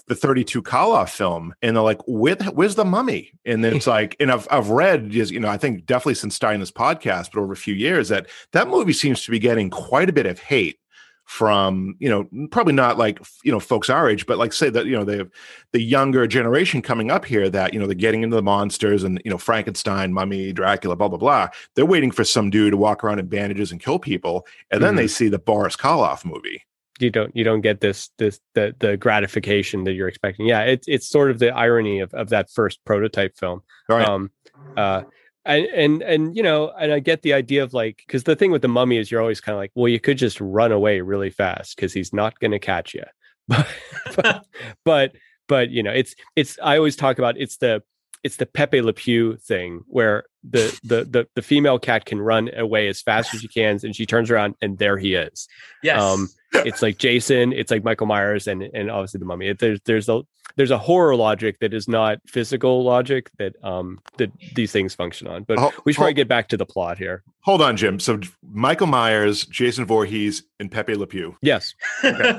the 0.07 0.15
32 0.15 0.63
Karloff 0.63 1.11
film 1.11 1.55
and 1.63 1.77
they're 1.77 1.83
like, 1.83 2.01
Where, 2.07 2.37
where's 2.53 2.75
the 2.75 2.85
mummy? 2.85 3.33
And 3.45 3.65
then 3.65 3.77
it's 3.77 3.87
like, 3.99 4.17
and 4.21 4.31
I've, 4.31 4.47
I've 4.51 4.71
read, 4.71 5.15
you 5.15 5.41
know, 5.41 5.49
I 5.49 5.57
think 5.57 5.87
definitely 5.87 6.15
since 6.15 6.35
starting 6.35 6.61
this 6.61 6.71
podcast, 6.71 7.31
but 7.33 7.41
over 7.41 7.53
a 7.53 7.57
few 7.57 7.75
years 7.75 8.09
that 8.09 8.27
that 8.53 8.69
movie 8.69 8.93
seems 8.93 9.25
to 9.25 9.31
be 9.31 9.39
getting 9.39 9.71
quite 9.71 10.09
a 10.09 10.13
bit 10.13 10.27
of 10.27 10.39
hate 10.39 10.79
from 11.25 11.95
you 11.99 12.09
know 12.09 12.29
probably 12.51 12.73
not 12.73 12.99
like 12.99 13.19
you 13.45 13.53
know 13.53 13.61
folks 13.61 13.89
our 13.89 14.11
age 14.11 14.27
but 14.27 14.39
like 14.39 14.53
say 14.53 14.69
that 14.69 14.87
you 14.87 14.93
know 14.93 15.05
they 15.05 15.19
have 15.19 15.31
the 15.73 15.81
younger 15.81 16.27
generation 16.27 16.83
coming 16.83 17.11
up 17.11 17.25
here 17.25 17.49
that 17.49 17.73
you 17.73 17.81
know 17.81 17.87
they're 17.87 17.95
getting 17.95 18.23
into 18.23 18.35
the 18.35 18.43
monsters 18.43 19.05
and 19.05 19.23
you 19.25 19.31
know 19.31 19.39
frankenstein 19.39 20.13
mummy 20.13 20.53
dracula 20.53 20.97
blah 20.97 21.09
blah 21.09 21.19
blah 21.19 21.49
they're 21.75 21.87
waiting 21.87 22.11
for 22.11 22.25
some 22.25 22.51
dude 22.51 22.73
to 22.73 22.77
walk 22.77 23.05
around 23.05 23.21
in 23.21 23.27
bandages 23.27 23.71
and 23.71 23.81
kill 23.81 23.99
people 23.99 24.47
and 24.71 24.79
mm-hmm. 24.79 24.87
then 24.87 24.97
they 24.97 25.05
mm-hmm. 25.05 25.09
see 25.09 25.29
the 25.29 25.39
boris 25.39 25.77
karloff 25.77 26.25
movie 26.25 26.65
you 27.03 27.11
don't 27.11 27.35
you 27.37 27.45
don't 27.45 27.61
get 27.61 27.81
this 27.81 28.11
this 28.19 28.41
the 28.55 28.75
the 28.79 28.97
gratification 28.97 29.85
that 29.85 29.93
you're 29.93 30.09
expecting. 30.09 30.47
Yeah 30.47 30.63
it's 30.63 30.87
it's 30.89 31.09
sort 31.09 31.31
of 31.31 31.39
the 31.39 31.51
irony 31.55 32.01
of, 32.01 32.13
of 32.15 32.31
that 32.31 32.51
first 32.51 32.85
prototype 32.85 33.37
film. 33.37 33.63
Right. 33.89 34.09
um 34.09 34.31
uh 34.77 35.03
and 35.45 35.67
and 35.67 36.03
and 36.03 36.37
you 36.37 36.43
know 36.43 36.71
and 36.79 36.93
i 36.93 37.01
get 37.01 37.23
the 37.23 37.33
idea 37.33 37.65
of 37.65 37.75
like 37.75 38.05
because 38.07 38.23
the 38.23 38.37
thing 38.37 38.53
with 38.53 38.63
the 38.63 38.69
mummy 38.69 38.97
is 38.97 39.11
you're 39.11 39.21
always 39.21 39.41
kind 39.41 39.55
of 39.55 39.59
like 39.59 39.73
well 39.75 39.89
you 39.89 39.99
could 39.99 40.17
just 40.17 40.41
run 40.41 40.71
away 40.71 41.01
really 41.01 41.31
fast 41.31 41.75
because 41.75 41.93
he's 41.93 42.13
not 42.13 42.39
going 42.39 42.53
to 42.53 42.61
catch 42.61 42.95
you 42.95 43.03
but, 43.49 43.67
but 44.15 44.47
but 44.85 45.13
but 45.49 45.71
you 45.71 45.83
know 45.83 45.91
it's 45.91 46.15
it's 46.37 46.61
i 46.63 46.77
always 46.77 46.95
talk 46.95 47.19
about 47.19 47.37
it's 47.37 47.57
the 47.57 47.83
it's 48.23 48.37
the 48.37 48.47
pepe 48.47 48.81
le 48.81 48.93
pew 48.93 49.37
thing 49.37 49.83
where 49.87 50.25
the, 50.49 50.79
the 50.85 51.05
the 51.05 51.29
the 51.35 51.43
female 51.43 51.79
cat 51.79 52.05
can 52.05 52.21
run 52.21 52.51
away 52.57 52.89
as 52.89 53.03
fast 53.03 53.35
as 53.35 53.41
she 53.41 53.49
can 53.49 53.79
and 53.83 53.95
she 53.97 54.07
turns 54.07 54.31
around 54.31 54.55
and 54.63 54.79
there 54.79 54.99
he 54.99 55.15
is. 55.15 55.49
Yes. 55.83 56.01
Um 56.01 56.29
it's 56.55 56.83
like 56.83 56.99
jason 56.99 57.53
it's 57.53 57.71
like 57.71 57.85
michael 57.85 58.07
myers 58.07 58.47
and 58.47 58.63
and 58.63 58.91
obviously 58.91 59.19
the 59.19 59.25
mummy 59.25 59.53
there's 59.53 59.81
there's 59.85 60.09
a 60.09 60.23
there's 60.57 60.71
a 60.71 60.79
horror 60.79 61.17
logic 61.17 61.59
that 61.61 61.73
is 61.73 61.89
not 61.89 62.19
physical 62.27 62.85
logic 62.85 63.31
that 63.39 63.55
um 63.65 64.01
that 64.19 64.31
these 64.55 64.73
things 64.73 64.95
function 64.95 65.27
on. 65.27 65.45
But 65.45 65.59
oh, 65.59 65.73
we 65.85 65.93
should 65.93 65.99
probably 65.99 66.15
get 66.15 66.29
back 66.29 66.49
to 66.49 66.57
the 66.57 66.67
plot 66.67 66.99
here. 66.99 67.23
Hold 67.41 67.63
on, 67.63 67.77
Jim. 67.77 67.99
So 67.99 68.21
Michael 68.43 68.87
Myers, 68.87 69.47
Jason 69.47 69.85
Voorhees, 69.85 70.45
and 70.61 70.71
Pepe 70.71 70.95
Le 70.95 71.07
Pew. 71.07 71.37
Yes. 71.43 71.75
Okay. 72.05 72.39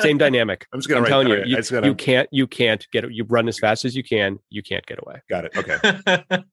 Same 0.00 0.18
dynamic. 0.18 0.66
I'm 0.72 0.80
just 0.80 0.88
gonna 0.88 0.98
I'm 0.98 1.04
write, 1.04 1.10
telling 1.10 1.28
you, 1.28 1.36
right, 1.36 1.46
you, 1.46 1.62
gonna... 1.62 1.86
you 1.86 1.94
can't 1.94 2.28
you 2.32 2.46
can't 2.46 2.86
get 2.92 3.04
it. 3.04 3.12
You 3.12 3.24
run 3.24 3.48
as 3.48 3.58
fast 3.58 3.84
as 3.84 3.94
you 3.94 4.02
can. 4.02 4.38
You 4.50 4.62
can't 4.62 4.84
get 4.86 4.98
away. 5.00 5.22
Got 5.28 5.44
it. 5.46 5.56
Okay. 5.56 5.78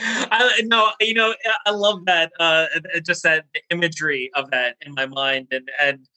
I 0.32 0.62
no, 0.64 0.92
you 1.00 1.12
know, 1.12 1.34
I 1.66 1.70
love 1.70 2.06
that. 2.06 2.32
Uh, 2.40 2.66
just 3.04 3.22
that 3.22 3.44
imagery 3.68 4.30
of 4.34 4.50
that 4.50 4.76
in 4.80 4.94
my 4.94 5.04
mind, 5.04 5.48
and 5.50 5.70
and 5.78 6.08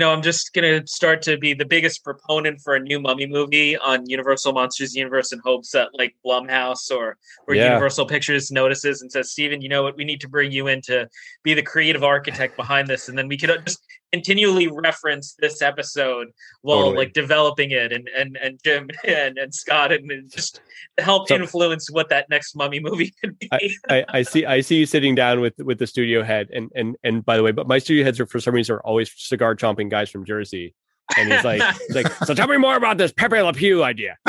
know, 0.00 0.12
I'm 0.12 0.22
just 0.22 0.52
gonna 0.52 0.84
start 0.86 1.22
to 1.22 1.38
be 1.38 1.54
the 1.54 1.64
biggest 1.64 2.02
proponent 2.02 2.60
for 2.60 2.74
a 2.74 2.80
new 2.80 2.98
Mummy 2.98 3.26
movie 3.26 3.76
on 3.76 4.08
Universal 4.08 4.52
Monsters 4.52 4.96
Universe 4.96 5.32
in 5.32 5.40
hopes 5.44 5.70
that 5.70 5.90
like 5.94 6.16
Blumhouse 6.26 6.90
or 6.90 7.16
or 7.46 7.54
yeah. 7.54 7.68
Universal 7.68 8.06
Pictures 8.06 8.50
notices 8.50 9.02
and 9.02 9.12
says, 9.12 9.30
Steven, 9.30 9.60
you 9.60 9.68
know 9.68 9.84
what, 9.84 9.96
we 9.96 10.04
need 10.04 10.20
to 10.22 10.28
bring 10.28 10.50
you 10.50 10.66
in 10.66 10.80
to 10.82 11.08
be 11.44 11.54
the 11.54 11.62
creative 11.62 12.02
architect 12.02 12.56
behind 12.56 12.88
this, 12.88 13.08
and 13.08 13.16
then 13.16 13.28
we 13.28 13.36
could 13.36 13.50
just 13.64 13.80
continually 14.12 14.68
reference 14.68 15.34
this 15.38 15.62
episode 15.62 16.28
while 16.62 16.78
totally. 16.78 16.96
like 16.96 17.12
developing 17.12 17.70
it 17.70 17.92
and 17.92 18.08
and 18.16 18.36
and 18.36 18.60
Jim 18.64 18.88
and, 19.04 19.38
and 19.38 19.54
Scott 19.54 19.92
and, 19.92 20.10
and 20.10 20.30
just 20.30 20.60
help 20.98 21.28
so, 21.28 21.36
influence 21.36 21.90
what 21.90 22.08
that 22.08 22.28
next 22.28 22.56
mummy 22.56 22.80
movie 22.80 23.14
could 23.20 23.38
be. 23.38 23.48
I, 23.52 23.70
I, 23.88 24.04
I, 24.08 24.22
see 24.22 24.44
I 24.44 24.60
see 24.60 24.76
you 24.76 24.86
sitting 24.86 25.14
down 25.14 25.40
with 25.40 25.54
with 25.58 25.78
the 25.78 25.86
studio 25.86 26.22
head 26.22 26.48
and 26.52 26.70
and 26.74 26.96
and 27.04 27.24
by 27.24 27.36
the 27.36 27.42
way, 27.42 27.52
but 27.52 27.66
my 27.66 27.78
studio 27.78 28.04
heads 28.04 28.18
are 28.20 28.26
for 28.26 28.40
some 28.40 28.54
reason 28.54 28.76
are 28.76 28.80
always 28.80 29.12
cigar 29.16 29.54
chomping 29.54 29.89
guys 29.90 30.10
from 30.10 30.24
Jersey 30.24 30.74
and 31.16 31.32
he's 31.32 31.44
like, 31.44 31.62
he's 31.86 31.96
like, 31.96 32.12
so 32.24 32.34
tell 32.34 32.48
me 32.48 32.56
more 32.56 32.76
about 32.76 32.98
this 32.98 33.12
Pepe 33.12 33.40
Le 33.40 33.52
Pew 33.52 33.82
idea. 33.82 34.16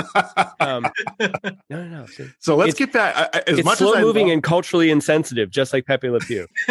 Um, 0.59 0.85
no, 1.19 1.29
no, 1.71 1.87
no. 1.87 2.05
So, 2.05 2.27
so 2.37 2.55
let's 2.55 2.75
get 2.75 2.93
back. 2.93 3.15
As 3.47 3.57
it's 3.57 3.65
much 3.65 3.79
slow 3.79 3.93
as 3.93 4.01
moving 4.03 4.29
and 4.29 4.43
culturally 4.43 4.91
insensitive, 4.91 5.49
just 5.49 5.73
like 5.73 5.87
Pepe 5.87 6.07
Le 6.07 6.19
Pew. 6.19 6.47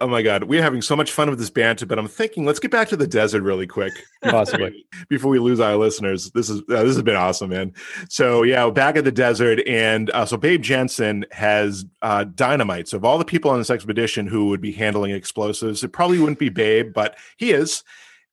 oh 0.00 0.06
my 0.08 0.22
God, 0.22 0.44
we're 0.44 0.62
having 0.62 0.80
so 0.80 0.96
much 0.96 1.12
fun 1.12 1.28
with 1.28 1.38
this 1.38 1.50
banter, 1.50 1.84
but 1.84 1.98
I'm 1.98 2.08
thinking 2.08 2.46
let's 2.46 2.58
get 2.58 2.70
back 2.70 2.88
to 2.88 2.96
the 2.96 3.06
desert 3.06 3.42
really 3.42 3.66
quick, 3.66 3.92
possibly 4.22 4.86
before 5.08 5.30
we 5.30 5.38
lose 5.38 5.60
our 5.60 5.76
listeners. 5.76 6.30
This 6.30 6.48
is 6.48 6.60
uh, 6.70 6.82
this 6.84 6.94
has 6.94 7.02
been 7.02 7.16
awesome, 7.16 7.50
man. 7.50 7.74
So 8.08 8.42
yeah, 8.44 8.68
back 8.70 8.96
at 8.96 9.04
the 9.04 9.12
desert, 9.12 9.60
and 9.66 10.10
uh, 10.10 10.24
so 10.24 10.38
Babe 10.38 10.62
Jensen 10.62 11.26
has 11.32 11.84
uh, 12.00 12.24
dynamite. 12.24 12.88
So 12.88 12.96
of 12.96 13.04
all 13.04 13.18
the 13.18 13.24
people 13.24 13.50
on 13.50 13.58
this 13.58 13.70
expedition 13.70 14.26
who 14.26 14.48
would 14.48 14.60
be 14.60 14.72
handling 14.72 15.10
explosives, 15.10 15.84
it 15.84 15.92
probably 15.92 16.18
wouldn't 16.18 16.38
be 16.38 16.48
Babe, 16.48 16.92
but 16.94 17.18
he 17.36 17.52
is 17.52 17.84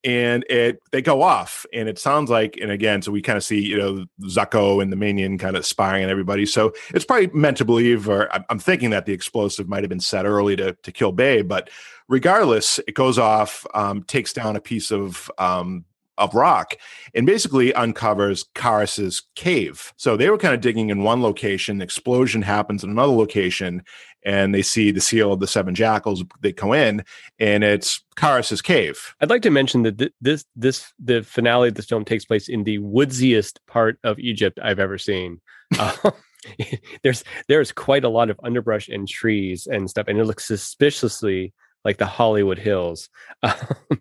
and 0.07 0.45
it 0.49 0.81
they 0.93 1.01
go 1.01 1.21
off 1.21 1.65
and 1.73 1.89
it 1.89 1.99
sounds 1.99 2.29
like 2.29 2.57
and 2.61 2.71
again 2.71 3.01
so 3.01 3.11
we 3.11 3.21
kind 3.21 3.35
of 3.35 3.43
see 3.43 3.59
you 3.59 3.77
know 3.77 4.05
zucco 4.21 4.81
and 4.81 4.89
the 4.89 4.95
minion 4.95 5.37
kind 5.37 5.57
of 5.57 5.65
spying 5.65 6.01
on 6.01 6.09
everybody 6.09 6.45
so 6.45 6.71
it's 6.93 7.03
probably 7.03 7.27
meant 7.27 7.57
to 7.57 7.65
believe 7.65 8.07
or 8.07 8.29
i'm 8.49 8.57
thinking 8.57 8.89
that 8.89 9.05
the 9.05 9.11
explosive 9.11 9.67
might 9.67 9.83
have 9.83 9.89
been 9.89 9.99
set 9.99 10.25
early 10.25 10.55
to, 10.55 10.71
to 10.81 10.93
kill 10.93 11.11
bay 11.11 11.41
but 11.41 11.69
regardless 12.07 12.79
it 12.87 12.93
goes 12.93 13.19
off 13.19 13.65
um, 13.73 14.01
takes 14.03 14.31
down 14.31 14.55
a 14.55 14.61
piece 14.61 14.91
of 14.91 15.29
um, 15.39 15.83
of 16.17 16.33
rock 16.33 16.75
and 17.13 17.27
basically 17.27 17.71
uncovers 17.73 18.45
Kharis's 18.55 19.21
cave. 19.35 19.93
So 19.97 20.17
they 20.17 20.31
were 20.31 20.37
kind 20.39 20.55
of 20.55 20.61
digging 20.61 20.89
in 20.89 21.03
one 21.03 21.21
location, 21.21 21.77
the 21.77 21.83
explosion 21.83 22.41
happens 22.41 22.83
in 22.83 22.89
another 22.89 23.13
location, 23.13 23.83
and 24.25 24.53
they 24.53 24.61
see 24.61 24.91
the 24.91 25.01
seal 25.01 25.33
of 25.33 25.39
the 25.39 25.47
seven 25.47 25.75
jackals. 25.75 26.23
They 26.41 26.53
go 26.53 26.73
in, 26.73 27.03
and 27.39 27.63
it's 27.63 28.03
Kharis's 28.17 28.61
cave. 28.61 29.15
I'd 29.21 29.29
like 29.29 29.41
to 29.43 29.51
mention 29.51 29.83
that 29.83 29.97
th- 29.97 30.13
this 30.21 30.45
this 30.55 30.91
the 30.99 31.23
finale 31.23 31.69
of 31.69 31.75
this 31.75 31.85
film 31.85 32.05
takes 32.05 32.25
place 32.25 32.49
in 32.49 32.63
the 32.63 32.79
woodsiest 32.79 33.59
part 33.67 33.99
of 34.03 34.19
Egypt 34.19 34.59
I've 34.61 34.79
ever 34.79 34.97
seen. 34.97 35.41
Uh, 35.77 36.11
there's 37.03 37.23
there's 37.47 37.71
quite 37.71 38.03
a 38.03 38.09
lot 38.09 38.29
of 38.29 38.39
underbrush 38.43 38.89
and 38.89 39.07
trees 39.07 39.67
and 39.67 39.89
stuff, 39.89 40.07
and 40.07 40.19
it 40.19 40.25
looks 40.25 40.45
suspiciously 40.45 41.53
like 41.85 41.97
the 41.97 42.05
Hollywood 42.05 42.59
Hills 42.59 43.09
um, 43.43 43.55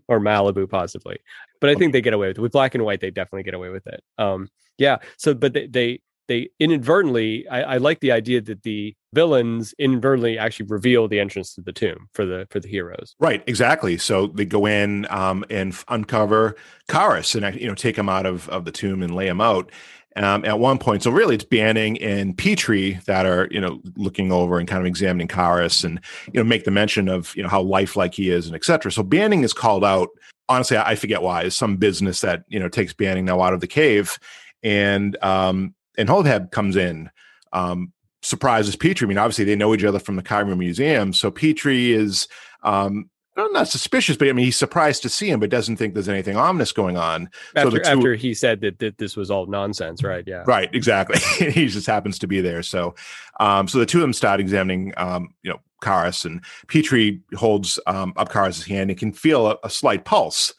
or 0.09 0.21
Malibu, 0.21 0.69
possibly. 0.69 1.19
But 1.61 1.71
I 1.71 1.75
think 1.75 1.93
they 1.93 2.01
get 2.01 2.14
away 2.14 2.29
with 2.29 2.39
it. 2.39 2.43
With 2.43 2.53
black 2.53 2.75
and 2.75 2.85
white, 2.85 3.01
they 3.01 3.11
definitely 3.11 3.45
get 3.45 3.55
away 3.55 3.71
with 3.71 3.87
it. 3.87 4.03
Um, 4.19 4.49
yeah. 4.79 4.99
So, 5.17 5.35
but 5.35 5.53
they, 5.53 5.67
they 5.67 6.01
they 6.29 6.49
inadvertently 6.59 7.47
I, 7.49 7.62
I 7.62 7.77
like 7.79 8.01
the 8.01 8.12
idea 8.12 8.41
that 8.43 8.62
the 8.62 8.95
villains 9.14 9.74
inadvertently 9.79 10.39
actually 10.39 10.66
reveal 10.66 11.09
the 11.09 11.20
entrance 11.20 11.55
to 11.55 11.62
the 11.62 11.72
tomb 11.72 12.09
for 12.12 12.27
the 12.27 12.47
for 12.51 12.61
the 12.61 12.68
heroes 12.68 13.14
right 13.18 13.43
exactly 13.47 13.99
so 13.99 14.27
they 14.27 14.45
go 14.45 14.66
in 14.66 15.07
um, 15.11 15.45
and 15.51 15.77
uncover 15.89 16.57
Kharis 16.89 17.35
and 17.35 17.61
you 17.61 17.66
know 17.66 17.74
take 17.74 17.97
him 17.97 18.09
out 18.09 18.27
of 18.27 18.49
of 18.49 18.64
the 18.64 18.72
tomb 18.72 19.03
and 19.03 19.14
lay 19.14 19.27
him 19.29 19.41
out 19.41 19.70
um, 20.16 20.45
at 20.45 20.59
one 20.59 20.79
point. 20.79 21.03
So 21.03 21.11
really, 21.11 21.35
it's 21.35 21.45
Banning 21.45 22.01
and 22.01 22.37
Petrie 22.37 22.99
that 23.07 23.27
are 23.27 23.49
you 23.51 23.61
know 23.61 23.81
looking 23.97 24.33
over 24.33 24.59
and 24.59 24.66
kind 24.66 24.81
of 24.81 24.87
examining 24.87 25.29
Kharis 25.29 25.85
and 25.85 26.01
you 26.33 26.41
know 26.41 26.45
make 26.45 26.64
the 26.64 26.70
mention 26.70 27.09
of 27.09 27.37
you 27.37 27.43
know 27.43 27.49
how 27.49 27.61
lifelike 27.61 28.14
he 28.14 28.31
is 28.31 28.47
and 28.47 28.57
etc. 28.57 28.91
So 28.91 29.03
Banning 29.03 29.43
is 29.43 29.53
called 29.53 29.85
out. 29.85 30.09
Honestly, 30.49 30.79
I 30.79 30.95
forget 30.95 31.22
why. 31.22 31.43
It's 31.43 31.57
some 31.57 31.77
business 31.77 32.20
that 32.22 32.45
you 32.49 32.59
know 32.59 32.68
takes 32.68 32.95
Banning 32.95 33.27
now 33.27 33.43
out 33.43 33.53
of 33.53 33.61
the 33.61 33.66
cave, 33.66 34.18
and 34.62 35.16
um, 35.22 35.74
and 35.97 36.09
Holdhead 36.09 36.51
comes 36.51 36.76
in. 36.76 37.11
Um, 37.53 37.92
surprises 38.22 38.76
Petrie. 38.76 39.07
I 39.07 39.09
mean, 39.09 39.18
obviously 39.18 39.44
they 39.44 39.57
know 39.57 39.74
each 39.74 39.84
other 39.84 39.99
from 39.99 40.16
the 40.16 40.22
Cairo 40.22 40.57
Museum, 40.57 41.12
so 41.12 41.30
Petrie 41.30 41.92
is 41.92 42.28
um, 42.62 43.09
I'm 43.36 43.53
not 43.53 43.68
suspicious, 43.68 44.16
but 44.16 44.28
I 44.28 44.32
mean, 44.32 44.47
he's 44.47 44.57
surprised 44.57 45.03
to 45.03 45.09
see 45.09 45.28
him, 45.28 45.40
but 45.40 45.51
doesn't 45.51 45.76
think 45.76 45.94
there's 45.94 46.09
anything 46.09 46.36
ominous 46.36 46.72
going 46.72 46.97
on. 46.97 47.28
After, 47.55 47.70
so 47.70 47.78
two, 47.78 47.84
after 47.84 48.14
he 48.14 48.32
said 48.32 48.61
that, 48.62 48.78
that 48.78 48.99
this 48.99 49.14
was 49.14 49.30
all 49.30 49.47
nonsense, 49.47 50.03
right? 50.03 50.24
Yeah, 50.26 50.44
right, 50.47 50.74
exactly. 50.74 51.18
he 51.51 51.66
just 51.66 51.86
happens 51.86 52.18
to 52.20 52.26
be 52.26 52.40
there. 52.40 52.62
So, 52.62 52.94
um, 53.38 53.68
so 53.68 53.78
the 53.78 53.86
two 53.86 53.99
of 53.99 54.03
them 54.03 54.14
start 54.14 54.40
examining, 54.40 54.94
um, 54.97 55.34
you 55.42 55.51
know, 55.51 55.61
Kharis, 55.82 56.24
and 56.24 56.42
Petrie 56.68 57.20
holds 57.34 57.78
um, 57.86 58.14
up 58.16 58.30
Kharis's 58.30 58.64
hand 58.64 58.90
and 58.90 58.99
can 58.99 59.12
feel 59.12 59.49
a, 59.49 59.59
a 59.64 59.70
slight 59.70 60.05
pulse. 60.07 60.55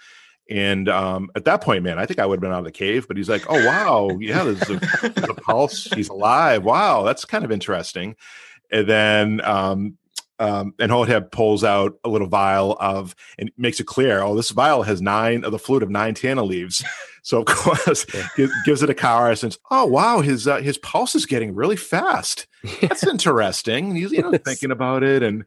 And 0.50 0.88
um, 0.88 1.30
at 1.36 1.46
that 1.46 1.62
point, 1.62 1.84
man, 1.84 2.00
I 2.00 2.06
think 2.06 2.20
I 2.20 2.26
would 2.26 2.38
have 2.38 2.42
been 2.42 2.52
out 2.52 2.60
of 2.60 2.66
the 2.66 2.72
cave. 2.72 3.08
But 3.08 3.18
he's 3.18 3.30
like, 3.30 3.44
"Oh 3.50 3.66
wow, 3.66 4.10
yeah, 4.20 4.44
there's 4.44 4.70
a, 4.70 5.10
there's 5.10 5.30
a 5.30 5.34
pulse. 5.34 5.86
He's 5.94 6.10
alive. 6.10 6.64
Wow, 6.64 7.04
that's 7.04 7.26
kind 7.26 7.44
of 7.44 7.52
interesting." 7.52 8.16
And 8.72 8.88
then 8.88 9.42
um, 9.46 9.98
um, 10.40 10.74
Andoheb 10.78 11.32
pulls 11.32 11.64
out 11.64 11.98
a 12.04 12.10
little 12.10 12.28
vial 12.28 12.78
of 12.80 13.16
and 13.38 13.52
makes 13.58 13.80
it 13.80 13.88
clear, 13.88 14.22
oh, 14.22 14.36
this 14.36 14.52
vial 14.52 14.84
has 14.84 15.02
nine 15.02 15.44
of 15.44 15.52
the 15.52 15.60
fluid 15.60 15.84
of 15.84 15.90
nine 15.90 16.14
tana 16.14 16.44
leaves. 16.44 16.84
So 17.24 17.42
of 17.42 17.46
course, 17.46 18.06
gives 18.66 18.84
it 18.84 18.90
a 18.90 18.94
car 18.94 19.30
and 19.30 19.58
oh 19.70 19.86
wow, 19.86 20.22
his 20.22 20.48
uh, 20.48 20.62
his 20.62 20.78
pulse 20.78 21.14
is 21.14 21.26
getting 21.26 21.54
really 21.54 21.76
fast. 21.76 22.48
That's 22.82 23.06
interesting. 23.06 23.94
He's 23.98 24.14
you 24.14 24.22
know 24.22 24.32
thinking 24.38 24.72
about 24.72 25.04
it, 25.04 25.24
and 25.24 25.44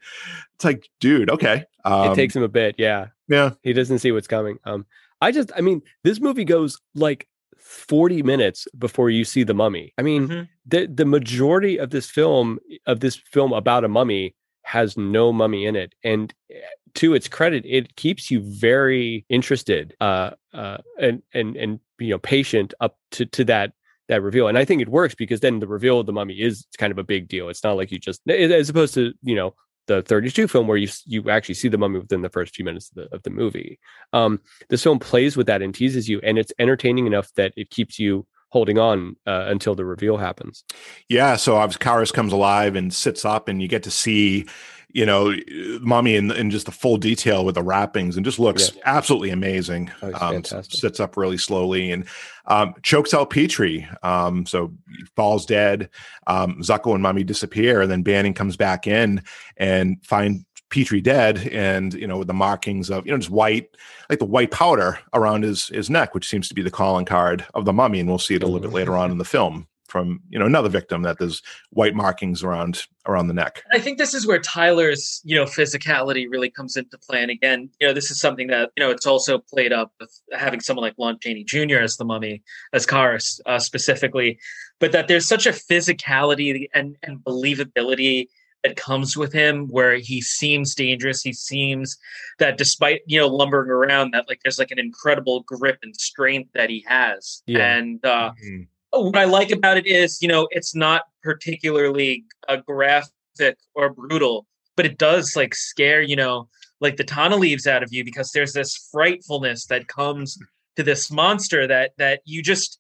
it's 0.57 0.65
like, 0.67 0.91
dude, 1.01 1.31
okay. 1.31 1.65
Um, 1.87 2.13
it 2.13 2.17
takes 2.17 2.37
him 2.37 2.43
a 2.43 2.49
bit, 2.49 2.75
yeah, 2.77 3.07
yeah. 3.31 3.51
He 3.63 3.73
doesn't 3.73 4.01
see 4.01 4.13
what's 4.13 4.27
coming. 4.27 4.59
Um, 4.65 4.85
I 5.21 5.33
just, 5.33 5.53
I 5.57 5.61
mean, 5.61 5.83
this 6.05 6.21
movie 6.21 6.45
goes 6.45 6.81
like 6.95 7.29
40 7.59 8.23
minutes 8.23 8.67
before 8.77 9.09
you 9.09 9.25
see 9.25 9.45
the 9.45 9.55
mummy. 9.55 9.95
I 9.97 10.03
mean, 10.03 10.29
mm-hmm. 10.29 10.43
the 10.67 10.87
the 10.87 11.05
majority 11.05 11.79
of 11.79 11.91
this 11.91 12.11
film 12.11 12.59
of 12.87 13.01
this 13.01 13.17
film 13.17 13.53
about 13.53 13.85
a 13.85 13.89
mummy 13.89 14.35
has 14.63 14.97
no 14.97 15.33
mummy 15.33 15.67
in 15.67 15.77
it 15.77 15.95
and 16.05 16.35
eh, 16.51 16.59
to 16.95 17.15
its 17.15 17.29
credit 17.29 17.65
it 17.67 17.97
keeps 17.97 18.31
you 18.31 18.41
very 18.41 19.25
interested 19.29 19.95
uh, 20.01 20.31
uh, 20.53 20.79
and 21.01 21.23
and 21.33 21.57
and 21.57 21.81
you 21.99 22.11
know 22.11 22.19
patient 22.19 22.75
up 22.81 22.97
to 23.11 23.25
to 23.27 23.45
that 23.45 23.73
that 24.09 24.23
reveal 24.23 24.49
and 24.49 24.59
i 24.59 24.65
think 24.65 24.83
it 24.83 24.89
works 24.89 25.15
because 25.15 25.41
then 25.41 25.61
the 25.61 25.67
reveal 25.67 26.01
of 26.01 26.07
the 26.07 26.13
mummy 26.13 26.35
is 26.35 26.67
kind 26.79 26.91
of 26.91 26.99
a 26.99 27.05
big 27.05 27.27
deal 27.27 27.49
it's 27.49 27.65
not 27.65 27.77
like 27.77 27.91
you 27.91 27.99
just 27.99 28.21
as 28.29 28.69
opposed 28.69 28.95
to 28.95 29.13
you 29.23 29.35
know 29.35 29.55
the 29.91 30.03
32 30.03 30.47
film 30.47 30.69
where 30.69 30.77
you 30.77 30.89
you 31.05 31.29
actually 31.29 31.55
see 31.55 31.69
the 31.69 31.79
mummy 31.79 31.99
within 31.99 32.23
the 32.23 32.29
first 32.29 32.55
few 32.55 32.65
minutes 32.65 32.91
of 32.91 32.95
the, 32.97 33.17
of 33.17 33.23
the 33.25 33.31
movie 33.31 33.79
um 34.13 34.41
this 34.69 34.83
film 34.83 34.99
plays 34.99 35.37
with 35.37 35.47
that 35.49 35.63
and 35.63 35.75
teases 35.75 36.09
you 36.09 36.21
and 36.23 36.39
it's 36.39 36.53
entertaining 36.61 37.07
enough 37.07 37.29
that 37.35 37.53
it 37.57 37.71
keeps 37.71 37.99
you 37.99 38.25
holding 38.51 38.79
on 38.79 39.17
uh, 39.27 39.45
until 39.47 39.75
the 39.75 39.85
reveal 39.85 40.17
happens. 40.17 40.65
Yeah, 41.09 41.37
so 41.37 41.55
Kharis 41.55 42.13
comes 42.13 42.33
alive 42.33 42.77
and 42.77 42.93
sits 42.93 43.25
up, 43.25 43.49
and 43.49 43.63
you 43.63 43.69
get 43.69 43.85
to 43.85 43.91
see, 43.91 44.47
you 44.93 45.07
know, 45.07 45.35
mummy 45.81 46.17
in, 46.17 46.31
in 46.33 46.51
just 46.51 46.67
the 46.67 46.73
full 46.73 46.97
detail 46.97 47.45
with 47.45 47.55
the 47.55 47.63
wrappings, 47.63 48.17
and 48.17 48.25
just 48.25 48.39
looks 48.39 48.75
yeah. 48.75 48.83
absolutely 48.85 49.31
amazing. 49.31 49.91
Oh, 50.03 50.13
um, 50.21 50.45
sits 50.45 51.01
up 51.01 51.17
really 51.17 51.39
slowly 51.39 51.93
and 51.93 52.07
um, 52.47 52.75
chokes 52.83 53.15
out 53.15 53.31
Petrie. 53.31 53.89
Um, 54.03 54.47
so 54.47 54.73
falls 55.17 55.47
dead. 55.47 55.91
Um, 56.27 56.61
Zuckull 56.61 56.95
and 56.95 57.03
mummy 57.03 57.25
disappear, 57.25 57.83
and 57.83 57.91
then 57.91 58.03
Banning 58.03 58.35
comes 58.35 58.57
back 58.57 58.87
in 58.87 59.23
and 59.57 60.05
find 60.05 60.45
Petrie 60.71 61.01
dead, 61.01 61.49
and 61.49 61.95
you 61.95 62.07
know 62.07 62.19
with 62.19 62.29
the 62.29 62.35
markings 62.35 62.91
of 62.91 63.07
you 63.07 63.13
know 63.13 63.19
just 63.19 63.31
white, 63.31 63.77
like 64.09 64.19
the 64.19 64.25
white 64.25 64.51
powder 64.51 64.99
around 65.15 65.43
his 65.43 65.69
his 65.69 65.91
neck, 65.91 66.15
which 66.15 66.29
seems 66.29 66.49
to 66.49 66.55
be 66.55 66.63
the 66.63 66.71
calling 66.71 67.05
card 67.05 67.47
of 67.55 67.65
the 67.65 67.73
mummy, 67.73 68.01
and 68.01 68.09
we'll 68.09 68.19
see 68.19 68.35
it 68.35 68.43
a 68.43 68.47
little 68.47 68.61
bit 68.61 68.73
later 68.73 68.97
on 68.97 69.11
in 69.11 69.19
the 69.19 69.25
film 69.25 69.67
from 69.91 70.21
you 70.29 70.39
know 70.39 70.47
another 70.47 70.69
victim 70.69 71.03
that 71.03 71.19
there's 71.19 71.43
white 71.71 71.95
markings 71.95 72.43
around 72.43 72.87
around 73.07 73.27
the 73.27 73.35
neck. 73.35 73.63
I 73.73 73.79
think 73.79 73.99
this 73.99 74.15
is 74.15 74.27
where 74.27 74.39
Tyler's 74.39 75.21
you 75.25 75.37
know 75.37 75.45
physicality 75.45 76.27
really 76.31 76.51
comes 76.51 76.77
into 76.77 76.97
play. 76.99 77.23
And 77.23 77.31
again, 77.31 77.69
you 77.81 77.87
know, 77.87 77.93
this 77.93 78.11
is 78.11 78.21
something 78.21 78.47
that 78.49 78.71
you 78.77 78.85
know 78.85 78.91
it's 78.91 79.07
also 79.07 79.39
played 79.39 79.73
up 79.73 79.93
with 80.01 80.11
having 80.33 80.61
someone 80.61 80.85
like 80.85 80.95
Lon 80.99 81.19
Chaney 81.21 81.45
Jr. 81.45 81.79
as 81.79 81.97
the 81.97 82.05
mummy, 82.05 82.43
as 82.73 82.87
Kharis 82.87 83.41
uh, 83.47 83.59
specifically, 83.59 84.39
but 84.79 84.93
that 84.93 85.09
there's 85.09 85.27
such 85.27 85.47
a 85.47 85.51
physicality 85.51 86.69
and 86.75 86.97
and 87.03 87.19
believability 87.19 88.29
that 88.63 88.77
comes 88.77 89.17
with 89.17 89.33
him 89.33 89.69
where 89.69 89.97
he 89.97 90.21
seems 90.21 90.75
dangerous 90.75 91.23
he 91.23 91.33
seems 91.33 91.97
that 92.39 92.59
despite 92.59 93.01
you 93.07 93.19
know 93.19 93.27
lumbering 93.27 93.71
around 93.71 94.13
that 94.13 94.29
like 94.29 94.41
there's 94.43 94.59
like 94.59 94.71
an 94.71 94.79
incredible 94.79 95.41
grip 95.45 95.79
and 95.83 95.97
strength 95.97 96.51
that 96.55 96.69
he 96.69 96.85
has 96.87 97.43
yeah. 97.47 97.77
and 97.77 98.05
uh 98.05 98.33
mm-hmm. 98.33 98.63
Oh, 98.93 99.03
what 99.07 99.17
i 99.17 99.25
like 99.25 99.51
about 99.53 99.77
it 99.77 99.87
is 99.87 100.21
you 100.21 100.29
know 100.29 100.49
it's 100.51 100.75
not 100.75 101.03
particularly 101.23 102.25
a 102.49 102.59
graphic 102.59 103.57
or 103.75 103.91
brutal 103.95 104.47
but 104.77 104.85
it 104.85 104.99
does 104.99 105.37
like 105.37 105.55
scare 105.55 106.03
you 106.03 106.17
know 106.17 106.49
like 106.81 106.97
the 106.97 107.05
tana 107.05 107.37
leaves 107.37 107.67
out 107.67 107.83
of 107.83 107.93
you 107.93 108.05
because 108.05 108.33
there's 108.33 108.53
this 108.53 108.89
frightfulness 108.91 109.67
that 109.67 109.87
comes 109.87 110.39
to 110.77 110.83
this 110.83 111.11
monster 111.11 111.67
that 111.69 111.93
that 111.99 112.21
you 112.25 112.43
just 112.43 112.80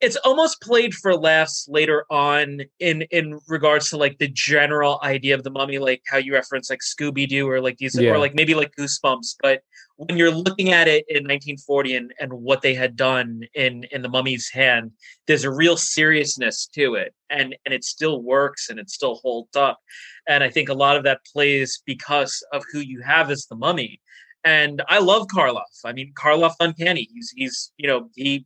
it's 0.00 0.16
almost 0.16 0.60
played 0.60 0.92
for 0.92 1.16
laughs 1.16 1.66
later 1.70 2.04
on 2.10 2.60
in 2.80 3.02
in 3.10 3.40
regards 3.48 3.88
to 3.90 3.96
like 3.96 4.18
the 4.18 4.28
general 4.28 5.00
idea 5.02 5.34
of 5.34 5.42
the 5.42 5.50
mummy 5.50 5.78
like 5.78 6.02
how 6.06 6.18
you 6.18 6.34
reference 6.34 6.68
like 6.68 6.80
scooby-doo 6.80 7.48
or 7.48 7.60
like 7.60 7.78
these 7.78 7.98
yeah. 7.98 8.10
or 8.10 8.18
like 8.18 8.34
maybe 8.34 8.54
like 8.54 8.74
goosebumps 8.78 9.36
but 9.42 9.62
when 9.96 10.18
you're 10.18 10.30
looking 10.30 10.70
at 10.70 10.86
it 10.86 11.04
in 11.08 11.24
1940 11.24 11.96
and 11.96 12.14
and 12.20 12.32
what 12.32 12.60
they 12.60 12.74
had 12.74 12.94
done 12.96 13.40
in 13.54 13.84
in 13.84 14.02
the 14.02 14.08
mummy's 14.08 14.50
hand 14.50 14.90
there's 15.26 15.44
a 15.44 15.50
real 15.50 15.76
seriousness 15.76 16.66
to 16.66 16.94
it 16.94 17.14
and 17.30 17.56
and 17.64 17.74
it 17.74 17.84
still 17.84 18.22
works 18.22 18.68
and 18.68 18.78
it 18.78 18.90
still 18.90 19.14
holds 19.16 19.56
up 19.56 19.78
and 20.28 20.44
i 20.44 20.50
think 20.50 20.68
a 20.68 20.74
lot 20.74 20.96
of 20.96 21.04
that 21.04 21.20
plays 21.32 21.82
because 21.86 22.44
of 22.52 22.62
who 22.70 22.80
you 22.80 23.00
have 23.00 23.30
as 23.30 23.46
the 23.46 23.56
mummy 23.56 23.98
and 24.44 24.82
i 24.88 24.98
love 24.98 25.26
karloff 25.28 25.62
i 25.86 25.92
mean 25.92 26.12
karloff 26.14 26.54
uncanny 26.60 27.08
he's 27.14 27.32
he's 27.34 27.72
you 27.78 27.86
know 27.88 28.10
he 28.14 28.44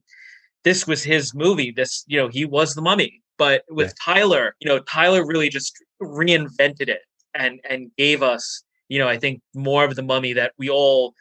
this 0.65 0.87
was 0.87 1.03
his 1.03 1.35
movie. 1.35 1.71
This, 1.71 2.05
you 2.07 2.19
know, 2.19 2.29
he 2.29 2.45
was 2.45 2.75
the 2.75 2.83
mummy. 2.83 3.23
But 3.39 3.65
with 3.71 3.89
yeah. 3.89 4.15
Tyler, 4.15 4.57
you 4.61 4.69
know, 4.69 4.81
Tyler 4.81 5.27
really 5.27 5.49
just 5.49 5.75
reinvented 6.03 6.89
it 6.89 7.01
and 7.35 7.61
and 7.69 7.91
gave 7.97 8.23
us, 8.23 8.63
you 8.89 8.99
know, 8.99 9.09
I 9.09 9.17
think 9.17 9.41
more 9.55 9.85
of 9.85 9.97
the 9.97 10.03
mummy 10.03 10.35
that 10.35 10.53
we 10.59 10.69
all 10.69 11.15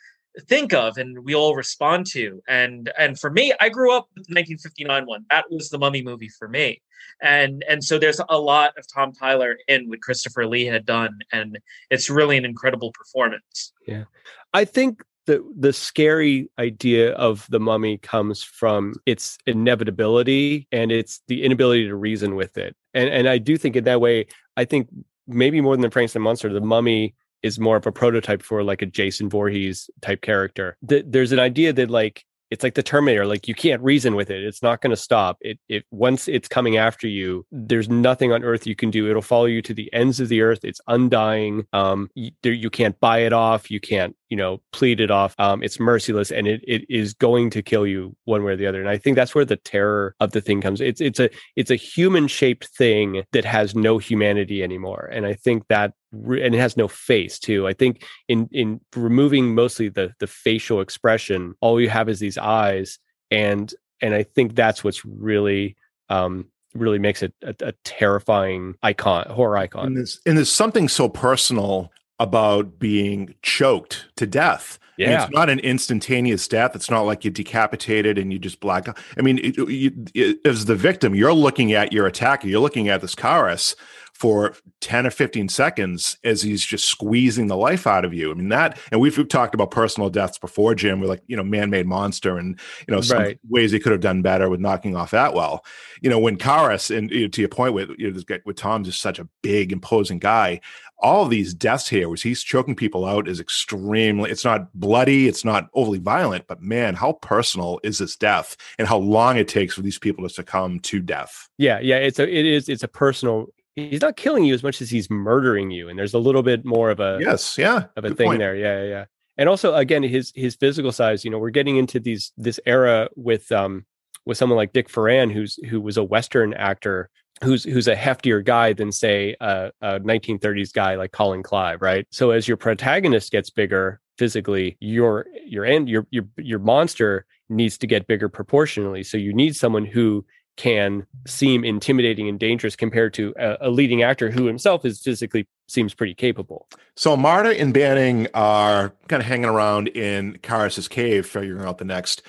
think 0.48 0.74
of 0.74 0.98
and 0.98 1.24
we 1.24 1.34
all 1.34 1.56
respond 1.56 2.06
to. 2.08 2.42
And 2.48 2.92
and 2.98 3.20
for 3.20 3.30
me, 3.30 3.54
I 3.60 3.70
grew 3.70 3.96
up 3.96 4.10
with 4.16 4.28
the 4.28 4.36
1959 4.36 5.06
one. 5.06 5.26
That 5.30 5.46
was 5.50 5.70
the 5.70 5.78
mummy 5.78 6.04
movie 6.04 6.30
for 6.30 6.48
me. 6.48 6.82
And 7.22 7.64
and 7.68 7.84
so 7.84 7.98
there's 7.98 8.22
a 8.30 8.38
lot 8.38 8.78
of 8.78 8.86
Tom 8.94 9.14
Tyler 9.14 9.58
in 9.68 9.90
what 9.90 10.02
Christopher 10.02 10.46
Lee 10.46 10.66
had 10.66 10.86
done. 10.86 11.20
And 11.32 11.60
it's 11.90 12.10
really 12.10 12.38
an 12.38 12.46
incredible 12.46 12.92
performance. 12.92 13.74
Yeah. 13.88 14.06
I 14.54 14.66
think 14.66 15.04
the 15.30 15.44
the 15.56 15.72
scary 15.72 16.50
idea 16.58 17.12
of 17.12 17.46
the 17.52 17.60
mummy 17.60 18.00
comes 18.00 18.42
from 18.42 18.96
its 19.06 19.38
inevitability 19.46 20.68
and 20.72 20.92
it's 20.92 21.22
the 21.28 21.44
inability 21.44 21.88
to 21.88 21.96
reason 21.96 22.36
with 22.36 22.58
it. 22.58 22.76
And 22.96 23.10
and 23.10 23.30
I 23.30 23.38
do 23.38 23.56
think 23.56 23.76
in 23.76 23.84
that 23.84 24.02
way, 24.02 24.26
I 24.58 24.66
think 24.66 24.90
maybe 25.28 25.62
more 25.62 25.76
than 25.76 25.82
the 25.82 25.92
Frankenstein 25.92 26.24
monster, 26.24 26.52
the 26.52 26.62
mummy 26.62 27.14
is 27.44 27.60
more 27.60 27.78
of 27.78 27.86
a 27.86 27.92
prototype 27.92 28.42
for 28.42 28.64
like 28.64 28.82
a 28.82 28.88
Jason 28.88 29.30
Voorhees 29.30 29.88
type 30.02 30.22
character. 30.22 30.76
There's 30.82 31.32
an 31.32 31.40
idea 31.40 31.74
that 31.74 31.92
like 31.92 32.26
it's 32.52 32.64
like 32.64 32.74
the 32.74 32.84
terminator 32.84 33.26
like 33.26 33.48
you 33.48 33.56
can't 33.56 33.82
reason 33.82 34.16
with 34.16 34.30
it 34.30 34.44
it's 34.44 34.62
not 34.64 34.82
going 34.82 34.90
to 34.92 34.98
stop 34.98 35.38
it 35.42 35.60
it 35.68 35.86
once 35.92 36.28
it's 36.28 36.48
coming 36.48 36.78
after 36.78 37.08
you 37.08 37.46
there's 37.52 37.90
nothing 37.90 38.32
on 38.32 38.44
earth 38.44 38.66
you 38.66 38.76
can 38.76 38.90
do 38.90 39.10
it'll 39.10 39.22
follow 39.22 39.46
you 39.46 39.62
to 39.62 39.74
the 39.74 39.92
ends 39.94 40.20
of 40.20 40.30
the 40.30 40.42
earth 40.42 40.60
it's 40.64 40.82
undying 40.88 41.66
um 41.74 42.10
you, 42.16 42.32
you 42.44 42.70
can't 42.70 43.00
buy 43.00 43.20
it 43.20 43.34
off 43.34 43.70
you 43.70 43.80
can't 43.80 44.16
you 44.30 44.38
know 44.38 44.62
plead 44.72 45.00
it 45.00 45.12
off 45.12 45.36
um 45.40 45.64
it's 45.64 45.80
merciless 45.80 46.32
and 46.32 46.48
it, 46.48 46.62
it 46.68 46.84
is 46.90 47.14
going 47.14 47.50
to 47.50 47.62
kill 47.62 47.86
you 47.86 48.16
one 48.26 48.44
way 48.44 48.54
or 48.54 48.56
the 48.56 48.68
other 48.68 48.80
and 48.80 48.90
i 48.90 48.98
think 48.98 49.16
that's 49.16 49.36
where 49.36 49.46
the 49.46 49.58
terror 49.58 50.16
of 50.20 50.32
the 50.32 50.42
thing 50.42 50.62
comes 50.62 50.82
it's 50.82 51.02
it's 51.02 51.20
a 51.20 51.30
it's 51.56 51.72
a 51.72 51.76
human 51.76 52.28
shaped 52.28 52.68
thing 52.68 53.24
that 53.32 53.46
has 53.46 53.76
no 53.76 53.98
humanity 53.98 54.64
anymore 54.64 55.10
and 55.12 55.26
i 55.26 55.34
think 55.34 55.64
that 55.68 55.94
and 56.12 56.56
it 56.56 56.60
has 56.60 56.76
no 56.78 56.88
face 56.88 57.40
too. 57.40 57.68
I 57.68 57.74
think 57.74 58.04
in 58.28 58.50
in 58.52 58.82
removing 58.96 59.54
mostly 59.56 59.90
the 59.90 60.14
the 60.20 60.28
facial 60.28 60.82
expression, 60.82 61.56
all 61.62 61.80
you 61.80 61.90
have 61.90 62.10
is 62.10 62.20
these 62.20 62.38
eyes, 62.38 63.00
and 63.32 63.74
and 64.02 64.14
I 64.14 64.24
think 64.24 64.56
that's 64.56 64.84
what's 64.84 65.06
really 65.06 65.76
um, 66.10 66.48
really 66.74 67.00
makes 67.00 67.24
it 67.24 67.34
a, 67.44 67.56
a 67.62 67.72
terrifying 67.84 68.76
icon, 68.84 69.28
horror 69.30 69.58
icon. 69.58 69.88
And 69.88 69.98
there's, 69.98 70.20
and 70.26 70.38
there's 70.38 70.52
something 70.52 70.88
so 70.88 71.10
personal 71.10 71.92
about 72.20 72.80
being 72.80 73.34
choked 73.42 74.08
to 74.18 74.28
death. 74.28 74.80
Yeah. 74.98 75.24
it's 75.24 75.32
not 75.32 75.50
an 75.50 75.60
instantaneous 75.60 76.46
death. 76.50 76.76
It's 76.76 76.90
not 76.90 77.04
like 77.04 77.24
you 77.24 77.32
decapitated 77.32 78.18
and 78.18 78.34
you 78.34 78.40
just 78.40 78.60
black. 78.60 78.86
I 79.18 79.22
mean, 79.22 79.38
it, 79.40 79.58
you, 79.58 79.92
it- 80.14 80.40
as 80.46 80.66
the 80.66 80.76
victim, 80.76 81.16
you're 81.16 81.32
looking 81.34 81.72
at 81.72 81.94
your 81.94 82.06
attacker. 82.06 82.48
You're 82.50 82.60
looking 82.60 82.90
at 82.90 83.00
this 83.00 83.16
Kharis 83.16 83.76
for 84.20 84.54
10 84.82 85.08
or 85.08 85.12
15 85.12 85.48
seconds 85.48 86.18
as 86.26 86.42
he's 86.42 86.64
just 86.64 86.86
squeezing 86.86 87.48
the 87.48 87.56
life 87.56 87.88
out 87.88 88.04
of 88.04 88.14
you. 88.14 88.32
I 88.32 88.34
mean, 88.34 88.50
that, 88.50 88.78
and 88.92 89.00
we've, 89.00 89.18
we've 89.18 89.30
talked 89.30 89.56
about 89.56 89.72
personal 89.72 90.10
deaths 90.10 90.38
before, 90.38 90.76
Jim, 90.76 91.00
We're 91.00 91.08
like, 91.08 91.24
you 91.28 91.38
know, 91.38 91.44
man 91.44 91.70
made 91.70 91.88
monster 91.88 92.38
and, 92.38 92.60
you 92.86 92.94
know, 92.94 93.00
some 93.00 93.20
Right. 93.20 93.40
ways 93.50 93.72
he 93.72 93.80
could 93.80 93.94
have 93.94 94.02
done 94.02 94.22
better 94.22 94.50
with 94.50 94.60
knocking 94.60 94.96
off 94.96 95.14
Atwell. 95.14 95.64
You 96.02 96.10
know, 96.10 96.20
when 96.20 96.38
Kharis, 96.38 96.96
and 96.96 97.10
you 97.10 97.22
know, 97.24 97.28
to 97.30 97.42
your 97.42 97.50
point 97.50 97.74
with, 97.74 97.92
you 97.98 98.08
know, 98.08 98.14
this 98.14 98.26
guy, 98.26 98.40
with 98.46 98.58
Tom's 98.58 98.88
just 98.88 99.02
such 99.02 99.20
a 99.20 99.28
big, 99.42 99.72
imposing 99.72 100.20
guy 100.20 100.60
all 101.02 101.26
these 101.26 101.54
deaths 101.54 101.88
here 101.88 102.10
was 102.10 102.22
he's 102.22 102.44
choking 102.44 102.76
people 102.76 103.06
out 103.06 103.26
is 103.26 103.40
extremely 103.40 104.30
it's 104.30 104.44
not 104.44 104.68
bloody 104.74 105.30
it's 105.30 105.46
not 105.46 105.70
overly 105.74 105.98
violent 105.98 106.46
but 106.46 106.62
man 106.62 106.94
how 106.94 107.14
personal 107.14 107.80
is 107.86 108.00
this 108.00 108.18
death 108.18 108.58
and 108.78 108.86
how 108.86 108.98
long 108.98 109.38
it 109.38 109.48
takes 109.48 109.74
for 109.76 109.82
these 109.82 109.98
people 109.98 110.28
to 110.28 110.30
succumb 110.34 110.78
to 110.82 111.00
death 111.00 111.48
Yeah, 111.58 111.80
yeah, 111.80 111.98
it's 111.98 112.20
a 112.20 112.28
it 112.28 112.46
is 112.46 112.68
it's 112.70 112.84
a 112.84 112.88
personal. 112.88 113.48
He's 113.88 114.02
not 114.02 114.18
killing 114.18 114.44
you 114.44 114.54
as 114.54 114.64
much 114.64 114.82
as 114.82 114.90
he's 114.90 115.10
murdering 115.10 115.72
you, 115.72 115.90
and 115.90 115.98
there's 115.98 116.14
a 116.14 116.20
little 116.20 116.44
bit 116.44 116.66
more 116.66 116.90
of 116.90 117.00
a 117.00 117.18
yes 117.22 117.58
yeah 117.58 117.86
of 117.96 118.06
a 118.06 118.10
good 118.10 118.18
thing 118.18 118.28
point. 118.28 118.40
there. 118.40 118.56
Yeah, 118.56 118.82
yeah, 118.82 118.90
yeah. 118.90 119.06
And 119.38 119.48
also, 119.48 119.74
again, 119.76 120.04
his 120.04 120.34
his 120.36 120.56
physical 120.56 120.92
size. 120.92 121.24
You 121.24 121.32
know, 121.32 121.40
we're 121.40 121.50
getting 121.50 121.78
into 121.78 122.00
these 122.00 122.34
this 122.38 122.60
era 122.66 123.10
with 123.16 123.52
um 123.52 123.86
with 124.26 124.38
someone 124.38 124.58
like 124.58 124.74
Dick 124.74 124.90
Foran, 124.90 125.32
who's 125.32 125.56
who 125.70 125.80
was 125.80 125.98
a 125.98 126.04
Western 126.04 126.54
actor, 126.54 127.10
who's 127.44 127.64
who's 127.64 127.88
a 127.88 127.96
heftier 127.96 128.44
guy 128.44 128.74
than 128.74 128.92
say 128.92 129.36
a, 129.40 129.72
a 129.82 130.00
1930s 130.00 130.74
guy 130.74 130.96
like 130.96 131.12
Colin 131.12 131.44
Clive, 131.44 131.82
right? 131.82 132.06
So 132.12 132.32
as 132.32 132.48
your 132.48 132.58
protagonist 132.58 133.32
gets 133.32 133.50
bigger 133.50 134.02
physically, 134.18 134.78
your 134.80 135.26
your 135.46 135.66
end 135.66 135.90
your 135.90 136.06
your 136.12 136.26
your 136.38 136.60
monster 136.60 137.26
needs 137.50 137.78
to 137.80 137.88
get 137.88 138.08
bigger 138.08 138.30
proportionally. 138.30 139.04
So 139.04 139.18
you 139.18 139.34
need 139.34 139.56
someone 139.56 139.86
who 139.86 140.26
can 140.60 141.08
seem 141.26 141.64
intimidating 141.64 142.28
and 142.28 142.38
dangerous 142.38 142.76
compared 142.76 143.14
to 143.14 143.34
a, 143.40 143.56
a 143.62 143.70
leading 143.70 144.04
actor 144.04 144.30
who 144.30 144.46
himself 144.46 144.84
is 144.84 145.02
physically 145.02 145.48
seems 145.70 145.94
pretty 145.94 146.14
capable. 146.14 146.68
so 146.96 147.16
marta 147.16 147.58
and 147.58 147.74
banning 147.74 148.28
are 148.34 148.92
kind 149.08 149.22
of 149.22 149.28
hanging 149.28 149.46
around 149.46 149.88
in 149.88 150.34
Kharis's 150.44 150.90
cave 150.90 151.26
figuring 151.26 151.66
out 151.66 151.78
the 151.78 151.86
next 151.86 152.24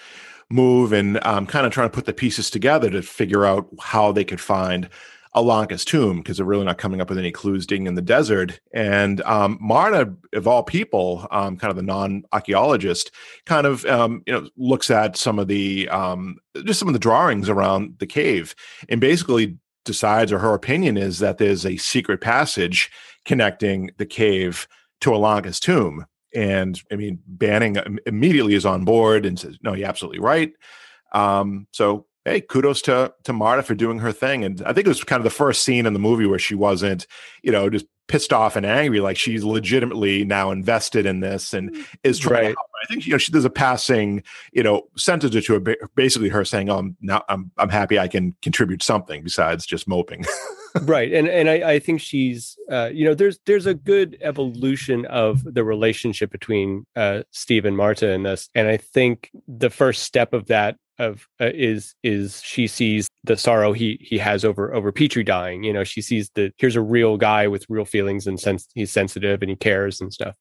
move 0.48 0.92
and 0.92 1.18
um, 1.26 1.44
kind 1.44 1.66
of 1.66 1.72
trying 1.72 1.88
to 1.88 1.94
put 1.94 2.06
the 2.06 2.12
pieces 2.12 2.50
together 2.50 2.88
to 2.88 3.02
figure 3.02 3.44
out 3.44 3.68
how 3.80 4.12
they 4.12 4.24
could 4.24 4.40
find 4.40 4.88
Ananka's 5.34 5.84
tomb 5.84 6.18
because 6.18 6.36
they're 6.36 6.46
really 6.46 6.64
not 6.64 6.78
coming 6.78 7.00
up 7.00 7.08
with 7.08 7.18
any 7.18 7.30
clues 7.30 7.66
digging 7.66 7.86
in 7.86 7.94
the 7.94 8.02
desert. 8.02 8.60
And 8.74 9.20
um, 9.22 9.58
Marta, 9.60 10.12
of 10.32 10.48
all 10.48 10.62
people, 10.62 11.26
um, 11.30 11.56
kind 11.56 11.70
of 11.70 11.76
the 11.76 11.82
non-archaeologist, 11.82 13.12
kind 13.46 13.66
of 13.66 13.84
um, 13.86 14.22
you 14.26 14.32
know 14.32 14.48
looks 14.56 14.90
at 14.90 15.16
some 15.16 15.38
of 15.38 15.48
the 15.48 15.88
um, 15.88 16.36
just 16.64 16.80
some 16.80 16.88
of 16.88 16.94
the 16.94 17.00
drawings 17.00 17.48
around 17.48 17.96
the 17.98 18.06
cave 18.06 18.54
and 18.88 19.00
basically 19.00 19.56
decides, 19.84 20.32
or 20.32 20.38
her 20.40 20.54
opinion 20.54 20.96
is 20.96 21.20
that 21.20 21.38
there's 21.38 21.64
a 21.64 21.76
secret 21.76 22.20
passage 22.20 22.90
connecting 23.24 23.90
the 23.98 24.06
cave 24.06 24.66
to 25.00 25.10
Ananka's 25.10 25.60
tomb. 25.60 26.06
And 26.34 26.80
I 26.92 26.96
mean, 26.96 27.20
Banning 27.26 27.76
immediately 28.06 28.54
is 28.54 28.66
on 28.66 28.84
board 28.84 29.26
and 29.26 29.38
says, 29.38 29.58
"No, 29.62 29.74
you're 29.74 29.88
absolutely 29.88 30.20
right." 30.20 30.52
Um, 31.12 31.66
so 31.72 32.06
hey, 32.24 32.40
kudos 32.40 32.82
to 32.82 33.12
to 33.24 33.32
Marta 33.32 33.62
for 33.62 33.74
doing 33.74 33.98
her 33.98 34.12
thing. 34.12 34.44
And 34.44 34.62
I 34.62 34.72
think 34.72 34.86
it 34.86 34.90
was 34.90 35.04
kind 35.04 35.20
of 35.20 35.24
the 35.24 35.30
first 35.30 35.64
scene 35.64 35.86
in 35.86 35.92
the 35.92 35.98
movie 35.98 36.26
where 36.26 36.38
she 36.38 36.54
wasn't, 36.54 37.06
you 37.42 37.50
know, 37.52 37.70
just 37.70 37.86
pissed 38.08 38.32
off 38.32 38.56
and 38.56 38.66
angry. 38.66 39.00
Like 39.00 39.16
she's 39.16 39.44
legitimately 39.44 40.24
now 40.24 40.50
invested 40.50 41.06
in 41.06 41.20
this 41.20 41.54
and 41.54 41.74
is 42.02 42.18
trying 42.18 42.30
to 42.30 42.46
Right. 42.48 42.56
help. 42.56 42.70
I 42.82 42.86
think 42.86 43.06
you 43.06 43.12
know 43.12 43.18
she, 43.18 43.30
there's 43.30 43.44
a 43.44 43.50
passing, 43.50 44.22
you 44.52 44.62
know, 44.62 44.82
sentence 44.96 45.36
or 45.36 45.40
two, 45.42 45.60
basically 45.94 46.30
her 46.30 46.44
saying, 46.44 46.70
"Oh, 46.70 46.78
I'm 46.78 46.96
now 47.00 47.22
I'm 47.28 47.50
I'm 47.58 47.68
happy 47.68 47.98
I 47.98 48.08
can 48.08 48.34
contribute 48.42 48.82
something 48.82 49.22
besides 49.22 49.66
just 49.66 49.86
moping." 49.86 50.24
right 50.82 51.12
and 51.12 51.28
and 51.28 51.50
I, 51.50 51.72
I 51.72 51.78
think 51.80 52.00
she's 52.00 52.56
uh 52.70 52.90
you 52.92 53.04
know 53.04 53.12
there's 53.12 53.40
there's 53.44 53.66
a 53.66 53.74
good 53.74 54.16
evolution 54.20 55.04
of 55.06 55.42
the 55.42 55.64
relationship 55.64 56.30
between 56.30 56.86
uh 56.94 57.22
steve 57.32 57.64
and 57.64 57.76
marta 57.76 58.08
in 58.12 58.22
this 58.22 58.48
and 58.54 58.68
i 58.68 58.76
think 58.76 59.32
the 59.48 59.68
first 59.68 60.04
step 60.04 60.32
of 60.32 60.46
that 60.46 60.76
of 61.00 61.26
uh, 61.40 61.50
is 61.54 61.94
is 62.02 62.42
she 62.42 62.66
sees 62.66 63.08
the 63.24 63.36
sorrow 63.36 63.72
he 63.72 63.98
he 64.00 64.18
has 64.18 64.44
over 64.44 64.72
over 64.74 64.92
petrie 64.92 65.24
dying 65.24 65.64
you 65.64 65.72
know 65.72 65.84
she 65.84 66.00
sees 66.00 66.30
that 66.34 66.52
here's 66.58 66.76
a 66.76 66.80
real 66.80 67.16
guy 67.16 67.48
with 67.48 67.64
real 67.68 67.84
feelings 67.84 68.26
and 68.26 68.38
sense 68.38 68.68
he's 68.74 68.90
sensitive 68.90 69.42
and 69.42 69.50
he 69.50 69.56
cares 69.56 70.00
and 70.00 70.12
stuff 70.12 70.36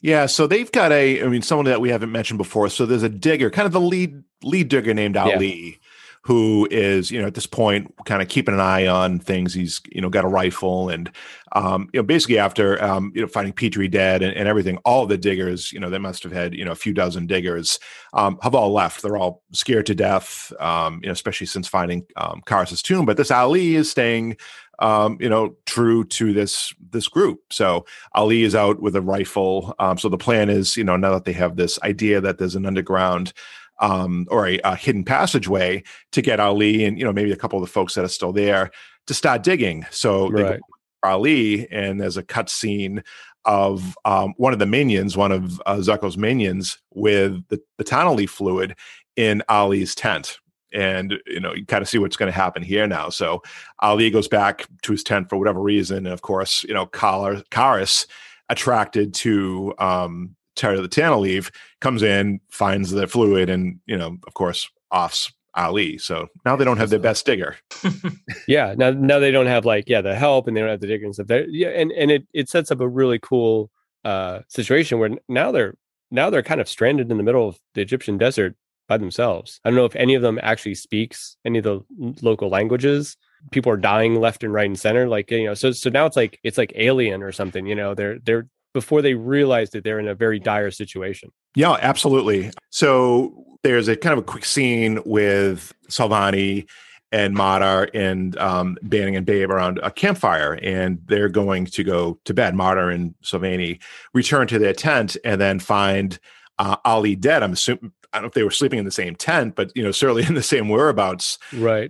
Yeah, 0.00 0.26
so 0.26 0.46
they've 0.46 0.70
got 0.70 0.92
a, 0.92 1.22
I 1.22 1.28
mean, 1.28 1.42
someone 1.42 1.66
that 1.66 1.80
we 1.80 1.90
haven't 1.90 2.12
mentioned 2.12 2.38
before. 2.38 2.68
So 2.68 2.86
there's 2.86 3.02
a 3.02 3.08
digger, 3.08 3.50
kind 3.50 3.66
of 3.66 3.72
the 3.72 3.80
lead 3.80 4.22
lead 4.42 4.68
digger 4.68 4.94
named 4.94 5.16
Ali, 5.16 5.80
who 6.22 6.68
is, 6.70 7.10
you 7.10 7.20
know, 7.20 7.26
at 7.26 7.34
this 7.34 7.46
point, 7.46 7.94
kind 8.04 8.20
of 8.20 8.28
keeping 8.28 8.54
an 8.54 8.60
eye 8.60 8.86
on 8.86 9.18
things. 9.18 9.54
He's, 9.54 9.80
you 9.90 10.00
know, 10.00 10.08
got 10.08 10.24
a 10.24 10.28
rifle, 10.28 10.88
and, 10.88 11.10
um, 11.52 11.88
you 11.92 12.00
know, 12.00 12.04
basically 12.04 12.38
after, 12.38 12.82
um, 12.82 13.12
you 13.14 13.22
know, 13.22 13.28
finding 13.28 13.52
Petrie 13.52 13.88
dead 13.88 14.22
and, 14.22 14.36
and 14.36 14.48
everything, 14.48 14.78
all 14.78 15.06
the 15.06 15.18
diggers, 15.18 15.72
you 15.72 15.80
know, 15.80 15.90
they 15.90 15.98
must 15.98 16.22
have 16.22 16.32
had, 16.32 16.54
you 16.54 16.64
know, 16.64 16.72
a 16.72 16.76
few 16.76 16.92
dozen 16.92 17.26
diggers, 17.26 17.78
um, 18.12 18.38
have 18.42 18.54
all 18.54 18.72
left. 18.72 19.02
They're 19.02 19.16
all 19.16 19.42
scared 19.52 19.86
to 19.86 19.94
death, 19.94 20.52
um, 20.60 21.00
you 21.02 21.08
know, 21.08 21.12
especially 21.12 21.46
since 21.46 21.68
finding 21.68 22.04
um, 22.16 22.42
tomb. 22.46 23.06
But 23.06 23.16
this 23.16 23.30
Ali 23.30 23.76
is 23.76 23.90
staying 23.90 24.36
um, 24.80 25.18
you 25.20 25.28
know, 25.28 25.56
true 25.66 26.04
to 26.04 26.32
this 26.32 26.72
this 26.90 27.08
group. 27.08 27.52
So 27.52 27.84
Ali 28.14 28.42
is 28.42 28.54
out 28.54 28.80
with 28.80 28.94
a 28.94 29.02
rifle. 29.02 29.74
Um, 29.78 29.98
so 29.98 30.08
the 30.08 30.18
plan 30.18 30.48
is, 30.48 30.76
you 30.76 30.84
know, 30.84 30.96
now 30.96 31.12
that 31.12 31.24
they 31.24 31.32
have 31.32 31.56
this 31.56 31.80
idea 31.82 32.20
that 32.20 32.38
there's 32.38 32.54
an 32.54 32.66
underground 32.66 33.32
um, 33.80 34.26
or 34.30 34.46
a, 34.46 34.58
a 34.64 34.76
hidden 34.76 35.04
passageway 35.04 35.82
to 36.12 36.22
get 36.22 36.40
Ali 36.40 36.84
and 36.84 36.98
you 36.98 37.04
know 37.04 37.12
maybe 37.12 37.32
a 37.32 37.36
couple 37.36 37.58
of 37.58 37.64
the 37.64 37.72
folks 37.72 37.94
that 37.94 38.04
are 38.04 38.08
still 38.08 38.32
there 38.32 38.70
to 39.06 39.14
start 39.14 39.42
digging. 39.42 39.86
So 39.90 40.30
they 40.30 40.42
go 40.42 40.50
Right. 40.50 40.60
Ali, 41.04 41.70
and 41.70 42.00
there's 42.00 42.16
a 42.16 42.22
cut 42.22 42.50
scene 42.50 43.04
of 43.44 43.96
um, 44.04 44.34
one 44.36 44.52
of 44.52 44.58
the 44.58 44.66
minions, 44.66 45.16
one 45.16 45.32
of 45.32 45.60
uh, 45.64 45.76
Zucco's 45.76 46.18
minions, 46.18 46.78
with 46.92 47.46
the, 47.48 47.60
the 47.78 47.84
tana 47.84 48.12
leaf 48.12 48.30
fluid 48.30 48.74
in 49.16 49.42
Ali's 49.48 49.94
tent. 49.94 50.38
And 50.72 51.14
you 51.26 51.40
know, 51.40 51.54
you 51.54 51.64
kind 51.64 51.80
of 51.80 51.88
see 51.88 51.98
what's 51.98 52.16
going 52.16 52.30
to 52.30 52.36
happen 52.36 52.62
here 52.62 52.86
now. 52.86 53.08
So 53.08 53.42
Ali 53.80 54.10
goes 54.10 54.28
back 54.28 54.66
to 54.82 54.92
his 54.92 55.02
tent 55.02 55.30
for 55.30 55.38
whatever 55.38 55.60
reason, 55.60 55.98
and 55.98 56.08
of 56.08 56.22
course, 56.22 56.64
you 56.64 56.74
know, 56.74 56.86
Kharis, 56.86 58.06
attracted 58.50 59.14
to 59.14 59.74
um, 59.78 60.36
Terry 60.58 60.80
the 60.80 60.88
Tanaleave, 60.88 61.50
comes 61.80 62.02
in, 62.02 62.40
finds 62.50 62.90
the 62.90 63.06
fluid, 63.06 63.48
and 63.48 63.80
you 63.86 63.96
know, 63.96 64.18
of 64.26 64.34
course, 64.34 64.68
offs 64.90 65.32
Ali. 65.54 65.96
So 65.98 66.28
now 66.44 66.54
they 66.56 66.64
don't 66.64 66.76
have 66.76 66.90
their 66.90 66.98
best 66.98 67.24
digger. 67.24 67.56
yeah 68.46 68.74
now 68.76 68.90
now 68.90 69.18
they 69.18 69.30
don't 69.30 69.46
have 69.46 69.64
like 69.64 69.88
yeah 69.88 70.00
the 70.00 70.14
help 70.14 70.46
and 70.46 70.56
they 70.56 70.60
don't 70.60 70.70
have 70.70 70.80
the 70.80 70.86
digger 70.86 71.04
and 71.06 71.14
stuff 71.14 71.26
They're- 71.26 71.48
yeah 71.48 71.68
and 71.68 71.90
and 71.92 72.10
it 72.10 72.26
it 72.34 72.48
sets 72.48 72.70
up 72.70 72.80
a 72.80 72.88
really 72.88 73.18
cool 73.18 73.70
uh 74.04 74.40
situation 74.48 74.98
where 74.98 75.10
now 75.28 75.50
they're 75.50 75.74
now 76.10 76.30
they're 76.30 76.42
kind 76.42 76.60
of 76.60 76.68
stranded 76.68 77.10
in 77.10 77.16
the 77.16 77.22
middle 77.24 77.48
of 77.48 77.58
the 77.74 77.80
egyptian 77.80 78.16
desert 78.18 78.54
by 78.86 78.96
themselves 78.96 79.60
i 79.64 79.68
don't 79.68 79.76
know 79.76 79.84
if 79.84 79.96
any 79.96 80.14
of 80.14 80.22
them 80.22 80.38
actually 80.42 80.74
speaks 80.74 81.36
any 81.44 81.58
of 81.58 81.64
the 81.64 81.74
l- 81.74 82.14
local 82.22 82.48
languages 82.48 83.16
people 83.50 83.72
are 83.72 83.76
dying 83.76 84.14
left 84.20 84.44
and 84.44 84.52
right 84.52 84.66
and 84.66 84.78
center 84.78 85.08
like 85.08 85.30
you 85.30 85.44
know 85.46 85.54
so 85.54 85.72
so 85.72 85.90
now 85.90 86.06
it's 86.06 86.16
like 86.16 86.38
it's 86.44 86.58
like 86.58 86.72
alien 86.76 87.22
or 87.22 87.32
something 87.32 87.66
you 87.66 87.74
know 87.74 87.94
they're 87.94 88.18
they're 88.20 88.46
before 88.78 89.02
they 89.02 89.14
realize 89.14 89.70
that 89.70 89.82
they're 89.82 89.98
in 89.98 90.06
a 90.06 90.14
very 90.14 90.38
dire 90.38 90.70
situation 90.70 91.32
Yeah, 91.56 91.76
absolutely. 91.80 92.52
So 92.70 93.44
there's 93.64 93.88
a 93.88 93.96
kind 93.96 94.12
of 94.12 94.20
a 94.20 94.22
quick 94.22 94.44
scene 94.44 95.00
with 95.04 95.74
Solvani 95.90 96.68
and 97.10 97.34
Marta 97.34 97.90
and 97.94 98.36
um, 98.38 98.78
Banning 98.82 99.16
and 99.16 99.26
Babe 99.26 99.50
around 99.50 99.80
a 99.82 99.90
campfire, 99.90 100.58
and 100.62 101.00
they're 101.06 101.28
going 101.28 101.66
to 101.66 101.82
go 101.82 102.20
to 102.26 102.32
bed. 102.32 102.54
Marta 102.54 102.86
and 102.86 103.14
Solvani 103.24 103.80
return 104.14 104.46
to 104.46 104.60
their 104.60 104.72
tent 104.72 105.16
and 105.24 105.40
then 105.40 105.58
find 105.58 106.20
uh, 106.60 106.76
Ali 106.84 107.16
dead. 107.16 107.42
I'm 107.42 107.54
assuming 107.54 107.92
I 108.12 108.18
don't 108.18 108.22
know 108.22 108.28
if 108.28 108.34
they 108.34 108.44
were 108.44 108.52
sleeping 108.52 108.78
in 108.78 108.84
the 108.84 108.92
same 108.92 109.16
tent, 109.16 109.56
but 109.56 109.72
you 109.74 109.82
know 109.82 109.90
certainly 109.90 110.24
in 110.28 110.34
the 110.34 110.42
same 110.44 110.68
whereabouts. 110.68 111.38
right 111.54 111.88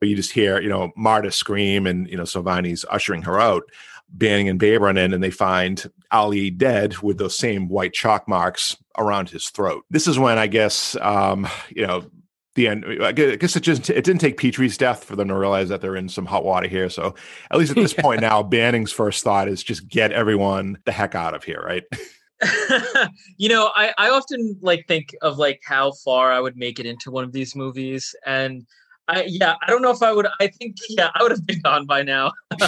But 0.00 0.08
you 0.08 0.16
just 0.16 0.32
hear, 0.32 0.58
you 0.62 0.70
know, 0.70 0.92
Marta 0.96 1.30
scream 1.30 1.86
and, 1.86 2.08
you 2.08 2.16
know, 2.16 2.22
Solvani's 2.22 2.86
ushering 2.90 3.20
her 3.20 3.38
out. 3.38 3.64
Banning 4.12 4.48
and 4.48 4.58
Babe 4.58 4.82
run 4.82 4.96
in 4.96 5.12
and 5.12 5.22
they 5.22 5.30
find 5.30 5.90
Ali 6.10 6.50
dead 6.50 6.98
with 6.98 7.18
those 7.18 7.36
same 7.36 7.68
white 7.68 7.92
chalk 7.92 8.26
marks 8.28 8.76
around 8.98 9.30
his 9.30 9.48
throat. 9.50 9.84
This 9.90 10.06
is 10.06 10.18
when 10.18 10.38
I 10.38 10.46
guess, 10.46 10.96
um, 11.00 11.48
you 11.70 11.86
know, 11.86 12.04
the 12.56 12.66
end. 12.66 12.84
I 13.00 13.08
I 13.08 13.12
guess 13.12 13.54
it 13.54 13.60
just 13.60 13.88
it 13.90 14.04
didn't 14.04 14.20
take 14.20 14.36
Petrie's 14.36 14.76
death 14.76 15.04
for 15.04 15.14
them 15.16 15.28
to 15.28 15.36
realize 15.36 15.68
that 15.68 15.80
they're 15.80 15.96
in 15.96 16.08
some 16.08 16.26
hot 16.26 16.44
water 16.44 16.66
here. 16.68 16.88
So 16.90 17.14
at 17.50 17.58
least 17.58 17.70
at 17.70 17.76
this 17.76 17.94
Yeah. 17.96 18.02
point 18.02 18.20
now, 18.20 18.42
Banning's 18.42 18.92
first 18.92 19.22
thought 19.22 19.48
is 19.48 19.62
just 19.62 19.88
get 19.88 20.10
everyone 20.12 20.78
the 20.84 20.92
heck 20.92 21.14
out 21.14 21.34
of 21.34 21.44
here, 21.44 21.62
right? 21.64 21.84
you 23.36 23.48
know, 23.48 23.70
I, 23.76 23.92
I 23.98 24.10
often 24.10 24.56
like 24.62 24.86
think 24.88 25.14
of 25.22 25.38
like 25.38 25.60
how 25.64 25.92
far 26.04 26.32
I 26.32 26.40
would 26.40 26.56
make 26.56 26.80
it 26.80 26.86
into 26.86 27.10
one 27.10 27.22
of 27.24 27.32
these 27.32 27.54
movies. 27.54 28.14
And 28.26 28.66
I 29.10 29.24
yeah, 29.26 29.54
I 29.62 29.70
don't 29.70 29.82
know 29.82 29.90
if 29.90 30.02
I 30.02 30.12
would. 30.12 30.26
I 30.40 30.46
think 30.46 30.76
yeah, 30.88 31.10
I 31.14 31.22
would 31.22 31.32
have 31.32 31.44
been 31.46 31.60
gone 31.60 31.84
by 31.86 32.02
now. 32.02 32.32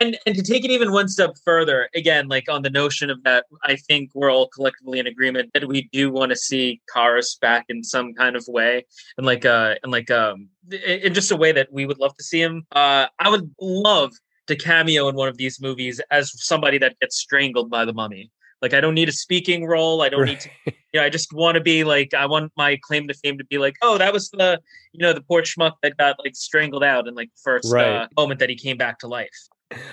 and 0.00 0.18
and 0.26 0.34
to 0.34 0.42
take 0.42 0.64
it 0.64 0.70
even 0.70 0.90
one 0.92 1.08
step 1.08 1.36
further, 1.44 1.88
again, 1.94 2.28
like 2.28 2.50
on 2.50 2.62
the 2.62 2.70
notion 2.70 3.08
of 3.08 3.22
that, 3.22 3.46
I 3.62 3.76
think 3.76 4.10
we're 4.14 4.32
all 4.32 4.48
collectively 4.48 4.98
in 4.98 5.06
agreement 5.06 5.50
that 5.54 5.68
we 5.68 5.88
do 5.92 6.10
want 6.10 6.30
to 6.30 6.36
see 6.36 6.80
Kharis 6.94 7.38
back 7.40 7.66
in 7.68 7.84
some 7.84 8.14
kind 8.14 8.34
of 8.34 8.44
way, 8.48 8.84
and 9.16 9.24
like 9.24 9.44
uh, 9.44 9.76
and 9.82 9.92
like 9.92 10.10
um, 10.10 10.48
in 10.70 11.14
just 11.14 11.30
a 11.30 11.36
way 11.36 11.52
that 11.52 11.72
we 11.72 11.86
would 11.86 11.98
love 11.98 12.16
to 12.16 12.24
see 12.24 12.42
him. 12.42 12.66
Uh, 12.72 13.06
I 13.20 13.30
would 13.30 13.48
love 13.60 14.12
to 14.48 14.56
cameo 14.56 15.08
in 15.08 15.14
one 15.14 15.28
of 15.28 15.36
these 15.36 15.60
movies 15.60 16.00
as 16.10 16.32
somebody 16.44 16.78
that 16.78 16.98
gets 17.00 17.16
strangled 17.16 17.70
by 17.70 17.84
the 17.84 17.92
mummy. 17.92 18.32
Like 18.62 18.72
I 18.72 18.80
don't 18.80 18.94
need 18.94 19.08
a 19.08 19.12
speaking 19.12 19.66
role. 19.66 20.02
I 20.02 20.08
don't 20.08 20.20
right. 20.20 20.28
need 20.30 20.40
to. 20.40 20.50
You 20.94 21.00
know, 21.00 21.06
I 21.06 21.08
just 21.08 21.32
want 21.32 21.54
to 21.54 21.62
be 21.62 21.84
like. 21.84 22.12
I 22.12 22.26
want 22.26 22.52
my 22.54 22.78
claim 22.82 23.08
to 23.08 23.14
fame 23.14 23.38
to 23.38 23.44
be 23.46 23.56
like, 23.56 23.76
oh, 23.80 23.96
that 23.96 24.12
was 24.12 24.28
the 24.28 24.60
you 24.92 25.00
know 25.00 25.14
the 25.14 25.22
poor 25.22 25.40
schmuck 25.40 25.72
that 25.82 25.96
got 25.96 26.16
like 26.22 26.36
strangled 26.36 26.84
out 26.84 27.08
in 27.08 27.14
like 27.14 27.30
first 27.42 27.72
right. 27.72 27.86
uh, 27.86 28.08
moment 28.14 28.40
that 28.40 28.50
he 28.50 28.56
came 28.56 28.76
back 28.76 28.98
to 28.98 29.08
life. 29.08 29.30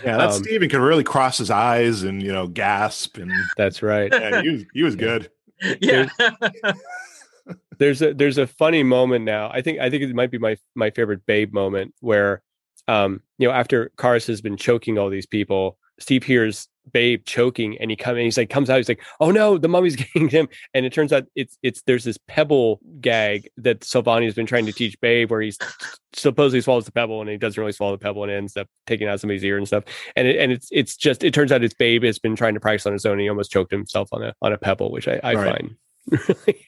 Yeah, 0.03 0.17
that 0.17 0.31
um, 0.31 0.43
Steven 0.43 0.67
could 0.67 0.81
really 0.81 1.05
cross 1.05 1.37
his 1.37 1.49
eyes 1.49 2.03
and 2.03 2.21
you 2.21 2.33
know 2.33 2.47
gasp 2.47 3.15
and. 3.15 3.31
That's 3.55 3.81
right. 3.81 4.11
Yeah, 4.11 4.41
he 4.41 4.49
was 4.49 4.65
he 4.73 4.83
was 4.83 4.95
good. 4.97 5.31
Yeah. 5.81 6.07
there's 7.79 8.01
a 8.01 8.13
there's 8.13 8.37
a 8.37 8.47
funny 8.47 8.83
moment 8.83 9.25
now. 9.25 9.49
I 9.51 9.61
think 9.61 9.79
I 9.79 9.89
think 9.89 10.03
it 10.03 10.15
might 10.15 10.31
be 10.31 10.37
my 10.37 10.57
my 10.75 10.89
favorite 10.89 11.25
Babe 11.25 11.53
moment 11.53 11.93
where, 11.99 12.41
um, 12.87 13.21
you 13.37 13.47
know, 13.47 13.53
after 13.53 13.91
Kharis 13.97 14.27
has 14.27 14.41
been 14.41 14.57
choking 14.57 14.97
all 14.97 15.09
these 15.09 15.25
people, 15.25 15.77
Steve 15.99 16.23
hears 16.23 16.67
Babe 16.91 17.23
choking, 17.25 17.77
and 17.79 17.91
he 17.91 17.95
come 17.95 18.15
and 18.15 18.23
he's 18.23 18.37
like 18.37 18.49
comes 18.49 18.69
out. 18.69 18.77
He's 18.77 18.89
like, 18.89 19.03
"Oh 19.19 19.31
no, 19.31 19.57
the 19.57 19.67
mummy's 19.67 19.95
getting 20.13 20.27
him!" 20.27 20.47
And 20.73 20.85
it 20.85 20.93
turns 20.93 21.13
out 21.13 21.25
it's 21.35 21.57
it's 21.61 21.81
there's 21.83 22.03
this 22.03 22.17
pebble 22.27 22.79
gag 22.99 23.49
that 23.57 23.81
Solvani 23.81 24.25
has 24.25 24.33
been 24.33 24.45
trying 24.45 24.65
to 24.65 24.71
teach 24.71 24.99
Babe, 24.99 25.29
where 25.29 25.41
he's 25.41 25.57
supposedly 26.13 26.61
swallows 26.61 26.85
the 26.85 26.91
pebble 26.91 27.21
and 27.21 27.29
he 27.29 27.37
doesn't 27.37 27.59
really 27.59 27.73
swallow 27.73 27.93
the 27.93 28.03
pebble 28.03 28.23
and 28.23 28.31
ends 28.31 28.57
up 28.57 28.67
taking 28.87 29.07
out 29.07 29.19
somebody's 29.19 29.43
ear 29.43 29.57
and 29.57 29.67
stuff. 29.67 29.83
And 30.15 30.27
it, 30.27 30.37
and 30.37 30.51
it's 30.51 30.69
it's 30.71 30.95
just 30.95 31.23
it 31.23 31.33
turns 31.33 31.51
out 31.51 31.63
it's 31.63 31.73
Babe 31.73 32.03
has 32.03 32.19
been 32.19 32.35
trying 32.35 32.55
to 32.55 32.59
practice 32.59 32.85
on 32.85 32.93
his 32.93 33.05
own. 33.05 33.13
And 33.13 33.21
he 33.21 33.29
almost 33.29 33.51
choked 33.51 33.71
himself 33.71 34.09
on 34.11 34.23
a 34.23 34.33
on 34.41 34.53
a 34.53 34.57
pebble, 34.57 34.91
which 34.91 35.07
I, 35.07 35.19
I 35.23 35.35
right. 35.35 35.51
find 35.51 35.75
really 36.27 36.65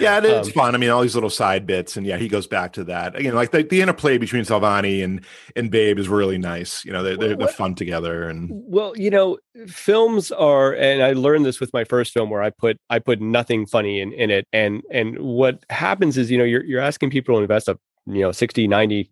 yeah, 0.00 0.18
it 0.18 0.24
is 0.24 0.46
um, 0.48 0.52
fun. 0.52 0.74
I 0.74 0.78
mean, 0.78 0.90
all 0.90 1.02
these 1.02 1.14
little 1.14 1.30
side 1.30 1.66
bits, 1.66 1.96
and 1.96 2.06
yeah, 2.06 2.16
he 2.16 2.28
goes 2.28 2.46
back 2.46 2.72
to 2.74 2.84
that. 2.84 3.20
You 3.20 3.30
know, 3.30 3.36
like 3.36 3.50
the, 3.50 3.62
the 3.62 3.82
interplay 3.82 4.18
between 4.18 4.44
Solvani 4.44 5.04
and 5.04 5.24
and 5.54 5.70
Babe 5.70 5.98
is 5.98 6.08
really 6.08 6.38
nice. 6.38 6.84
You 6.84 6.92
know, 6.92 7.02
they're 7.02 7.16
they're, 7.16 7.36
they're 7.36 7.48
fun 7.48 7.74
together. 7.74 8.28
And 8.28 8.50
well, 8.52 8.96
you 8.96 9.10
know, 9.10 9.38
films 9.66 10.32
are, 10.32 10.74
and 10.74 11.02
I 11.02 11.12
learned 11.12 11.44
this 11.44 11.60
with 11.60 11.72
my 11.72 11.84
first 11.84 12.12
film 12.12 12.30
where 12.30 12.42
I 12.42 12.50
put 12.50 12.78
I 12.90 12.98
put 12.98 13.20
nothing 13.20 13.66
funny 13.66 14.00
in 14.00 14.12
in 14.12 14.30
it, 14.30 14.46
and 14.52 14.82
and 14.90 15.18
what 15.18 15.64
happens 15.70 16.16
is, 16.16 16.30
you 16.30 16.38
know, 16.38 16.44
you're 16.44 16.64
you're 16.64 16.80
asking 16.80 17.10
people 17.10 17.36
to 17.36 17.42
invest 17.42 17.68
up, 17.68 17.78
you 18.06 18.22
know, 18.22 18.32
60, 18.32 18.66
90, 18.66 19.10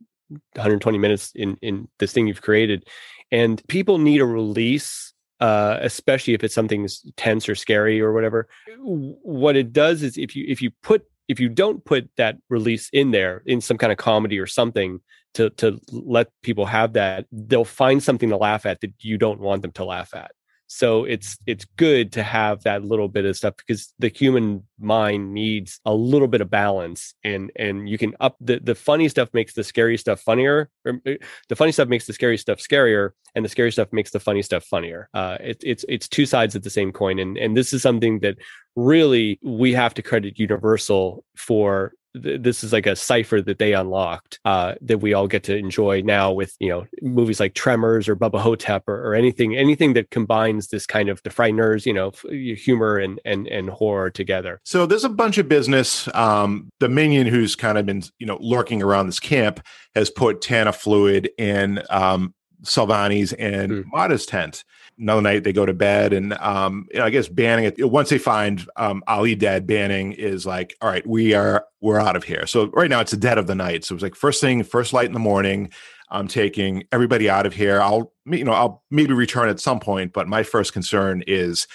120 0.54 0.98
minutes 0.98 1.32
in 1.34 1.56
in 1.62 1.88
this 1.98 2.12
thing 2.12 2.26
you've 2.26 2.42
created, 2.42 2.86
and 3.30 3.62
people 3.68 3.98
need 3.98 4.20
a 4.20 4.26
release 4.26 5.11
uh, 5.42 5.76
especially 5.80 6.34
if 6.34 6.44
it's 6.44 6.54
something 6.54 6.88
tense 7.16 7.48
or 7.48 7.56
scary 7.56 8.00
or 8.00 8.12
whatever. 8.12 8.48
What 8.78 9.56
it 9.56 9.72
does 9.72 10.04
is 10.04 10.16
if 10.16 10.36
you 10.36 10.44
if 10.46 10.62
you 10.62 10.70
put 10.82 11.04
if 11.26 11.40
you 11.40 11.48
don't 11.48 11.84
put 11.84 12.08
that 12.16 12.36
release 12.48 12.88
in 12.92 13.10
there 13.10 13.42
in 13.44 13.60
some 13.60 13.76
kind 13.76 13.90
of 13.90 13.98
comedy 13.98 14.38
or 14.38 14.46
something 14.46 15.00
to 15.34 15.50
to 15.50 15.80
let 15.90 16.28
people 16.42 16.66
have 16.66 16.92
that, 16.92 17.26
they'll 17.32 17.64
find 17.64 18.00
something 18.00 18.28
to 18.28 18.36
laugh 18.36 18.64
at 18.64 18.80
that 18.82 18.92
you 19.00 19.18
don't 19.18 19.40
want 19.40 19.62
them 19.62 19.72
to 19.72 19.84
laugh 19.84 20.14
at 20.14 20.30
so 20.74 21.04
it's 21.04 21.36
it's 21.46 21.66
good 21.76 22.12
to 22.12 22.22
have 22.22 22.62
that 22.62 22.82
little 22.82 23.06
bit 23.06 23.26
of 23.26 23.36
stuff 23.36 23.54
because 23.58 23.92
the 23.98 24.08
human 24.08 24.66
mind 24.80 25.34
needs 25.34 25.78
a 25.84 25.92
little 25.92 26.26
bit 26.26 26.40
of 26.40 26.48
balance 26.50 27.14
and 27.22 27.52
and 27.56 27.90
you 27.90 27.98
can 27.98 28.14
up 28.20 28.36
the 28.40 28.58
the 28.58 28.74
funny 28.74 29.06
stuff 29.06 29.28
makes 29.34 29.52
the 29.52 29.62
scary 29.62 29.98
stuff 29.98 30.22
funnier 30.22 30.70
or 30.86 30.98
uh, 31.06 31.12
the 31.50 31.56
funny 31.56 31.72
stuff 31.72 31.88
makes 31.88 32.06
the 32.06 32.12
scary 32.14 32.38
stuff 32.38 32.58
scarier 32.58 33.10
and 33.34 33.44
the 33.44 33.50
scary 33.50 33.70
stuff 33.70 33.88
makes 33.92 34.12
the 34.12 34.20
funny 34.20 34.40
stuff 34.40 34.64
funnier. 34.64 35.10
Uh 35.12 35.36
it, 35.40 35.58
it's 35.62 35.84
it's 35.90 36.08
two 36.08 36.24
sides 36.24 36.54
of 36.54 36.62
the 36.62 36.70
same 36.70 36.90
coin 36.90 37.18
and 37.18 37.36
and 37.36 37.54
this 37.54 37.74
is 37.74 37.82
something 37.82 38.20
that 38.20 38.38
really 38.74 39.38
we 39.42 39.74
have 39.74 39.92
to 39.92 40.02
credit 40.02 40.38
universal 40.38 41.22
for 41.36 41.92
this 42.14 42.62
is 42.62 42.72
like 42.72 42.86
a 42.86 42.96
cipher 42.96 43.40
that 43.40 43.58
they 43.58 43.72
unlocked 43.72 44.38
uh, 44.44 44.74
that 44.80 44.98
we 44.98 45.14
all 45.14 45.26
get 45.26 45.42
to 45.44 45.56
enjoy 45.56 46.02
now 46.02 46.30
with 46.30 46.54
you 46.60 46.68
know 46.68 46.86
movies 47.00 47.40
like 47.40 47.54
Tremors 47.54 48.08
or 48.08 48.16
Bubba 48.16 48.40
Ho-Tep 48.40 48.88
or, 48.88 49.08
or 49.08 49.14
anything 49.14 49.56
anything 49.56 49.94
that 49.94 50.10
combines 50.10 50.68
this 50.68 50.86
kind 50.86 51.08
of 51.08 51.22
the 51.22 51.30
frighteners 51.30 51.86
you 51.86 51.92
know 51.92 52.12
humor 52.54 52.98
and 52.98 53.20
and 53.24 53.46
and 53.48 53.70
horror 53.70 54.10
together. 54.10 54.60
So 54.64 54.86
there's 54.86 55.04
a 55.04 55.08
bunch 55.08 55.38
of 55.38 55.48
business. 55.48 56.08
Um, 56.14 56.70
the 56.80 56.88
minion 56.88 57.26
who's 57.26 57.56
kind 57.56 57.78
of 57.78 57.86
been 57.86 58.02
you 58.18 58.26
know 58.26 58.38
lurking 58.40 58.82
around 58.82 59.06
this 59.06 59.20
camp 59.20 59.64
has 59.94 60.10
put 60.10 60.42
Tana 60.42 60.72
fluid 60.72 61.30
in 61.38 61.82
um, 61.90 62.34
Solvani's 62.62 63.32
and 63.34 63.72
mm. 63.72 63.84
Marta's 63.86 64.26
tent 64.26 64.64
another 65.02 65.20
night 65.20 65.44
they 65.44 65.52
go 65.52 65.66
to 65.66 65.74
bed 65.74 66.12
and 66.12 66.32
um, 66.34 66.86
you 66.92 66.98
know, 66.98 67.04
I 67.04 67.10
guess 67.10 67.28
banning 67.28 67.66
it 67.66 67.90
once 67.90 68.08
they 68.08 68.18
find 68.18 68.66
um, 68.76 69.02
Ali 69.06 69.34
dead, 69.34 69.66
banning 69.66 70.12
is 70.12 70.46
like, 70.46 70.76
all 70.80 70.88
right, 70.88 71.06
we 71.06 71.34
are 71.34 71.66
we're 71.80 72.00
out 72.00 72.16
of 72.16 72.24
here. 72.24 72.46
So 72.46 72.68
right 72.68 72.88
now 72.88 73.00
it's 73.00 73.10
the 73.10 73.16
dead 73.16 73.38
of 73.38 73.46
the 73.46 73.54
night. 73.54 73.84
So 73.84 73.94
it's 73.94 74.02
like 74.02 74.14
first 74.14 74.40
thing, 74.40 74.62
first 74.62 74.92
light 74.92 75.06
in 75.06 75.12
the 75.12 75.18
morning. 75.18 75.70
I'm 76.10 76.28
taking 76.28 76.84
everybody 76.92 77.28
out 77.28 77.46
of 77.46 77.52
here. 77.54 77.82
I'll 77.82 78.12
you 78.24 78.44
know 78.44 78.52
I'll 78.52 78.82
maybe 78.90 79.12
return 79.12 79.48
at 79.48 79.60
some 79.60 79.80
point, 79.80 80.12
but 80.12 80.28
my 80.28 80.42
first 80.42 80.72
concern 80.72 81.22
is 81.26 81.66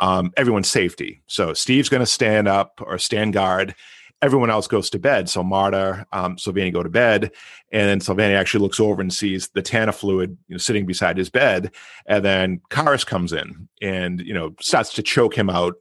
um, 0.00 0.32
everyone's 0.36 0.70
safety. 0.70 1.22
So 1.26 1.54
Steve's 1.54 1.88
going 1.88 2.00
to 2.00 2.06
stand 2.06 2.48
up 2.48 2.80
or 2.84 2.98
stand 2.98 3.32
guard 3.32 3.74
everyone 4.22 4.50
else 4.50 4.66
goes 4.66 4.90
to 4.90 4.98
bed. 4.98 5.28
So 5.28 5.42
Marta, 5.42 6.06
um, 6.12 6.36
Solvani 6.36 6.72
go 6.72 6.82
to 6.82 6.88
bed, 6.88 7.30
and 7.72 7.88
then 7.88 8.00
Solvani 8.00 8.34
actually 8.34 8.62
looks 8.62 8.80
over 8.80 9.00
and 9.00 9.12
sees 9.12 9.48
the 9.48 9.62
Tana 9.62 9.92
fluid 9.92 10.36
you 10.48 10.54
know, 10.54 10.58
sitting 10.58 10.86
beside 10.86 11.18
his 11.18 11.30
bed, 11.30 11.72
and 12.06 12.24
then 12.24 12.60
Kharis 12.70 13.06
comes 13.06 13.32
in 13.32 13.68
and 13.82 14.20
you 14.20 14.34
know 14.34 14.54
starts 14.60 14.92
to 14.94 15.02
choke 15.02 15.36
him 15.36 15.50
out. 15.50 15.74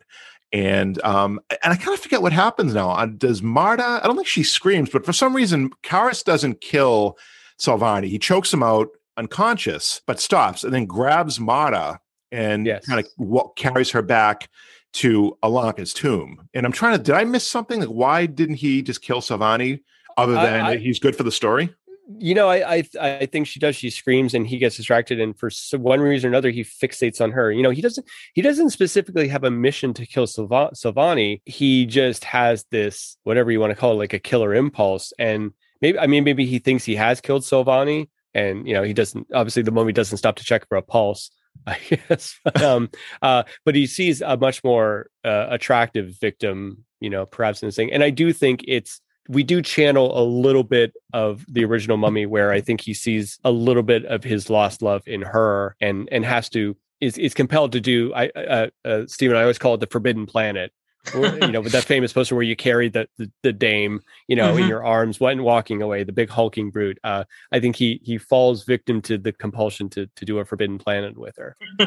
And 0.53 1.03
um, 1.03 1.39
and 1.63 1.73
I 1.73 1.75
kind 1.75 1.93
of 1.95 1.99
forget 1.99 2.21
what 2.21 2.33
happens 2.33 2.73
now. 2.73 2.91
Uh, 2.91 3.07
does 3.07 3.41
Marta? 3.41 3.99
I 4.03 4.07
don't 4.07 4.15
think 4.15 4.27
she 4.27 4.43
screams, 4.43 4.89
but 4.89 5.05
for 5.05 5.13
some 5.13 5.35
reason, 5.35 5.71
Kharis 5.83 6.23
doesn't 6.23 6.61
kill 6.61 7.17
Solvani. 7.59 8.07
He 8.07 8.19
chokes 8.19 8.53
him 8.53 8.63
out 8.63 8.89
unconscious, 9.17 10.01
but 10.05 10.19
stops 10.19 10.63
and 10.63 10.73
then 10.73 10.85
grabs 10.85 11.39
Marta 11.39 11.99
and 12.31 12.65
yes. 12.65 12.85
kind 12.85 12.99
of 12.99 13.55
carries 13.55 13.91
her 13.91 14.01
back 14.01 14.49
to 14.95 15.37
Ananka's 15.43 15.93
tomb. 15.93 16.47
And 16.53 16.65
I'm 16.65 16.71
trying 16.71 16.97
to, 16.97 17.03
did 17.03 17.15
I 17.15 17.25
miss 17.25 17.47
something? 17.47 17.81
Like, 17.81 17.89
why 17.89 18.25
didn't 18.25 18.55
he 18.55 18.81
just 18.81 19.01
kill 19.01 19.21
Solvani 19.21 19.81
other 20.17 20.33
than 20.33 20.61
I, 20.61 20.71
I, 20.71 20.77
he's 20.77 20.99
good 20.99 21.15
for 21.15 21.23
the 21.23 21.31
story? 21.31 21.73
You 22.17 22.35
know, 22.35 22.49
I, 22.49 22.77
I 22.77 22.83
I 22.99 23.25
think 23.25 23.47
she 23.47 23.59
does. 23.59 23.75
She 23.75 23.89
screams 23.89 24.35
and 24.35 24.45
he 24.45 24.59
gets 24.59 24.77
distracted, 24.77 25.19
and 25.19 25.37
for 25.37 25.49
one 25.75 25.99
reason 25.99 26.27
or 26.27 26.33
another, 26.33 26.51
he 26.51 26.63
fixates 26.63 27.19
on 27.19 27.31
her. 27.31 27.51
You 27.51 27.63
know, 27.63 27.71
he 27.71 27.81
doesn't 27.81 28.05
he 28.35 28.43
doesn't 28.43 28.69
specifically 28.69 29.27
have 29.27 29.43
a 29.43 29.49
mission 29.49 29.91
to 29.95 30.05
kill 30.05 30.27
Silva- 30.27 30.69
Solvani. 30.75 31.41
He 31.45 31.87
just 31.87 32.23
has 32.23 32.63
this 32.69 33.17
whatever 33.23 33.51
you 33.51 33.59
want 33.59 33.71
to 33.71 33.75
call 33.75 33.93
it, 33.93 33.95
like 33.95 34.13
a 34.13 34.19
killer 34.19 34.53
impulse. 34.53 35.13
And 35.17 35.51
maybe 35.81 35.97
I 35.97 36.05
mean 36.05 36.23
maybe 36.23 36.45
he 36.45 36.59
thinks 36.59 36.85
he 36.85 36.95
has 36.95 37.21
killed 37.21 37.41
Solvani, 37.41 38.07
and 38.35 38.67
you 38.67 38.75
know 38.75 38.83
he 38.83 38.93
doesn't. 38.93 39.25
Obviously, 39.33 39.63
the 39.63 39.71
mummy 39.71 39.91
doesn't 39.91 40.19
stop 40.19 40.35
to 40.35 40.43
check 40.43 40.67
for 40.69 40.77
a 40.77 40.83
pulse. 40.83 41.31
I 41.67 41.79
guess. 41.89 42.39
um, 42.61 42.89
uh, 43.21 43.43
but 43.63 43.75
he 43.75 43.87
sees 43.87 44.21
a 44.21 44.37
much 44.37 44.63
more 44.63 45.07
uh, 45.23 45.47
attractive 45.49 46.17
victim, 46.19 46.85
you 46.99 47.09
know, 47.09 47.25
perhaps 47.25 47.61
in 47.61 47.67
this 47.67 47.75
thing. 47.75 47.91
And 47.91 48.03
I 48.03 48.09
do 48.09 48.33
think 48.33 48.63
it's 48.67 49.01
we 49.27 49.43
do 49.43 49.61
channel 49.61 50.17
a 50.19 50.23
little 50.23 50.63
bit 50.63 50.93
of 51.13 51.45
the 51.47 51.65
original 51.65 51.97
mummy 51.97 52.25
where 52.25 52.51
I 52.51 52.61
think 52.61 52.81
he 52.81 52.93
sees 52.93 53.39
a 53.43 53.51
little 53.51 53.83
bit 53.83 54.05
of 54.05 54.23
his 54.23 54.49
lost 54.49 54.81
love 54.81 55.03
in 55.07 55.21
her 55.21 55.75
and 55.81 56.07
and 56.11 56.23
has 56.25 56.49
to 56.49 56.77
is 57.01 57.17
is 57.17 57.33
compelled 57.33 57.71
to 57.71 57.81
do 57.81 58.13
I 58.13 58.27
uh, 58.29 58.67
uh 58.85 59.01
Stephen 59.07 59.35
I 59.35 59.41
always 59.41 59.57
call 59.57 59.73
it 59.73 59.79
the 59.79 59.87
forbidden 59.87 60.25
planet 60.25 60.71
you 61.13 61.51
know, 61.51 61.61
with 61.61 61.71
that 61.71 61.83
famous 61.83 62.13
poster 62.13 62.35
where 62.35 62.43
you 62.43 62.55
carry 62.55 62.89
the 62.89 63.07
the, 63.17 63.31
the 63.43 63.53
dame, 63.53 64.01
you 64.27 64.35
know, 64.35 64.51
mm-hmm. 64.51 64.63
in 64.63 64.67
your 64.67 64.85
arms 64.85 65.19
when 65.19 65.43
walking 65.43 65.81
away, 65.81 66.03
the 66.03 66.11
big 66.11 66.29
hulking 66.29 66.71
brute. 66.71 66.97
Uh, 67.03 67.23
I 67.51 67.59
think 67.59 67.75
he 67.75 67.99
he 68.03 68.17
falls 68.17 68.63
victim 68.63 69.01
to 69.03 69.17
the 69.17 69.31
compulsion 69.31 69.89
to 69.89 70.07
to 70.15 70.25
do 70.25 70.39
a 70.39 70.45
Forbidden 70.45 70.77
Planet 70.77 71.17
with 71.17 71.35
her. 71.37 71.55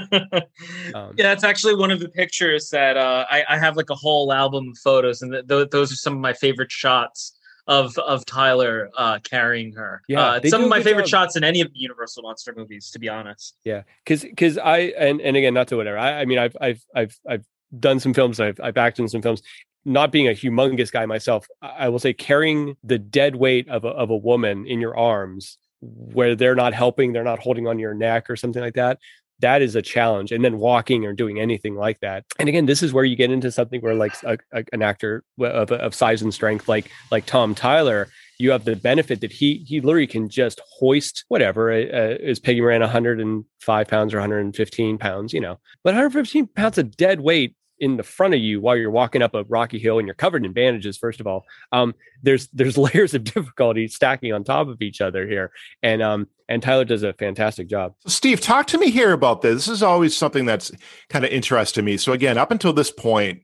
um, 0.95 1.15
yeah, 1.17 1.25
that's 1.25 1.45
actually 1.45 1.75
one 1.75 1.91
of 1.91 2.01
the 2.01 2.09
pictures 2.09 2.69
that 2.71 2.97
uh, 2.97 3.27
I, 3.31 3.45
I 3.49 3.59
have 3.59 3.77
like 3.77 3.91
a 3.91 3.95
whole 3.95 4.33
album 4.33 4.69
of 4.71 4.79
photos, 4.79 5.23
and 5.23 5.33
th- 5.49 5.71
those 5.71 5.93
are 5.93 5.97
some 5.97 6.15
of 6.15 6.21
my 6.21 6.33
favorite 6.33 6.71
shots 6.71 7.39
of 7.69 7.97
of 7.99 8.25
Tyler 8.25 8.91
uh, 8.97 9.19
carrying 9.23 9.73
her. 9.75 10.03
Yeah, 10.09 10.25
uh, 10.25 10.41
some 10.47 10.65
of 10.65 10.69
my 10.69 10.83
favorite 10.83 11.07
job. 11.07 11.27
shots 11.27 11.37
in 11.37 11.45
any 11.45 11.61
of 11.61 11.69
the 11.69 11.79
Universal 11.79 12.23
monster 12.23 12.55
movies, 12.57 12.91
to 12.91 12.99
be 12.99 13.09
honest. 13.09 13.57
Yeah, 13.63 13.83
because 14.05 14.23
because 14.23 14.59
I 14.59 14.79
and 14.99 15.21
and 15.21 15.37
again, 15.37 15.55
not 15.55 15.69
to 15.69 15.77
whatever. 15.77 15.99
I, 15.99 16.23
I 16.23 16.25
mean, 16.25 16.39
I've 16.39 16.57
I've 16.61 16.85
I've 16.95 17.19
I've 17.29 17.45
done 17.79 18.01
some 18.01 18.15
films. 18.15 18.41
I've 18.41 18.61
I've 18.63 18.77
acted 18.77 19.03
in 19.03 19.09
some 19.09 19.23
films. 19.23 19.43
Not 19.85 20.13
being 20.13 20.29
a 20.29 20.33
humongous 20.33 20.93
guy 20.93 21.07
myself, 21.07 21.47
I 21.63 21.89
will 21.89 21.99
say 21.99 22.13
carrying 22.13 22.77
the 22.85 22.99
dead 22.99 23.37
weight 23.37 23.69
of 23.69 23.85
a, 23.85 23.89
of 23.89 24.11
a 24.11 24.17
woman 24.17 24.67
in 24.67 24.81
your 24.81 24.97
arms, 24.97 25.57
where 25.81 26.35
they're 26.35 26.57
not 26.57 26.75
helping, 26.75 27.13
they're 27.13 27.25
not 27.25 27.39
holding 27.39 27.67
on 27.67 27.79
your 27.79 27.95
neck 27.95 28.29
or 28.29 28.37
something 28.37 28.63
like 28.63 28.75
that. 28.75 28.99
that 29.41 29.63
is 29.63 29.77
a 29.77 29.83
challenge 29.83 30.33
and 30.33 30.45
then 30.45 30.59
walking 30.59 31.07
or 31.07 31.13
doing 31.13 31.39
anything 31.39 31.77
like 31.77 32.01
that 32.01 32.25
and 32.41 32.49
again 32.49 32.67
this 32.67 32.83
is 32.83 32.93
where 32.93 33.05
you 33.05 33.15
get 33.15 33.31
into 33.31 33.53
something 33.53 33.81
where 33.81 33.95
like 33.95 34.13
a, 34.25 34.37
a, 34.53 34.65
an 34.73 34.83
actor 34.83 35.23
of, 35.41 35.71
of 35.71 35.95
size 35.95 36.23
and 36.23 36.35
strength 36.35 36.67
like 36.69 36.91
like 37.13 37.25
tom 37.25 37.55
tyler 37.55 38.09
you 38.39 38.53
have 38.53 38.65
the 38.65 38.77
benefit 38.77 39.21
that 39.21 39.33
he 39.33 39.65
he 39.67 39.81
literally 39.81 40.07
can 40.07 40.29
just 40.29 40.61
hoist 40.79 41.25
whatever 41.29 41.73
uh, 41.73 41.77
uh 41.77 42.17
is 42.21 42.39
Peggy 42.39 42.61
Moran 42.61 42.81
105 42.81 43.89
pounds 43.89 44.15
or 44.15 44.19
115 44.19 44.99
pounds, 44.99 45.33
you 45.33 45.41
know, 45.41 45.59
but 45.83 45.95
115 45.95 46.47
pounds 46.49 46.79
of 46.79 46.97
dead 46.97 47.21
weight 47.21 47.57
in 47.81 47.97
the 47.97 48.03
front 48.03 48.35
of 48.35 48.41
you 48.41 48.61
while 48.61 48.77
you're 48.77 48.91
walking 48.91 49.23
up 49.23 49.35
a 49.35 49.45
rocky 49.45 49.79
hill 49.79 49.99
and 49.99 50.07
you're 50.07 50.15
covered 50.15 50.45
in 50.45 50.53
bandages 50.53 50.97
first 50.97 51.21
of 51.21 51.27
all 51.27 51.45
um, 51.73 51.95
there's 52.23 52.49
there's 52.49 52.79
layers 52.79 53.15
of 53.15 53.25
difficulty 53.25 53.89
stacking 53.89 54.33
on 54.33 54.45
top 54.45 54.69
of 54.69 54.81
each 54.83 55.01
other 55.01 55.27
here. 55.27 55.53
And 55.83 56.03
um 56.03 56.29
and 56.49 56.63
tyler 56.63 56.85
does 56.85 57.03
a 57.03 57.13
fantastic 57.13 57.69
job. 57.69 57.95
Steve 58.07 58.41
talk 58.41 58.67
to 58.69 58.79
me 58.79 58.91
here 58.91 59.13
about 59.13 59.43
this. 59.43 59.67
This 59.67 59.69
is 59.69 59.83
always 59.83 60.17
something 60.17 60.47
that's 60.47 60.73
kind 61.09 61.25
of 61.25 61.31
interesting 61.31 61.83
to 61.83 61.85
me. 61.85 61.97
So 61.97 62.13
again 62.13 62.39
up 62.39 62.51
until 62.51 62.73
this 62.73 62.91
point 62.91 63.43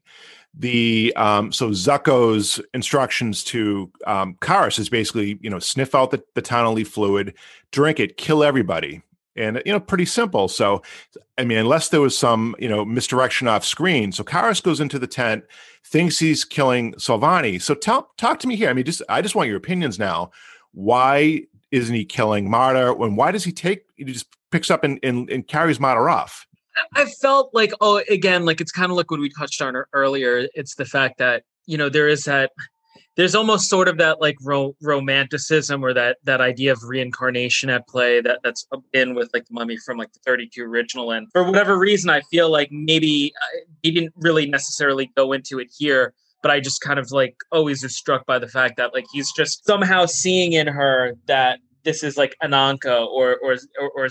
the 0.56 1.12
um, 1.16 1.50
so 1.50 1.70
Zucco's 1.70 2.60
instructions 2.74 3.42
to 3.44 3.90
um, 4.06 4.36
Kharis 4.40 4.78
is 4.78 4.88
basically 4.88 5.36
you 5.40 5.50
know 5.50 5.58
sniff 5.58 5.96
out 5.96 6.12
the, 6.12 6.22
the 6.34 6.70
leaf 6.70 6.88
fluid, 6.90 7.34
drink 7.72 7.98
it, 7.98 8.16
kill 8.16 8.44
everybody, 8.44 9.02
and 9.36 9.62
you 9.64 9.72
know 9.72 9.80
pretty 9.80 10.04
simple. 10.04 10.48
So 10.48 10.82
I 11.38 11.44
mean, 11.44 11.58
unless 11.58 11.88
there 11.88 12.00
was 12.00 12.16
some 12.16 12.54
you 12.58 12.68
know 12.68 12.84
misdirection 12.84 13.48
off 13.48 13.64
screen, 13.64 14.12
so 14.12 14.24
Kharis 14.24 14.62
goes 14.62 14.80
into 14.80 14.98
the 14.98 15.06
tent, 15.06 15.44
thinks 15.84 16.18
he's 16.18 16.44
killing 16.44 16.92
Solvani 16.94 17.60
So 17.60 17.74
tell 17.74 18.10
talk 18.16 18.38
to 18.40 18.46
me 18.46 18.56
here. 18.56 18.70
I 18.70 18.72
mean, 18.72 18.84
just 18.84 19.02
I 19.08 19.22
just 19.22 19.34
want 19.34 19.48
your 19.48 19.56
opinions 19.56 19.98
now. 19.98 20.30
Why 20.72 21.42
isn't 21.70 21.94
he 21.94 22.04
killing 22.04 22.48
Marta? 22.48 22.94
And 22.94 23.16
why 23.16 23.32
does 23.32 23.44
he 23.44 23.52
take? 23.52 23.84
He 23.96 24.04
just 24.04 24.26
picks 24.50 24.70
up 24.70 24.84
and, 24.84 25.00
and, 25.02 25.28
and 25.28 25.46
carries 25.46 25.80
Marta 25.80 26.00
off. 26.00 26.46
I 26.94 27.06
felt 27.06 27.52
like, 27.52 27.72
oh, 27.80 28.00
again, 28.08 28.44
like 28.44 28.60
it's 28.60 28.72
kind 28.72 28.90
of 28.90 28.96
like 28.96 29.10
what 29.10 29.20
we 29.20 29.28
touched 29.28 29.60
on 29.60 29.76
earlier. 29.92 30.48
It's 30.54 30.76
the 30.76 30.84
fact 30.84 31.18
that 31.18 31.44
you 31.66 31.78
know 31.78 31.88
there 31.88 32.08
is 32.08 32.24
that 32.24 32.52
there's 33.16 33.34
almost 33.34 33.68
sort 33.68 33.88
of 33.88 33.98
that 33.98 34.20
like 34.20 34.36
ro- 34.42 34.76
romanticism 34.82 35.84
or 35.84 35.92
that 35.94 36.18
that 36.24 36.40
idea 36.40 36.72
of 36.72 36.82
reincarnation 36.84 37.70
at 37.70 37.86
play 37.86 38.20
that 38.20 38.40
that's 38.42 38.66
in 38.92 39.14
with 39.14 39.30
like 39.32 39.46
the 39.46 39.54
mummy 39.54 39.76
from 39.76 39.96
like 39.96 40.12
the 40.12 40.20
32 40.24 40.62
original 40.62 41.10
and 41.12 41.28
for 41.32 41.44
whatever 41.44 41.78
reason 41.78 42.10
i 42.10 42.20
feel 42.22 42.50
like 42.50 42.68
maybe 42.70 43.32
uh, 43.42 43.58
he 43.82 43.90
didn't 43.90 44.12
really 44.16 44.46
necessarily 44.46 45.10
go 45.16 45.32
into 45.32 45.58
it 45.58 45.68
here 45.76 46.12
but 46.42 46.50
i 46.50 46.60
just 46.60 46.80
kind 46.80 46.98
of 46.98 47.10
like 47.10 47.36
always 47.52 47.82
is 47.84 47.96
struck 47.96 48.26
by 48.26 48.38
the 48.38 48.48
fact 48.48 48.76
that 48.76 48.92
like 48.94 49.06
he's 49.12 49.30
just 49.32 49.64
somehow 49.66 50.06
seeing 50.06 50.52
in 50.52 50.66
her 50.66 51.14
that 51.26 51.58
this 51.84 52.02
is 52.02 52.16
like 52.16 52.34
Ananka 52.42 53.06
or 53.06 53.36
or 53.36 53.56
or, 53.78 53.90
or 53.94 54.08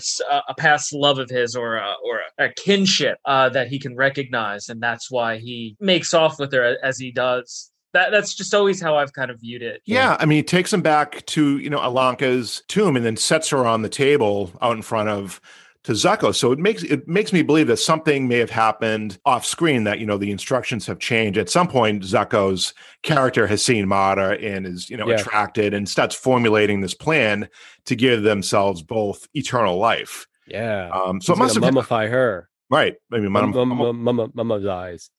a 0.48 0.54
past 0.54 0.92
love 0.92 1.18
of 1.18 1.28
his 1.28 1.54
or 1.56 1.74
a, 1.74 1.94
or 2.04 2.20
a, 2.38 2.48
kinship 2.50 3.18
uh, 3.24 3.48
that 3.48 3.66
he 3.66 3.78
can 3.78 3.96
recognize, 3.96 4.68
and 4.68 4.80
that's 4.80 5.10
why 5.10 5.38
he 5.38 5.76
makes 5.80 6.14
off 6.14 6.38
with 6.38 6.52
her 6.52 6.78
as 6.82 6.98
he 6.98 7.10
does. 7.10 7.72
That, 7.94 8.10
that's 8.10 8.34
just 8.34 8.52
always 8.52 8.82
how 8.82 8.96
I've 8.96 9.12
kind 9.12 9.30
of 9.30 9.40
viewed 9.40 9.62
it. 9.62 9.80
Yeah, 9.86 10.16
I 10.20 10.26
mean, 10.26 10.36
he 10.36 10.42
takes 10.42 10.72
him 10.72 10.82
back 10.82 11.24
to 11.26 11.58
you 11.58 11.70
know 11.70 11.78
Ananka's 11.78 12.62
tomb 12.68 12.96
and 12.96 13.06
then 13.06 13.16
sets 13.16 13.48
her 13.50 13.64
on 13.66 13.82
the 13.82 13.88
table 13.88 14.52
out 14.60 14.76
in 14.76 14.82
front 14.82 15.08
of 15.08 15.40
to 15.84 15.92
Zucco. 15.92 16.34
So 16.34 16.50
it 16.50 16.58
makes 16.58 16.82
it 16.82 17.06
makes 17.06 17.32
me 17.32 17.42
believe 17.42 17.68
that 17.68 17.76
something 17.76 18.26
may 18.26 18.38
have 18.38 18.50
happened 18.50 19.18
off 19.24 19.46
screen 19.46 19.84
that 19.84 20.00
you 20.00 20.06
know 20.06 20.18
the 20.18 20.30
instructions 20.30 20.86
have 20.86 20.98
changed. 20.98 21.38
At 21.38 21.50
some 21.50 21.68
point, 21.68 22.02
Zucco's 22.02 22.74
character 23.02 23.46
has 23.46 23.62
seen 23.62 23.86
Marta 23.86 24.38
and 24.40 24.66
is 24.66 24.90
you 24.90 24.96
know 24.96 25.08
yeah. 25.08 25.16
attracted 25.16 25.72
and 25.72 25.88
starts 25.88 26.14
formulating 26.14 26.80
this 26.80 26.94
plan 26.94 27.48
to 27.84 27.94
give 27.94 28.22
themselves 28.22 28.82
both 28.82 29.28
eternal 29.34 29.78
life. 29.78 30.26
Yeah. 30.48 30.88
Um, 30.88 31.20
so 31.20 31.32
He's 31.32 31.38
it 31.38 31.42
must 31.42 31.54
have 31.54 31.64
mummify 31.64 32.10
her. 32.10 32.48
Right. 32.70 32.94
I 33.12 33.18
mean, 33.18 33.30
mama, 33.30 33.64
mama, 33.64 33.92
mama, 33.92 34.28
mama's 34.34 34.66
eyes. 34.66 35.10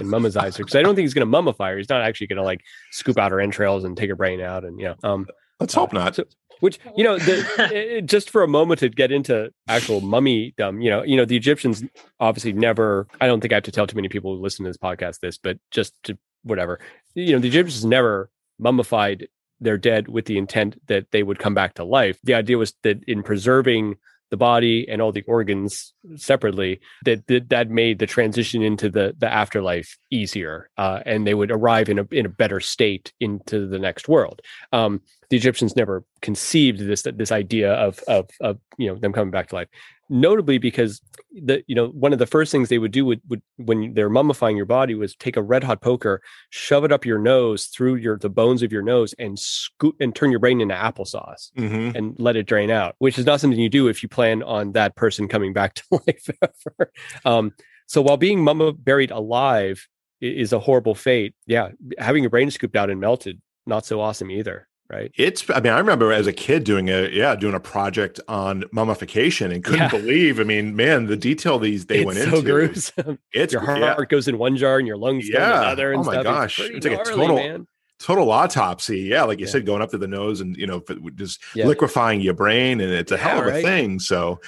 In 0.00 0.08
mama's 0.08 0.36
eyes 0.36 0.56
because 0.56 0.74
I 0.74 0.82
don't 0.82 0.94
think 0.94 1.04
he's 1.04 1.14
going 1.14 1.30
to 1.30 1.38
mummify 1.38 1.70
her. 1.70 1.78
He's 1.78 1.88
not 1.88 2.02
actually 2.02 2.28
going 2.28 2.38
to 2.38 2.42
like 2.42 2.62
scoop 2.90 3.18
out 3.18 3.32
her 3.32 3.40
entrails 3.40 3.84
and 3.84 3.96
take 3.96 4.10
her 4.10 4.16
brain 4.16 4.40
out 4.40 4.64
and 4.64 4.78
you 4.78 4.86
know. 4.86 4.96
Um, 5.02 5.26
Let's 5.60 5.74
hope 5.74 5.92
not. 5.92 6.14
So, 6.14 6.24
which 6.60 6.78
you 6.96 7.04
know, 7.04 7.18
the, 7.18 7.46
it, 7.72 8.06
just 8.06 8.30
for 8.30 8.42
a 8.42 8.48
moment 8.48 8.80
to 8.80 8.88
get 8.88 9.12
into 9.12 9.50
actual 9.68 10.00
mummy 10.00 10.54
dumb, 10.56 10.80
you 10.80 10.90
know, 10.90 11.02
you 11.02 11.16
know, 11.16 11.24
the 11.24 11.36
Egyptians 11.36 11.82
obviously 12.20 12.52
never. 12.52 13.06
I 13.20 13.26
don't 13.26 13.40
think 13.40 13.52
I 13.52 13.56
have 13.56 13.64
to 13.64 13.72
tell 13.72 13.86
too 13.86 13.96
many 13.96 14.08
people 14.08 14.36
who 14.36 14.42
listen 14.42 14.64
to 14.64 14.70
this 14.70 14.76
podcast 14.76 15.20
this, 15.20 15.38
but 15.38 15.58
just 15.70 15.94
to 16.04 16.18
whatever, 16.42 16.80
you 17.14 17.32
know, 17.32 17.38
the 17.38 17.48
Egyptians 17.48 17.84
never 17.84 18.30
mummified 18.58 19.28
their 19.60 19.78
dead 19.78 20.08
with 20.08 20.26
the 20.26 20.38
intent 20.38 20.80
that 20.86 21.10
they 21.12 21.22
would 21.22 21.38
come 21.38 21.54
back 21.54 21.74
to 21.74 21.84
life. 21.84 22.18
The 22.24 22.34
idea 22.34 22.58
was 22.58 22.74
that 22.82 23.02
in 23.04 23.22
preserving 23.22 23.96
the 24.30 24.36
body 24.36 24.88
and 24.88 25.00
all 25.00 25.12
the 25.12 25.22
organs 25.22 25.92
separately 26.16 26.80
that 27.04 27.26
that, 27.26 27.48
that 27.48 27.70
made 27.70 27.98
the 27.98 28.06
transition 28.06 28.62
into 28.62 28.88
the 28.88 29.14
the 29.18 29.32
afterlife 29.32 29.98
easier 30.10 30.70
uh, 30.78 31.00
and 31.06 31.26
they 31.26 31.34
would 31.34 31.50
arrive 31.50 31.88
in 31.88 31.98
a 31.98 32.06
in 32.10 32.26
a 32.26 32.30
better 32.30 32.60
state 32.60 33.12
into 33.20 33.66
the 33.66 33.78
next 33.78 34.08
world. 34.08 34.42
Um, 34.72 35.00
the 35.30 35.36
egyptians 35.36 35.76
never 35.76 36.04
conceived 36.22 36.80
this 36.80 37.02
this 37.02 37.32
idea 37.32 37.72
of 37.74 37.98
of 38.08 38.28
of 38.40 38.58
you 38.78 38.88
know 38.88 38.98
them 38.98 39.12
coming 39.12 39.30
back 39.30 39.48
to 39.48 39.54
life. 39.54 39.68
Notably 40.08 40.58
because 40.58 41.00
the 41.32 41.64
you 41.66 41.74
know 41.74 41.88
one 41.88 42.12
of 42.12 42.18
the 42.18 42.26
first 42.26 42.52
things 42.52 42.68
they 42.68 42.78
would 42.78 42.92
do 42.92 43.04
would, 43.04 43.20
would 43.28 43.42
when 43.56 43.92
they're 43.94 44.10
mummifying 44.10 44.56
your 44.56 44.66
body 44.66 44.94
was 44.94 45.16
take 45.16 45.36
a 45.36 45.42
red 45.42 45.64
hot 45.64 45.80
poker 45.80 46.22
shove 46.50 46.84
it 46.84 46.92
up 46.92 47.04
your 47.04 47.18
nose 47.18 47.66
through 47.66 47.96
your 47.96 48.16
the 48.18 48.30
bones 48.30 48.62
of 48.62 48.72
your 48.72 48.82
nose 48.82 49.14
and 49.18 49.38
scoot 49.38 49.96
and 50.00 50.14
turn 50.14 50.30
your 50.30 50.38
brain 50.38 50.60
into 50.60 50.74
applesauce 50.74 51.50
mm-hmm. 51.56 51.96
and 51.96 52.14
let 52.18 52.36
it 52.36 52.46
drain 52.46 52.70
out 52.70 52.94
which 52.98 53.18
is 53.18 53.26
not 53.26 53.40
something 53.40 53.58
you 53.58 53.68
do 53.68 53.88
if 53.88 54.02
you 54.02 54.08
plan 54.08 54.42
on 54.44 54.72
that 54.72 54.94
person 54.94 55.26
coming 55.26 55.52
back 55.52 55.74
to 55.74 55.82
life 55.90 56.30
ever. 56.40 56.92
Um, 57.24 57.52
so 57.86 58.00
while 58.00 58.16
being 58.16 58.38
mumma 58.38 58.72
buried 58.72 59.10
alive 59.10 59.88
is 60.20 60.52
a 60.52 60.60
horrible 60.60 60.94
fate 60.94 61.34
yeah 61.46 61.70
having 61.98 62.22
your 62.22 62.30
brain 62.30 62.50
scooped 62.50 62.76
out 62.76 62.90
and 62.90 63.00
melted 63.00 63.40
not 63.66 63.84
so 63.84 64.00
awesome 64.00 64.30
either 64.30 64.68
right? 64.90 65.10
It's. 65.16 65.48
I 65.50 65.60
mean, 65.60 65.72
I 65.72 65.78
remember 65.78 66.12
as 66.12 66.26
a 66.26 66.32
kid 66.32 66.64
doing 66.64 66.88
a 66.88 67.08
yeah 67.08 67.34
doing 67.34 67.54
a 67.54 67.60
project 67.60 68.20
on 68.28 68.64
mummification 68.72 69.52
and 69.52 69.62
couldn't 69.62 69.80
yeah. 69.80 69.88
believe. 69.88 70.40
I 70.40 70.44
mean, 70.44 70.76
man, 70.76 71.06
the 71.06 71.16
detail 71.16 71.58
these 71.58 71.86
they 71.86 71.98
it's 71.98 72.06
went 72.06 72.18
so 72.18 72.24
into. 72.24 72.42
gruesome. 72.42 73.18
It's 73.32 73.52
your 73.52 73.62
heart 73.62 73.80
yeah. 73.80 73.96
goes 74.08 74.28
in 74.28 74.38
one 74.38 74.56
jar 74.56 74.78
and 74.78 74.86
your 74.86 74.96
lungs 74.96 75.28
yeah. 75.28 75.38
go 75.38 75.44
in 75.44 75.52
another. 75.52 75.92
And 75.92 76.00
oh 76.00 76.04
my 76.04 76.12
stuff. 76.12 76.24
gosh, 76.24 76.58
it's, 76.60 76.76
it's 76.76 76.86
like 76.86 77.06
gnarly, 77.06 77.12
a 77.12 77.16
total 77.16 77.36
man. 77.36 77.66
total 77.98 78.30
autopsy. 78.30 79.00
Yeah, 79.00 79.24
like 79.24 79.38
you 79.38 79.46
yeah. 79.46 79.52
said, 79.52 79.66
going 79.66 79.82
up 79.82 79.90
to 79.90 79.98
the 79.98 80.08
nose 80.08 80.40
and 80.40 80.56
you 80.56 80.66
know 80.66 80.82
just 81.14 81.42
liquefying 81.56 82.20
your 82.20 82.34
brain, 82.34 82.80
and 82.80 82.92
it's 82.92 83.12
a 83.12 83.16
hell 83.16 83.40
of 83.40 83.46
a 83.46 83.50
right? 83.50 83.64
thing. 83.64 83.98
So, 83.98 84.40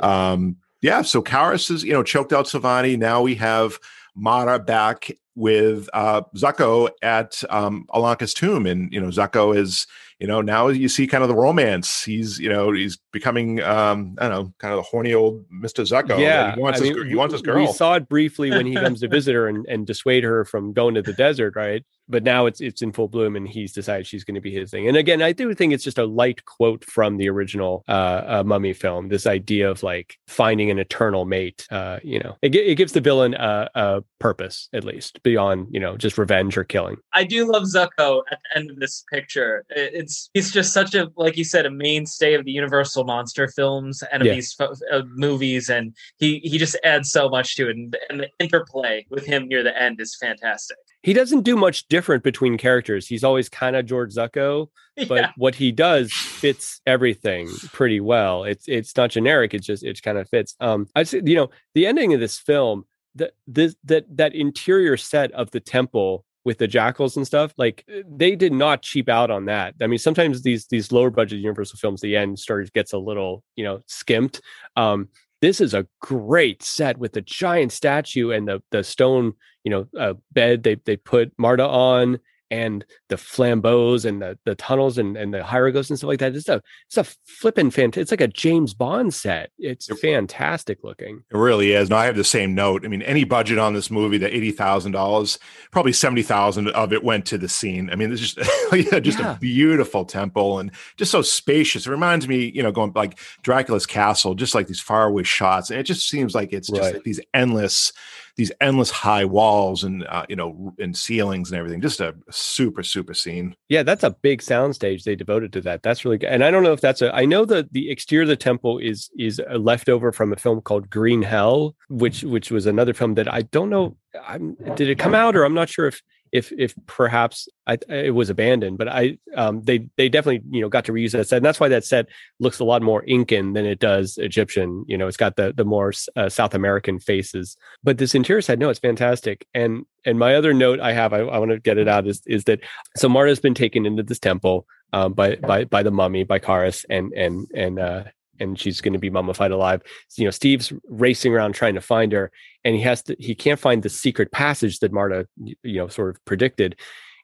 um, 0.00 0.56
yeah. 0.80 1.02
So 1.02 1.22
Kharis 1.22 1.70
is 1.70 1.84
you 1.84 1.92
know 1.92 2.02
choked 2.02 2.32
out 2.32 2.46
Solvani. 2.46 2.98
Now 2.98 3.22
we 3.22 3.34
have 3.36 3.78
Marta 4.14 4.58
back 4.58 5.10
with 5.34 5.88
uh, 5.92 6.22
Zucco 6.36 6.90
at 7.02 7.42
um, 7.50 7.86
Ananka's 7.90 8.34
tomb, 8.34 8.66
and 8.66 8.92
you 8.92 9.00
know 9.00 9.08
Zucco 9.08 9.56
is 9.56 9.86
you 10.20 10.28
know, 10.28 10.40
now 10.40 10.68
you 10.68 10.88
see 10.88 11.06
kind 11.06 11.22
of 11.22 11.28
the 11.28 11.34
romance. 11.34 12.04
He's, 12.04 12.38
you 12.38 12.48
know, 12.48 12.72
he's 12.72 12.98
becoming, 13.12 13.60
um, 13.62 14.16
I 14.18 14.28
don't 14.28 14.30
know, 14.30 14.54
kind 14.58 14.72
of 14.72 14.78
the 14.78 14.82
horny 14.82 15.12
old 15.12 15.44
Mr. 15.50 15.84
Zucco. 15.84 16.18
Yeah. 16.18 16.54
He 16.54 16.60
wants, 16.60 16.80
I 16.80 16.84
his, 16.84 16.96
mean, 16.96 17.06
he 17.08 17.14
wants 17.14 17.32
his 17.32 17.42
girl. 17.42 17.56
We 17.56 17.72
saw 17.72 17.94
it 17.94 18.08
briefly 18.08 18.50
when 18.50 18.66
he 18.66 18.74
comes 18.74 19.00
to 19.00 19.08
visit 19.08 19.34
her 19.34 19.48
and, 19.48 19.66
and 19.66 19.86
dissuade 19.86 20.24
her 20.24 20.44
from 20.44 20.72
going 20.72 20.94
to 20.94 21.02
the 21.02 21.12
desert, 21.12 21.54
right? 21.56 21.84
But 22.08 22.22
now 22.22 22.46
it's 22.46 22.60
it's 22.60 22.82
in 22.82 22.92
full 22.92 23.08
bloom 23.08 23.36
and 23.36 23.48
he's 23.48 23.72
decided 23.72 24.06
she's 24.06 24.24
going 24.24 24.34
to 24.34 24.40
be 24.40 24.52
his 24.52 24.70
thing. 24.70 24.88
And 24.88 24.96
again 24.96 25.22
i 25.22 25.32
do 25.32 25.54
think 25.54 25.72
it's 25.72 25.84
just 25.84 25.98
a 25.98 26.04
light 26.04 26.44
quote 26.44 26.84
from 26.84 27.16
the 27.16 27.28
original 27.28 27.84
uh, 27.88 28.22
uh, 28.26 28.42
mummy 28.44 28.72
film 28.72 29.08
this 29.08 29.26
idea 29.26 29.70
of 29.70 29.82
like 29.82 30.18
finding 30.28 30.70
an 30.70 30.78
eternal 30.78 31.24
mate 31.24 31.66
uh, 31.70 31.98
you 32.02 32.18
know 32.18 32.36
it, 32.42 32.54
it 32.54 32.76
gives 32.76 32.92
the 32.92 33.00
villain 33.00 33.34
a, 33.34 33.70
a, 33.74 34.02
purpose 34.18 34.68
at 34.72 34.84
least 34.84 35.22
beyond 35.22 35.66
you 35.70 35.78
know 35.78 35.96
just 35.98 36.16
revenge 36.16 36.56
or 36.56 36.64
killing. 36.64 36.96
I 37.12 37.24
do 37.24 37.50
love 37.50 37.64
zucco 37.64 38.22
at 38.30 38.38
the 38.42 38.58
end 38.58 38.70
of 38.70 38.80
this 38.80 39.04
picture. 39.12 39.64
It's 39.68 40.30
he's 40.32 40.50
just 40.50 40.72
such 40.72 40.94
a 40.94 41.10
like 41.16 41.36
you 41.36 41.44
said 41.44 41.66
a 41.66 41.70
mainstay 41.70 42.34
of 42.34 42.44
the 42.44 42.50
universal 42.50 43.04
monster 43.04 43.48
films 43.48 44.02
and 44.10 44.22
of 44.22 44.26
yeah. 44.26 44.34
these 44.34 44.56
uh, 44.60 45.02
movies 45.14 45.68
and 45.68 45.94
he 46.18 46.40
he 46.42 46.58
just 46.58 46.76
adds 46.84 47.10
so 47.10 47.28
much 47.28 47.56
to 47.56 47.68
it 47.68 47.76
and, 47.76 47.96
and 48.08 48.20
the 48.20 48.28
interplay 48.38 49.04
with 49.10 49.26
him 49.26 49.46
near 49.48 49.62
the 49.62 49.80
end 49.80 50.00
is 50.00 50.16
fantastic 50.20 50.78
he 51.04 51.12
doesn't 51.12 51.42
do 51.42 51.54
much 51.54 51.86
different 51.88 52.24
between 52.24 52.56
characters. 52.56 53.06
He's 53.06 53.24
always 53.24 53.50
kind 53.50 53.76
of 53.76 53.84
George 53.84 54.14
Zucco, 54.14 54.68
but 55.06 55.14
yeah. 55.14 55.32
what 55.36 55.54
he 55.54 55.70
does 55.70 56.10
fits 56.10 56.80
everything 56.86 57.50
pretty 57.72 58.00
well. 58.00 58.44
It's 58.44 58.66
it's 58.66 58.96
not 58.96 59.10
generic. 59.10 59.52
It 59.52 59.62
just 59.62 59.84
it 59.84 60.02
kind 60.02 60.16
of 60.16 60.28
fits. 60.30 60.56
Um, 60.60 60.88
I 60.96 61.02
say 61.02 61.20
you 61.22 61.36
know 61.36 61.50
the 61.74 61.86
ending 61.86 62.14
of 62.14 62.20
this 62.20 62.38
film, 62.38 62.86
that 63.16 63.32
this 63.46 63.76
that 63.84 64.06
that 64.16 64.34
interior 64.34 64.96
set 64.96 65.30
of 65.32 65.50
the 65.50 65.60
temple 65.60 66.24
with 66.46 66.56
the 66.58 66.66
jackals 66.66 67.16
and 67.16 67.26
stuff 67.26 67.54
like 67.56 67.86
they 68.06 68.36
did 68.36 68.52
not 68.52 68.82
cheap 68.82 69.08
out 69.08 69.30
on 69.30 69.46
that 69.46 69.74
i 69.80 69.86
mean 69.86 69.98
sometimes 69.98 70.42
these 70.42 70.66
these 70.66 70.92
lower 70.92 71.08
budget 71.08 71.38
universal 71.38 71.78
films 71.78 72.02
the 72.02 72.14
end 72.14 72.38
story 72.38 72.68
gets 72.74 72.92
a 72.92 72.98
little 72.98 73.42
you 73.56 73.64
know 73.64 73.80
skimped 73.86 74.42
um 74.76 75.08
this 75.44 75.60
is 75.60 75.74
a 75.74 75.86
great 76.00 76.62
set 76.62 76.96
with 76.96 77.12
the 77.12 77.20
giant 77.20 77.70
statue 77.70 78.30
and 78.30 78.48
the 78.48 78.62
the 78.70 78.82
stone 78.82 79.34
you 79.62 79.70
know 79.70 79.86
uh, 79.98 80.14
bed 80.32 80.62
they 80.62 80.76
they 80.86 80.96
put 80.96 81.32
Marta 81.36 81.66
on 81.66 82.18
and 82.54 82.84
the 83.08 83.16
flambeaux 83.16 84.04
and 84.04 84.22
the, 84.22 84.38
the 84.44 84.54
tunnels 84.54 84.96
and, 84.96 85.16
and 85.16 85.34
the 85.34 85.42
hieroglyphs 85.42 85.90
and 85.90 85.98
stuff 85.98 86.08
like 86.08 86.20
that. 86.20 86.36
It's 86.36 86.48
a 86.48 86.62
it's 86.86 86.96
a 86.96 87.04
flipping 87.26 87.70
fantastic. 87.70 88.02
It's 88.02 88.10
like 88.12 88.20
a 88.20 88.28
James 88.28 88.74
Bond 88.74 89.12
set. 89.12 89.50
It's 89.58 89.88
fantastic 90.00 90.78
looking. 90.84 91.24
It 91.32 91.36
really 91.36 91.72
is. 91.72 91.90
No, 91.90 91.96
I 91.96 92.06
have 92.06 92.16
the 92.16 92.22
same 92.22 92.54
note. 92.54 92.84
I 92.84 92.88
mean, 92.88 93.02
any 93.02 93.24
budget 93.24 93.58
on 93.58 93.74
this 93.74 93.90
movie, 93.90 94.18
the 94.18 94.34
eighty 94.34 94.52
thousand 94.52 94.92
dollars, 94.92 95.38
probably 95.72 95.92
seventy 95.92 96.22
thousand 96.22 96.68
of 96.68 96.92
it 96.92 97.02
went 97.02 97.26
to 97.26 97.38
the 97.38 97.48
scene. 97.48 97.90
I 97.90 97.96
mean, 97.96 98.12
it's 98.12 98.20
just 98.20 98.36
just 99.02 99.18
yeah. 99.18 99.34
a 99.34 99.38
beautiful 99.38 100.04
temple 100.04 100.60
and 100.60 100.70
just 100.96 101.10
so 101.10 101.22
spacious. 101.22 101.86
It 101.86 101.90
reminds 101.90 102.28
me, 102.28 102.52
you 102.54 102.62
know, 102.62 102.70
going 102.70 102.92
like 102.94 103.18
Dracula's 103.42 103.86
castle, 103.86 104.34
just 104.34 104.54
like 104.54 104.68
these 104.68 104.80
faraway 104.80 105.24
shots. 105.24 105.70
And 105.70 105.80
it 105.80 105.84
just 105.84 106.08
seems 106.08 106.34
like 106.34 106.52
it's 106.52 106.70
right. 106.70 106.78
just 106.78 106.94
like 106.94 107.04
these 107.04 107.20
endless 107.34 107.92
these 108.36 108.52
endless 108.60 108.90
high 108.90 109.24
walls 109.24 109.84
and 109.84 110.04
uh, 110.06 110.26
you 110.28 110.36
know 110.36 110.74
and 110.78 110.96
ceilings 110.96 111.50
and 111.50 111.58
everything. 111.58 111.80
Just 111.80 112.00
a 112.00 112.14
super 112.30 112.82
super 112.82 113.14
scene. 113.14 113.54
Yeah, 113.68 113.82
that's 113.82 114.02
a 114.02 114.16
big 114.22 114.40
soundstage 114.40 115.04
they 115.04 115.16
devoted 115.16 115.52
to 115.54 115.60
that. 115.62 115.82
That's 115.82 116.04
really 116.04 116.18
good. 116.18 116.30
And 116.30 116.44
I 116.44 116.50
don't 116.50 116.62
know 116.62 116.72
if 116.72 116.80
that's 116.80 117.02
a. 117.02 117.14
I 117.14 117.24
know 117.24 117.44
that 117.44 117.72
the 117.72 117.90
exterior 117.90 118.22
of 118.22 118.28
the 118.28 118.36
temple 118.36 118.78
is 118.78 119.10
is 119.18 119.40
a 119.48 119.58
leftover 119.58 120.12
from 120.12 120.32
a 120.32 120.36
film 120.36 120.60
called 120.60 120.90
Green 120.90 121.22
Hell, 121.22 121.76
which 121.88 122.22
which 122.22 122.50
was 122.50 122.66
another 122.66 122.94
film 122.94 123.14
that 123.14 123.32
I 123.32 123.42
don't 123.42 123.70
know. 123.70 123.96
I'm, 124.26 124.54
did 124.76 124.88
it 124.88 124.98
come 124.98 125.14
out 125.14 125.34
or 125.34 125.44
I'm 125.44 125.54
not 125.54 125.68
sure 125.68 125.86
if 125.86 126.00
if 126.34 126.50
if 126.58 126.74
perhaps 126.86 127.48
I, 127.64 127.78
it 127.88 128.12
was 128.12 128.28
abandoned, 128.28 128.76
but 128.76 128.88
I 128.88 129.18
um, 129.36 129.62
they 129.62 129.86
they 129.96 130.08
definitely 130.08 130.42
you 130.50 130.60
know 130.60 130.68
got 130.68 130.84
to 130.86 130.92
reuse 130.92 131.12
that 131.12 131.28
set, 131.28 131.36
and 131.36 131.46
that's 131.46 131.60
why 131.60 131.68
that 131.68 131.84
set 131.84 132.06
looks 132.40 132.58
a 132.58 132.64
lot 132.64 132.82
more 132.82 133.04
Incan 133.04 133.52
than 133.52 133.64
it 133.64 133.78
does 133.78 134.18
Egyptian. 134.18 134.84
You 134.88 134.98
know, 134.98 135.06
it's 135.06 135.16
got 135.16 135.36
the 135.36 135.52
the 135.52 135.64
more 135.64 135.92
uh, 136.16 136.28
South 136.28 136.52
American 136.52 136.98
faces, 136.98 137.56
but 137.84 137.98
this 137.98 138.16
interior 138.16 138.42
set, 138.42 138.58
no, 138.58 138.68
it's 138.68 138.80
fantastic. 138.80 139.46
And 139.54 139.86
and 140.04 140.18
my 140.18 140.34
other 140.34 140.52
note 140.52 140.80
I 140.80 140.92
have, 140.92 141.12
I, 141.12 141.20
I 141.20 141.38
want 141.38 141.52
to 141.52 141.60
get 141.60 141.78
it 141.78 141.86
out 141.86 142.08
is 142.08 142.20
is 142.26 142.44
that 142.44 142.58
so 142.96 143.08
Marta's 143.08 143.38
been 143.38 143.54
taken 143.54 143.86
into 143.86 144.02
this 144.02 144.18
temple 144.18 144.66
um, 144.92 145.12
by 145.12 145.36
by 145.36 145.64
by 145.64 145.84
the 145.84 145.92
mummy 145.92 146.24
by 146.24 146.40
Kharis 146.40 146.84
and 146.90 147.12
and 147.12 147.46
and 147.54 147.78
uh, 147.78 148.04
and 148.40 148.58
she's 148.58 148.80
going 148.80 148.92
to 148.92 148.98
be 148.98 149.10
mummified 149.10 149.50
alive. 149.50 149.82
You 150.16 150.24
know, 150.24 150.30
Steve's 150.30 150.72
racing 150.88 151.32
around 151.34 151.54
trying 151.54 151.74
to 151.74 151.80
find 151.80 152.12
her, 152.12 152.30
and 152.64 152.74
he 152.74 152.82
has 152.82 153.02
to. 153.04 153.16
He 153.18 153.34
can't 153.34 153.60
find 153.60 153.82
the 153.82 153.88
secret 153.88 154.32
passage 154.32 154.80
that 154.80 154.92
Marta, 154.92 155.26
you 155.36 155.56
know, 155.78 155.88
sort 155.88 156.10
of 156.10 156.24
predicted, 156.24 156.76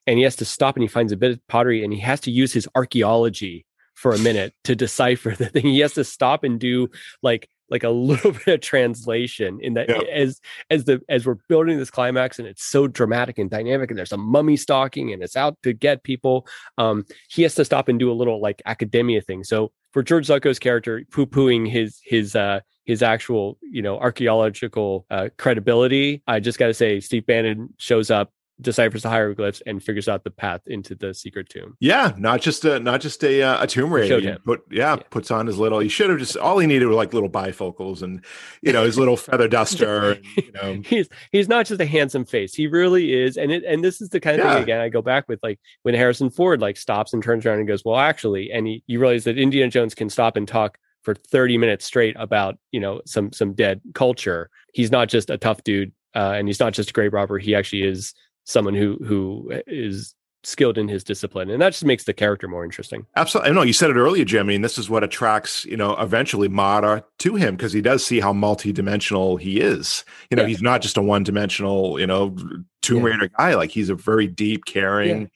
and 0.07 0.19
he 0.19 0.25
has 0.25 0.37
to 0.37 0.45
stop 0.45 0.77
and 0.77 0.83
he 0.83 0.89
finds 0.89 1.13
a 1.13 1.17
bit 1.17 1.33
of 1.33 1.47
pottery, 1.49 1.85
and 1.85 1.93
he 1.93 2.01
has 2.01 2.21
to 2.21 2.31
use 2.31 2.53
his 2.53 2.69
archaeology 2.75 3.67
for 3.95 4.13
a 4.13 4.19
minute 4.19 4.55
to 4.65 4.75
decipher 4.75 5.31
the 5.39 5.47
thing. 5.47 5.67
He 5.67 5.81
has 5.81 5.95
to 5.95 6.05
stop 6.05 6.45
and 6.45 6.59
do 6.59 6.89
like 7.23 7.49
like 7.71 7.85
a 7.85 7.89
little 7.91 8.33
bit 8.33 8.49
of 8.49 8.61
translation 8.61 9.59
in 9.63 9.75
that 9.75 9.89
yep. 9.89 10.03
as 10.13 10.41
as 10.69 10.85
the 10.85 11.01
as 11.09 11.25
we're 11.25 11.39
building 11.49 11.79
this 11.79 11.91
climax 11.91 12.39
and 12.39 12.47
it's 12.47 12.65
so 12.65 12.87
dramatic 12.87 13.39
and 13.39 13.49
dynamic 13.49 13.91
and 13.91 13.99
there's 13.99 14.13
a 14.13 14.19
mummy 14.19 14.57
stalking 14.57 15.13
and 15.13 15.23
it's 15.23 15.37
out 15.37 15.57
to 15.63 15.73
get 15.73 16.03
people 16.03 16.47
um 16.79 17.05
he 17.29 17.43
has 17.43 17.55
to 17.55 17.65
stop 17.65 17.89
and 17.89 17.99
do 17.99 18.11
a 18.11 18.15
little 18.15 18.41
like 18.41 18.61
academia 18.67 19.21
thing 19.21 19.45
so 19.45 19.73
for 19.93 20.03
george 20.03 20.27
zucco's 20.27 20.59
character 20.59 21.05
poo-pooing 21.11 21.71
his 21.71 22.01
his 22.05 22.35
uh 22.37 22.61
his 22.85 23.03
actual 23.03 23.59
you 23.63 23.83
know 23.83 23.99
archaeological 23.99 25.07
uh, 25.11 25.29
credibility 25.39 26.23
i 26.27 26.41
just 26.41 26.59
got 26.59 26.67
to 26.67 26.75
say 26.75 27.01
steve 27.01 27.27
banning 27.27 27.69
shows 27.79 28.11
up 28.11 28.33
deciphers 28.61 29.03
the 29.03 29.09
hieroglyphs 29.09 29.63
and 29.67 29.83
figures 29.83 30.09
out 30.09 30.25
the 30.25 30.31
path 30.31 30.61
into 30.67 30.95
the 30.95 31.15
secret 31.15 31.49
tomb. 31.49 31.77
Yeah, 31.81 32.13
not 32.17 32.41
just 32.41 32.65
a 32.65 32.81
not 32.81 33.01
just 33.01 33.23
a 33.25 33.43
uh, 33.43 33.63
a 33.63 33.67
tomb 33.67 33.93
raider. 33.93 34.39
Put 34.45 34.65
yeah, 34.71 34.97
yeah, 34.97 35.03
puts 35.11 35.31
on 35.31 35.47
his 35.47 35.59
little. 35.59 35.79
He 35.79 35.89
should 35.89 36.11
have 36.11 36.19
just 36.19 36.37
all 36.37 36.59
he 36.59 36.67
needed 36.67 36.87
were 36.87 36.95
like 36.95 37.13
little 37.13 37.31
bifocals 37.31 38.03
and 38.03 38.25
you 38.63 38.73
know 38.73 38.85
his 38.85 38.99
little 38.99 39.17
feather 39.17 39.49
duster. 39.49 40.13
And, 40.13 40.27
you 40.37 40.53
know, 40.53 40.83
he's 40.85 41.09
he's 41.33 41.49
not 41.49 41.67
just 41.67 41.81
a 41.81 41.87
handsome 41.87 42.25
face. 42.25 42.55
He 42.55 42.67
really 42.67 43.13
is. 43.13 43.37
And 43.37 43.51
it 43.51 43.65
and 43.65 43.85
this 43.85 44.01
is 44.01 44.11
the 44.11 44.21
kind 44.21 44.41
of 44.41 44.47
yeah. 44.47 44.55
thing 44.55 44.63
again 44.65 44.81
I 44.81 44.89
go 44.89 45.03
back 45.03 45.29
with 45.29 45.41
like 45.43 45.59
when 45.83 45.95
Harrison 45.95 46.31
Ford 46.31 46.61
like 46.61 46.77
stops 46.77 47.13
and 47.13 47.23
turns 47.23 47.47
around 47.47 47.59
and 47.59 47.69
goes, 47.69 47.85
well, 47.85 47.99
actually, 47.99 48.51
and 48.53 48.67
he 48.67 48.83
you 48.87 49.01
realize 49.01 49.25
that 49.25 49.39
Indiana 49.39 49.71
Jones 49.71 49.95
can 49.95 50.11
stop 50.11 50.37
and 50.37 50.47
talk 50.47 50.79
for 51.03 51.15
30 51.15 51.57
minutes 51.57 51.85
straight 51.85 52.17
about 52.19 52.59
you 52.73 52.81
know 52.81 53.01
some 53.07 53.33
some 53.33 53.55
dead 53.55 53.81
culture. 53.95 54.51
He's 54.73 54.91
not 54.91 55.09
just 55.09 55.31
a 55.31 55.39
tough 55.39 55.65
dude. 55.65 55.93
Uh, 56.13 56.35
and 56.35 56.49
he's 56.49 56.59
not 56.59 56.73
just 56.73 56.91
a 56.91 56.93
grave 56.93 57.13
robber. 57.13 57.39
He 57.39 57.55
actually 57.55 57.85
is 57.85 58.15
someone 58.45 58.75
who 58.75 58.97
who 59.05 59.51
eh, 59.53 59.63
is 59.67 60.15
skilled 60.43 60.79
in 60.79 60.89
his 60.89 61.05
discipline 61.05 61.51
and 61.51 61.61
that 61.61 61.71
just 61.71 61.85
makes 61.85 62.05
the 62.05 62.15
character 62.15 62.49
more 62.49 62.65
interesting 62.65 63.05
absolutely 63.17 63.51
i 63.51 63.53
know 63.53 63.61
you 63.61 63.75
said 63.75 63.91
it 63.91 63.97
earlier 63.97 64.25
jim 64.25 64.47
I 64.47 64.49
mean, 64.49 64.63
this 64.63 64.79
is 64.79 64.89
what 64.89 65.05
attracts 65.05 65.67
you 65.67 65.77
know 65.77 65.95
eventually 65.97 66.49
Marta 66.49 67.05
to 67.19 67.35
him 67.35 67.57
because 67.57 67.75
he 67.75 67.83
does 67.83 68.05
see 68.07 68.21
how 68.21 68.33
multi-dimensional 68.33 69.37
he 69.37 69.61
is 69.61 70.03
you 70.31 70.37
know 70.37 70.43
yeah. 70.43 70.49
he's 70.49 70.63
not 70.63 70.81
just 70.81 70.97
a 70.97 71.03
one-dimensional 71.03 72.01
you 72.01 72.07
know 72.07 72.35
tomb 72.81 73.05
yeah. 73.05 73.11
raider 73.11 73.29
guy 73.37 73.55
like 73.55 73.71
he's 73.71 73.91
a 73.91 73.95
very 73.95 74.27
deep 74.27 74.65
caring 74.65 75.21
yeah. 75.23 75.27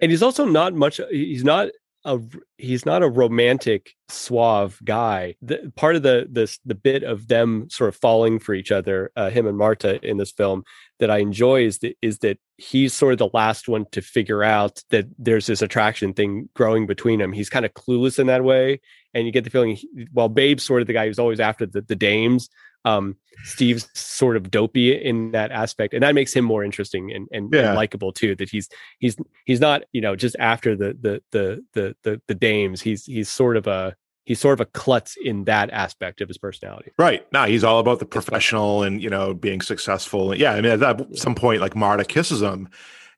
and 0.00 0.10
he's 0.10 0.22
also 0.22 0.46
not 0.46 0.72
much 0.72 0.98
he's 1.10 1.44
not 1.44 1.68
a 2.04 2.20
he's 2.58 2.84
not 2.84 3.02
a 3.02 3.08
romantic 3.08 3.94
suave 4.08 4.78
guy. 4.84 5.36
The, 5.42 5.72
part 5.76 5.96
of 5.96 6.02
the 6.02 6.26
this 6.30 6.58
the 6.64 6.74
bit 6.74 7.02
of 7.02 7.28
them 7.28 7.68
sort 7.70 7.88
of 7.88 7.96
falling 7.96 8.38
for 8.38 8.54
each 8.54 8.70
other 8.70 9.10
uh, 9.16 9.30
him 9.30 9.46
and 9.46 9.56
marta 9.56 10.04
in 10.06 10.18
this 10.18 10.32
film 10.32 10.64
that 11.00 11.10
i 11.10 11.18
enjoy 11.18 11.64
is 11.64 11.78
that 11.78 11.96
is 12.02 12.18
that 12.18 12.38
he's 12.56 12.94
sort 12.94 13.12
of 13.12 13.18
the 13.18 13.30
last 13.32 13.68
one 13.68 13.86
to 13.92 14.00
figure 14.00 14.42
out 14.42 14.82
that 14.90 15.06
there's 15.18 15.46
this 15.46 15.62
attraction 15.62 16.12
thing 16.12 16.48
growing 16.54 16.86
between 16.86 17.18
them. 17.18 17.32
He's 17.32 17.50
kind 17.50 17.64
of 17.64 17.74
clueless 17.74 18.18
in 18.18 18.28
that 18.28 18.44
way 18.44 18.80
and 19.12 19.26
you 19.26 19.32
get 19.32 19.44
the 19.44 19.50
feeling 19.50 19.76
he, 19.76 20.08
well 20.12 20.28
babe's 20.28 20.64
sort 20.64 20.80
of 20.80 20.86
the 20.86 20.92
guy 20.92 21.06
who's 21.06 21.18
always 21.18 21.40
after 21.40 21.66
the, 21.66 21.80
the 21.80 21.96
dames 21.96 22.48
um, 22.84 23.16
Steve's 23.44 23.88
sort 23.94 24.36
of 24.36 24.50
dopey 24.50 24.92
in 24.94 25.32
that 25.32 25.50
aspect, 25.50 25.94
and 25.94 26.02
that 26.02 26.14
makes 26.14 26.32
him 26.32 26.44
more 26.44 26.64
interesting 26.64 27.12
and, 27.12 27.28
and, 27.32 27.52
yeah. 27.52 27.68
and 27.68 27.74
likable 27.74 28.12
too. 28.12 28.34
That 28.36 28.50
he's 28.50 28.68
he's 28.98 29.16
he's 29.44 29.60
not 29.60 29.82
you 29.92 30.00
know 30.00 30.16
just 30.16 30.36
after 30.38 30.76
the 30.76 30.96
the 31.00 31.22
the 31.32 31.64
the 31.72 31.96
the, 32.02 32.20
the 32.28 32.34
dames. 32.34 32.80
He's 32.80 33.04
he's 33.06 33.28
sort 33.28 33.56
of 33.56 33.66
a 33.66 33.94
he's 34.24 34.40
sort 34.40 34.54
of 34.54 34.66
a 34.66 34.70
klutz 34.70 35.16
in 35.22 35.44
that 35.44 35.70
aspect 35.70 36.20
of 36.20 36.28
his 36.28 36.38
personality. 36.38 36.92
Right. 36.98 37.30
Now 37.32 37.46
he's 37.46 37.64
all 37.64 37.78
about 37.78 37.98
the 37.98 38.06
professional 38.06 38.82
and 38.82 39.02
you 39.02 39.10
know 39.10 39.34
being 39.34 39.60
successful. 39.60 40.34
Yeah, 40.34 40.52
I 40.52 40.60
mean 40.60 40.82
at 40.82 41.18
some 41.18 41.34
point 41.34 41.60
like 41.60 41.76
Marta 41.76 42.04
kisses 42.04 42.42
him, 42.42 42.68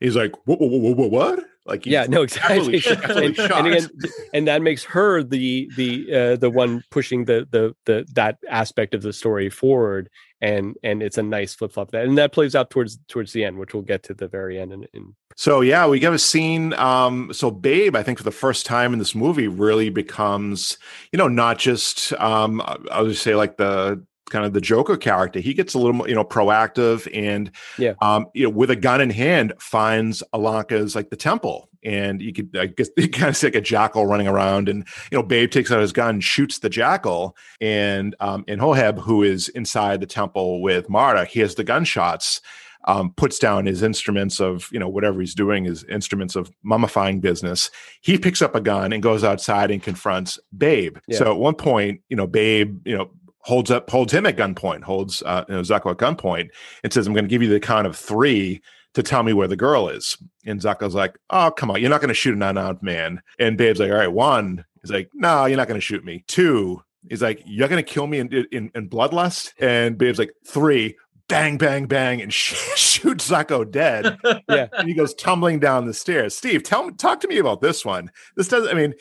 he's 0.01 0.17
like, 0.17 0.33
what, 0.47 0.61
what, 0.61 0.97
what, 0.97 1.11
what? 1.11 1.45
Like, 1.67 1.87
yeah, 1.87 2.07
no, 2.09 2.23
exactly. 2.23 2.83
and, 2.87 3.39
and, 3.39 3.67
again, 3.67 3.89
and 4.33 4.49
that 4.49 4.63
makes 4.63 4.85
her 4.85 5.23
the 5.23 5.71
the 5.77 6.15
uh, 6.15 6.37
the 6.37 6.51
one 6.51 6.83
pushing 6.91 7.25
the 7.25 7.47
the 7.51 7.75
the 7.85 8.07
that 8.15 8.39
aspect 8.49 8.95
of 8.95 9.03
the 9.03 9.13
story 9.13 9.51
forward, 9.51 10.09
and 10.41 10.77
and 10.83 11.03
it's 11.03 11.19
a 11.19 11.23
nice 11.23 11.55
flip 11.55 11.73
flop 11.73 11.91
that, 11.91 12.05
and 12.05 12.19
that 12.19 12.33
plays 12.33 12.55
out 12.55 12.71
towards 12.71 12.99
towards 13.09 13.33
the 13.33 13.45
end, 13.45 13.59
which 13.59 13.75
we'll 13.75 13.83
get 13.83 14.03
to 14.05 14.15
the 14.15 14.29
very 14.29 14.61
end. 14.61 14.73
And, 14.73 14.87
and 14.95 15.15
so, 15.35 15.61
yeah, 15.61 15.87
we 15.87 15.99
get 15.99 16.15
a 16.15 16.19
scene. 16.19 16.73
Um, 16.75 17.31
so, 17.33 17.51
Babe, 17.51 17.95
I 17.95 18.03
think 18.03 18.19
for 18.19 18.25
the 18.25 18.31
first 18.31 18.65
time 18.65 18.95
in 18.95 18.99
this 18.99 19.15
movie, 19.15 19.49
really 19.49 19.91
becomes, 19.91 20.79
you 21.13 21.19
know, 21.19 21.29
not 21.29 21.59
just 21.59 22.15
um, 22.15 22.63
I 22.91 23.03
would 23.03 23.17
say 23.17 23.35
like 23.35 23.57
the 23.57 24.03
kind 24.31 24.44
of 24.44 24.53
the 24.53 24.61
Joker 24.61 24.97
character. 24.97 25.40
He 25.40 25.55
gets 25.55 25.74
a 25.74 25.78
little 25.78 25.93
more, 25.94 26.09
you 26.09 26.15
know, 26.15 26.24
proactive 26.24 27.09
and, 27.15 27.51
yeah, 27.78 27.94
um, 28.03 28.27
you 28.35 28.44
know, 28.44 28.51
with 28.51 28.70
a 28.70 28.77
gun 28.77 29.01
in 29.01 29.11
hand, 29.11 29.53
finds 29.59 30.23
Ananka's 30.35 30.94
like 30.94 31.11
the 31.11 31.16
temple, 31.16 31.69
and 31.82 32.20
you 32.20 32.32
could, 32.32 32.57
I 32.57 32.66
guess, 32.66 32.89
you 32.97 33.09
kind 33.09 33.28
of 33.28 33.36
see 33.36 33.47
like 33.47 33.55
a 33.55 33.61
jackal 33.61 34.07
running 34.07 34.28
around, 34.28 34.69
and 34.69 34.86
you 35.11 35.19
know, 35.19 35.23
Babe 35.23 35.51
takes 35.51 35.70
out 35.70 35.81
his 35.81 35.93
gun, 35.93 36.20
shoots 36.20 36.59
the 36.59 36.69
jackal, 36.69 37.36
and 37.61 38.15
um, 38.20 38.44
Andoheb, 38.44 38.98
who 38.98 39.23
is 39.23 39.48
inside 39.51 40.01
the 40.01 40.07
temple 40.07 40.61
with 40.61 40.89
Marta, 40.89 41.24
he 41.24 41.40
has 41.40 41.55
the 41.55 41.65
gunshots. 41.65 42.40
Um, 42.89 43.15
puts 43.15 43.40
down 43.40 43.66
his 43.66 43.82
instruments 43.82 44.39
of 44.39 44.69
you 44.70 44.78
know 44.78 44.89
whatever 44.89 45.19
he's 45.19 45.35
doing 45.35 45.65
his 45.65 45.82
instruments 45.86 46.36
of 46.36 46.53
mummifying 46.65 47.20
business 47.20 47.69
he 48.01 48.16
picks 48.16 48.40
up 48.40 48.55
a 48.55 48.61
gun 48.61 48.93
and 48.93 49.03
goes 49.03 49.24
outside 49.24 49.73
and 49.73 49.82
confronts 49.82 50.39
babe 50.57 50.97
yeah. 51.09 51.19
so 51.19 51.32
at 51.32 51.36
one 51.36 51.57
point 51.57 52.01
you 52.09 52.16
know 52.16 52.28
babe 52.28 52.81
you 52.86 52.97
know 52.97 53.11
holds 53.47 53.70
up 53.70 53.89
holds 53.89 54.12
him 54.12 54.27
at 54.27 54.36
gunpoint, 54.36 54.82
holds 54.82 55.23
uh, 55.23 55.44
you 55.48 55.55
know, 55.55 55.60
Zucco 55.60 55.93
at 55.93 55.98
gunpoint, 55.98 56.48
and 56.82 56.93
says, 56.93 57.06
"I'm 57.06 57.14
going 57.14 57.24
to 57.24 57.31
give 57.31 57.43
you 57.43 57.48
the 57.48 57.60
count 57.60 57.86
of 57.86 57.97
three 57.97 58.60
to 58.94 59.02
tell 59.05 59.23
me 59.23 59.32
where 59.32 59.47
the 59.47 59.56
girl 59.56 59.89
is." 59.89 60.18
And 60.44 60.60
Zucco's 60.60 60.97
like, 60.97 61.16
"Oh, 61.31 61.52
come 61.52 61.70
on, 61.70 61.81
you're 61.81 61.90
not 61.90 62.01
going 62.01 62.09
to 62.09 62.14
shoot 62.14 62.35
an 62.35 62.43
unarmed 62.43 62.82
man." 62.82 63.23
And 63.39 63.56
Babe's 63.56 63.78
like, 63.78 63.90
"All 63.90 63.97
right, 63.97 64.12
one." 64.12 64.64
He's 64.82 64.90
like, 64.90 65.10
"No, 65.14 65.47
you're 65.47 65.56
not 65.56 65.68
going 65.68 65.81
to 65.81 65.85
shoot 65.85 66.05
me." 66.05 66.24
Two. 66.27 66.82
He's 67.09 67.23
like, 67.23 67.40
"You're 67.47 67.68
going 67.68 67.82
to 67.82 67.89
kill 67.89 68.09
me 68.09 68.18
in, 68.18 68.32
in 68.51 68.70
in 68.74 68.90
bloodlust." 68.90 69.52
And 69.60 69.97
Babe's 69.97 70.18
like, 70.18 70.32
three. 70.47 70.97
Bang, 71.28 71.59
bang, 71.59 71.86
bang, 71.86 72.23
and 72.23 72.32
shoots 72.32 73.28
Zucco 73.28 73.68
dead. 73.68 74.16
yeah, 74.48 74.68
and 74.73 74.89
he 74.89 74.94
goes 74.94 75.12
tumbling 75.14 75.59
down 75.59 75.86
the 75.86 75.94
stairs. 75.94 76.36
Steve, 76.36 76.62
tell 76.62 76.85
me, 76.85 76.94
talk 76.94 77.20
to 77.20 77.28
me 77.28 77.39
about 77.39 77.60
this 77.60 77.85
one. 77.85 78.10
This 78.36 78.47
does. 78.47 78.68
I 78.68 78.74
mean, 78.74 78.94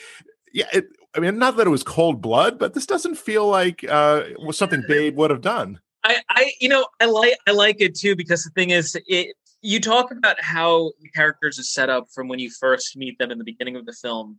yeah, 0.52 0.66
it, 0.74 0.86
I 1.16 1.20
mean, 1.20 1.38
not 1.38 1.58
that 1.58 1.68
it 1.68 1.72
was 1.72 1.84
cold 1.84 2.22
blood, 2.22 2.60
but 2.60 2.74
this 2.74 2.86
doesn't 2.86 3.16
feel 3.16 3.48
like 3.48 3.86
uh, 3.88 4.24
something 4.52 4.84
Babe 4.88 5.16
would 5.18 5.32
have 5.32 5.42
done. 5.42 5.80
I, 6.04 6.18
I, 6.30 6.52
you 6.60 6.70
know, 6.70 6.86
I 7.00 7.06
like 7.06 7.38
I 7.48 7.52
like 7.52 7.78
it 7.80 7.96
too 7.96 8.16
because 8.16 8.44
the 8.44 8.52
thing 8.52 8.70
is, 8.70 8.98
it 9.08 9.36
you 9.66 9.80
talk 9.80 10.12
about 10.12 10.40
how 10.40 10.92
the 11.02 11.10
characters 11.10 11.58
are 11.58 11.64
set 11.64 11.90
up 11.90 12.08
from 12.14 12.28
when 12.28 12.38
you 12.38 12.52
first 12.52 12.96
meet 12.96 13.18
them 13.18 13.32
in 13.32 13.40
the 13.40 13.44
beginning 13.44 13.76
of 13.76 13.86
the 13.88 13.94
film 13.94 14.38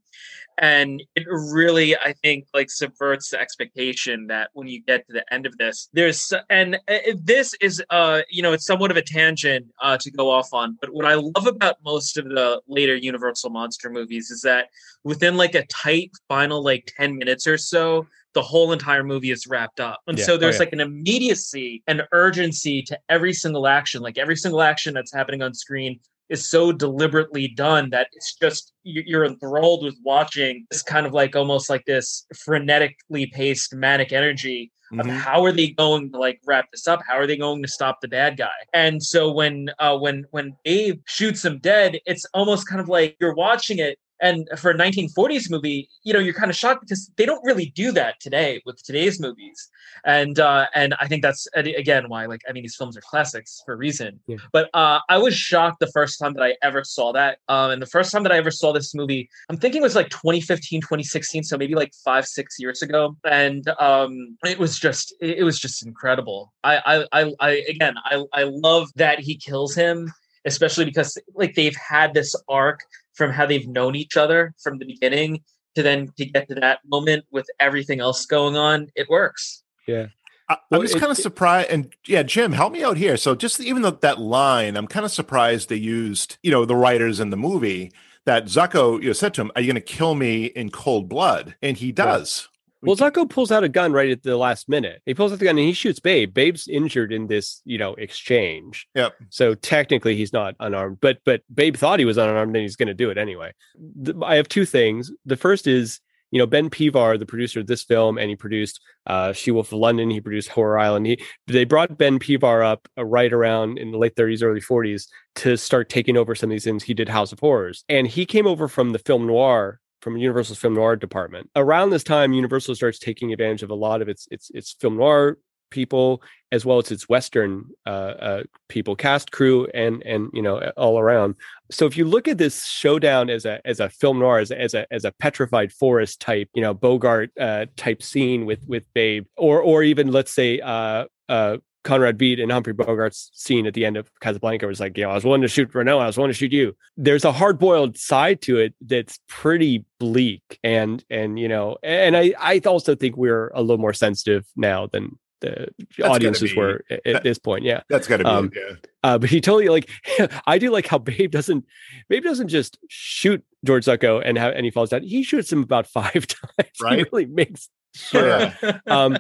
and 0.59 1.03
it 1.17 1.27
really 1.29 1.97
i 1.97 2.15
think 2.23 2.47
like 2.55 2.71
subverts 2.71 3.31
the 3.31 3.41
expectation 3.41 4.29
that 4.29 4.51
when 4.53 4.69
you 4.69 4.81
get 4.83 5.05
to 5.07 5.13
the 5.13 5.25
end 5.35 5.45
of 5.45 5.57
this 5.59 5.89
there's 5.93 6.33
and 6.49 6.79
uh, 6.89 6.99
this 7.17 7.55
is 7.61 7.83
uh 7.91 8.21
you 8.31 8.41
know 8.41 8.53
it's 8.53 8.65
somewhat 8.65 8.91
of 8.93 8.97
a 8.97 9.03
tangent 9.03 9.67
uh 9.83 9.99
to 9.99 10.13
go 10.13 10.31
off 10.31 10.53
on 10.53 10.79
but 10.81 10.91
what 10.93 11.05
i 11.05 11.15
love 11.15 11.47
about 11.47 11.77
most 11.85 12.17
of 12.17 12.25
the 12.27 12.61
later 12.69 12.95
universal 12.95 13.51
monster 13.51 13.91
movies 13.91 14.31
is 14.31 14.43
that 14.43 14.69
within 15.03 15.37
like 15.37 15.57
a 15.57 15.67
tight 15.67 16.13
final 16.29 16.63
like 16.63 16.93
10 16.97 17.19
minutes 17.19 17.49
or 17.49 17.59
so 17.59 18.07
the 18.37 18.43
whole 18.43 18.71
entire 18.71 19.03
movie 19.03 19.31
is 19.31 19.47
wrapped 19.47 19.81
up. 19.81 19.99
And 20.07 20.19
yeah. 20.19 20.25
so 20.27 20.37
there's 20.37 20.57
oh, 20.57 20.59
yeah. 20.59 20.61
like 20.67 20.73
an 20.75 20.81
immediacy 20.81 21.83
and 21.87 22.03
urgency 22.13 22.83
to 22.83 22.99
every 23.09 23.33
single 23.33 23.67
action. 23.67 24.03
Like 24.03 24.19
every 24.19 24.37
single 24.37 24.61
action 24.61 24.93
that's 24.93 25.11
happening 25.13 25.41
on 25.41 25.55
screen 25.55 25.99
is 26.29 26.51
so 26.51 26.71
deliberately 26.71 27.49
done 27.49 27.89
that 27.91 28.09
it's 28.13 28.35
just 28.35 28.75
you're 28.83 29.25
enthralled 29.25 29.83
with 29.85 29.97
watching 30.05 30.67
this 30.71 30.83
kind 30.83 31.07
of 31.07 31.15
like 31.15 31.35
almost 31.35 31.71
like 31.71 31.85
this 31.87 32.27
frenetically 32.35 33.31
paced 33.33 33.75
manic 33.75 34.13
energy 34.13 34.71
of 34.93 35.07
mm-hmm. 35.07 35.17
how 35.17 35.45
are 35.45 35.53
they 35.53 35.69
going 35.69 36.11
to 36.11 36.19
like 36.19 36.41
wrap 36.45 36.67
this 36.73 36.89
up 36.89 37.01
how 37.07 37.15
are 37.15 37.29
they 37.29 37.37
going 37.37 37.63
to 37.63 37.69
stop 37.69 38.01
the 38.01 38.09
bad 38.09 38.37
guy 38.37 38.59
and 38.75 39.01
so 39.01 39.31
when 39.31 39.71
uh 39.79 39.97
when 39.97 40.25
when 40.33 40.57
abe 40.65 41.01
shoots 41.07 41.45
him 41.45 41.59
dead 41.59 41.99
it's 42.07 42.27
almost 42.35 42.69
kind 42.69 42.81
of 42.81 42.89
like 42.89 43.17
you're 43.21 43.35
watching 43.35 43.79
it 43.79 43.97
and 44.21 44.49
for 44.57 44.71
a 44.71 44.75
1940s 44.75 45.51
movie 45.51 45.89
you 46.05 46.13
know 46.13 46.19
you're 46.19 46.35
kind 46.35 46.51
of 46.51 46.57
shocked 46.57 46.81
because 46.83 47.11
they 47.17 47.27
don't 47.27 47.45
really 47.45 47.67
do 47.75 47.93
that 47.93 48.19
today 48.21 48.63
with 48.65 48.83
today's 48.83 49.21
movies. 49.21 49.69
And 50.05 50.39
uh 50.39 50.67
and 50.75 50.95
i 51.01 51.07
think 51.07 51.23
that's 51.23 51.47
again 51.55 52.09
why 52.09 52.27
like 52.27 52.43
i 52.49 52.53
mean 52.53 52.63
these 52.63 52.77
films 52.77 52.97
are 52.97 53.03
classics 53.03 53.63
for 53.65 53.75
a 53.75 53.77
reason. 53.77 54.21
Yeah. 54.27 54.37
but 54.53 54.71
uh 54.75 55.01
i 55.09 55.19
was 55.19 55.35
shocked 55.35 55.81
the 55.81 55.91
first 55.93 56.19
time 56.19 56.35
that 56.35 56.43
i 56.43 56.55
ever 56.63 56.85
saw 56.85 57.13
that. 57.13 57.39
Um 57.49 57.71
and 57.73 57.83
the 57.83 57.87
first 57.87 58.13
time 58.13 58.23
that 58.23 58.33
i 58.33 58.37
ever 58.37 58.51
saw 58.51 58.73
this 58.73 58.95
movie 58.95 59.29
i'm 59.51 59.57
thinking 59.57 59.83
it 59.83 59.85
was 59.85 59.97
like 59.97 60.11
2015 60.11 60.81
2016 60.81 61.45
so 61.45 61.57
maybe 61.57 61.75
like 61.75 61.93
five 62.05 62.27
six 62.27 62.57
years 62.59 62.83
ago. 62.83 63.17
And 63.25 63.69
um 63.81 64.37
it 64.45 64.59
was 64.59 64.79
just 64.79 65.15
it 65.21 65.45
was 65.45 65.59
just 65.59 65.85
incredible. 65.85 66.53
I 66.65 67.05
i 67.13 67.21
i, 67.21 67.33
I 67.41 67.51
again 67.69 67.95
i 68.05 68.25
i 68.33 68.45
love 68.45 68.89
that 68.97 69.19
he 69.21 69.37
kills 69.37 69.75
him 69.75 70.13
especially 70.45 70.85
because 70.85 71.19
like 71.35 71.55
they've 71.55 71.77
had 71.77 72.15
this 72.15 72.35
arc 72.49 72.81
from 73.17 73.33
how 73.33 73.47
they've 73.47 73.67
known 73.67 73.97
each 73.97 74.17
other 74.17 74.55
from 74.63 74.79
the 74.79 74.85
beginning 74.85 75.43
to 75.75 75.83
then 75.83 76.13
to 76.17 76.25
get 76.25 76.49
to 76.49 76.55
that 76.57 76.81
moment 76.87 77.25
with 77.31 77.47
everything 77.61 78.01
else 78.01 78.25
going 78.27 78.57
on, 78.57 78.89
it 78.95 79.09
works. 79.09 79.63
Yeah. 79.87 80.07
I, 80.49 80.59
am 80.73 80.81
just 80.83 80.99
kind 80.99 81.11
of 81.11 81.19
surprised, 81.19 81.71
and 81.71 81.93
yeah, 82.07 82.23
Jim, 82.23 82.53
help 82.53 82.73
me 82.73 82.85
out 82.85 82.97
here. 82.97 83.17
So, 83.17 83.35
just 83.35 83.59
even 83.61 83.83
though 83.83 83.91
that 83.91 84.21
line, 84.21 84.77
I'm 84.77 84.87
kind 84.87 85.05
of 85.05 85.11
surprised 85.11 85.69
they 85.69 85.77
used, 85.77 86.39
you 86.43 86.53
know, 86.53 86.65
the 86.65 86.77
writers 86.77 87.19
in 87.19 87.31
the 87.31 87.37
movie 87.37 87.91
that 88.27 88.45
Zucco, 88.45 89.01
you 89.01 89.09
know, 89.09 89.13
said 89.13 89.35
to 89.35 89.41
him, 89.41 89.51
"Are 89.57 89.61
you 89.61 89.67
going 89.67 89.75
to 89.75 89.81
kill 89.81 90.15
me 90.15 90.47
in 90.47 90.71
cold 90.71 91.09
blood?" 91.09 91.57
And 91.63 91.77
he 91.77 91.91
does. 91.91 92.49
Well, 92.83 92.97
Zucco 92.97 93.29
pulls 93.29 93.51
out 93.51 93.65
a 93.65 93.69
gun 93.69 93.93
right 93.93 94.11
at 94.11 94.23
the 94.23 94.37
last 94.37 94.69
minute. 94.69 95.03
He 95.07 95.15
pulls 95.15 95.33
out 95.33 95.39
the 95.39 95.45
gun 95.45 95.59
and 95.59 95.67
he 95.67 95.73
shoots 95.73 95.99
Babe. 95.99 96.33
Babe's 96.33 96.69
injured 96.69 97.13
in 97.13 97.27
this, 97.27 97.63
you 97.65 97.79
know, 97.79 97.95
exchange. 97.95 98.87
Yep. 98.95 99.15
So 99.31 99.55
technically 99.55 100.17
he's 100.17 100.33
not 100.33 100.55
unarmed, 100.61 100.99
but 101.01 101.19
but 101.25 101.43
Babe 101.53 101.77
thought 101.77 101.99
he 101.99 102.05
was 102.05 102.19
unarmed 102.19 102.55
and 102.55 102.63
he's 102.63 102.77
going 102.77 102.89
to 102.89 102.95
do 102.95 103.11
it 103.11 103.19
anyway. 103.19 103.53
The, 103.77 104.19
I 104.25 104.37
have 104.37 104.49
two 104.49 104.67
things. 104.67 105.11
The 105.25 105.37
first 105.37 105.67
is, 105.67 106.01
you 106.31 106.39
know, 106.39 106.47
Ben 106.47 106.69
Pivar, 106.69 107.19
the 107.19 107.27
producer 107.27 107.61
of 107.61 107.67
this 107.67 107.83
film, 107.83 108.19
and 108.19 108.29
he 108.29 108.37
produced 108.37 108.81
uh, 109.07 109.33
She 109.33 109.51
Wolf 109.51 109.73
of 109.73 109.79
London. 109.79 110.11
He 110.11 110.21
produced 110.21 110.49
Horror 110.49 110.79
Island. 110.79 111.07
He 111.07 111.23
they 111.47 111.65
brought 111.65 111.97
Ben 111.97 112.19
Pivar 112.19 112.65
up 112.65 112.89
uh, 112.99 113.05
right 113.05 113.33
around 113.33 113.79
in 113.79 113.91
the 113.91 113.99
late 113.99 114.17
30s, 114.17 114.43
early 114.43 114.61
40s 114.61 115.07
to 115.37 115.57
start 115.57 115.89
taking 115.89 116.17
over 116.17 116.35
some 116.35 116.51
of 116.51 116.53
these 116.53 116.65
things. 116.65 116.85
He 116.85 116.95
did 116.95 117.09
House 117.09 117.33
of 117.33 117.41
Horrors, 117.41 117.85
and 117.89 118.07
he 118.07 118.27
came 118.27 118.47
over 118.47 118.69
from 118.69 118.93
the 118.93 118.99
film 118.99 119.27
noir 119.27 119.81
from 120.01 120.17
Universal's 120.17 120.59
film 120.59 120.75
noir 120.75 120.97
department. 120.97 121.51
Around 121.57 121.91
this 121.91 122.05
time, 122.05 122.33
Universal 122.33 122.75
starts 122.75 122.99
taking 122.99 123.33
advantage 123.33 123.63
of 123.63 123.71
a 123.71 123.75
lot 123.75 124.03
of 124.03 124.09
its 124.09 124.29
its 124.31 124.51
its 124.55 124.77
film 124.81 124.97
noir 124.97 125.39
people 125.71 126.23
as 126.53 126.65
well 126.65 126.79
as 126.79 126.91
its 126.91 127.09
western 127.09 127.65
uh, 127.87 127.89
uh, 127.91 128.43
people 128.69 128.95
cast 128.95 129.33
crew 129.33 129.67
and 129.75 130.03
and 130.05 130.31
you 130.33 130.43
know 130.43 130.59
all 130.77 130.99
around 130.99 131.35
so 131.71 131.87
if 131.87 131.97
you 131.97 132.05
look 132.05 132.29
at 132.29 132.39
this 132.39 132.65
showdown 132.65 133.29
as 133.29 133.45
a 133.45 133.61
as 133.67 133.81
a 133.81 133.89
film 133.89 134.19
noir 134.19 134.39
as 134.39 134.51
a 134.51 134.61
as 134.61 134.75
a, 134.75 134.87
as 134.93 135.05
a 135.05 135.13
petrified 135.13 135.73
forest 135.73 136.21
type 136.21 136.49
you 136.55 136.63
know 136.63 136.73
bogart 136.73 137.31
uh, 137.41 137.67
type 137.77 138.03
scene 138.03 138.47
with 138.47 138.61
with 138.69 138.85
babe 138.95 139.27
or 139.37 139.61
or 139.61 139.83
even 139.83 140.13
let's 140.13 140.33
say 140.33 140.61
uh 140.61 141.05
uh 141.29 141.57
Conrad 141.87 142.19
Veidt 142.19 142.43
and 142.43 142.53
Humphrey 142.53 142.75
Bogart's 142.75 143.31
scene 143.33 143.67
at 143.67 143.73
the 143.73 143.87
end 143.87 143.97
of 143.97 144.11
Casablanca 144.21 144.67
was 144.67 144.81
like, 144.81 144.99
you 144.99 145.05
know, 145.05 145.11
I 145.11 145.15
was 145.15 145.25
willing 145.25 145.43
to 145.43 145.49
shoot 145.49 145.75
Renault, 145.75 146.01
I 146.01 146.07
was 146.07 146.17
willing 146.17 146.31
to 146.31 146.35
shoot 146.37 146.53
you. 146.53 146.77
There's 146.97 147.25
a 147.25 147.33
hard 147.33 147.59
boiled 147.59 147.97
side 147.97 148.43
to 148.43 148.59
it 148.59 148.75
that's 148.81 149.21
pretty 149.29 149.85
bleak, 149.99 150.59
and 150.63 151.03
and 151.09 151.39
you 151.39 151.49
know, 151.49 151.77
and 151.83 152.17
I 152.17 152.35
I 152.39 152.61
also 152.67 152.95
think 152.95 153.17
we're 153.17 153.49
a 153.55 153.63
little 153.63 153.79
more 153.79 153.93
sensitive 153.95 154.45
now 154.57 154.89
than 154.89 155.19
the 155.41 155.69
that's 155.97 156.11
audiences 156.11 156.53
be, 156.53 156.59
were 156.59 156.85
at, 156.91 157.01
that, 157.05 157.23
this 157.23 157.39
point. 157.39 157.65
Yeah, 157.65 157.83
that's 157.89 158.09
got 158.09 158.19
to 158.19 158.25
be. 158.25 158.31
Um, 158.31 158.51
yeah. 158.55 158.77
Uh, 159.05 159.19
but 159.19 159.31
he 159.31 159.41
totally 159.41 159.69
like 159.69 159.89
I 160.47 160.59
do 160.59 160.71
like 160.71 160.87
how 160.87 160.99
Babe 160.99 161.31
doesn't 161.31 161.65
Babe 162.09 162.25
doesn't 162.25 162.49
just 162.49 162.79
shoot 162.89 163.45
George 163.65 163.85
Zucco 163.85 164.21
and 164.25 164.37
how 164.37 164.49
and 164.49 164.65
he 164.65 164.71
falls 164.71 164.91
down. 164.91 165.03
He 165.03 165.23
shoots 165.23 165.53
him 165.53 165.63
about 165.63 165.87
five 165.99 166.27
times. 166.27 166.71
Right. 166.83 166.99
He 166.99 167.05
really 167.05 167.27
makes 167.27 167.69
sure. 167.95 168.53
um, 168.87 169.19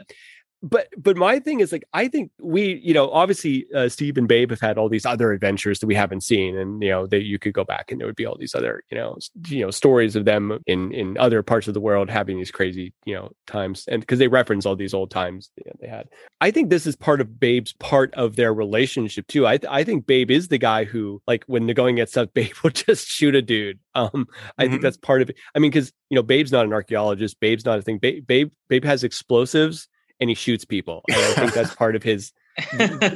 but 0.68 0.88
but 0.96 1.16
my 1.16 1.38
thing 1.38 1.60
is 1.60 1.70
like 1.70 1.84
I 1.92 2.08
think 2.08 2.30
we 2.40 2.80
you 2.82 2.92
know 2.92 3.10
obviously 3.10 3.66
uh, 3.74 3.88
Steve 3.88 4.18
and 4.18 4.26
Babe 4.26 4.50
have 4.50 4.60
had 4.60 4.78
all 4.78 4.88
these 4.88 5.06
other 5.06 5.32
adventures 5.32 5.78
that 5.78 5.86
we 5.86 5.94
haven't 5.94 6.22
seen 6.22 6.56
and 6.56 6.82
you 6.82 6.90
know 6.90 7.06
that 7.06 7.22
you 7.22 7.38
could 7.38 7.52
go 7.52 7.64
back 7.64 7.90
and 7.90 8.00
there 8.00 8.06
would 8.06 8.16
be 8.16 8.26
all 8.26 8.36
these 8.36 8.54
other 8.54 8.82
you 8.90 8.96
know 8.96 9.16
you 9.48 9.64
know 9.64 9.70
stories 9.70 10.16
of 10.16 10.24
them 10.24 10.58
in 10.66 10.92
in 10.92 11.16
other 11.18 11.42
parts 11.42 11.68
of 11.68 11.74
the 11.74 11.80
world 11.80 12.10
having 12.10 12.36
these 12.36 12.50
crazy 12.50 12.92
you 13.04 13.14
know 13.14 13.30
times 13.46 13.84
and 13.88 14.00
because 14.00 14.18
they 14.18 14.28
reference 14.28 14.66
all 14.66 14.76
these 14.76 14.94
old 14.94 15.10
times 15.10 15.50
they 15.80 15.88
had. 15.88 16.08
I 16.40 16.50
think 16.50 16.70
this 16.70 16.86
is 16.86 16.96
part 16.96 17.20
of 17.20 17.38
Babe's 17.38 17.72
part 17.74 18.12
of 18.14 18.36
their 18.36 18.52
relationship 18.52 19.26
too. 19.28 19.46
I 19.46 19.58
I 19.68 19.84
think 19.84 20.06
Babe 20.06 20.30
is 20.30 20.48
the 20.48 20.58
guy 20.58 20.84
who 20.84 21.22
like 21.26 21.44
when 21.46 21.66
the 21.66 21.74
going 21.74 21.96
gets 21.96 22.12
tough 22.12 22.28
Babe 22.34 22.54
will 22.62 22.70
just 22.70 23.06
shoot 23.08 23.34
a 23.34 23.42
dude. 23.42 23.78
Um 23.94 24.26
I 24.58 24.64
mm-hmm. 24.64 24.72
think 24.72 24.82
that's 24.82 24.96
part 24.96 25.22
of 25.22 25.30
it. 25.30 25.36
I 25.54 25.60
mean 25.60 25.70
because 25.70 25.92
you 26.10 26.16
know 26.16 26.22
Babe's 26.22 26.52
not 26.52 26.64
an 26.64 26.72
archaeologist 26.72 27.38
Babe's 27.40 27.64
not 27.64 27.78
a 27.78 27.82
thing 27.82 27.98
Babe 27.98 28.26
Babe, 28.26 28.50
Babe 28.68 28.84
has 28.84 29.04
explosives 29.04 29.88
and 30.20 30.30
he 30.30 30.34
shoots 30.34 30.64
people. 30.64 31.02
And 31.08 31.18
I 31.18 31.32
think 31.32 31.52
that's 31.52 31.74
part 31.76 31.96
of 31.96 32.02
his 32.02 32.32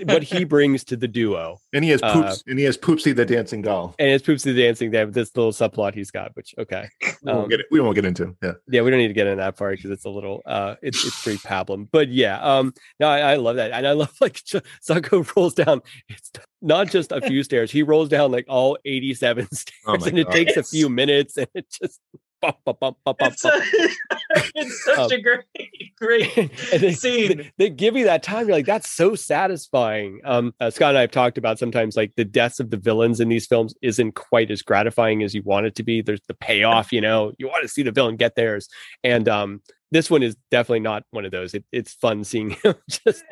what 0.04 0.22
he 0.22 0.44
brings 0.44 0.84
to 0.84 0.96
the 0.96 1.08
duo. 1.08 1.58
And 1.72 1.84
he 1.84 1.90
has 1.90 2.02
uh, 2.02 2.12
poops, 2.12 2.40
uh, 2.40 2.50
and 2.50 2.58
he 2.58 2.64
has 2.66 2.76
Poopsie 2.76 3.14
the 3.14 3.24
dancing 3.24 3.62
doll, 3.62 3.94
and 3.98 4.08
it's 4.10 4.26
Poopsie 4.26 4.54
the 4.54 4.62
dancing 4.62 4.90
doll. 4.90 5.06
This 5.06 5.34
little 5.34 5.52
subplot 5.52 5.94
he's 5.94 6.10
got, 6.10 6.34
which 6.36 6.54
okay, 6.58 6.88
we, 7.00 7.32
won't, 7.32 7.44
um, 7.44 7.48
get 7.48 7.60
it, 7.60 7.66
we 7.70 7.80
won't 7.80 7.94
get 7.94 8.04
into. 8.04 8.36
Yeah, 8.42 8.52
yeah, 8.68 8.82
we 8.82 8.90
don't 8.90 8.98
need 8.98 9.08
to 9.08 9.14
get 9.14 9.26
into 9.26 9.40
that 9.40 9.56
part 9.56 9.76
because 9.76 9.90
it's 9.90 10.04
a 10.04 10.10
little, 10.10 10.42
uh, 10.46 10.76
it's 10.82 11.04
it's 11.06 11.22
pretty 11.22 11.38
pablum. 11.38 11.88
But 11.90 12.08
yeah, 12.08 12.40
um, 12.40 12.74
no, 12.98 13.08
I, 13.08 13.32
I 13.32 13.36
love 13.36 13.56
that, 13.56 13.70
and 13.72 13.86
I 13.86 13.92
love 13.92 14.12
like 14.20 14.34
Zucco 14.34 15.24
rolls 15.36 15.54
down. 15.54 15.82
It's 16.08 16.30
not 16.60 16.90
just 16.90 17.12
a 17.12 17.20
few 17.20 17.42
stairs; 17.42 17.70
he 17.70 17.82
rolls 17.82 18.08
down 18.08 18.30
like 18.32 18.46
all 18.48 18.78
eighty-seven 18.84 19.50
stairs, 19.52 19.74
oh 19.86 19.94
and 20.04 20.18
it 20.18 20.30
takes 20.30 20.56
a 20.56 20.62
few 20.62 20.88
minutes, 20.88 21.36
and 21.38 21.48
it 21.54 21.66
just 21.70 22.00
Bump, 22.40 22.56
bump, 22.64 22.96
bump, 23.04 23.18
it's, 23.20 23.44
a, 23.44 23.50
it's 24.54 24.84
such 24.84 24.98
um, 24.98 25.10
a 25.12 25.20
great, 25.20 25.44
great 25.96 26.50
they, 26.72 26.92
scene. 26.92 27.36
They, 27.36 27.52
they, 27.58 27.70
give 27.70 27.96
you 27.96 28.04
that 28.04 28.22
time. 28.22 28.48
You're 28.48 28.56
like, 28.56 28.66
that's 28.66 28.90
so 28.90 29.14
satisfying. 29.14 30.20
Um, 30.24 30.54
uh, 30.58 30.70
Scott 30.70 30.90
and 30.90 30.98
I 30.98 31.02
have 31.02 31.10
talked 31.10 31.36
about 31.36 31.58
sometimes 31.58 31.96
like 31.96 32.14
the 32.16 32.24
deaths 32.24 32.58
of 32.58 32.70
the 32.70 32.78
villains 32.78 33.20
in 33.20 33.28
these 33.28 33.46
films 33.46 33.74
isn't 33.82 34.14
quite 34.14 34.50
as 34.50 34.62
gratifying 34.62 35.22
as 35.22 35.34
you 35.34 35.42
want 35.42 35.66
it 35.66 35.74
to 35.76 35.82
be. 35.82 36.00
There's 36.00 36.22
the 36.28 36.34
payoff, 36.34 36.92
you 36.92 37.00
know, 37.00 37.32
you 37.38 37.46
want 37.46 37.62
to 37.62 37.68
see 37.68 37.82
the 37.82 37.92
villain 37.92 38.16
get 38.16 38.36
theirs. 38.36 38.68
And 39.04 39.28
um, 39.28 39.60
this 39.90 40.10
one 40.10 40.22
is 40.22 40.36
definitely 40.50 40.80
not 40.80 41.04
one 41.10 41.24
of 41.24 41.32
those. 41.32 41.54
It, 41.54 41.64
it's 41.72 41.92
fun 41.92 42.24
seeing 42.24 42.50
him 42.64 42.74
just 42.88 43.24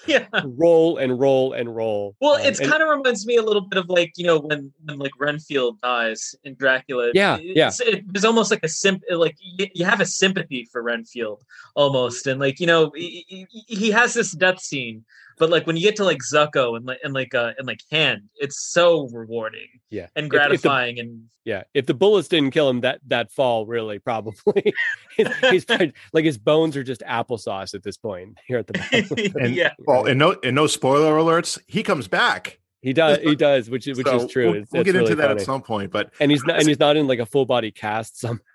yeah. 0.06 0.26
roll 0.44 0.98
and 0.98 1.18
roll 1.18 1.52
and 1.52 1.74
roll. 1.74 2.16
Well, 2.20 2.34
um, 2.34 2.42
it's 2.42 2.60
kind 2.60 2.82
of 2.82 2.88
reminds 2.88 3.26
me 3.26 3.36
a 3.36 3.42
little 3.42 3.62
bit 3.62 3.78
of 3.78 3.88
like 3.88 4.12
you 4.16 4.26
know 4.26 4.38
when 4.38 4.72
when 4.84 4.98
like 4.98 5.12
Renfield 5.18 5.80
dies 5.80 6.34
in 6.44 6.54
Dracula. 6.54 7.10
Yeah, 7.14 7.38
yeah. 7.38 7.70
It, 7.80 8.04
it's 8.14 8.24
almost 8.24 8.50
like 8.50 8.64
a 8.64 8.68
simp. 8.68 9.02
Like 9.10 9.36
you, 9.40 9.68
you, 9.74 9.84
have 9.84 10.00
a 10.00 10.06
sympathy 10.06 10.68
for 10.70 10.82
Renfield 10.82 11.44
almost, 11.74 12.26
and 12.26 12.40
like 12.40 12.60
you 12.60 12.66
know 12.66 12.90
he, 12.94 13.46
he 13.66 13.90
has 13.90 14.14
this 14.14 14.32
death 14.32 14.60
scene 14.60 15.04
but 15.40 15.48
like 15.48 15.66
when 15.66 15.74
you 15.74 15.82
get 15.82 15.96
to 15.96 16.04
like 16.04 16.18
Zucco 16.18 16.76
and 16.76 16.84
like 16.84 16.98
and 17.02 17.14
like 17.14 17.34
uh 17.34 17.54
and 17.56 17.66
like 17.66 17.80
Hand, 17.90 18.28
it's 18.36 18.70
so 18.70 19.08
rewarding. 19.08 19.66
Yeah. 19.88 20.08
And 20.14 20.28
gratifying 20.28 20.98
if, 20.98 21.04
if 21.04 21.06
the, 21.06 21.10
and 21.10 21.22
yeah. 21.46 21.62
If 21.72 21.86
the 21.86 21.94
bullets 21.94 22.28
didn't 22.28 22.50
kill 22.50 22.68
him 22.68 22.82
that 22.82 23.00
that 23.08 23.32
fall, 23.32 23.64
really 23.64 23.98
probably 23.98 24.74
he's, 25.16 25.64
like 26.12 26.24
his 26.26 26.36
bones 26.36 26.76
are 26.76 26.84
just 26.84 27.00
applesauce 27.08 27.74
at 27.74 27.82
this 27.82 27.96
point 27.96 28.38
here 28.46 28.58
at 28.58 28.66
the 28.66 29.34
and, 29.40 29.54
yeah. 29.56 29.72
Well, 29.80 30.04
and 30.04 30.18
no 30.18 30.36
and 30.44 30.54
no 30.54 30.66
spoiler 30.66 31.16
alerts, 31.16 31.58
he 31.66 31.82
comes 31.82 32.06
back. 32.06 32.59
He 32.82 32.94
does. 32.94 33.18
He 33.18 33.34
does, 33.36 33.68
which 33.68 33.86
which 33.86 34.06
so 34.06 34.20
is 34.20 34.32
true. 34.32 34.52
We'll, 34.52 34.64
we'll 34.72 34.84
get 34.84 34.94
really 34.94 35.04
into 35.04 35.16
that 35.16 35.28
funny. 35.28 35.40
at 35.40 35.46
some 35.46 35.60
point, 35.60 35.90
but 35.92 36.12
and 36.18 36.30
he's 36.30 36.42
not 36.44 36.58
and 36.58 36.66
he's 36.66 36.78
not 36.78 36.96
in 36.96 37.06
like 37.06 37.18
a 37.18 37.26
full 37.26 37.44
body 37.44 37.70
cast 37.70 38.18
somehow. 38.18 38.40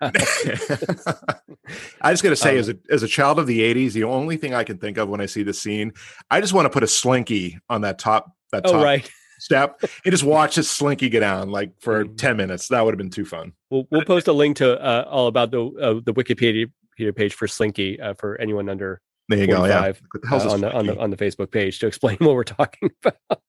I 2.00 2.12
just 2.12 2.22
got 2.22 2.30
to 2.30 2.36
say, 2.36 2.54
um, 2.54 2.58
as 2.58 2.68
a 2.68 2.76
as 2.90 3.02
a 3.04 3.08
child 3.08 3.38
of 3.38 3.46
the 3.46 3.60
'80s, 3.60 3.92
the 3.92 4.04
only 4.04 4.36
thing 4.36 4.52
I 4.52 4.64
can 4.64 4.78
think 4.78 4.98
of 4.98 5.08
when 5.08 5.20
I 5.20 5.26
see 5.26 5.44
the 5.44 5.54
scene, 5.54 5.92
I 6.28 6.40
just 6.40 6.52
want 6.52 6.66
to 6.66 6.70
put 6.70 6.82
a 6.82 6.88
slinky 6.88 7.58
on 7.68 7.82
that 7.82 8.00
top 8.00 8.32
that 8.50 8.62
oh, 8.66 8.72
top 8.72 8.84
right. 8.84 9.10
step 9.38 9.80
and 9.82 10.10
just 10.12 10.24
watch 10.24 10.56
this 10.56 10.68
slinky 10.70 11.08
get 11.08 11.20
down 11.20 11.50
like 11.50 11.80
for 11.80 12.04
Mhm. 12.04 12.18
10 12.18 12.36
minutes. 12.36 12.68
That 12.68 12.84
would 12.84 12.94
have 12.94 12.98
been 12.98 13.10
too 13.10 13.24
fun. 13.24 13.52
We'll 13.70 13.86
we'll 13.92 14.04
post 14.04 14.26
a 14.26 14.32
link 14.32 14.56
to 14.56 14.80
uh, 14.80 15.04
all 15.08 15.28
about 15.28 15.52
the 15.52 15.64
uh, 15.64 16.00
the 16.04 16.12
Wikipedia 16.12 16.68
page 17.14 17.34
for 17.34 17.46
Slinky 17.46 18.00
uh, 18.00 18.14
for 18.14 18.40
anyone 18.40 18.68
under 18.68 19.00
There 19.28 19.38
you 19.38 19.46
go. 19.46 19.64
Yeah. 19.66 19.92
What 20.10 20.22
the 20.22 20.28
hell's 20.28 20.46
uh, 20.46 20.50
on 20.50 20.60
the 20.62 20.72
on 20.72 20.86
the 20.86 20.98
on 20.98 21.10
the 21.10 21.16
Facebook 21.16 21.52
page 21.52 21.78
to 21.78 21.86
explain 21.86 22.16
what 22.20 22.34
we're 22.34 22.44
talking 22.44 22.90
about. 23.04 23.40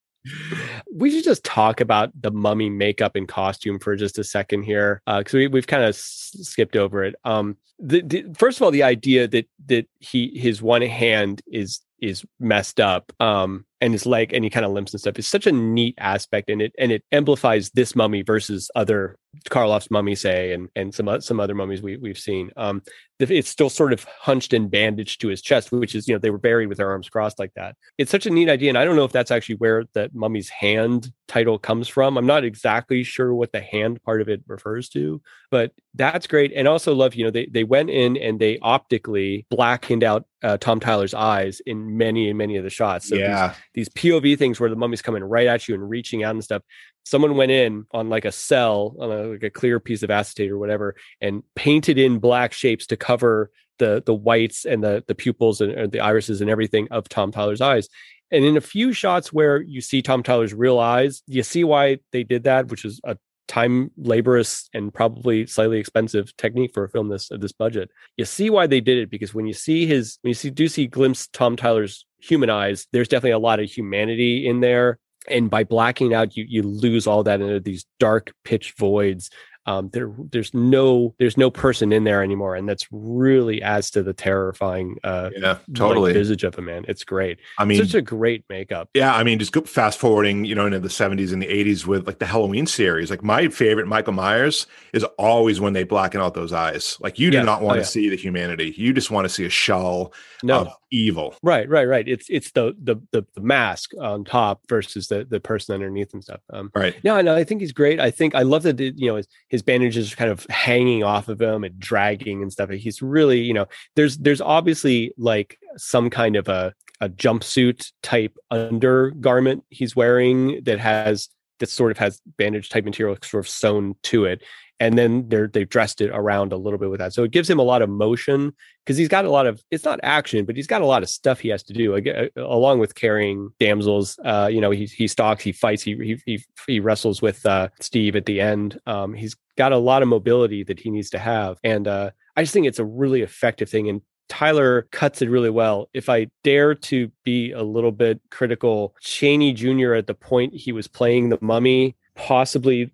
We 0.92 1.12
should 1.12 1.24
just 1.24 1.44
talk 1.44 1.82
about 1.82 2.12
the 2.22 2.32
mummy 2.32 2.70
makeup 2.70 3.16
and 3.16 3.28
costume 3.28 3.80
for 3.80 3.96
just 3.96 4.20
a 4.20 4.24
second 4.24 4.64
here, 4.64 5.02
because 5.06 5.34
we 5.34 5.48
we've 5.48 5.68
kind 5.68 5.84
of 5.84 5.90
s- 5.90 6.36
skipped 6.42 6.76
over 6.76 7.04
it. 7.04 7.16
Um, 7.24 7.58
the, 7.80 8.02
the 8.02 8.26
first 8.38 8.58
of 8.58 8.64
all, 8.64 8.72
the 8.72 8.84
idea 8.84 9.28
that 9.28 9.48
that 9.68 9.88
he 10.00 10.38
his 10.38 10.62
one 10.62 10.82
hand 10.82 11.42
is 11.48 11.82
is 12.00 12.26
messed 12.40 12.80
up, 12.80 13.12
um, 13.20 13.66
and 13.82 13.94
his 13.94 14.06
leg 14.06 14.34
and 14.34 14.44
he 14.44 14.50
kind 14.50 14.66
of 14.66 14.72
limps 14.72 14.94
and 14.94 15.00
stuff 15.00 15.20
is 15.20 15.28
such 15.28 15.48
a 15.48 15.52
neat 15.52 15.96
aspect, 16.00 16.50
and 16.50 16.62
it 16.62 16.74
and 16.78 16.92
it 16.92 17.04
amplifies 17.12 17.70
this 17.72 17.96
mummy 17.96 18.22
versus 18.22 18.70
other 18.76 19.18
Karloff's 19.50 19.92
mummy, 19.92 20.16
say, 20.16 20.54
and 20.54 20.70
and 20.76 20.94
some 20.94 21.22
some 21.22 21.40
other 21.40 21.56
mummies 21.56 21.82
we 21.82 21.98
we've 21.98 22.18
seen. 22.18 22.52
Um, 22.58 22.82
it's 23.20 23.50
still 23.50 23.70
sort 23.70 23.94
of 23.94 24.04
hunched 24.04 24.54
and 24.54 24.70
bandaged 24.70 25.22
to 25.22 25.28
his 25.28 25.42
chest, 25.42 25.72
which 25.72 25.96
is 25.96 26.08
you 26.08 26.14
know 26.14 26.20
they 26.20 26.30
were 26.30 26.38
buried 26.38 26.68
with 26.68 26.78
their 26.78 26.90
arms 26.90 27.10
crossed 27.10 27.40
like 27.40 27.54
that. 27.56 27.76
It's 27.98 28.12
such 28.12 28.26
a 28.26 28.30
neat 28.30 28.50
idea, 28.50 28.70
and 28.70 28.78
I 28.78 28.86
don't 28.86 28.96
know 28.96 29.06
if 29.06 29.12
that's 29.12 29.32
actually 29.32 29.56
where 29.56 29.86
that 29.94 30.14
mummy's 30.14 30.50
hand 30.50 31.12
title 31.28 31.60
comes 31.60 31.88
from. 31.88 32.18
I'm 32.18 32.26
not 32.26 32.44
exactly 32.44 33.04
sure 33.04 33.34
what 33.34 33.52
the 33.52 33.62
hand 33.62 34.02
part 34.04 34.22
of 34.22 34.30
it 34.30 34.44
refers 34.48 34.90
to, 34.90 35.22
but 35.52 35.72
that's 35.94 36.28
great. 36.28 36.54
And 36.56 36.68
also 36.68 36.94
love 36.94 37.16
you 37.16 37.26
know 37.26 37.32
they 37.32 37.48
they 37.48 37.64
went 37.64 37.90
in 37.90 38.18
and 38.18 38.40
they 38.40 38.60
optically 38.60 39.46
blackened 39.50 40.04
out 40.04 40.26
uh, 40.44 40.58
Tom 40.58 40.80
Tyler's 40.80 41.14
eyes 41.14 41.60
in 41.66 41.98
many 41.98 42.30
and 42.30 42.38
many 42.38 42.58
of 42.58 42.64
the 42.64 42.70
shots. 42.70 43.10
So 43.10 43.16
yeah. 43.16 43.56
These 43.78 43.90
POV 43.90 44.40
things 44.40 44.60
where 44.60 44.72
the 44.72 44.76
mummy's 44.76 45.04
coming 45.04 45.24
right 45.24 45.46
at 45.46 45.68
you 45.68 45.76
and 45.76 45.88
reaching 45.88 46.24
out 46.24 46.34
and 46.34 46.44
stuff. 46.44 46.64
Someone 47.06 47.38
went 47.38 47.52
in 47.52 47.86
on 47.92 48.10
like 48.10 48.26
a 48.26 48.32
cell, 48.32 48.96
on 49.00 49.12
a, 49.12 49.24
like 49.28 49.44
a 49.44 49.52
clear 49.52 49.80
piece 49.80 50.02
of 50.02 50.10
acetate 50.10 50.50
or 50.50 50.58
whatever, 50.58 50.96
and 51.22 51.44
painted 51.56 52.00
in 52.00 52.18
black 52.18 52.54
shapes 52.54 52.88
to 52.88 52.98
cover 52.98 53.52
the 53.78 54.02
the 54.04 54.16
whites 54.16 54.66
and 54.66 54.84
the 54.84 55.04
the 55.08 55.14
pupils 55.14 55.62
and, 55.62 55.72
and 55.74 55.92
the 55.92 56.00
irises 56.00 56.42
and 56.42 56.50
everything 56.50 56.88
of 56.90 57.08
Tom 57.08 57.32
Tyler's 57.32 57.62
eyes. 57.62 57.88
And 58.32 58.44
in 58.44 58.58
a 58.58 58.62
few 58.62 58.94
shots 58.94 59.32
where 59.32 59.62
you 59.62 59.80
see 59.80 60.02
Tom 60.02 60.24
Tyler's 60.24 60.56
real 60.56 60.80
eyes, 60.80 61.22
you 61.28 61.44
see 61.44 61.64
why 61.64 62.00
they 62.12 62.24
did 62.24 62.46
that, 62.46 62.70
which 62.70 62.84
is 62.84 63.00
a 63.04 63.16
time 63.48 63.92
laborious 63.98 64.70
and 64.74 64.94
probably 64.94 65.48
slightly 65.48 65.80
expensive 65.80 66.36
technique 66.38 66.72
for 66.74 66.84
a 66.84 66.90
film 66.90 67.10
this 67.10 67.32
of 67.32 67.42
this 67.42 67.52
budget. 67.52 67.90
You 68.18 68.26
see 68.26 68.50
why 68.50 68.68
they 68.68 68.82
did 68.82 68.98
it 68.98 69.10
because 69.10 69.34
when 69.34 69.48
you 69.48 69.54
see 69.54 69.86
his 69.86 70.20
when 70.22 70.30
you 70.30 70.36
see 70.36 70.50
do 70.50 70.68
see 70.68 70.88
glimpse 70.88 71.28
Tom 71.28 71.56
Tyler's 71.56 72.06
human 72.20 72.50
eyes, 72.50 72.88
there's 72.92 73.08
definitely 73.08 73.32
a 73.32 73.40
lot 73.40 73.60
of 73.60 73.70
humanity 73.70 74.48
in 74.48 74.60
there. 74.60 75.00
And 75.30 75.50
by 75.50 75.64
blacking 75.64 76.14
out, 76.14 76.38
you 76.38 76.46
you 76.48 76.64
lose 76.64 77.08
all 77.08 77.24
that 77.24 77.42
into 77.42 77.60
these 77.60 77.86
dark 78.00 78.34
pitch 78.44 78.74
voids. 78.78 79.30
Um, 79.68 79.90
there 79.92 80.12
there's 80.32 80.54
no 80.54 81.14
there's 81.20 81.38
no 81.38 81.52
person 81.52 81.92
in 81.92 82.04
there 82.06 82.24
anymore, 82.24 82.56
and 82.56 82.68
that's 82.68 82.88
really 82.92 83.62
adds 83.62 83.92
to 83.92 84.02
the 84.02 84.14
terrifying 84.14 84.96
uh 85.04 85.30
Yeah. 85.36 85.50
like, 85.50 85.60
Totally. 85.76 86.14
visage 86.14 86.44
of 86.44 86.58
a 86.58 86.62
man. 86.62 86.86
It's 86.88 87.04
great. 87.04 87.40
I 87.60 87.66
mean, 87.66 87.78
Such 87.86 87.94
a 87.94 88.02
great 88.02 88.46
makeup. 88.50 88.90
Yeah, 88.94 89.14
I 89.14 89.24
mean, 89.24 89.40
just 89.40 89.52
go 89.52 89.62
fast 89.62 90.00
forwarding, 90.00 90.46
you 90.46 90.56
know, 90.56 90.66
into 90.66 90.80
the 90.80 90.88
70s 90.88 91.34
and 91.34 91.42
the 91.42 91.48
80s 91.48 91.86
with 91.86 92.08
like 92.08 92.20
the 92.20 92.26
Halloween 92.26 92.66
series. 92.66 93.10
Like 93.10 93.24
my 93.24 93.50
favorite 93.50 93.88
Michael 93.88 94.14
Myers 94.14 94.68
is 94.94 95.04
always 95.18 95.60
when 95.60 95.74
they 95.74 95.84
blacken 95.84 96.22
out 96.22 96.34
those 96.34 96.54
eyes. 96.54 96.98
Like 97.02 97.20
you 97.20 97.30
do 97.30 97.38
Yes. 97.38 97.46
not 97.46 97.62
want 97.62 97.74
Oh, 97.74 97.76
to 97.76 97.80
yeah. 97.82 97.86
see 97.88 98.10
the 98.10 98.16
humanity. 98.16 98.74
You 98.78 98.94
just 98.94 99.12
want 99.12 99.26
to 99.26 99.30
see 99.30 99.46
a 99.46 99.50
shell 99.50 100.14
No, 100.44 100.60
of 100.62 100.68
evil. 100.92 101.36
Right, 101.44 101.68
right, 101.68 101.86
right. 101.86 102.08
It's 102.08 102.28
it's 102.30 102.52
the 102.52 102.74
the 102.82 102.96
the, 103.12 103.26
the 103.36 103.42
mask 103.42 103.92
on 104.00 104.24
top 104.24 104.62
versus 104.70 105.08
the 105.08 105.26
the 105.30 105.40
person 105.42 105.74
underneath 105.76 106.14
and 106.14 106.24
stuff. 106.24 106.40
Um, 106.54 106.72
Right. 106.74 106.96
no, 107.04 107.20
no, 107.22 107.36
I 107.36 107.44
think 107.44 107.60
he's 107.62 107.74
great. 107.74 108.00
I 108.00 108.12
think 108.12 108.34
I 108.34 108.44
love 108.44 108.64
that 108.64 108.80
it- 108.80 108.94
you 108.98 109.08
know 109.10 109.18
his, 109.18 109.28
his 109.58 109.64
bandages 109.64 110.14
are 110.14 110.16
kind 110.16 110.30
of 110.30 110.46
hanging 110.52 111.04
off 111.04 111.30
of 111.30 111.42
him 111.42 111.64
and 111.64 111.80
dragging 111.80 112.44
and 112.44 112.54
stuff. 112.54 112.70
He's 112.70 113.02
really 113.02 113.42
you 113.42 113.56
know 113.56 113.66
there's 113.96 114.20
there's 114.20 114.40
obviously 114.40 115.14
like 115.18 115.58
some 115.78 116.12
kind 116.12 116.36
of 116.36 116.48
a 116.48 116.76
a 117.02 117.10
jumpsuit 117.10 117.92
type 118.04 118.38
undergarment 118.52 119.64
he's 119.70 119.96
wearing 119.96 120.64
that 120.64 120.80
has 120.80 121.30
that 121.60 121.70
sort 121.70 121.90
of 121.90 121.98
has 121.98 122.22
bandage 122.38 122.70
type 122.70 122.86
material 122.86 123.18
sort 123.24 123.44
of 123.44 123.50
sewn 123.50 123.96
to 124.04 124.26
it 124.26 124.44
and 124.80 124.98
then 124.98 125.28
they're 125.30 125.48
they've 125.48 125.70
dressed 125.70 126.02
it 126.02 126.10
around 126.14 126.54
a 126.54 126.58
little 126.58 126.80
bit 126.80 126.90
with 126.90 127.00
that 127.00 127.14
so 127.14 127.24
it 127.24 127.32
gives 127.32 127.50
him 127.50 127.60
a 127.60 127.64
lot 127.64 127.82
of 127.82 127.90
motion 127.90 128.54
because 128.84 128.98
he's 128.98 129.08
got 129.08 129.26
a 129.26 129.30
lot 129.30 129.48
of 129.48 129.62
it's 129.72 129.86
not 129.86 130.00
action 130.04 130.46
but 130.46 130.56
he's 130.56 130.68
got 130.68 130.82
a 130.82 130.86
lot 130.86 131.04
of 131.04 131.10
stuff 131.10 131.40
he 131.40 131.50
has 131.50 131.64
to 131.64 131.74
do 131.74 131.96
uh, 131.96 132.28
along 132.38 132.80
with 132.80 132.96
carrying 132.96 133.50
damsels 133.60 134.20
uh 134.26 134.50
you 134.52 134.62
know 134.62 134.72
he 134.72 134.86
he 134.86 135.08
stalks 135.08 135.44
he 135.44 135.52
fights 135.52 135.82
he 135.82 135.96
he 135.96 136.22
he, 136.26 136.44
he 136.68 136.80
wrestles 136.80 137.22
with 137.22 137.46
uh 137.46 137.68
steve 137.80 138.16
at 138.16 138.26
the 138.26 138.40
end 138.40 138.80
um 138.86 139.14
he's 139.14 139.36
got 139.58 139.72
a 139.72 139.78
lot 139.78 140.02
of 140.02 140.08
mobility 140.08 140.64
that 140.64 140.80
he 140.80 140.90
needs 140.90 141.10
to 141.10 141.20
have 141.20 141.58
and 141.64 141.88
uh 141.88 142.10
i 142.36 142.44
just 142.44 142.54
think 142.54 142.68
it's 142.68 142.80
a 142.80 142.86
really 142.86 143.22
effective 143.22 143.70
thing 143.70 143.90
and 143.90 144.02
Tyler 144.30 144.90
cuts 144.92 145.22
it 145.22 145.30
really 145.30 145.50
well. 145.50 145.90
If 145.94 146.10
I 146.10 146.28
dare 146.44 146.76
to 146.76 147.10
be 147.24 147.54
a 147.54 147.64
little 147.64 147.94
bit 147.94 148.20
critical, 148.30 148.94
Chaney 149.00 149.54
Jr. 149.54 149.94
at 149.94 150.08
the 150.08 150.14
point 150.14 150.54
he 150.54 150.74
was 150.74 150.86
playing 150.86 151.30
the 151.30 151.38
mummy, 151.42 151.96
possibly 152.16 152.92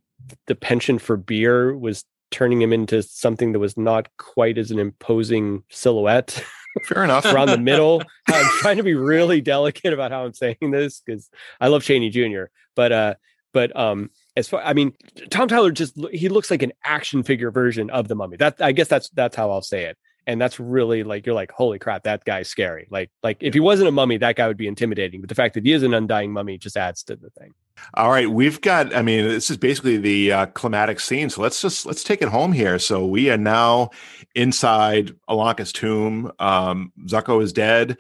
the 0.47 0.55
penchant 0.55 1.01
for 1.01 1.17
beer 1.17 1.75
was 1.77 2.05
turning 2.31 2.61
him 2.61 2.73
into 2.73 3.03
something 3.03 3.51
that 3.51 3.59
was 3.59 3.77
not 3.77 4.09
quite 4.17 4.57
as 4.57 4.71
an 4.71 4.79
imposing 4.79 5.63
silhouette 5.69 6.43
Fair 6.83 7.03
enough. 7.03 7.25
around 7.25 7.49
the 7.49 7.57
middle. 7.59 8.01
I'm 8.27 8.45
trying 8.59 8.77
to 8.77 8.83
be 8.83 8.95
really 8.95 9.41
delicate 9.41 9.93
about 9.93 10.11
how 10.11 10.25
I'm 10.25 10.33
saying 10.33 10.57
this 10.71 11.01
because 11.05 11.29
I 11.61 11.67
love 11.67 11.83
Chaney 11.83 12.09
Jr. 12.09 12.45
But 12.75 12.91
uh, 12.91 13.13
but 13.53 13.75
um, 13.77 14.09
as 14.35 14.47
far 14.47 14.61
I 14.63 14.73
mean, 14.73 14.93
Tom 15.29 15.47
Tyler 15.47 15.71
just 15.71 15.95
he 16.11 16.29
looks 16.29 16.49
like 16.49 16.63
an 16.63 16.73
action 16.83 17.23
figure 17.23 17.51
version 17.51 17.89
of 17.91 18.07
the 18.07 18.15
Mummy. 18.15 18.37
That 18.37 18.61
I 18.61 18.71
guess 18.71 18.87
that's 18.87 19.09
that's 19.09 19.35
how 19.35 19.51
I'll 19.51 19.61
say 19.61 19.85
it. 19.85 19.97
And 20.25 20.41
that's 20.41 20.59
really 20.59 21.03
like 21.03 21.25
you're 21.25 21.35
like, 21.35 21.51
holy 21.51 21.79
crap, 21.79 22.03
that 22.03 22.25
guy's 22.25 22.49
scary. 22.49 22.87
Like 22.89 23.11
like 23.21 23.37
if 23.41 23.53
he 23.53 23.59
wasn't 23.59 23.89
a 23.89 23.91
mummy, 23.91 24.17
that 24.17 24.35
guy 24.35 24.47
would 24.47 24.57
be 24.57 24.67
intimidating. 24.67 25.21
But 25.21 25.29
the 25.29 25.35
fact 25.35 25.53
that 25.53 25.65
he 25.65 25.73
is 25.73 25.83
an 25.83 25.93
undying 25.93 26.31
mummy 26.31 26.57
just 26.57 26.77
adds 26.77 27.03
to 27.03 27.15
the 27.15 27.29
thing. 27.31 27.53
All 27.95 28.09
right, 28.09 28.29
we've 28.29 28.61
got. 28.61 28.95
I 28.95 29.01
mean, 29.01 29.27
this 29.27 29.49
is 29.49 29.57
basically 29.57 29.97
the 29.97 30.31
uh, 30.31 30.45
climatic 30.47 30.99
scene. 30.99 31.29
So 31.29 31.41
let's 31.41 31.61
just 31.61 31.85
let's 31.85 32.03
take 32.03 32.21
it 32.21 32.29
home 32.29 32.51
here. 32.51 32.79
So 32.79 33.05
we 33.05 33.29
are 33.29 33.37
now 33.37 33.89
inside 34.35 35.15
Ananka's 35.29 35.71
tomb. 35.71 36.31
Um, 36.39 36.91
Zucco 37.07 37.41
is 37.41 37.53
dead. 37.53 37.97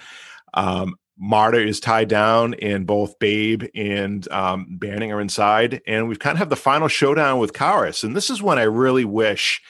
Um, 0.53 0.95
Marta 1.17 1.61
is 1.63 1.79
tied 1.79 2.07
down, 2.07 2.55
and 2.55 2.87
both 2.87 3.19
Babe 3.19 3.63
and 3.75 4.29
um, 4.31 4.67
Banning 4.79 5.11
are 5.11 5.21
inside. 5.21 5.81
And 5.85 6.07
we've 6.07 6.19
kind 6.19 6.35
of 6.35 6.39
have 6.39 6.49
the 6.49 6.55
final 6.55 6.87
showdown 6.87 7.39
with 7.39 7.53
Kharis. 7.53 8.03
And 8.03 8.15
this 8.15 8.29
is 8.29 8.41
when 8.41 8.57
I 8.57 8.63
really 8.63 9.05
wish 9.05 9.61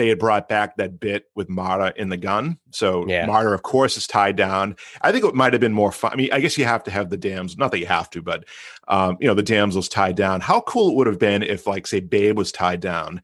they 0.00 0.08
had 0.08 0.18
brought 0.18 0.48
back 0.48 0.76
that 0.76 0.98
bit 0.98 1.26
with 1.34 1.50
Mara 1.50 1.92
in 1.94 2.08
the 2.08 2.16
gun. 2.16 2.58
So 2.70 3.06
Yeah. 3.06 3.26
Marta, 3.26 3.50
of 3.50 3.62
course, 3.62 3.98
is 3.98 4.06
tied 4.06 4.34
down. 4.34 4.76
I 5.02 5.12
think 5.12 5.26
it 5.26 5.34
might 5.34 5.52
have 5.52 5.60
been 5.60 5.74
more 5.74 5.92
fun. 5.92 6.12
I 6.12 6.16
mean, 6.16 6.30
I 6.32 6.40
guess 6.40 6.56
you 6.56 6.64
have 6.64 6.82
to 6.84 6.90
have 6.90 7.10
the 7.10 7.18
dams. 7.18 7.58
Not 7.58 7.70
that 7.72 7.80
you 7.80 7.86
have 7.86 8.08
to, 8.10 8.22
but 8.22 8.46
um, 8.88 9.18
you 9.20 9.26
know, 9.26 9.34
the 9.34 9.42
damsel's 9.42 9.90
tied 9.90 10.16
down. 10.16 10.40
How 10.40 10.62
cool 10.62 10.90
it 10.90 10.96
would 10.96 11.06
have 11.06 11.18
been 11.18 11.42
if, 11.42 11.66
like, 11.66 11.86
say, 11.86 12.00
Babe 12.00 12.38
was 12.38 12.50
tied 12.50 12.80
down. 12.80 13.20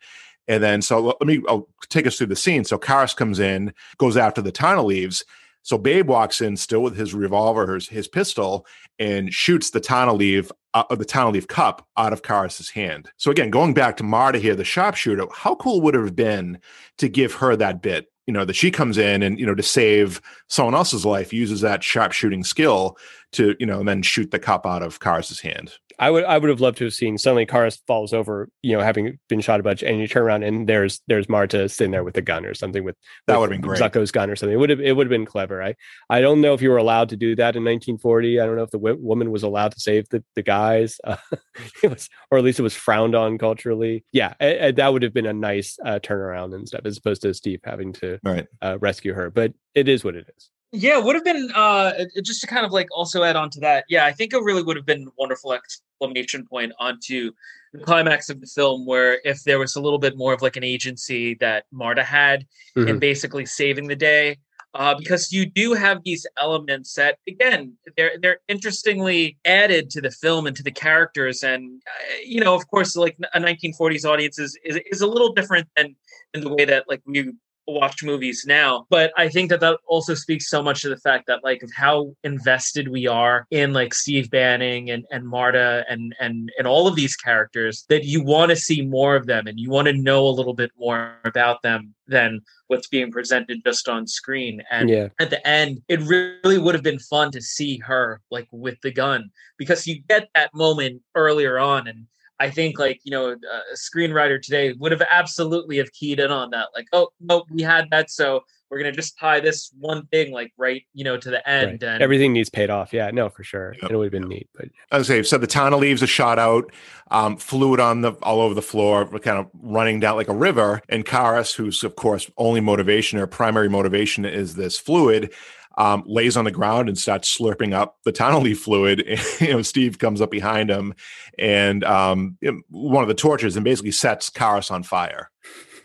And 0.49 0.63
then, 0.63 0.83
so 0.83 1.01
let 1.01 1.27
me 1.27 1.43
I'll 1.49 1.67
take 1.89 2.07
us 2.07 2.19
through 2.19 2.29
the 2.29 2.37
scene. 2.37 2.65
So 2.65 2.79
Kharis 2.79 3.17
comes 3.17 3.39
in, 3.41 3.73
goes 3.97 4.17
after 4.19 4.43
the 4.43 4.53
Tana 4.53 4.83
leaves. 4.83 5.25
So 5.67 5.77
Babe 5.77 6.09
walks 6.09 6.41
in 6.41 6.57
still 6.57 6.81
with 6.81 6.97
his 6.97 7.13
revolver, 7.13 7.75
his, 7.75 7.89
his 7.89 8.07
pistol, 8.07 8.65
and 9.01 9.35
shoots 9.35 9.71
the 9.71 9.81
Tana 9.81 10.13
leaf, 10.13 10.53
uh, 10.75 10.95
the 10.95 11.05
Tana 11.05 11.31
leaf 11.31 11.49
cup 11.49 11.85
out 11.97 12.13
of 12.13 12.23
Kharis's 12.23 12.71
hand. 12.71 13.11
So 13.17 13.33
again, 13.33 13.51
going 13.51 13.75
back 13.75 13.97
to 13.97 14.05
Marta 14.05 14.39
here, 14.39 14.55
the 14.55 14.63
sharpshooter, 14.63 15.27
how 15.35 15.57
cool 15.57 15.81
would 15.81 15.97
it 15.97 16.03
have 16.03 16.15
been 16.15 16.61
to 16.99 17.09
give 17.09 17.35
her 17.35 17.57
that 17.57 17.83
bit? 17.83 18.07
You 18.29 18.33
know, 18.33 18.45
that 18.45 18.55
she 18.55 18.71
comes 18.71 18.97
in 18.97 19.25
and, 19.25 19.41
you 19.41 19.47
know, 19.47 19.57
to 19.57 19.63
save 19.65 20.21
someone 20.49 20.77
else's 20.77 21.05
life, 21.05 21.33
uses 21.33 21.63
that 21.63 21.83
sharpshooting 21.83 22.45
skill 22.45 22.97
to, 23.33 23.57
you 23.59 23.67
know, 23.67 23.81
and 23.81 23.89
then 23.89 24.03
shoot 24.03 24.31
the 24.31 24.39
cup 24.39 24.67
out 24.67 24.85
of 24.85 25.01
Kharis's 25.01 25.41
hand. 25.41 25.73
I 25.99 26.11
would 26.11 26.25
I 26.25 26.37
would 26.37 26.51
have 26.51 26.61
loved 26.61 26.79
to 26.79 26.85
have 26.85 26.93
seen 26.93 27.17
suddenly 27.17 27.47
Kharis 27.47 27.79
falls 27.87 28.13
over, 28.13 28.49
you 28.63 28.77
know, 28.77 28.83
having 28.83 29.19
been 29.29 29.41
shot 29.41 29.61
a 29.61 29.63
bunch, 29.63 29.83
and 29.83 29.99
you 29.99 30.07
turn 30.07 30.23
around 30.25 30.43
and 30.43 30.69
there's 30.69 31.01
there's 31.09 31.29
Marta 31.29 31.69
sitting 31.69 31.91
there 31.91 32.05
with 32.05 32.17
a 32.19 32.23
gun 32.23 32.45
or 32.45 32.53
something 32.55 32.85
with 32.85 32.97
That 33.27 33.39
would 33.41 33.51
have 33.51 33.61
been 33.61 33.69
great. 33.69 33.81
Zucco's 33.81 34.11
gun 34.13 34.29
or 34.29 34.37
something. 34.37 34.53
It 34.55 34.59
would 34.59 34.69
have 34.71 34.81
it 34.81 34.93
would 34.97 35.07
have 35.07 35.11
been 35.11 35.25
clever. 35.25 35.63
I 35.63 35.75
I 36.11 36.21
don't 36.21 36.41
know 36.43 36.53
if 36.53 36.61
you 36.61 36.71
were 36.71 36.77
allowed 36.77 37.09
to 37.11 37.17
do 37.17 37.35
that 37.37 37.57
in 37.57 37.65
1940. 37.65 38.41
I 38.41 38.45
don't 38.47 38.57
know 38.57 38.63
if 38.63 38.71
the 38.71 38.79
w- 38.79 38.99
woman 39.01 39.31
was 39.31 39.43
allowed 39.43 39.73
to 39.73 39.81
save 39.81 40.09
the 40.11 40.23
the 40.35 40.43
guys. 40.43 41.01
Uh, 41.03 41.17
it 41.83 41.89
was, 41.91 42.09
or 42.31 42.39
at 42.39 42.45
least 42.45 42.59
it 42.59 42.63
was 42.63 42.75
frowned 42.75 43.15
on 43.15 43.39
culturally. 43.39 44.05
Yeah, 44.13 44.35
a- 44.41 44.69
a- 44.69 44.73
that 44.73 44.93
would 44.93 45.03
have 45.03 45.15
been 45.15 45.27
a 45.27 45.33
nice 45.33 45.79
uh, 45.85 45.99
turnaround 46.03 46.55
and 46.55 46.69
stuff, 46.69 46.83
as 46.85 46.99
opposed 46.99 47.23
to 47.23 47.33
Steve 47.33 47.61
having 47.65 47.93
to 47.95 48.19
Right. 48.23 48.47
uh, 48.61 48.77
rescue 48.81 49.15
her. 49.15 49.31
But 49.31 49.55
it 49.75 49.89
is 49.89 50.05
what 50.05 50.15
it 50.17 50.27
is. 50.37 50.51
Yeah, 50.77 50.99
would 50.99 51.15
have 51.15 51.25
been 51.25 51.51
uh 51.55 51.93
just 52.23 52.41
to 52.43 52.47
kind 52.47 52.65
of 52.67 52.73
like 52.73 52.89
also 52.91 53.23
add 53.23 53.37
on 53.37 53.51
to 53.51 53.61
that. 53.61 53.85
Yeah, 53.89 54.05
I 54.07 54.13
think 54.13 54.33
it 54.33 54.43
really 54.43 54.63
would 54.63 54.77
have 54.77 54.87
been 54.87 55.05
a 55.09 55.11
wonderful 55.19 55.53
exclamation 55.53 56.47
point 56.47 56.73
onto 56.79 57.33
the 57.73 57.81
climax 57.85 58.29
of 58.31 58.41
the 58.41 58.47
film 58.47 58.87
where 58.87 59.21
if 59.25 59.43
there 59.45 59.59
was 59.59 59.77
a 59.77 59.81
little 59.81 59.99
bit 59.99 60.17
more 60.17 60.33
of 60.33 60.43
like 60.43 60.57
an 60.57 60.65
agency 60.65 61.35
that 61.41 61.65
Marta 61.73 62.03
had 62.05 62.47
in 62.77 62.85
Mhm. 62.85 63.01
basically 63.01 63.47
saving 63.47 63.89
the 63.89 63.97
day. 63.97 64.37
uh, 64.79 64.95
because 64.99 65.33
you 65.33 65.47
do 65.47 65.73
have 65.73 66.03
these 66.05 66.27
elements 66.39 66.93
that 66.93 67.17
again 67.27 67.73
they're 67.97 68.19
they're 68.21 68.41
interestingly 68.47 69.39
added 69.47 69.89
to 69.89 70.03
the 70.03 70.11
film 70.11 70.47
and 70.47 70.55
to 70.55 70.63
the 70.63 70.71
characters 70.71 71.43
and 71.43 71.81
uh, 71.89 72.17
you 72.23 72.41
know 72.45 72.55
of 72.55 72.69
course 72.69 72.95
like 72.95 73.17
a 73.33 73.41
1940s 73.41 74.05
audience 74.05 74.39
is, 74.39 74.53
is 74.65 74.77
is 74.93 75.01
a 75.01 75.07
little 75.07 75.33
different 75.33 75.67
than 75.77 75.97
in 76.35 76.43
the 76.43 76.53
way 76.57 76.67
that 76.67 76.85
like 76.91 77.01
we 77.07 77.33
watch 77.67 78.03
movies 78.03 78.45
now 78.47 78.87
but 78.91 79.13
i 79.17 79.29
think 79.29 79.51
that 79.51 79.61
that 79.61 79.79
also 79.87 80.15
speaks 80.15 80.49
so 80.49 80.63
much 80.63 80.83
to 80.83 80.89
the 80.89 80.97
fact 80.99 81.27
that 81.27 81.43
like 81.43 81.63
of 81.63 81.71
how 81.75 82.15
invested 82.25 82.89
we 82.89 83.07
are 83.07 83.47
in 83.51 83.73
like 83.73 83.93
steve 83.93 84.31
banning 84.31 84.91
and 84.91 85.05
and 85.11 85.27
marta 85.27 85.85
and 85.89 86.15
and 86.21 86.51
and 86.59 86.67
all 86.67 86.87
of 86.87 86.95
these 86.95 87.17
characters 87.17 87.85
that 87.89 88.05
you 88.05 88.23
want 88.23 88.51
to 88.51 88.57
see 88.57 88.83
more 88.83 89.17
of 89.17 89.27
them 89.27 89.47
and 89.47 89.59
you 89.59 89.69
want 89.71 89.87
to 89.87 89.93
know 89.93 90.27
a 90.27 90.31
little 90.31 90.55
bit 90.55 90.71
more 90.79 91.17
about 91.25 91.61
them 91.63 91.95
than 92.07 92.41
what's 92.69 92.89
being 92.89 93.11
presented 93.11 93.61
just 93.65 93.89
on 93.89 94.07
screen 94.07 94.63
and 94.71 94.89
Yeah. 94.89 95.09
at 95.19 95.31
the 95.31 95.45
end 95.47 95.83
it 95.89 96.01
really 96.01 96.59
would 96.59 96.75
have 96.75 96.85
been 96.85 96.99
fun 96.99 97.31
to 97.33 97.41
see 97.41 97.79
her 97.79 98.21
like 98.31 98.47
with 98.53 98.81
the 98.83 98.93
gun 98.93 99.31
because 99.59 99.87
you 99.87 100.01
get 100.09 100.29
that 100.35 100.55
moment 100.55 101.03
earlier 101.15 101.59
on 101.59 101.89
and 101.89 102.07
I 102.39 102.51
think 102.51 102.79
like 102.79 103.01
you 103.05 103.11
know 103.11 103.31
a 103.31 103.77
screenwriter 103.77 104.41
today 104.41 104.73
would 104.75 104.93
have 104.93 105.03
absolutely 105.11 105.79
have 105.79 105.93
keyed 105.93 106.21
in 106.21 106.31
on 106.31 106.51
that 106.51 106.69
like 106.75 106.87
oh 106.93 107.09
no 107.21 107.45
we 107.51 107.63
had 107.63 107.89
that 107.91 108.11
so 108.11 108.43
we're 108.69 108.79
gonna 108.79 108.93
just 108.93 109.17
tie 109.17 109.39
this 109.41 109.71
one 109.79 110.07
thing 110.07 110.33
like 110.33 110.53
right 110.59 110.83
you 110.93 111.05
know 111.05 111.17
to 111.17 111.31
the 111.31 111.49
end 111.49 111.83
Right. 111.83 111.83
and 111.95 112.03
Everything 112.03 112.33
needs 112.33 112.51
paid 112.51 112.69
off. 112.69 112.93
Yeah, 112.93 113.11
no, 113.13 113.29
for 113.29 113.45
sure. 113.45 113.75
Yep. 113.81 113.91
It 113.91 113.97
would 113.97 114.05
have 114.07 114.13
been 114.13 114.29
neat, 114.29 114.49
but 114.55 114.67
As 114.91 115.09
I 115.09 115.15
say, 115.17 115.23
so 115.23 115.39
the 115.39 115.47
tana 115.47 115.77
leaves 115.77 116.03
a 116.03 116.07
shot 116.07 116.39
out, 116.39 116.71
um, 117.11 117.37
fluid 117.37 117.79
on 117.81 118.01
the 118.01 118.13
all 118.23 118.41
over 118.41 118.55
the 118.55 118.63
floor, 118.63 119.07
kind 119.21 119.39
of 119.39 119.47
running 119.63 120.01
down 120.01 120.17
like 120.17 120.29
a 120.29 120.35
river. 120.35 120.83
And 120.89 121.05
Kharis, 121.07 121.55
who's 121.55 121.85
of 121.85 121.95
course 121.97 122.29
only 122.37 122.61
motivation 122.61 123.19
or 123.21 123.27
primary 123.29 123.69
motivation 123.71 124.25
is 124.25 124.57
this 124.57 124.79
fluid, 124.79 125.33
um, 125.77 126.03
lays 126.07 126.37
on 126.37 126.45
the 126.45 126.51
ground 126.51 126.89
and 126.89 126.97
starts 126.99 127.37
slurping 127.37 127.75
up 127.75 127.97
the 128.05 128.13
tana 128.13 128.39
leaf 128.39 128.61
fluid. 128.61 129.05
you 129.41 129.49
know, 129.53 129.63
Steve 129.63 129.99
comes 129.99 130.21
up 130.21 130.31
behind 130.31 130.71
him, 130.71 130.95
and 131.39 131.85
um, 131.85 132.39
one 132.71 133.03
of 133.05 133.09
the 133.09 133.15
torches 133.15 133.57
and 133.57 133.65
basically 133.65 133.91
sets 133.93 134.31
Kharis 134.31 134.71
on 134.71 134.83
fire. 134.83 135.31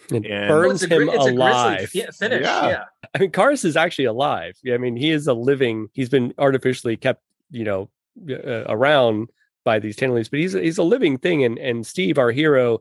it 0.10 0.26
And- 0.26 0.48
burns 0.50 0.84
him 0.84 0.90
gri- 0.90 1.10
it's 1.10 1.26
alive. 1.26 1.78
grisly 1.92 2.02
fi- 2.02 2.12
finish 2.12 2.44
Yeah. 2.44 2.68
yeah. 2.70 2.84
I 3.14 3.20
mean, 3.20 3.32
Kharis 3.32 3.66
is 3.66 3.76
actually 3.76 4.06
alive. 4.06 4.58
I 4.72 4.78
mean, 4.78 4.96
he 4.96 5.12
is 5.12 5.28
a 5.28 5.34
living. 5.34 5.90
He's 5.94 6.08
been 6.10 6.34
artificially 6.38 6.96
kept, 6.96 7.22
you 7.50 7.66
know, 7.66 7.90
uh, 8.30 8.64
around 8.70 9.30
by 9.66 9.80
these 9.80 9.96
tana 9.98 10.14
leaves, 10.14 10.30
but 10.30 10.40
he's 10.40 10.54
he's 10.54 10.78
a 10.78 10.84
living 10.84 11.18
thing. 11.18 11.44
And 11.44 11.58
and 11.60 11.86
Steve, 11.86 12.18
our 12.18 12.32
hero, 12.32 12.80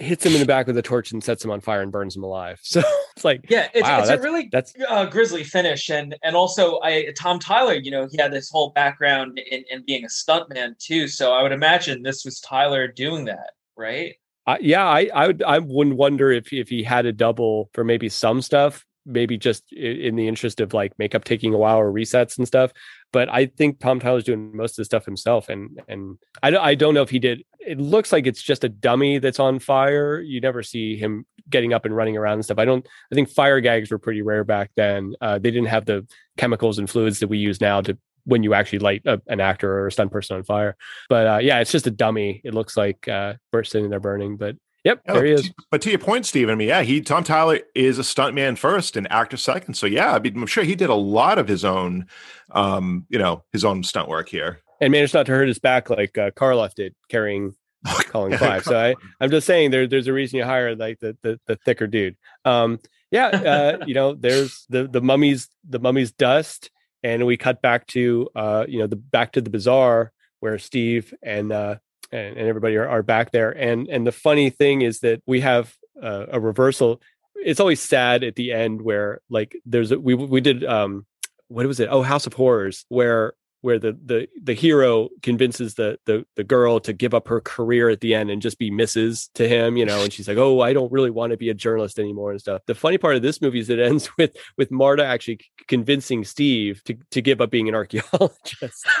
hits 0.00 0.24
him 0.24 0.32
in 0.32 0.40
the 0.40 0.46
back 0.46 0.66
with 0.66 0.76
a 0.76 0.82
torch 0.82 1.12
and 1.12 1.22
sets 1.22 1.44
him 1.44 1.50
on 1.50 1.60
fire 1.60 1.82
and 1.82 1.92
burns 1.92 2.16
him 2.16 2.22
alive. 2.22 2.60
So 2.70 2.82
it's 3.16 3.24
like, 3.24 3.44
Yeah, 3.48 3.68
it's, 3.74 3.82
Wow, 3.82 4.00
it's 4.00 4.08
a 4.08 4.18
really 4.18 4.48
that's 4.50 4.72
uh, 4.88 5.06
grisly 5.06 5.44
finish, 5.44 5.90
and 5.90 6.16
and 6.22 6.36
also 6.36 6.80
I 6.82 7.12
Tom 7.18 7.38
Tyler, 7.38 7.74
you 7.74 7.90
know, 7.90 8.06
he 8.10 8.16
had 8.16 8.32
this 8.32 8.48
whole 8.50 8.70
background 8.70 9.38
in, 9.50 9.64
in 9.70 9.84
being 9.84 10.04
a 10.04 10.08
stuntman 10.08 10.78
too. 10.78 11.08
So 11.08 11.32
I 11.32 11.42
would 11.42 11.52
imagine 11.52 12.02
this 12.02 12.24
was 12.24 12.40
Tyler 12.40 12.86
doing 12.86 13.24
that, 13.26 13.52
right? 13.76 14.14
I, 14.46 14.58
yeah, 14.60 14.86
I 14.86 15.10
I 15.12 15.26
would 15.26 15.42
I 15.42 15.58
wouldn't 15.58 15.96
wonder 15.96 16.30
if 16.30 16.52
if 16.52 16.68
he 16.68 16.82
had 16.82 17.06
a 17.06 17.12
double 17.12 17.70
for 17.74 17.84
maybe 17.84 18.08
some 18.08 18.40
stuff, 18.40 18.86
maybe 19.04 19.36
just 19.36 19.70
in 19.72 20.16
the 20.16 20.28
interest 20.28 20.60
of 20.60 20.72
like 20.72 20.98
makeup 20.98 21.24
taking 21.24 21.52
a 21.54 21.58
while 21.58 21.78
or 21.78 21.92
resets 21.92 22.38
and 22.38 22.46
stuff. 22.46 22.72
But 23.12 23.28
I 23.28 23.46
think 23.46 23.80
Tom 23.80 23.98
Tyler's 23.98 24.24
doing 24.24 24.56
most 24.56 24.72
of 24.72 24.76
the 24.76 24.84
stuff 24.84 25.04
himself, 25.04 25.48
and 25.48 25.80
and 25.88 26.18
I 26.42 26.56
I 26.56 26.74
don't 26.74 26.94
know 26.94 27.02
if 27.02 27.10
he 27.10 27.18
did. 27.18 27.44
It 27.58 27.78
looks 27.78 28.12
like 28.12 28.26
it's 28.26 28.42
just 28.42 28.64
a 28.64 28.68
dummy 28.68 29.18
that's 29.18 29.40
on 29.40 29.58
fire. 29.58 30.20
You 30.20 30.40
never 30.40 30.62
see 30.62 30.96
him 30.96 31.26
getting 31.48 31.72
up 31.72 31.84
and 31.84 31.94
running 31.94 32.16
around 32.16 32.34
and 32.34 32.44
stuff. 32.44 32.58
I 32.58 32.64
don't. 32.64 32.86
I 33.10 33.14
think 33.14 33.28
fire 33.28 33.60
gags 33.60 33.90
were 33.90 33.98
pretty 33.98 34.22
rare 34.22 34.44
back 34.44 34.70
then. 34.76 35.14
Uh, 35.20 35.38
they 35.38 35.50
didn't 35.50 35.68
have 35.68 35.86
the 35.86 36.06
chemicals 36.36 36.78
and 36.78 36.88
fluids 36.88 37.20
that 37.20 37.28
we 37.28 37.38
use 37.38 37.60
now 37.60 37.80
to 37.82 37.98
when 38.24 38.42
you 38.42 38.54
actually 38.54 38.78
light 38.78 39.02
a, 39.06 39.20
an 39.26 39.40
actor 39.40 39.70
or 39.70 39.86
a 39.88 39.92
stunt 39.92 40.12
person 40.12 40.36
on 40.36 40.44
fire. 40.44 40.76
But 41.08 41.26
uh, 41.26 41.38
yeah, 41.42 41.60
it's 41.60 41.72
just 41.72 41.86
a 41.86 41.90
dummy. 41.90 42.40
It 42.44 42.54
looks 42.54 42.76
like 42.76 43.08
uh, 43.08 43.34
sitting 43.64 43.90
there 43.90 44.00
burning. 44.00 44.36
But 44.36 44.56
yep, 44.84 45.00
Oh, 45.08 45.14
there 45.14 45.24
he 45.24 45.32
is. 45.32 45.50
But 45.70 45.82
to 45.82 45.90
your 45.90 45.98
point, 45.98 46.26
Steve, 46.26 46.48
I 46.50 46.54
mean, 46.54 46.68
yeah, 46.68 46.82
he 46.82 47.00
Tom 47.00 47.24
Tyler 47.24 47.60
is 47.74 47.98
a 47.98 48.02
stuntman 48.02 48.56
first 48.58 48.96
and 48.96 49.10
actor 49.10 49.36
second. 49.36 49.74
So 49.74 49.86
yeah, 49.86 50.14
I 50.14 50.18
mean, 50.18 50.36
I'm 50.36 50.46
sure 50.46 50.64
he 50.64 50.74
did 50.74 50.90
a 50.90 50.94
lot 50.94 51.38
of 51.38 51.48
his 51.48 51.64
own, 51.64 52.06
um, 52.52 53.06
you 53.08 53.18
know, 53.18 53.44
his 53.52 53.64
own 53.64 53.82
stunt 53.82 54.08
work 54.08 54.28
here. 54.28 54.60
and 54.80 54.92
managed 54.92 55.14
not 55.14 55.26
to 55.26 55.32
hurt 55.32 55.48
his 55.48 55.58
back 55.58 55.90
like 55.90 56.16
uh, 56.16 56.30
Karloff 56.30 56.74
did 56.74 56.94
carrying 57.08 57.54
calling 58.08 58.36
five. 58.36 58.64
So 58.64 58.78
I, 58.78 58.94
I'm 59.20 59.30
just 59.30 59.46
saying 59.46 59.70
there 59.70 59.86
there's 59.86 60.06
a 60.08 60.12
reason 60.12 60.38
you 60.38 60.44
hire 60.44 60.74
like 60.74 60.98
the 61.00 61.16
the, 61.22 61.40
the 61.46 61.56
thicker 61.56 61.86
dude. 61.86 62.16
Um, 62.44 62.78
yeah, 63.10 63.26
uh, 63.26 63.84
you 63.86 63.94
know, 63.94 64.14
there's 64.14 64.66
the 64.68 64.86
the 64.86 65.00
mummy's 65.00 65.48
the 65.68 65.78
mummy's 65.78 66.12
dust, 66.12 66.70
and 67.02 67.26
we 67.26 67.36
cut 67.36 67.62
back 67.62 67.86
to 67.88 68.28
uh, 68.34 68.64
you 68.68 68.78
know, 68.78 68.86
the 68.86 68.96
back 68.96 69.32
to 69.32 69.40
the 69.40 69.50
bazaar 69.50 70.12
where 70.40 70.58
Steve 70.58 71.12
and 71.22 71.52
uh 71.52 71.76
and, 72.12 72.36
and 72.36 72.48
everybody 72.48 72.76
are, 72.76 72.88
are 72.88 73.02
back 73.02 73.30
there. 73.30 73.50
And 73.50 73.88
and 73.88 74.06
the 74.06 74.12
funny 74.12 74.50
thing 74.50 74.82
is 74.82 75.00
that 75.00 75.22
we 75.26 75.40
have 75.40 75.74
uh, 76.02 76.26
a 76.30 76.40
reversal. 76.40 77.00
It's 77.34 77.60
always 77.60 77.80
sad 77.80 78.22
at 78.24 78.36
the 78.36 78.52
end 78.52 78.82
where 78.82 79.20
like 79.30 79.56
there's 79.64 79.92
a, 79.92 79.98
we 79.98 80.14
we 80.14 80.40
did 80.40 80.64
um 80.64 81.06
what 81.48 81.66
was 81.66 81.80
it? 81.80 81.88
Oh, 81.90 82.02
House 82.02 82.26
of 82.26 82.34
Horrors, 82.34 82.84
where 82.88 83.34
where 83.62 83.78
the 83.78 83.98
the 84.04 84.26
the 84.42 84.54
hero 84.54 85.08
convinces 85.22 85.74
the 85.74 85.98
the 86.06 86.24
the 86.36 86.44
girl 86.44 86.80
to 86.80 86.92
give 86.92 87.12
up 87.14 87.28
her 87.28 87.40
career 87.40 87.88
at 87.90 88.00
the 88.00 88.14
end 88.14 88.30
and 88.30 88.40
just 88.40 88.58
be 88.58 88.70
Mrs. 88.70 89.28
to 89.34 89.46
him, 89.48 89.76
you 89.76 89.84
know, 89.84 90.02
and 90.02 90.12
she's 90.12 90.26
like, 90.28 90.38
"Oh, 90.38 90.60
I 90.60 90.72
don't 90.72 90.90
really 90.90 91.10
want 91.10 91.32
to 91.32 91.36
be 91.36 91.50
a 91.50 91.54
journalist 91.54 91.98
anymore" 91.98 92.30
and 92.30 92.40
stuff. 92.40 92.62
The 92.66 92.74
funny 92.74 92.96
part 92.98 93.16
of 93.16 93.22
this 93.22 93.40
movie 93.42 93.58
is 93.60 93.68
it 93.70 93.78
ends 93.78 94.08
with 94.18 94.34
with 94.56 94.70
Marta 94.70 95.04
actually 95.04 95.40
convincing 95.68 96.24
Steve 96.24 96.82
to 96.84 96.96
to 97.10 97.20
give 97.20 97.40
up 97.40 97.50
being 97.50 97.68
an 97.68 97.74
archaeologist. 97.74 98.86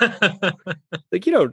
like, 1.12 1.26
you 1.26 1.32
know, 1.32 1.50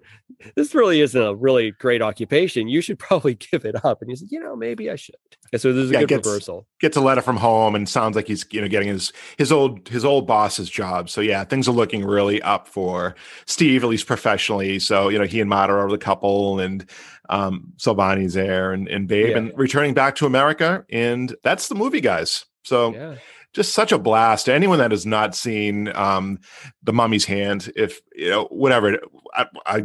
this 0.56 0.76
really 0.76 1.02
isn't 1.02 1.22
a 1.22 1.34
really 1.36 1.72
great 1.72 2.02
occupation. 2.02 2.68
You 2.68 2.82
should 2.82 3.00
probably 3.00 3.36
give 3.52 3.66
it 3.66 3.84
up. 3.86 4.02
And 4.02 4.10
he's 4.10 4.22
like, 4.22 4.32
you 4.32 4.40
know, 4.40 4.56
maybe 4.56 4.90
I 4.90 4.96
should. 4.96 5.16
And 5.54 5.62
so 5.62 5.72
there's 5.74 5.90
a 5.90 5.94
Yeah, 5.94 6.00
good 6.02 6.10
gets- 6.10 6.28
reversal. 6.28 6.68
Gets 6.80 6.98
a 6.98 7.02
letter 7.02 7.22
from 7.22 7.38
home 7.38 7.74
and 7.74 7.88
sounds 7.90 8.16
like 8.16 8.28
he's 8.28 8.46
you 8.52 8.62
know 8.62 8.68
getting 8.68 8.90
his 8.90 9.12
his 9.38 9.52
old 9.52 9.88
his 9.88 10.06
old 10.06 10.28
boss's 10.28 10.70
job. 10.70 11.10
So 11.10 11.22
yeah, 11.22 11.44
things 11.44 11.68
are 11.68 11.72
looking 11.72 12.06
really 12.06 12.42
up 12.42 12.68
for 12.68 12.97
Steve, 13.46 13.84
at 13.84 13.90
least 13.90 14.08
professionally. 14.08 14.80
So 14.80 15.10
you 15.10 15.18
know 15.20 15.26
he 15.26 15.42
and 15.42 15.50
Marta 15.50 15.74
are 15.74 15.90
the 15.90 15.98
couple, 15.98 16.60
and 16.60 16.90
um, 17.30 17.74
Solvani's 17.78 18.34
there, 18.34 18.72
and 18.74 18.88
and 18.88 19.08
Babe, 19.08 19.32
Yeah. 19.32 19.38
and 19.38 19.52
returning 19.56 19.94
back 19.94 20.16
to 20.16 20.26
America, 20.26 20.86
and 20.90 21.36
that's 21.44 21.68
the 21.68 21.76
movie, 21.76 22.02
guys. 22.02 22.46
So 22.64 22.94
Yeah. 22.94 23.16
just 23.54 23.74
such 23.74 23.92
a 23.92 23.98
blast. 23.98 24.50
Anyone 24.50 24.80
that 24.80 24.92
has 24.92 25.06
not 25.06 25.36
seen 25.36 25.88
um, 25.96 26.40
the 26.84 26.94
Mummy's 26.94 27.26
Hand, 27.26 27.72
if 27.76 28.02
you 28.16 28.30
know 28.30 28.46
whatever, 28.46 28.98
I 29.34 29.46
I, 29.66 29.84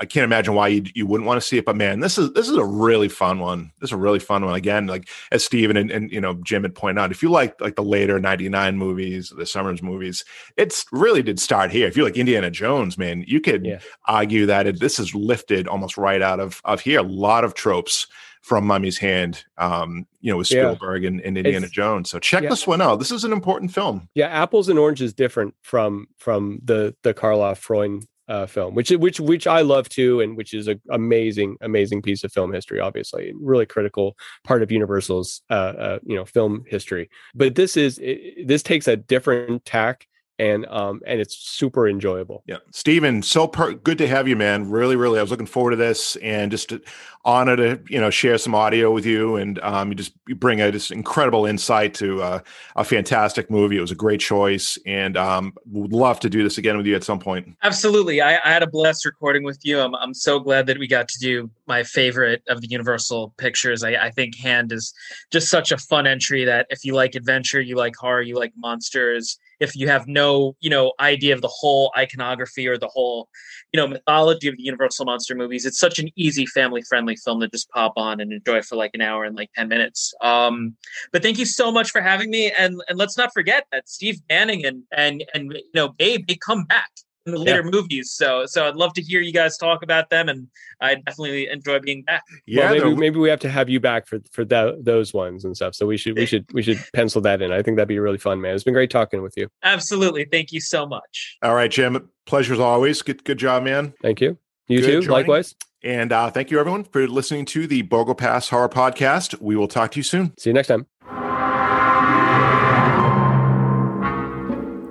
I 0.00 0.04
can't 0.06 0.24
imagine 0.24 0.54
why 0.54 0.68
you 0.68 0.84
you 0.94 1.06
wouldn't 1.06 1.26
want 1.26 1.40
to 1.40 1.46
see 1.46 1.58
it. 1.58 1.64
But 1.64 1.76
man, 1.76 2.00
this 2.00 2.18
is 2.18 2.32
this 2.32 2.48
is 2.48 2.56
a 2.56 2.64
really 2.64 3.08
fun 3.08 3.38
one. 3.38 3.72
This 3.80 3.88
is 3.88 3.92
a 3.92 3.96
really 3.96 4.18
fun 4.18 4.44
one. 4.44 4.54
Again, 4.54 4.86
like 4.86 5.08
as 5.32 5.44
Steven 5.44 5.76
and, 5.76 5.90
and 5.90 6.10
you 6.10 6.20
know 6.20 6.34
Jim 6.42 6.62
had 6.62 6.74
pointed 6.74 7.00
out, 7.00 7.10
if 7.10 7.22
you 7.22 7.30
like 7.30 7.60
like 7.60 7.76
the 7.76 7.82
later 7.82 8.18
'99 8.18 8.76
movies, 8.76 9.32
the 9.36 9.44
Sommers 9.46 9.82
movies, 9.82 10.24
it's 10.56 10.84
really 10.92 11.22
did 11.22 11.40
start 11.40 11.70
here. 11.70 11.86
If 11.88 11.96
you 11.96 12.04
like 12.04 12.16
Indiana 12.16 12.50
Jones, 12.50 12.96
man, 12.98 13.24
you 13.26 13.40
could 13.40 13.64
Yeah. 13.66 13.80
argue 14.06 14.46
that 14.46 14.66
it, 14.66 14.80
this 14.80 14.98
is 14.98 15.14
lifted 15.14 15.68
almost 15.68 15.96
right 15.96 16.22
out 16.22 16.40
of 16.40 16.60
of 16.64 16.80
here. 16.80 17.00
A 17.00 17.02
lot 17.02 17.44
of 17.44 17.54
tropes 17.54 18.06
from 18.42 18.64
Mummy's 18.66 18.96
Hand, 18.96 19.44
um, 19.58 20.06
you 20.20 20.30
know, 20.32 20.38
with 20.38 20.50
Yeah. 20.50 20.72
Spielberg 20.72 21.04
and, 21.04 21.20
and 21.20 21.36
Indiana 21.36 21.58
It's- 21.66 21.72
Jones. 21.72 22.08
So 22.08 22.18
check 22.18 22.44
yeah. 22.44 22.48
this 22.50 22.66
one 22.66 22.80
out. 22.80 22.98
This 23.00 23.10
is 23.10 23.24
an 23.24 23.32
important 23.32 23.72
film. 23.74 24.08
Yeah, 24.14 24.28
apples 24.28 24.68
and 24.68 24.78
oranges 24.78 25.06
is 25.08 25.12
different 25.14 25.54
from 25.62 26.06
from 26.18 26.60
the 26.64 26.94
the 27.02 27.12
Karloff 27.12 27.58
Freund 27.58 28.06
uh, 28.28 28.46
film, 28.46 28.74
which 28.74 28.90
which 28.90 29.20
which 29.20 29.46
I 29.46 29.62
love 29.62 29.88
too, 29.88 30.20
and 30.20 30.36
which 30.36 30.54
is 30.54 30.68
a 30.68 30.78
amazing 30.90 31.56
amazing 31.60 32.02
piece 32.02 32.24
of 32.24 32.32
film 32.32 32.52
history, 32.52 32.80
obviously, 32.80 33.32
really 33.40 33.66
critical 33.66 34.16
part 34.44 34.62
of 34.62 34.70
Universal's 34.70 35.42
uh, 35.50 35.54
uh, 35.54 35.98
you 36.04 36.16
know 36.16 36.24
film 36.24 36.64
history. 36.66 37.08
But 37.34 37.54
this 37.54 37.76
is 37.76 37.98
it, 37.98 38.46
this 38.46 38.62
takes 38.62 38.86
a 38.86 38.96
different 38.96 39.64
tack, 39.64 40.06
and 40.38 40.66
um 40.66 41.00
and 41.06 41.20
it's 41.20 41.36
super 41.36 41.88
enjoyable. 41.88 42.42
Yeah, 42.46 42.58
Steven, 42.70 43.22
so 43.22 43.48
per- 43.48 43.74
good 43.74 43.98
to 43.98 44.08
have 44.08 44.28
you, 44.28 44.36
man. 44.36 44.70
Really, 44.70 44.96
really, 44.96 45.18
I 45.18 45.22
was 45.22 45.30
looking 45.30 45.46
forward 45.46 45.70
to 45.70 45.76
this, 45.76 46.16
and 46.16 46.50
just 46.50 46.70
to, 46.70 46.80
honor 47.24 47.56
to 47.56 47.80
you 47.88 48.00
know 48.00 48.10
share 48.10 48.38
some 48.38 48.54
audio 48.54 48.90
with 48.90 49.04
you, 49.04 49.36
and 49.36 49.58
um, 49.60 49.88
you 49.88 49.94
just 49.94 50.12
you 50.26 50.34
bring 50.34 50.60
a 50.60 50.72
just 50.72 50.90
incredible 50.90 51.44
insight 51.44 51.94
to 51.94 52.22
uh, 52.22 52.40
a 52.76 52.84
fantastic 52.84 53.50
movie. 53.50 53.76
It 53.76 53.80
was 53.80 53.90
a 53.90 53.96
great 53.96 54.20
choice, 54.20 54.78
and 54.86 55.16
um, 55.16 55.54
would 55.66 55.92
love 55.92 56.20
to 56.20 56.30
do 56.30 56.42
this 56.42 56.58
again 56.58 56.76
with 56.76 56.86
you 56.86 56.96
at 56.96 57.04
some 57.04 57.18
point. 57.18 57.56
Absolutely. 57.62 58.20
I, 58.20 58.36
I 58.36 58.52
had 58.52 58.62
a 58.62 58.66
blessed 58.66 59.04
recording 59.04 59.42
with 59.44 59.58
you. 59.62 59.80
I'm, 59.80 59.94
I'm 59.96 60.14
so 60.14 60.38
glad 60.38 60.66
that 60.66 60.78
we 60.78 60.86
got 60.86 61.08
to 61.08 61.18
do 61.18 61.50
my 61.66 61.82
favorite 61.82 62.42
of 62.48 62.60
the 62.60 62.68
Universal 62.68 63.34
pictures. 63.36 63.82
I, 63.82 63.94
I 63.94 64.10
think 64.10 64.36
Hand 64.36 64.72
is 64.72 64.94
just 65.30 65.48
such 65.48 65.72
a 65.72 65.76
fun 65.76 66.06
entry 66.06 66.44
that 66.44 66.66
if 66.70 66.84
you 66.84 66.94
like 66.94 67.14
adventure, 67.14 67.60
you 67.60 67.76
like 67.76 67.94
horror, 67.96 68.22
you 68.22 68.36
like 68.36 68.52
monsters, 68.56 69.38
if 69.60 69.76
you 69.76 69.88
have 69.88 70.06
no 70.06 70.56
you 70.60 70.70
know 70.70 70.92
idea 71.00 71.34
of 71.34 71.42
the 71.42 71.48
whole 71.48 71.92
iconography 71.96 72.66
or 72.66 72.78
the 72.78 72.88
whole 72.88 73.28
you 73.72 73.80
know 73.80 73.86
mythology 73.86 74.48
of 74.48 74.56
the 74.56 74.62
universal 74.62 75.04
monster 75.04 75.34
movies 75.34 75.66
it's 75.66 75.78
such 75.78 75.98
an 75.98 76.08
easy 76.16 76.46
family 76.46 76.82
friendly 76.82 77.16
film 77.16 77.40
to 77.40 77.48
just 77.48 77.68
pop 77.70 77.92
on 77.96 78.20
and 78.20 78.32
enjoy 78.32 78.62
for 78.62 78.76
like 78.76 78.92
an 78.94 79.00
hour 79.00 79.24
and 79.24 79.36
like 79.36 79.50
10 79.54 79.68
minutes. 79.68 80.14
Um 80.20 80.76
but 81.12 81.22
thank 81.22 81.38
you 81.38 81.44
so 81.44 81.70
much 81.70 81.90
for 81.90 82.00
having 82.00 82.30
me 82.30 82.52
and 82.58 82.80
and 82.88 82.98
let's 82.98 83.16
not 83.16 83.32
forget 83.32 83.66
that 83.72 83.88
steve 83.88 84.20
banning 84.28 84.64
and 84.64 84.82
and 84.92 85.24
and 85.34 85.52
you 85.52 85.62
know 85.74 85.88
babe 85.88 86.26
they 86.26 86.36
come 86.36 86.64
back 86.64 86.90
in 87.28 87.34
the 87.34 87.40
later 87.40 87.62
yeah. 87.64 87.70
movies. 87.70 88.10
So 88.10 88.46
so 88.46 88.66
I'd 88.66 88.76
love 88.76 88.92
to 88.94 89.02
hear 89.02 89.20
you 89.20 89.32
guys 89.32 89.56
talk 89.56 89.82
about 89.82 90.10
them, 90.10 90.28
and 90.28 90.48
I 90.80 90.96
definitely 90.96 91.48
enjoy 91.48 91.78
being 91.80 92.02
back. 92.02 92.22
Yeah, 92.46 92.72
well, 92.72 92.84
maybe, 92.84 92.96
maybe 92.96 93.18
we 93.18 93.28
have 93.28 93.40
to 93.40 93.50
have 93.50 93.68
you 93.68 93.80
back 93.80 94.06
for 94.06 94.18
for 94.32 94.44
the, 94.44 94.78
those 94.80 95.14
ones 95.14 95.44
and 95.44 95.56
stuff. 95.56 95.74
So 95.74 95.86
we 95.86 95.96
should 95.96 96.16
we 96.16 96.26
should 96.26 96.46
we 96.52 96.62
should 96.62 96.82
pencil 96.94 97.20
that 97.22 97.42
in. 97.42 97.52
I 97.52 97.62
think 97.62 97.76
that'd 97.76 97.88
be 97.88 97.98
really 97.98 98.18
fun, 98.18 98.40
man. 98.40 98.54
It's 98.54 98.64
been 98.64 98.74
great 98.74 98.90
talking 98.90 99.22
with 99.22 99.36
you. 99.36 99.48
Absolutely, 99.62 100.24
thank 100.24 100.52
you 100.52 100.60
so 100.60 100.86
much. 100.86 101.36
All 101.42 101.54
right, 101.54 101.70
Jim. 101.70 102.10
Pleasure 102.26 102.54
as 102.54 102.60
always. 102.60 103.02
Good 103.02 103.24
good 103.24 103.38
job, 103.38 103.62
man. 103.62 103.94
Thank 104.02 104.20
you. 104.20 104.38
You 104.66 104.80
good 104.80 104.86
too. 104.86 104.92
Joining. 105.02 105.10
Likewise. 105.10 105.54
And 105.84 106.12
uh, 106.12 106.28
thank 106.28 106.50
you, 106.50 106.58
everyone, 106.58 106.82
for 106.82 107.06
listening 107.06 107.44
to 107.46 107.68
the 107.68 107.82
Borgo 107.82 108.12
Pass 108.12 108.48
Horror 108.48 108.68
Podcast. 108.68 109.40
We 109.40 109.54
will 109.54 109.68
talk 109.68 109.92
to 109.92 110.00
you 110.00 110.02
soon. 110.02 110.36
See 110.36 110.50
you 110.50 110.54
next 110.54 110.66
time. 110.66 110.86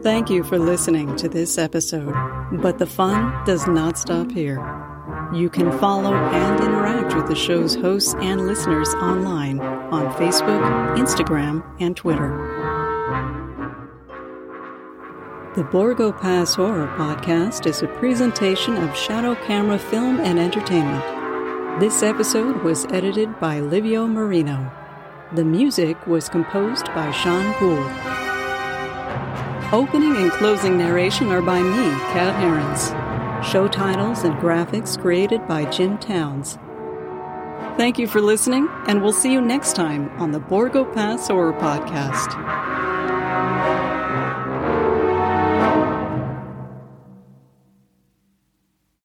Thank 0.07 0.29
you 0.29 0.41
for 0.41 0.57
listening 0.57 1.17
to 1.17 1.27
this 1.27 1.57
episode. 1.57 2.13
But 2.61 2.77
the 2.77 2.85
fun 2.85 3.43
does 3.43 3.67
not 3.67 3.97
stop 3.97 4.31
here. 4.31 4.55
You 5.33 5.49
can 5.49 5.69
follow 5.79 6.13
and 6.13 6.63
interact 6.63 7.13
with 7.13 7.27
the 7.27 7.35
show's 7.35 7.75
hosts 7.75 8.13
and 8.21 8.47
listeners 8.47 8.87
online 8.95 9.59
on 9.59 10.13
Facebook, 10.13 10.61
Instagram, 10.95 11.61
and 11.81 11.97
Twitter. 11.97 12.29
The 15.57 15.65
Borgo 15.65 16.13
Pass 16.13 16.55
Horror 16.55 16.87
Podcast 16.95 17.67
is 17.67 17.81
a 17.81 17.87
presentation 17.87 18.77
of 18.77 18.95
Shadow 18.95 19.35
Camera 19.35 19.77
Film 19.77 20.21
and 20.21 20.39
Entertainment. 20.39 21.81
This 21.81 22.01
episode 22.01 22.63
was 22.63 22.85
edited 22.85 23.37
by 23.41 23.59
Livio 23.59 24.07
Marino. 24.07 24.71
The 25.33 25.43
music 25.43 26.07
was 26.07 26.29
composed 26.29 26.85
by 26.95 27.11
Sean 27.11 27.53
Poole. 27.55 28.26
Opening 29.73 30.15
and 30.15 30.31
closing 30.31 30.77
narration 30.77 31.27
are 31.27 31.41
by 31.41 31.61
me, 31.61 31.89
Kat 32.13 32.33
Herons. 32.35 32.87
Show 33.45 33.67
titles 33.67 34.23
and 34.23 34.33
graphics 34.35 34.97
created 34.97 35.45
by 35.45 35.65
Jim 35.65 35.97
Towns. 35.97 36.57
Thank 37.75 37.99
you 37.99 38.07
for 38.07 38.21
listening, 38.21 38.69
and 38.87 39.03
we'll 39.03 39.11
see 39.11 39.33
you 39.33 39.41
next 39.41 39.75
time 39.75 40.09
on 40.21 40.31
the 40.31 40.39
Borgo 40.39 40.85
Pass 40.85 41.27
Horror 41.27 41.51
Podcast. 41.51 42.33